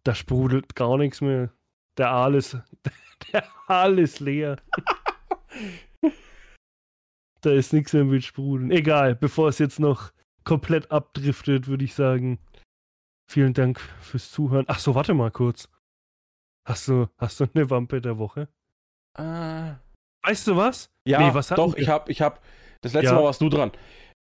Da 0.05 0.15
sprudelt 0.15 0.75
gar 0.75 0.99
nichts 0.99 1.21
mehr. 1.21 1.53
Der 1.99 2.11
Aal 2.11 2.35
ist, 2.35 2.57
der 3.33 3.45
Aal 3.69 3.99
ist 3.99 4.21
leer. 4.21 4.57
da 7.41 7.51
ist 7.51 7.73
nichts 7.73 7.93
mehr 7.93 8.05
mit 8.05 8.25
Sprudeln. 8.25 8.71
Egal, 8.71 9.15
bevor 9.15 9.49
es 9.49 9.59
jetzt 9.59 9.79
noch 9.79 10.13
komplett 10.45 10.91
abdriftet, 10.91 11.69
würde 11.69 11.85
ich 11.85 11.95
sagen, 11.95 12.39
vielen 13.31 13.55
Dank 13.55 13.81
fürs 14.01 14.31
Zuhören. 14.31 14.65
Ach 14.69 14.79
so, 14.79 14.95
warte 14.95 15.15
mal 15.15 15.31
kurz. 15.31 15.69
Hast 16.67 16.89
du, 16.89 17.09
hast 17.19 17.41
du 17.41 17.47
eine 17.55 17.71
Wampe 17.71 18.01
der 18.01 18.19
Woche? 18.19 18.49
Ah. 19.17 19.77
Weißt 20.25 20.47
du 20.47 20.57
was? 20.57 20.91
Ja, 21.07 21.19
Nee, 21.19 21.35
was 21.35 21.49
doch, 21.49 21.75
ich 21.77 21.89
hab, 21.89 22.09
ich 22.09 22.23
hab, 22.23 22.43
das 22.81 22.93
letzte 22.93 23.11
Ja. 23.11 23.15
Mal 23.15 23.25
warst 23.25 23.41
du 23.41 23.49
dran. 23.49 23.73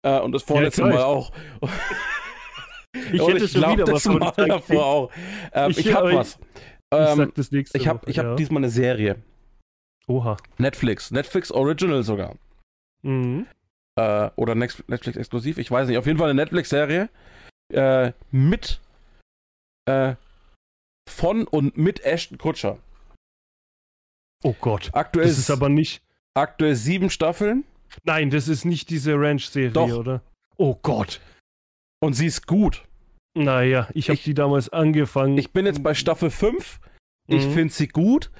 Äh, 0.03 0.18
und 0.20 0.33
das 0.33 0.43
vorletzte 0.43 0.83
Ja, 0.83 0.89
Mal 0.89 1.03
auch. 1.03 1.33
Ich 2.93 3.20
hätte 3.26 3.45
ich 3.45 3.53
schon 3.53 3.61
glaub, 3.61 3.72
wieder 3.74 3.84
das 3.84 4.07
was 4.07 4.36
Mal 4.36 4.49
davor 4.49 4.84
auch. 4.86 5.12
Ähm, 5.53 5.70
Ich- 5.70 5.78
ich, 5.78 5.93
hab 5.93 6.01
aber 6.01 6.11
ich- 6.11 6.16
was. 6.16 6.38
Ich 6.93 6.99
Ähm, 6.99 7.32
ich 7.36 7.86
Woche, 7.86 8.01
ich 8.09 8.18
hab 8.18 8.26
ja. 8.26 8.34
diesmal 8.34 8.59
eine 8.62 8.70
Serie. 8.70 9.16
Oha. 10.09 10.36
Netflix. 10.59 11.11
Netflix 11.12 11.53
Original 11.53 12.03
sogar. 12.03 12.34
Mhm. 13.03 13.47
Äh, 13.97 14.30
oder 14.36 14.55
Netflix 14.57 15.16
exklusiv. 15.16 15.59
Ich 15.59 15.70
weiß 15.70 15.86
nicht. 15.88 15.99
Auf 15.99 16.07
jeden 16.07 16.18
Fall 16.18 16.30
eine 16.30 16.43
Netflix-Serie. 16.43 17.09
Äh, 17.72 18.12
mit. 18.32 18.80
Äh, 19.86 20.14
von 21.09 21.47
und 21.47 21.76
mit 21.76 22.05
Ashton 22.05 22.38
Kutscher. 22.38 22.78
Oh 24.43 24.55
Gott. 24.61 24.91
Aktuell, 24.93 25.28
Das 25.28 25.38
ist 25.38 25.51
aber 25.51 25.68
nicht. 25.68 26.03
aktuell 26.34 26.74
sieben 26.74 27.11
Staffeln. 27.11 27.64
Nein, 28.05 28.30
das 28.30 28.49
ist 28.49 28.64
nicht 28.64 28.91
diese 28.91 29.14
Ranch-Serie, 29.14 29.97
oder? 29.97 30.22
Oh 30.57 30.76
Gott. 30.82 31.20
Und 32.03 32.14
sie 32.14 32.26
ist 32.26 32.46
gut. 32.46 32.84
Naja, 33.36 33.88
ich 33.94 34.09
habe 34.09 34.14
Ich- 34.14 34.24
die 34.24 34.34
damals 34.34 34.68
angefangen. 34.70 35.38
Ich 35.38 35.53
bin 35.53 35.66
jetzt 35.66 35.82
bei 35.82 35.94
Staffel 35.94 36.30
5. 36.30 36.80
Ich 37.28 37.46
Mhm. 37.46 37.51
finde 37.53 37.74
sie 37.74 37.88
gut. 37.88 38.30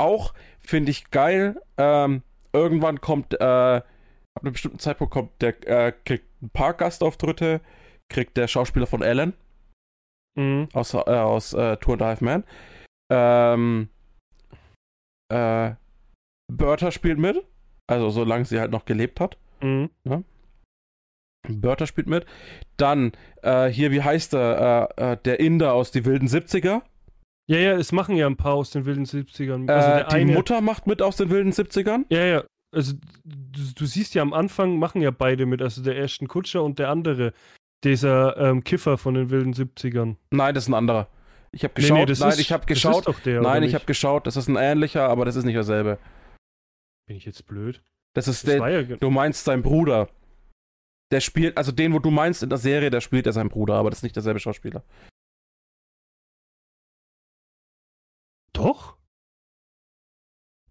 Auch 0.00 0.34
finde 0.60 0.90
ich 0.90 1.10
geil. 1.10 1.60
Ähm, 1.78 2.22
irgendwann 2.52 3.00
kommt, 3.00 3.34
äh, 3.34 3.44
ab 3.44 3.84
einem 4.42 4.52
bestimmten 4.52 4.78
Zeitpunkt 4.78 5.12
kommt 5.12 5.40
der, 5.40 5.66
äh, 5.68 5.92
kriegt 6.04 6.26
ein 6.42 6.50
paar 6.50 6.74
Gastauftritte, 6.74 7.60
kriegt 8.12 8.36
der 8.36 8.46
Schauspieler 8.48 8.86
von 8.86 9.02
Ellen. 9.02 9.34
Mhm. 10.36 10.68
aus, 10.72 10.94
äh, 10.94 10.98
aus 10.98 11.52
äh, 11.52 11.76
Tour 11.78 11.94
and 11.94 12.02
Half 12.02 12.20
Man. 12.20 12.44
Ähm, 13.10 13.88
äh, 15.32 15.72
Bertha 16.52 16.92
spielt 16.92 17.18
mit, 17.18 17.44
also 17.90 18.10
solange 18.10 18.44
sie 18.44 18.60
halt 18.60 18.70
noch 18.70 18.84
gelebt 18.84 19.18
hat. 19.18 19.36
Mhm. 19.60 19.90
Bertha 21.48 21.86
spielt 21.86 22.08
mit. 22.08 22.26
Dann, 22.76 23.12
äh, 23.42 23.68
hier, 23.68 23.90
wie 23.92 24.02
heißt 24.02 24.32
der? 24.32 24.90
Äh, 24.98 25.12
äh, 25.12 25.16
der 25.24 25.40
Inder 25.40 25.72
aus 25.74 25.90
die 25.90 26.04
wilden 26.04 26.28
70er. 26.28 26.82
Ja, 27.50 27.56
ja, 27.58 27.72
es 27.74 27.92
machen 27.92 28.16
ja 28.16 28.26
ein 28.26 28.36
paar 28.36 28.54
aus 28.54 28.70
den 28.70 28.84
wilden 28.84 29.04
70ern. 29.06 29.68
Äh, 29.68 29.72
Also 29.72 29.88
der 29.88 30.04
die 30.08 30.14
eine, 30.16 30.32
Mutter 30.32 30.60
macht 30.60 30.86
mit 30.86 31.00
aus 31.00 31.16
den 31.16 31.30
wilden 31.30 31.52
70ern. 31.52 32.04
Ja, 32.10 32.24
ja. 32.24 32.44
Also 32.74 32.92
du, 33.24 33.60
du 33.74 33.86
siehst 33.86 34.14
ja 34.14 34.20
am 34.20 34.34
Anfang 34.34 34.78
machen 34.78 35.00
ja 35.00 35.10
beide 35.10 35.46
mit, 35.46 35.62
also 35.62 35.82
der 35.82 35.96
Ashton 35.98 36.28
Kutscher 36.28 36.62
und 36.62 36.78
der 36.78 36.90
andere, 36.90 37.32
dieser 37.84 38.36
ähm, 38.36 38.62
Kiffer 38.64 38.98
von 38.98 39.14
den 39.14 39.30
wilden 39.30 39.54
70ern. 39.54 40.16
Nein, 40.30 40.54
das 40.54 40.64
ist 40.64 40.68
ein 40.68 40.74
anderer. 40.74 41.08
Ich 41.52 41.64
habe 41.64 41.72
geschaut. 41.72 42.10
das 42.10 42.20
nein, 42.20 42.28
ist, 42.30 42.40
ich 42.40 42.52
habe 42.52 42.66
Das 42.66 42.74
geschaut. 42.74 42.98
ist 42.98 43.08
doch 43.08 43.20
der, 43.20 43.40
Nein, 43.40 43.62
ich 43.62 43.74
habe 43.74 43.86
geschaut. 43.86 44.26
Das 44.26 44.36
ist 44.36 44.48
ein 44.48 44.56
ähnlicher, 44.56 45.08
aber 45.08 45.24
das 45.24 45.36
ist 45.36 45.44
nicht 45.44 45.54
derselbe. 45.56 45.96
Bin 47.06 47.16
ich 47.16 47.24
jetzt 47.24 47.46
blöd? 47.46 47.80
Das 48.14 48.28
ist 48.28 48.46
Das 48.46 48.56
der. 48.56 48.82
ja 48.82 48.96
Du 48.96 49.08
meinst 49.08 49.46
sein 49.46 49.62
Bruder. 49.62 50.08
Der 51.10 51.20
spielt, 51.20 51.56
also 51.56 51.72
den, 51.72 51.94
wo 51.94 51.98
du 51.98 52.10
meinst 52.10 52.42
in 52.42 52.50
der 52.50 52.58
Serie, 52.58 52.90
der 52.90 53.00
spielt 53.00 53.26
er 53.26 53.32
sein 53.32 53.48
Bruder, 53.48 53.74
aber 53.74 53.90
das 53.90 54.00
ist 54.00 54.02
nicht 54.02 54.16
derselbe 54.16 54.40
Schauspieler. 54.40 54.84
Doch. 58.52 58.96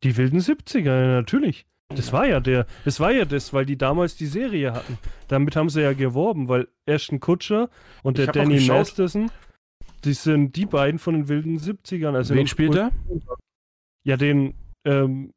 Die 0.03 0.15
wilden 0.15 0.39
70er, 0.39 0.85
ja, 0.85 1.07
natürlich. 1.07 1.65
Das 1.89 2.11
war 2.11 2.27
ja 2.27 2.39
der. 2.41 2.67
Das 2.83 2.99
war 2.99 3.11
ja 3.11 3.23
das, 3.23 3.53
weil 3.53 3.65
die 3.65 3.77
damals 3.77 4.17
die 4.17 4.25
Serie 4.25 4.73
hatten. 4.73 4.97
Damit 5.29 5.55
haben 5.55 5.69
sie 5.69 5.81
ja 5.81 5.93
geworben, 5.93 6.49
weil 6.49 6.67
Ashton 6.85 7.19
Kutscher 7.19 7.69
und 8.03 8.17
der 8.17 8.27
Danny. 8.27 8.59
Masterson, 8.67 9.31
die 10.03 10.13
sind 10.13 10.55
die 10.57 10.65
beiden 10.65 10.99
von 10.99 11.13
den 11.13 11.27
wilden 11.29 11.57
70ern. 11.57 12.13
Also 12.13 12.35
Wen 12.35 12.47
spielt 12.47 12.75
er? 12.75 12.91
Ja, 14.03 14.17
den, 14.17 14.53
ähm, 14.85 15.33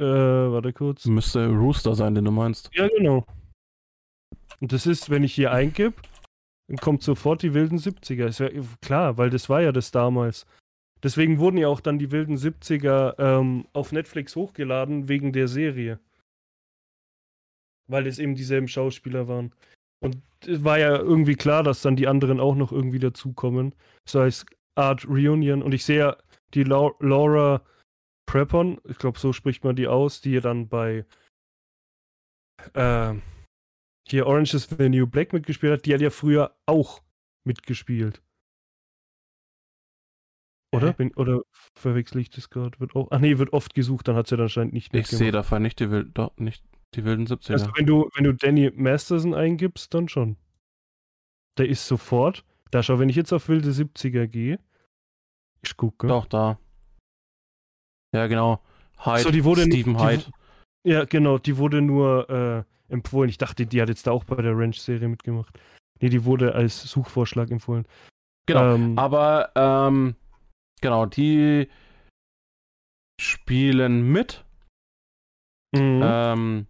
äh, 0.00 0.04
warte 0.04 0.72
kurz. 0.72 1.04
Müsste 1.04 1.48
Rooster 1.48 1.94
sein, 1.94 2.14
den 2.14 2.24
du 2.24 2.30
meinst. 2.30 2.70
Ja, 2.72 2.88
genau. 2.88 3.26
Und 4.60 4.72
das 4.72 4.86
ist, 4.86 5.10
wenn 5.10 5.24
ich 5.24 5.34
hier 5.34 5.52
eingib, 5.52 5.94
dann 6.68 6.78
kommt 6.78 7.02
sofort 7.02 7.42
die 7.42 7.54
wilden 7.54 7.78
70er. 7.78 8.26
Ist 8.26 8.40
ja 8.40 8.48
klar, 8.80 9.18
weil 9.18 9.30
das 9.30 9.48
war 9.48 9.60
ja 9.60 9.72
das 9.72 9.90
damals. 9.90 10.46
Deswegen 11.02 11.38
wurden 11.38 11.58
ja 11.58 11.68
auch 11.68 11.80
dann 11.80 11.98
die 11.98 12.10
wilden 12.10 12.36
70er 12.36 13.18
ähm, 13.18 13.66
auf 13.74 13.92
Netflix 13.92 14.36
hochgeladen 14.36 15.08
wegen 15.08 15.32
der 15.32 15.48
Serie. 15.48 16.00
Weil 17.86 18.06
es 18.06 18.18
eben 18.18 18.34
dieselben 18.34 18.68
Schauspieler 18.68 19.28
waren. 19.28 19.52
Und 20.00 20.16
es 20.46 20.64
war 20.64 20.78
ja 20.78 20.96
irgendwie 20.96 21.36
klar, 21.36 21.62
dass 21.62 21.82
dann 21.82 21.96
die 21.96 22.08
anderen 22.08 22.40
auch 22.40 22.54
noch 22.54 22.72
irgendwie 22.72 22.98
dazukommen. 22.98 23.74
So 24.08 24.20
als 24.20 24.46
Art 24.74 25.06
Reunion. 25.06 25.62
Und 25.62 25.74
ich 25.74 25.84
sehe 25.84 25.98
ja 25.98 26.16
die 26.54 26.64
Lau 26.64 26.94
Laura 27.00 27.62
Prepon, 28.26 28.80
ich 28.88 28.98
glaube, 28.98 29.18
so 29.18 29.32
spricht 29.32 29.64
man 29.64 29.76
die 29.76 29.86
aus, 29.86 30.20
die 30.20 30.32
ja 30.32 30.40
dann 30.40 30.68
bei 30.68 31.04
ähm, 32.74 33.22
hier 34.06 34.26
Orange 34.26 34.54
is 34.54 34.68
the 34.68 34.88
New 34.88 35.06
Black 35.06 35.32
mitgespielt 35.32 35.72
hat, 35.72 35.86
die 35.86 35.94
hat 35.94 36.00
ja 36.00 36.10
früher 36.10 36.56
auch 36.66 37.02
mitgespielt. 37.44 38.22
Oder? 40.72 40.92
Bin, 40.92 41.14
oder 41.14 41.42
verwechsel 41.52 42.20
ich 42.20 42.30
das 42.30 42.50
gerade? 42.50 42.78
Wird 42.80 42.96
auch. 42.96 43.08
Ach 43.10 43.20
nee, 43.20 43.38
wird 43.38 43.52
oft 43.52 43.74
gesucht, 43.74 44.08
dann 44.08 44.16
hat 44.16 44.26
sie 44.26 44.36
dann 44.36 44.46
anscheinend 44.46 44.72
nicht 44.72 44.92
Ich 44.94 45.06
sehe 45.06 45.30
davon 45.30 45.62
nicht 45.62 45.78
die, 45.78 45.90
Wild, 45.90 46.10
doch, 46.14 46.36
nicht 46.36 46.64
die 46.94 47.04
wilden 47.04 47.26
70er. 47.26 47.52
Also 47.52 47.70
wenn 47.76 47.86
du, 47.86 48.10
wenn 48.14 48.24
du 48.24 48.34
Danny 48.34 48.70
Masterson 48.74 49.34
eingibst, 49.34 49.94
dann 49.94 50.08
schon. 50.08 50.36
Der 51.58 51.68
ist 51.68 51.86
sofort. 51.86 52.44
Da 52.70 52.82
schau, 52.82 52.98
wenn 52.98 53.08
ich 53.08 53.16
jetzt 53.16 53.32
auf 53.32 53.48
wilde 53.48 53.70
70er 53.70 54.26
gehe, 54.26 54.58
ich 55.62 55.76
gucke. 55.76 56.08
Doch, 56.08 56.26
da. 56.26 56.58
Ja, 58.12 58.26
genau. 58.26 58.60
Hyde, 58.98 59.22
So, 59.22 59.30
die 59.30 59.44
wurde 59.44 59.62
Stephen 59.62 59.96
die, 59.96 60.02
Hyde. 60.02 60.24
Ja, 60.84 61.04
genau, 61.04 61.38
die 61.38 61.56
wurde 61.56 61.82
nur 61.82 62.28
äh, 62.28 62.64
empfohlen. 62.88 63.28
Ich 63.30 63.38
dachte, 63.38 63.66
die 63.66 63.80
hat 63.80 63.88
jetzt 63.88 64.06
da 64.06 64.12
auch 64.12 64.24
bei 64.24 64.36
der 64.42 64.56
Ranch-Serie 64.56 65.08
mitgemacht. 65.08 65.58
Nee, 66.00 66.08
die 66.08 66.24
wurde 66.24 66.54
als 66.54 66.82
Suchvorschlag 66.82 67.50
empfohlen. 67.50 67.86
Genau. 68.46 68.74
Ähm, 68.74 68.98
Aber, 68.98 69.50
ähm, 69.54 70.16
genau, 70.80 71.06
die 71.06 71.68
spielen 73.20 74.10
mit. 74.12 74.44
mhm. 75.74 76.00
Ähm, 76.04 76.66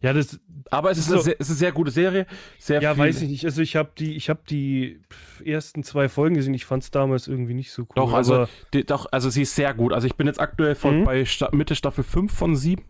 ja, 0.00 0.12
das, 0.12 0.38
aber 0.70 0.90
es 0.90 0.98
ist, 0.98 1.06
So. 1.06 1.14
eine 1.14 1.22
sehr, 1.22 1.34
es 1.40 1.46
ist 1.46 1.50
eine 1.52 1.58
sehr 1.58 1.72
gute 1.72 1.90
Serie. 1.90 2.26
Sehr 2.58 2.82
ja, 2.82 2.94
viel, 2.94 3.02
weiß 3.04 3.22
ich 3.22 3.28
nicht. 3.30 3.44
Also 3.46 3.62
ich 3.62 3.74
habe 3.76 3.90
die, 3.98 4.16
ich 4.16 4.28
habe 4.28 4.42
die 4.48 5.00
ersten 5.44 5.82
zwei 5.82 6.08
Folgen 6.10 6.34
gesehen. 6.34 6.52
Ich 6.52 6.66
fand 6.66 6.82
es 6.82 6.90
damals 6.90 7.26
irgendwie 7.26 7.54
nicht 7.54 7.72
so 7.72 7.82
cool. 7.82 7.88
Doch, 7.96 8.12
also- 8.12 8.46
Die, 8.74 8.84
doch, 8.84 9.06
also 9.12 9.30
sie 9.30 9.42
ist 9.42 9.54
sehr 9.54 9.72
gut. 9.72 9.92
Also 9.94 10.06
ich 10.06 10.14
bin 10.16 10.26
jetzt 10.26 10.40
aktuell 10.40 10.74
von, 10.74 11.00
Mhm. 11.00 11.04
bei 11.04 11.24
Sta 11.24 11.48
Mitte 11.52 11.74
Staffel 11.74 12.04
5 12.04 12.32
von 12.36 12.54
7. 12.54 12.84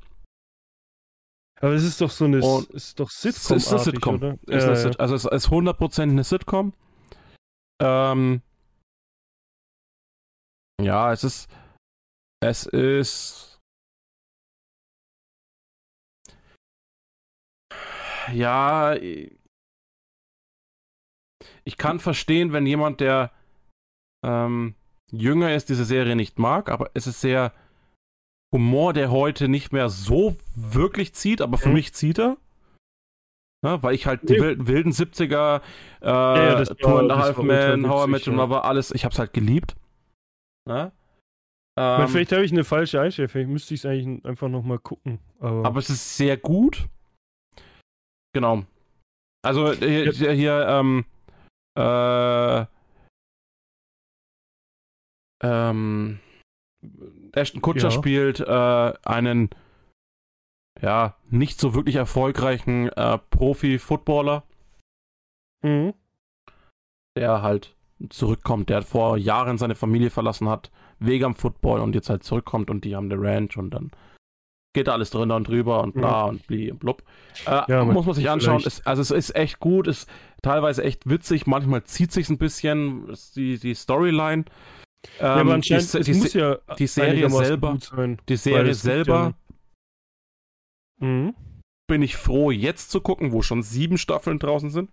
aber 1.65 1.75
es 1.75 1.85
ist 1.85 2.01
doch 2.01 2.11
so 2.11 2.27
eine, 2.27 2.41
Und 2.41 2.69
ist 2.71 3.01
doch 3.01 3.09
Es 3.09 3.23
Sitcom, 3.23 3.57
ist 3.57 3.69
eine 3.73 3.79
Sitcom. 3.81 4.15
oder? 4.17 4.33
Ist 4.43 4.49
Ja, 4.49 4.59
eine 4.61 4.69
ja. 4.71 4.77
Sit 4.77 5.01
also 5.01 5.15
es 5.15 5.25
ist 5.25 5.49
100% 5.49 6.03
eine 6.03 6.25
Sitcom. 6.25 6.75
Ähm, 7.83 8.43
ja, 10.83 11.13
es 11.13 11.25
ist 11.25 11.49
es 12.41 12.67
ist 12.67 13.61
ja 18.33 18.95
ich 21.67 21.77
kann 21.79 21.99
verstehen, 22.01 22.53
wenn 22.53 22.67
jemand, 22.67 23.01
der 23.01 23.33
ähm, 24.23 24.75
jünger 25.11 25.55
ist, 25.55 25.69
diese 25.71 25.85
Serie 25.85 26.17
nicht 26.17 26.39
mag, 26.39 26.69
aber 26.69 26.91
es 26.95 27.07
ist 27.07 27.21
sehr 27.21 27.53
Humor, 28.55 28.93
der 28.93 29.11
heute 29.11 29.49
nicht 29.49 29.73
mehr 29.73 29.89
so 29.89 30.37
wirklich 30.55 31.13
zieht, 31.13 31.43
aber 31.43 31.59
für 31.59 31.69
Mhm. 31.69 31.75
mich 31.75 31.93
zieht 31.93 32.19
er. 32.21 32.37
Ja, 33.67 33.83
weil 33.83 33.95
ich 33.95 34.07
halt 34.07 34.23
die 34.29 34.39
wilden, 34.41 34.67
wilden 34.69 34.93
70er, 34.93 35.61
äh, 36.03 36.07
ja, 36.07 36.55
das 36.55 36.69
Tour 36.69 36.93
war- 36.95 37.01
and 37.01 37.11
a 37.13 37.19
Half 37.19 37.39
Man, 37.39 37.89
How 37.89 38.07
I 38.07 38.11
Met 38.11 38.27
Your 38.29 38.35
ja. 38.35 38.47
Mother, 38.47 38.65
alles, 38.65 38.91
ich 38.93 39.05
hab's 39.05 39.19
halt 39.19 39.33
geliebt. 39.33 39.75
Ja? 40.69 40.93
Ähm, 41.77 42.07
vielleicht 42.09 42.31
habe 42.31 42.45
ich 42.45 42.53
eine 42.53 42.63
falsche 42.63 43.01
Einstellung. 43.01 43.29
Vielleicht 43.31 43.51
müsste 43.51 43.75
ich 43.75 43.81
es 43.81 43.87
eigentlich 43.87 44.25
einfach 44.25 44.49
nochmal 44.49 44.79
gucken. 44.79 45.19
Aber, 45.41 45.65
aber 45.65 45.79
es 45.81 45.91
ist 45.91 46.17
sehr 46.17 46.37
gut. 46.37 46.87
Genau. 48.33 48.65
Also 49.45 49.73
hier, 49.73 50.13
hier, 50.13 50.33
hier 50.33 50.67
ähm, 50.69 51.05
äh, 51.77 52.67
ähm, 55.43 56.21
Ashton 57.37 57.61
Kutscher 57.63 57.89
Ja. 57.89 57.91
spielt 57.91 58.41
äh, 58.41 58.93
einen 59.05 59.51
ja 60.81 61.17
nicht 61.31 61.61
so 61.61 61.75
wirklich 61.75 61.97
erfolgreichen 61.97 62.89
äh, 62.91 63.19
Profi-Footballer, 63.31 64.43
Mhm. 65.63 65.95
der 67.17 67.43
halt 67.43 67.75
zurückkommt, 68.11 68.69
der 68.69 68.83
vor 68.83 69.17
Jahren 69.17 69.57
seine 69.57 69.75
Familie 69.75 70.11
verlassen 70.11 70.49
hat, 70.49 70.71
wegen 70.99 71.25
am 71.25 71.35
Football 71.35 71.81
und 71.81 71.95
jetzt 71.95 72.11
halt 72.11 72.23
zurückkommt 72.25 72.71
und 72.71 72.85
die 72.85 72.95
haben 72.97 73.11
eine 73.11 73.21
Ranch 73.21 73.57
und 73.57 73.71
dann 73.71 73.91
geht 74.75 74.89
da 74.89 74.93
alles 74.93 75.11
drunter 75.11 75.37
und 75.37 75.47
drüber 75.47 75.83
und 75.85 75.95
bla 75.95 76.25
und 76.25 76.47
bli 76.49 76.71
und 76.73 76.81
blub. 76.81 77.05
Äh, 77.47 77.63
Ja, 77.69 77.85
muss 77.85 78.05
man 78.07 78.15
sich 78.17 78.29
anschauen. 78.29 78.61
Es, 78.67 78.85
also 78.85 79.01
es 79.03 79.13
ist 79.13 79.37
echt 79.37 79.61
gut, 79.61 79.87
ist 79.87 80.09
teilweise 80.43 80.83
echt 80.83 81.09
witzig, 81.09 81.47
manchmal 81.47 81.85
zieht 81.85 82.11
sich 82.13 82.29
ein 82.29 82.39
bisschen 82.39 83.15
die, 83.37 83.59
die 83.59 83.75
Storyline. 83.75 84.45
Ja, 85.21 85.35
Ähm, 85.35 85.41
aber 85.41 85.55
anscheinend, 85.55 85.93
die, 85.93 85.99
es 85.99 86.07
die, 86.07 86.15
muss 86.15 86.33
ja 86.35 86.59
die 86.79 86.87
Serie 86.87 87.29
selber- 87.31 87.79
sein. 87.81 88.21
die 88.29 88.37
Serie 88.37 88.75
selber 88.75 89.35
Ja, 91.01 91.07
mhm. 91.07 91.35
bin 91.87 92.03
ich 92.03 92.17
froh, 92.17 92.51
jetzt 92.51 92.91
zu 92.91 93.01
gucken, 93.01 93.33
wo 93.33 93.43
schon 93.43 93.63
sieben 93.63 93.99
Staffeln 93.99 94.39
draußen 94.39 94.71
sind. 94.71 94.91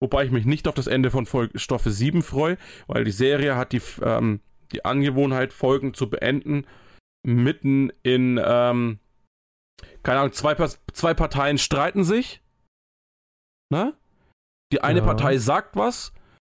Wobei 0.00 0.24
ich 0.24 0.30
mich 0.30 0.44
nicht 0.44 0.68
auf 0.68 0.74
das 0.74 0.86
Ende 0.86 1.10
von 1.10 1.26
Folge, 1.26 1.58
Staffel 1.58 1.90
7 1.90 2.22
freue, 2.22 2.56
weil 2.86 3.04
die 3.04 3.10
Serie 3.10 3.56
hat 3.56 3.72
die, 3.72 3.82
ähm, 4.02 4.40
die 4.72 4.84
Angewohnheit, 4.84 5.52
Folgen 5.52 5.92
zu 5.94 6.08
beenden, 6.08 6.66
mitten 7.26 7.90
in, 8.04 8.40
ähm, 8.42 9.00
keine 10.04 10.20
Ahnung, 10.20 10.32
zwei, 10.32 10.54
zwei 10.92 11.14
Parteien 11.14 11.58
streiten 11.58 12.04
sich. 12.04 12.40
Ne? 13.72 13.94
Die 14.72 14.82
eine 14.82 15.00
Ja. 15.00 15.04
Partei 15.04 15.38
sagt 15.38 15.74
was, 15.76 16.12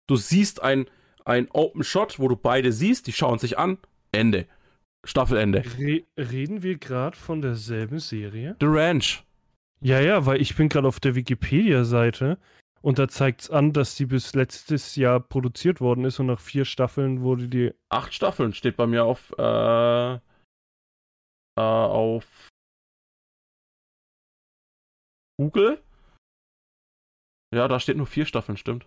du 0.08 0.16
siehst 0.16 0.62
ein, 0.62 0.88
ein 1.24 1.50
Open 1.50 1.82
Shot, 1.84 2.18
wo 2.18 2.28
du 2.28 2.36
beide 2.36 2.72
siehst, 2.72 3.06
die 3.06 3.12
schauen 3.12 3.38
sich 3.38 3.58
an, 3.58 3.78
Ende. 4.12 4.46
Staffelende. 5.04 5.64
Re 5.78 6.04
reden 6.16 6.62
wir 6.62 6.78
gerade 6.78 7.16
von 7.16 7.42
derselben 7.42 7.98
Serie? 7.98 8.56
The 8.60 8.66
Ranch. 8.68 9.24
Ja, 9.80 10.00
ja, 10.00 10.26
weil 10.26 10.40
ich 10.40 10.54
bin 10.54 10.68
gerade 10.68 10.86
auf 10.86 11.00
der 11.00 11.16
Wikipedia-Seite 11.16 12.38
und 12.82 12.98
da 13.00 13.08
zeigt 13.08 13.42
es 13.42 13.50
an, 13.50 13.72
dass 13.72 13.96
die 13.96 14.06
bis 14.06 14.34
letztes 14.34 14.94
Jahr 14.94 15.18
produziert 15.18 15.80
worden 15.80 16.04
ist 16.04 16.20
und 16.20 16.26
nach 16.26 16.38
vier 16.40 16.64
Staffeln 16.64 17.22
wurde 17.22 17.48
die. 17.48 17.72
acht 17.88 18.14
Staffeln 18.14 18.54
steht 18.54 18.76
bei 18.76 18.86
mir 18.86 19.04
auf 19.04 19.34
äh, 19.38 20.14
äh, 20.14 21.60
auf 21.60 22.48
Google. 25.36 25.82
Ja, 27.52 27.66
da 27.66 27.80
steht 27.80 27.96
nur 27.96 28.06
vier 28.06 28.24
Staffeln, 28.24 28.56
stimmt. 28.56 28.86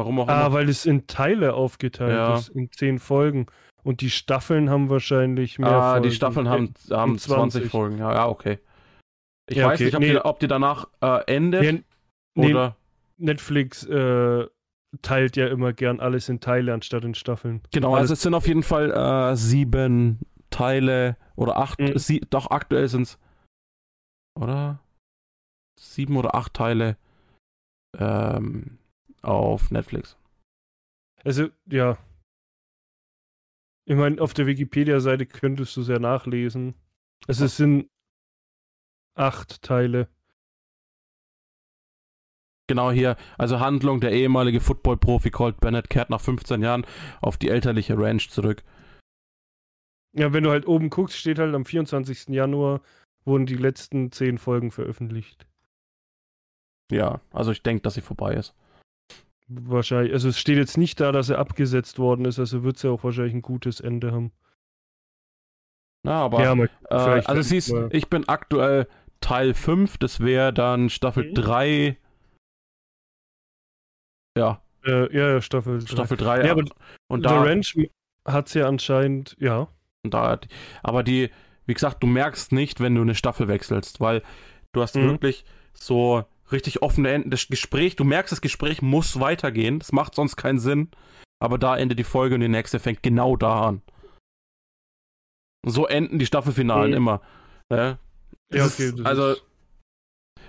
Warum 0.00 0.18
auch 0.20 0.28
Ah, 0.28 0.46
immer. 0.46 0.52
weil 0.54 0.68
es 0.70 0.86
in 0.86 1.06
Teile 1.06 1.52
aufgeteilt 1.52 2.10
Ja. 2.16 2.36
ist, 2.38 2.48
in 2.48 2.72
zehn 2.72 2.98
Folgen. 2.98 3.44
Und 3.82 4.00
die 4.00 4.08
Staffeln 4.10 4.70
haben 4.70 4.88
wahrscheinlich 4.88 5.58
mehr 5.58 5.70
Ah, 5.70 5.90
Folgen. 5.92 6.02
die 6.08 6.14
Staffeln 6.14 6.48
haben, 6.48 6.72
haben 6.90 7.18
20. 7.18 7.32
20 7.60 7.70
Folgen. 7.70 7.98
Ja, 7.98 8.12
ja, 8.14 8.28
okay. 8.28 8.58
Ich 9.50 9.58
Ja, 9.58 9.66
weiß 9.66 9.74
okay. 9.78 9.84
nicht, 9.84 9.94
ob, 9.94 10.00
Nee. 10.00 10.10
die, 10.12 10.18
ob 10.18 10.40
die 10.40 10.48
danach 10.48 10.88
äh, 11.02 11.22
endet 11.26 11.62
Nee, 11.62 11.82
nee, 12.34 12.54
oder. 12.54 12.76
Netflix 13.18 13.84
äh, 13.84 14.46
teilt 15.02 15.36
ja 15.36 15.48
immer 15.48 15.74
gern 15.74 16.00
alles 16.00 16.30
in 16.30 16.40
Teile 16.40 16.72
anstatt 16.72 17.04
in 17.04 17.14
Staffeln. 17.14 17.60
Genau, 17.72 17.90
alles, 17.90 18.04
also 18.04 18.14
es 18.14 18.22
sind 18.22 18.32
auf 18.32 18.46
jeden 18.48 18.62
Fall 18.62 18.90
äh, 18.90 19.36
sieben 19.36 20.20
Teile 20.48 21.18
oder 21.36 21.58
acht. 21.58 21.78
Mhm. 21.78 21.98
Sie, 21.98 22.20
doch, 22.30 22.50
aktuell 22.50 22.88
sind 22.88 23.02
es. 23.02 23.18
Oder? 24.40 24.80
Sieben 25.78 26.16
oder 26.16 26.34
acht 26.34 26.54
Teile 26.54 26.96
ähm, 27.98 28.78
auf 29.22 29.70
Netflix. 29.70 30.16
also 31.24 31.48
ja. 31.66 31.98
Ich 33.86 33.96
meine, 33.96 34.20
auf 34.20 34.34
der 34.34 34.46
Wikipedia-Seite 34.46 35.26
könntest 35.26 35.76
du 35.76 35.80
es 35.80 35.88
ja 35.88 35.98
nachlesen. 35.98 36.74
Also 37.26 37.46
es 37.46 37.56
sind 37.56 37.90
acht 39.14 39.62
Teile. 39.62 40.08
Genau 42.68 42.92
hier, 42.92 43.16
also 43.36 43.58
Handlung, 43.58 44.00
der 44.00 44.12
ehemalige 44.12 44.60
Football-Profi 44.60 45.30
Colt 45.30 45.60
Bennett 45.60 45.90
kehrt 45.90 46.08
nach 46.08 46.20
15 46.20 46.62
Jahren 46.62 46.86
auf 47.20 47.36
die 47.36 47.48
elterliche 47.48 47.98
Ranch 47.98 48.30
zurück. 48.30 48.62
Ja, 50.12 50.32
wenn 50.32 50.44
du 50.44 50.50
halt 50.50 50.66
oben 50.68 50.88
guckst, 50.88 51.16
steht 51.16 51.40
halt 51.40 51.54
am 51.54 51.64
24. 51.64 52.28
Januar 52.28 52.80
wurden 53.24 53.46
die 53.46 53.56
letzten 53.56 54.12
zehn 54.12 54.38
Folgen 54.38 54.70
veröffentlicht. 54.70 55.46
Ja, 56.90 57.20
also 57.32 57.50
ich 57.50 57.62
denke, 57.62 57.82
dass 57.82 57.94
sie 57.94 58.00
vorbei 58.00 58.34
ist. 58.34 58.54
Wahrscheinlich, 59.52 60.12
also 60.12 60.28
es 60.28 60.38
steht 60.38 60.58
jetzt 60.58 60.78
nicht 60.78 61.00
da, 61.00 61.10
dass 61.10 61.28
er 61.28 61.38
abgesetzt 61.38 61.98
worden 61.98 62.24
ist, 62.24 62.38
also 62.38 62.62
wird 62.62 62.76
es 62.76 62.82
ja 62.84 62.90
auch 62.90 63.02
wahrscheinlich 63.02 63.34
ein 63.34 63.42
gutes 63.42 63.80
Ende 63.80 64.12
haben. 64.12 64.30
Na, 66.04 66.22
aber 66.22 66.42
ja, 66.42 66.54
mal, 66.54 66.70
äh, 66.88 66.94
also 66.94 67.42
siehst, 67.42 67.72
mal- 67.72 67.88
ich 67.92 68.08
bin 68.08 68.28
aktuell 68.28 68.86
Teil 69.20 69.52
5, 69.54 69.98
das 69.98 70.20
wäre 70.20 70.52
dann 70.52 70.88
Staffel 70.88 71.30
Mhm. 71.30 71.34
3. 71.34 71.98
Ja, 74.38 74.62
äh, 74.84 75.14
ja, 75.14 75.30
ja, 75.30 75.42
Staffel. 75.42 75.80
drei. 75.80 75.86
Staffel 75.86 76.16
3. 76.16 76.46
Ja, 76.46 76.52
aber 76.52 76.64
und 77.08 77.20
The 77.22 77.28
da, 77.28 77.42
Ranch 77.42 77.76
hat 78.26 78.46
es 78.46 78.54
ja 78.54 78.68
anscheinend, 78.68 79.36
ja. 79.40 79.68
und 80.04 80.14
da, 80.14 80.38
aber 80.82 81.02
die, 81.02 81.30
wie 81.66 81.74
gesagt, 81.74 82.02
du 82.02 82.06
merkst 82.06 82.52
nicht, 82.52 82.80
wenn 82.80 82.94
du 82.94 83.02
eine 83.02 83.14
Staffel 83.14 83.48
wechselst, 83.48 84.00
weil 84.00 84.22
du 84.72 84.80
hast 84.80 84.94
Mhm. 84.96 85.08
wirklich 85.10 85.44
so 85.74 86.24
richtig 86.52 86.82
offene 86.82 87.10
Enden. 87.10 87.30
Das 87.30 87.46
Gespräch, 87.48 87.96
du 87.96 88.04
merkst, 88.04 88.32
das 88.32 88.40
Gespräch 88.40 88.82
muss 88.82 89.20
weitergehen. 89.20 89.78
Das 89.78 89.92
macht 89.92 90.14
sonst 90.14 90.36
keinen 90.36 90.58
Sinn. 90.58 90.88
Aber 91.42 91.56
da 91.58 91.76
endet 91.76 91.98
die 91.98 92.04
Folge 92.04 92.34
und 92.34 92.40
die 92.42 92.48
nächste 92.48 92.78
fängt 92.78 93.02
genau 93.02 93.36
da 93.36 93.68
an. 93.68 93.82
So 95.66 95.86
enden 95.86 96.18
die 96.18 96.26
Staffelfinalen 96.26 96.90
Mhm. 96.92 96.96
immer. 96.96 97.20
Ja, 97.72 97.98
Es 98.48 98.80
okay. 98.80 98.92
also 99.04 99.36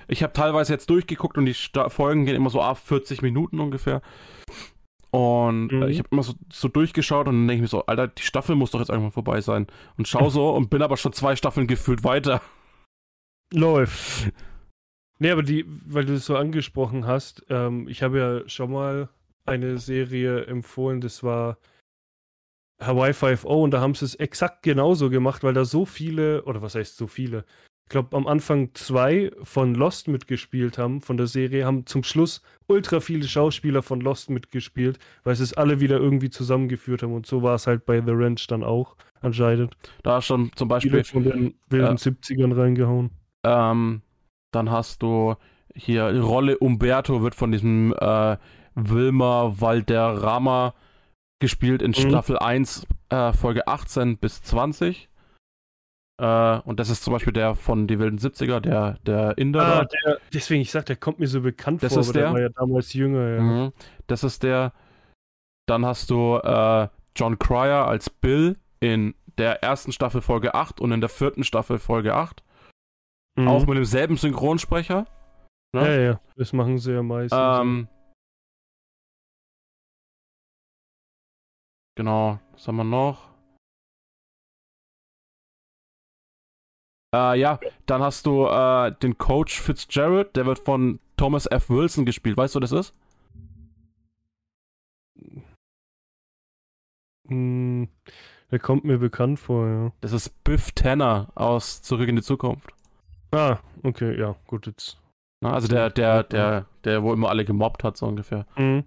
ich 0.08 0.24
habe 0.24 0.34
teilweise 0.34 0.74
jetzt 0.74 0.90
durchgeguckt 0.90 1.38
und 1.38 1.46
die 1.46 1.54
Sta 1.54 1.90
Folgen 1.90 2.26
gehen 2.26 2.36
immer 2.36 2.50
so 2.50 2.62
ab 2.62 2.78
40 2.80 3.22
Minuten 3.22 3.60
ungefähr. 3.60 4.02
Und 5.12 5.68
Mhm. 5.72 5.82
äh, 5.84 5.90
ich 5.90 6.00
habe 6.00 6.08
immer 6.12 6.24
so, 6.24 6.34
so 6.52 6.68
durchgeschaut 6.70 7.28
und 7.28 7.34
dann 7.36 7.48
denke 7.48 7.56
ich 7.58 7.62
mir 7.62 7.68
so, 7.68 7.86
Alter, 7.86 8.08
die 8.08 8.22
Staffel 8.24 8.56
muss 8.56 8.72
doch 8.72 8.80
jetzt 8.80 8.90
irgendwann 8.90 9.12
vorbei 9.12 9.42
sein. 9.42 9.68
Und 9.98 10.08
schau 10.08 10.30
so 10.30 10.50
und 10.52 10.70
bin 10.70 10.82
aber 10.82 10.98
schon 10.98 11.14
zwei 11.14 11.36
Staffeln 11.36 11.68
gefühlt 11.68 12.04
weiter. 12.04 12.42
läuft. 13.54 14.32
Nee, 15.22 15.30
aber 15.30 15.44
die, 15.44 15.66
weil 15.68 16.04
du 16.04 16.14
es 16.14 16.26
so 16.26 16.36
angesprochen 16.36 17.06
hast, 17.06 17.46
ähm, 17.50 17.88
ich 17.88 18.02
habe 18.02 18.18
ja 18.18 18.50
schon 18.50 18.72
mal 18.72 19.08
eine 19.46 19.78
Serie 19.78 20.46
empfohlen, 20.48 21.00
das 21.00 21.22
war 21.22 21.60
Hawaii 22.82 23.12
5.0 23.12 23.46
und 23.46 23.70
da 23.70 23.82
haben 23.82 23.94
sie 23.94 24.06
es 24.06 24.16
exakt 24.16 24.64
genauso 24.64 25.12
gemacht, 25.12 25.44
weil 25.44 25.54
da 25.54 25.64
so 25.64 25.86
viele, 25.86 26.44
oder 26.46 26.64
was 26.64 26.74
heißt 26.74 26.98
so 26.98 27.06
viele? 27.06 27.46
Ich 27.84 27.90
glaube, 27.92 28.18
am 28.18 28.26
Anfang 28.26 28.72
zwei 28.74 29.30
von 29.44 29.76
Lost 29.76 30.08
mitgespielt 30.08 30.80
haben, 30.80 31.02
von 31.02 31.18
der 31.18 31.28
Serie, 31.28 31.66
haben 31.68 31.86
zum 31.86 32.02
Schluss 32.04 32.42
ultra 32.66 33.00
viele 33.00 33.28
Schauspieler 33.28 33.84
von 33.84 34.02
Lost 34.02 34.32
mitgespielt, 34.32 34.98
weil 35.24 35.36
sie 35.36 35.44
es 35.44 35.54
alle 35.54 35.80
wieder 35.82 35.98
irgendwie 35.98 36.32
zusammengeführt 36.32 37.04
haben 37.04 37.14
und 37.14 37.28
so 37.28 37.44
war 37.44 37.54
es 37.54 37.68
halt 37.68 37.86
bei 37.86 38.02
The 38.02 38.14
Ranch 38.14 38.48
dann 38.48 38.64
auch 38.64 38.96
anscheinend. 39.22 39.78
Da 40.02 40.20
schon 40.20 40.50
zum 40.56 40.68
Viele 40.82 40.98
Beispiel, 40.98 41.04
von 41.04 41.24
den 41.24 41.54
wilden 41.70 41.86
Ja. 41.86 41.94
70ern 41.94 42.58
reingehauen. 42.58 43.12
ähm, 43.44 44.02
dann 44.52 44.70
hast 44.72 45.02
du 45.02 45.36
hier 45.76 46.12
die 46.12 46.20
Rolle 46.20 46.58
Umberto 46.58 47.22
wird 47.22 47.36
von 47.36 47.52
diesem 47.52 47.94
äh, 47.98 48.38
Wilmer 48.76 49.60
Valderrama 49.60 50.74
gespielt 51.40 51.82
in 51.82 51.92
Mhm. 51.92 51.96
Staffel 51.96 52.38
1, 52.40 52.86
äh, 53.10 53.34
Folge 53.34 53.68
18 53.68 54.18
bis 54.18 54.42
20. 54.44 55.10
Äh, 56.22 56.60
und 56.60 56.80
das 56.80 56.90
ist 56.90 57.04
zum 57.04 57.14
Beispiel 57.14 57.34
der 57.34 57.56
von 57.56 57.88
Die 57.88 57.98
wilden 58.00 58.20
70er, 58.20 58.60
der, 58.60 58.98
der 59.06 59.38
Inder. 59.38 59.82
Ah, 59.82 59.86
der, 59.86 60.20
deswegen, 60.34 60.62
ich 60.62 60.72
sag, 60.72 60.86
der 60.86 60.96
kommt 60.98 61.20
mir 61.20 61.28
so 61.28 61.42
bekannt 61.42 61.82
Das 61.82 61.94
vor, 61.94 62.02
ist 62.02 62.14
der 62.14 62.24
der? 62.26 62.34
war 62.34 62.42
ja 62.42 62.50
damals 62.50 62.94
jünger, 62.94 63.28
ja. 63.36 63.42
Mhm. 63.42 63.74
Das 64.08 64.24
ist 64.24 64.44
der. 64.44 64.74
Dann 65.68 65.86
hast 65.86 66.10
du 66.10 66.36
äh, 66.38 66.88
John 67.16 67.40
Cryer 67.40 67.88
als 67.88 68.10
Bill 68.10 68.58
in 68.80 69.16
der 69.38 69.64
ersten 69.64 69.92
Staffel 69.92 70.22
Folge 70.22 70.54
8 70.54 70.80
und 70.82 70.92
in 70.92 71.00
der 71.02 71.10
vierten 71.10 71.44
Staffel 71.44 71.80
Folge 71.80 72.14
8. 72.14 72.44
Mhm. 73.38 73.48
Auch 73.48 73.66
mit 73.66 73.78
demselben 73.78 74.18
Synchronsprecher. 74.18 75.06
ja, 75.76 75.82
ne? 75.82 76.06
ja, 76.06 76.22
das 76.36 76.54
machen 76.54 76.78
sie 76.78 76.94
ja 76.94 77.04
meistens. 77.04 77.40
Ähm, 77.40 77.88
genau, 81.96 82.40
was 82.52 82.68
haben 82.68 82.78
wir 82.78 82.84
noch? 82.84 83.32
Äh, 87.14 87.40
ja, 87.40 87.60
dann 87.86 88.02
hast 88.02 88.26
du 88.26 88.48
äh, 88.48 88.94
den 89.02 89.18
Coach 89.18 89.60
Fitzgerald, 89.60 90.36
der 90.36 90.46
wird 90.46 90.60
von 90.60 91.00
Thomas 91.18 91.46
F. 91.46 91.70
Wilson 91.70 92.06
gespielt. 92.06 92.38
Weißt 92.38 92.56
du, 92.56 92.58
wer 92.58 92.62
das 92.62 92.72
ist? 92.72 92.94
Hm, 97.28 97.90
der 98.50 98.60
kommt 98.60 98.86
mir 98.86 98.98
bekannt 98.98 99.40
vor, 99.40 99.68
ja. 99.68 99.92
Das 100.02 100.14
ist 100.14 100.44
Biff 100.44 100.72
Tanner 100.72 101.32
aus 101.36 101.82
Zurück 101.82 102.10
in 102.10 102.16
die 102.16 102.22
Zukunft. 102.22 102.74
Ah, 103.32 103.60
okay, 103.84 104.18
ja, 104.20 104.36
gut, 104.48 104.68
jetzt. 104.68 104.98
Na, 105.42 105.54
also 105.54 105.68
der, 105.68 105.90
der, 105.90 106.24
der, 106.24 106.66
der, 106.84 107.02
wo 107.04 107.14
immer 107.14 107.30
alle 107.30 107.46
gemobbt 107.46 107.84
hat, 107.84 107.98
so 107.98 108.06
ungefähr. 108.08 108.46
Mhm. 108.58 108.84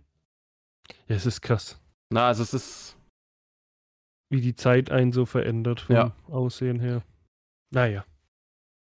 Ja, 1.09 1.17
es 1.17 1.27
ist 1.27 1.41
krass, 1.41 1.81
Na, 2.11 2.29
also 2.29 2.43
es 2.43 2.53
ist. 2.55 2.97
wie 4.31 4.41
die 4.41 4.55
Zeit 4.55 4.91
einen 4.91 5.13
so 5.13 5.25
verändert 5.27 5.81
vom 5.81 5.97
Ja. 5.97 6.13
Aussehen 6.29 6.79
her. 6.81 7.03
Naja. 7.71 8.05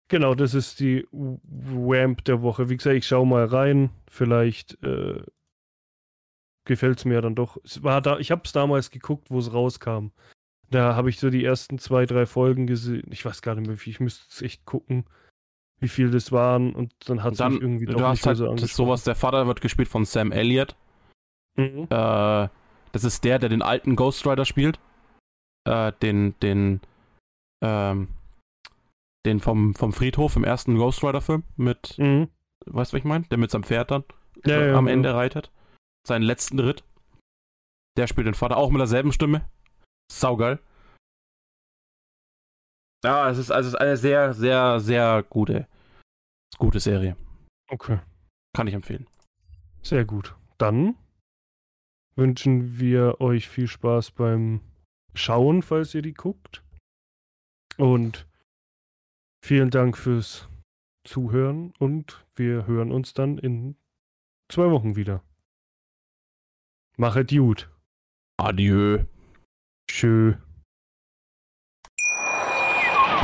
Genau, 0.09 0.35
das 0.35 0.53
ist 0.53 0.79
die 0.79 1.07
Wamp 1.11 2.23
der 2.25 2.41
Woche. 2.43 2.69
Wie 2.69 2.77
gesagt, 2.77 2.95
ich 2.95 3.07
schau 3.07 3.25
mal 3.25 3.45
rein. 3.45 3.89
Vielleicht 4.07 4.77
äh, 4.83 5.23
gefällt 6.65 6.99
es 6.99 7.05
mir 7.05 7.15
ja 7.15 7.21
dann 7.21 7.33
doch. 7.35 7.57
Es 7.63 7.81
war 7.81 8.01
da, 8.01 8.19
ich 8.19 8.29
habe 8.29 8.41
es 8.45 8.51
damals 8.51 8.91
geguckt, 8.91 9.31
wo 9.31 9.39
es 9.39 9.51
rauskam. 9.53 10.09
Da 10.69 10.95
habe 10.95 11.09
ich 11.09 11.19
so 11.19 11.29
die 11.31 11.43
ersten 11.43 11.79
zwei, 11.79 12.05
drei 12.05 12.25
Folgen 12.27 12.67
gesehen. 12.67 13.07
Ich 13.11 13.25
weiß 13.25 13.41
gar 13.41 13.55
nicht 13.55 13.67
mehr, 13.67 13.83
wie 13.83 13.89
ich 13.89 13.99
müsste 13.99 14.25
es 14.29 14.41
echt 14.43 14.65
gucken, 14.65 15.05
wie 15.79 15.87
viel 15.87 16.11
das 16.11 16.31
waren. 16.31 16.73
Und 16.73 16.93
dann 17.09 17.23
hat 17.23 17.33
es 17.33 17.39
irgendwie 17.39 17.85
du 17.85 17.93
doch 17.93 18.01
hast 18.01 18.25
nicht 18.25 18.39
mehr 18.39 18.49
halt 18.49 18.59
so 18.59 18.67
sowas, 18.67 19.03
der 19.03 19.15
Vater 19.15 19.47
wird 19.47 19.61
gespielt 19.61 19.87
von 19.87 20.05
Sam 20.05 20.31
Elliott. 20.31 20.75
Mhm. 21.57 21.87
Äh, 21.89 22.49
das 22.91 23.03
ist 23.03 23.23
der, 23.23 23.39
der 23.39 23.49
den 23.49 23.61
alten 23.61 23.95
Ghost 23.95 24.25
Rider 24.25 24.45
spielt. 24.45 24.79
Äh, 25.67 25.91
den, 26.01 26.35
den, 26.41 26.81
ähm, 27.63 28.09
den 29.25 29.39
vom, 29.39 29.73
vom 29.73 29.93
Friedhof 29.93 30.35
im 30.35 30.43
ersten 30.43 30.77
Ghost 30.77 31.03
Rider-Film 31.03 31.43
mit, 31.57 31.97
Mhm. 31.97 32.29
weißt 32.65 32.91
du, 32.91 32.95
was 32.95 32.99
ich 32.99 33.03
meine? 33.03 33.25
Der 33.25 33.37
mit 33.37 33.51
seinem 33.51 33.63
Pferd 33.63 33.91
dann 33.91 34.03
Ja, 34.45 34.57
äh, 34.57 34.71
ja, 34.71 34.77
am 34.77 34.87
ja. 34.87 34.93
Ende 34.93 35.13
reitet. 35.13 35.51
Seinen 36.07 36.21
letzten 36.21 36.59
Ritt. 36.59 36.83
Der 37.97 38.07
spielt 38.07 38.27
den 38.27 38.35
Vater 38.35 38.57
auch 38.57 38.69
mit 38.69 38.79
derselben 38.79 39.11
Stimme. 39.11 39.49
Saugeil. 40.11 40.59
Ja, 43.05 43.29
es 43.29 43.37
ist, 43.37 43.51
also 43.51 43.77
eine 43.77 43.97
sehr, 43.97 44.33
sehr, 44.33 44.79
sehr 44.79 45.21
gute, 45.21 45.67
gute 46.57 46.79
Serie. 46.79 47.15
Okay, 47.69 47.99
Kann 48.53 48.65
ich 48.65 48.73
empfehlen. 48.73 49.05
sehr 49.83 50.05
gut. 50.05 50.35
Dann 50.57 50.95
wünschen 52.15 52.79
wir 52.79 53.21
euch 53.21 53.47
viel 53.47 53.67
Spaß 53.67 54.09
beim 54.09 54.61
Schauen, 55.13 55.61
falls 55.61 55.93
ihr 55.93 56.01
die 56.01 56.15
guckt. 56.15 56.63
Und 57.77 58.27
vielen 59.43 59.69
Dank 59.69 59.97
fürs 59.97 60.49
Zuhören 61.05 61.73
und 61.77 62.25
wir 62.35 62.65
hören 62.65 62.91
uns 62.91 63.13
dann 63.13 63.37
in 63.37 63.75
zwei 64.49 64.71
Wochen 64.71 64.95
wieder. 64.95 65.21
Machet 66.97 67.29
gut. 67.29 67.69
Adieu. 68.37 69.05
Tschö. 69.87 70.37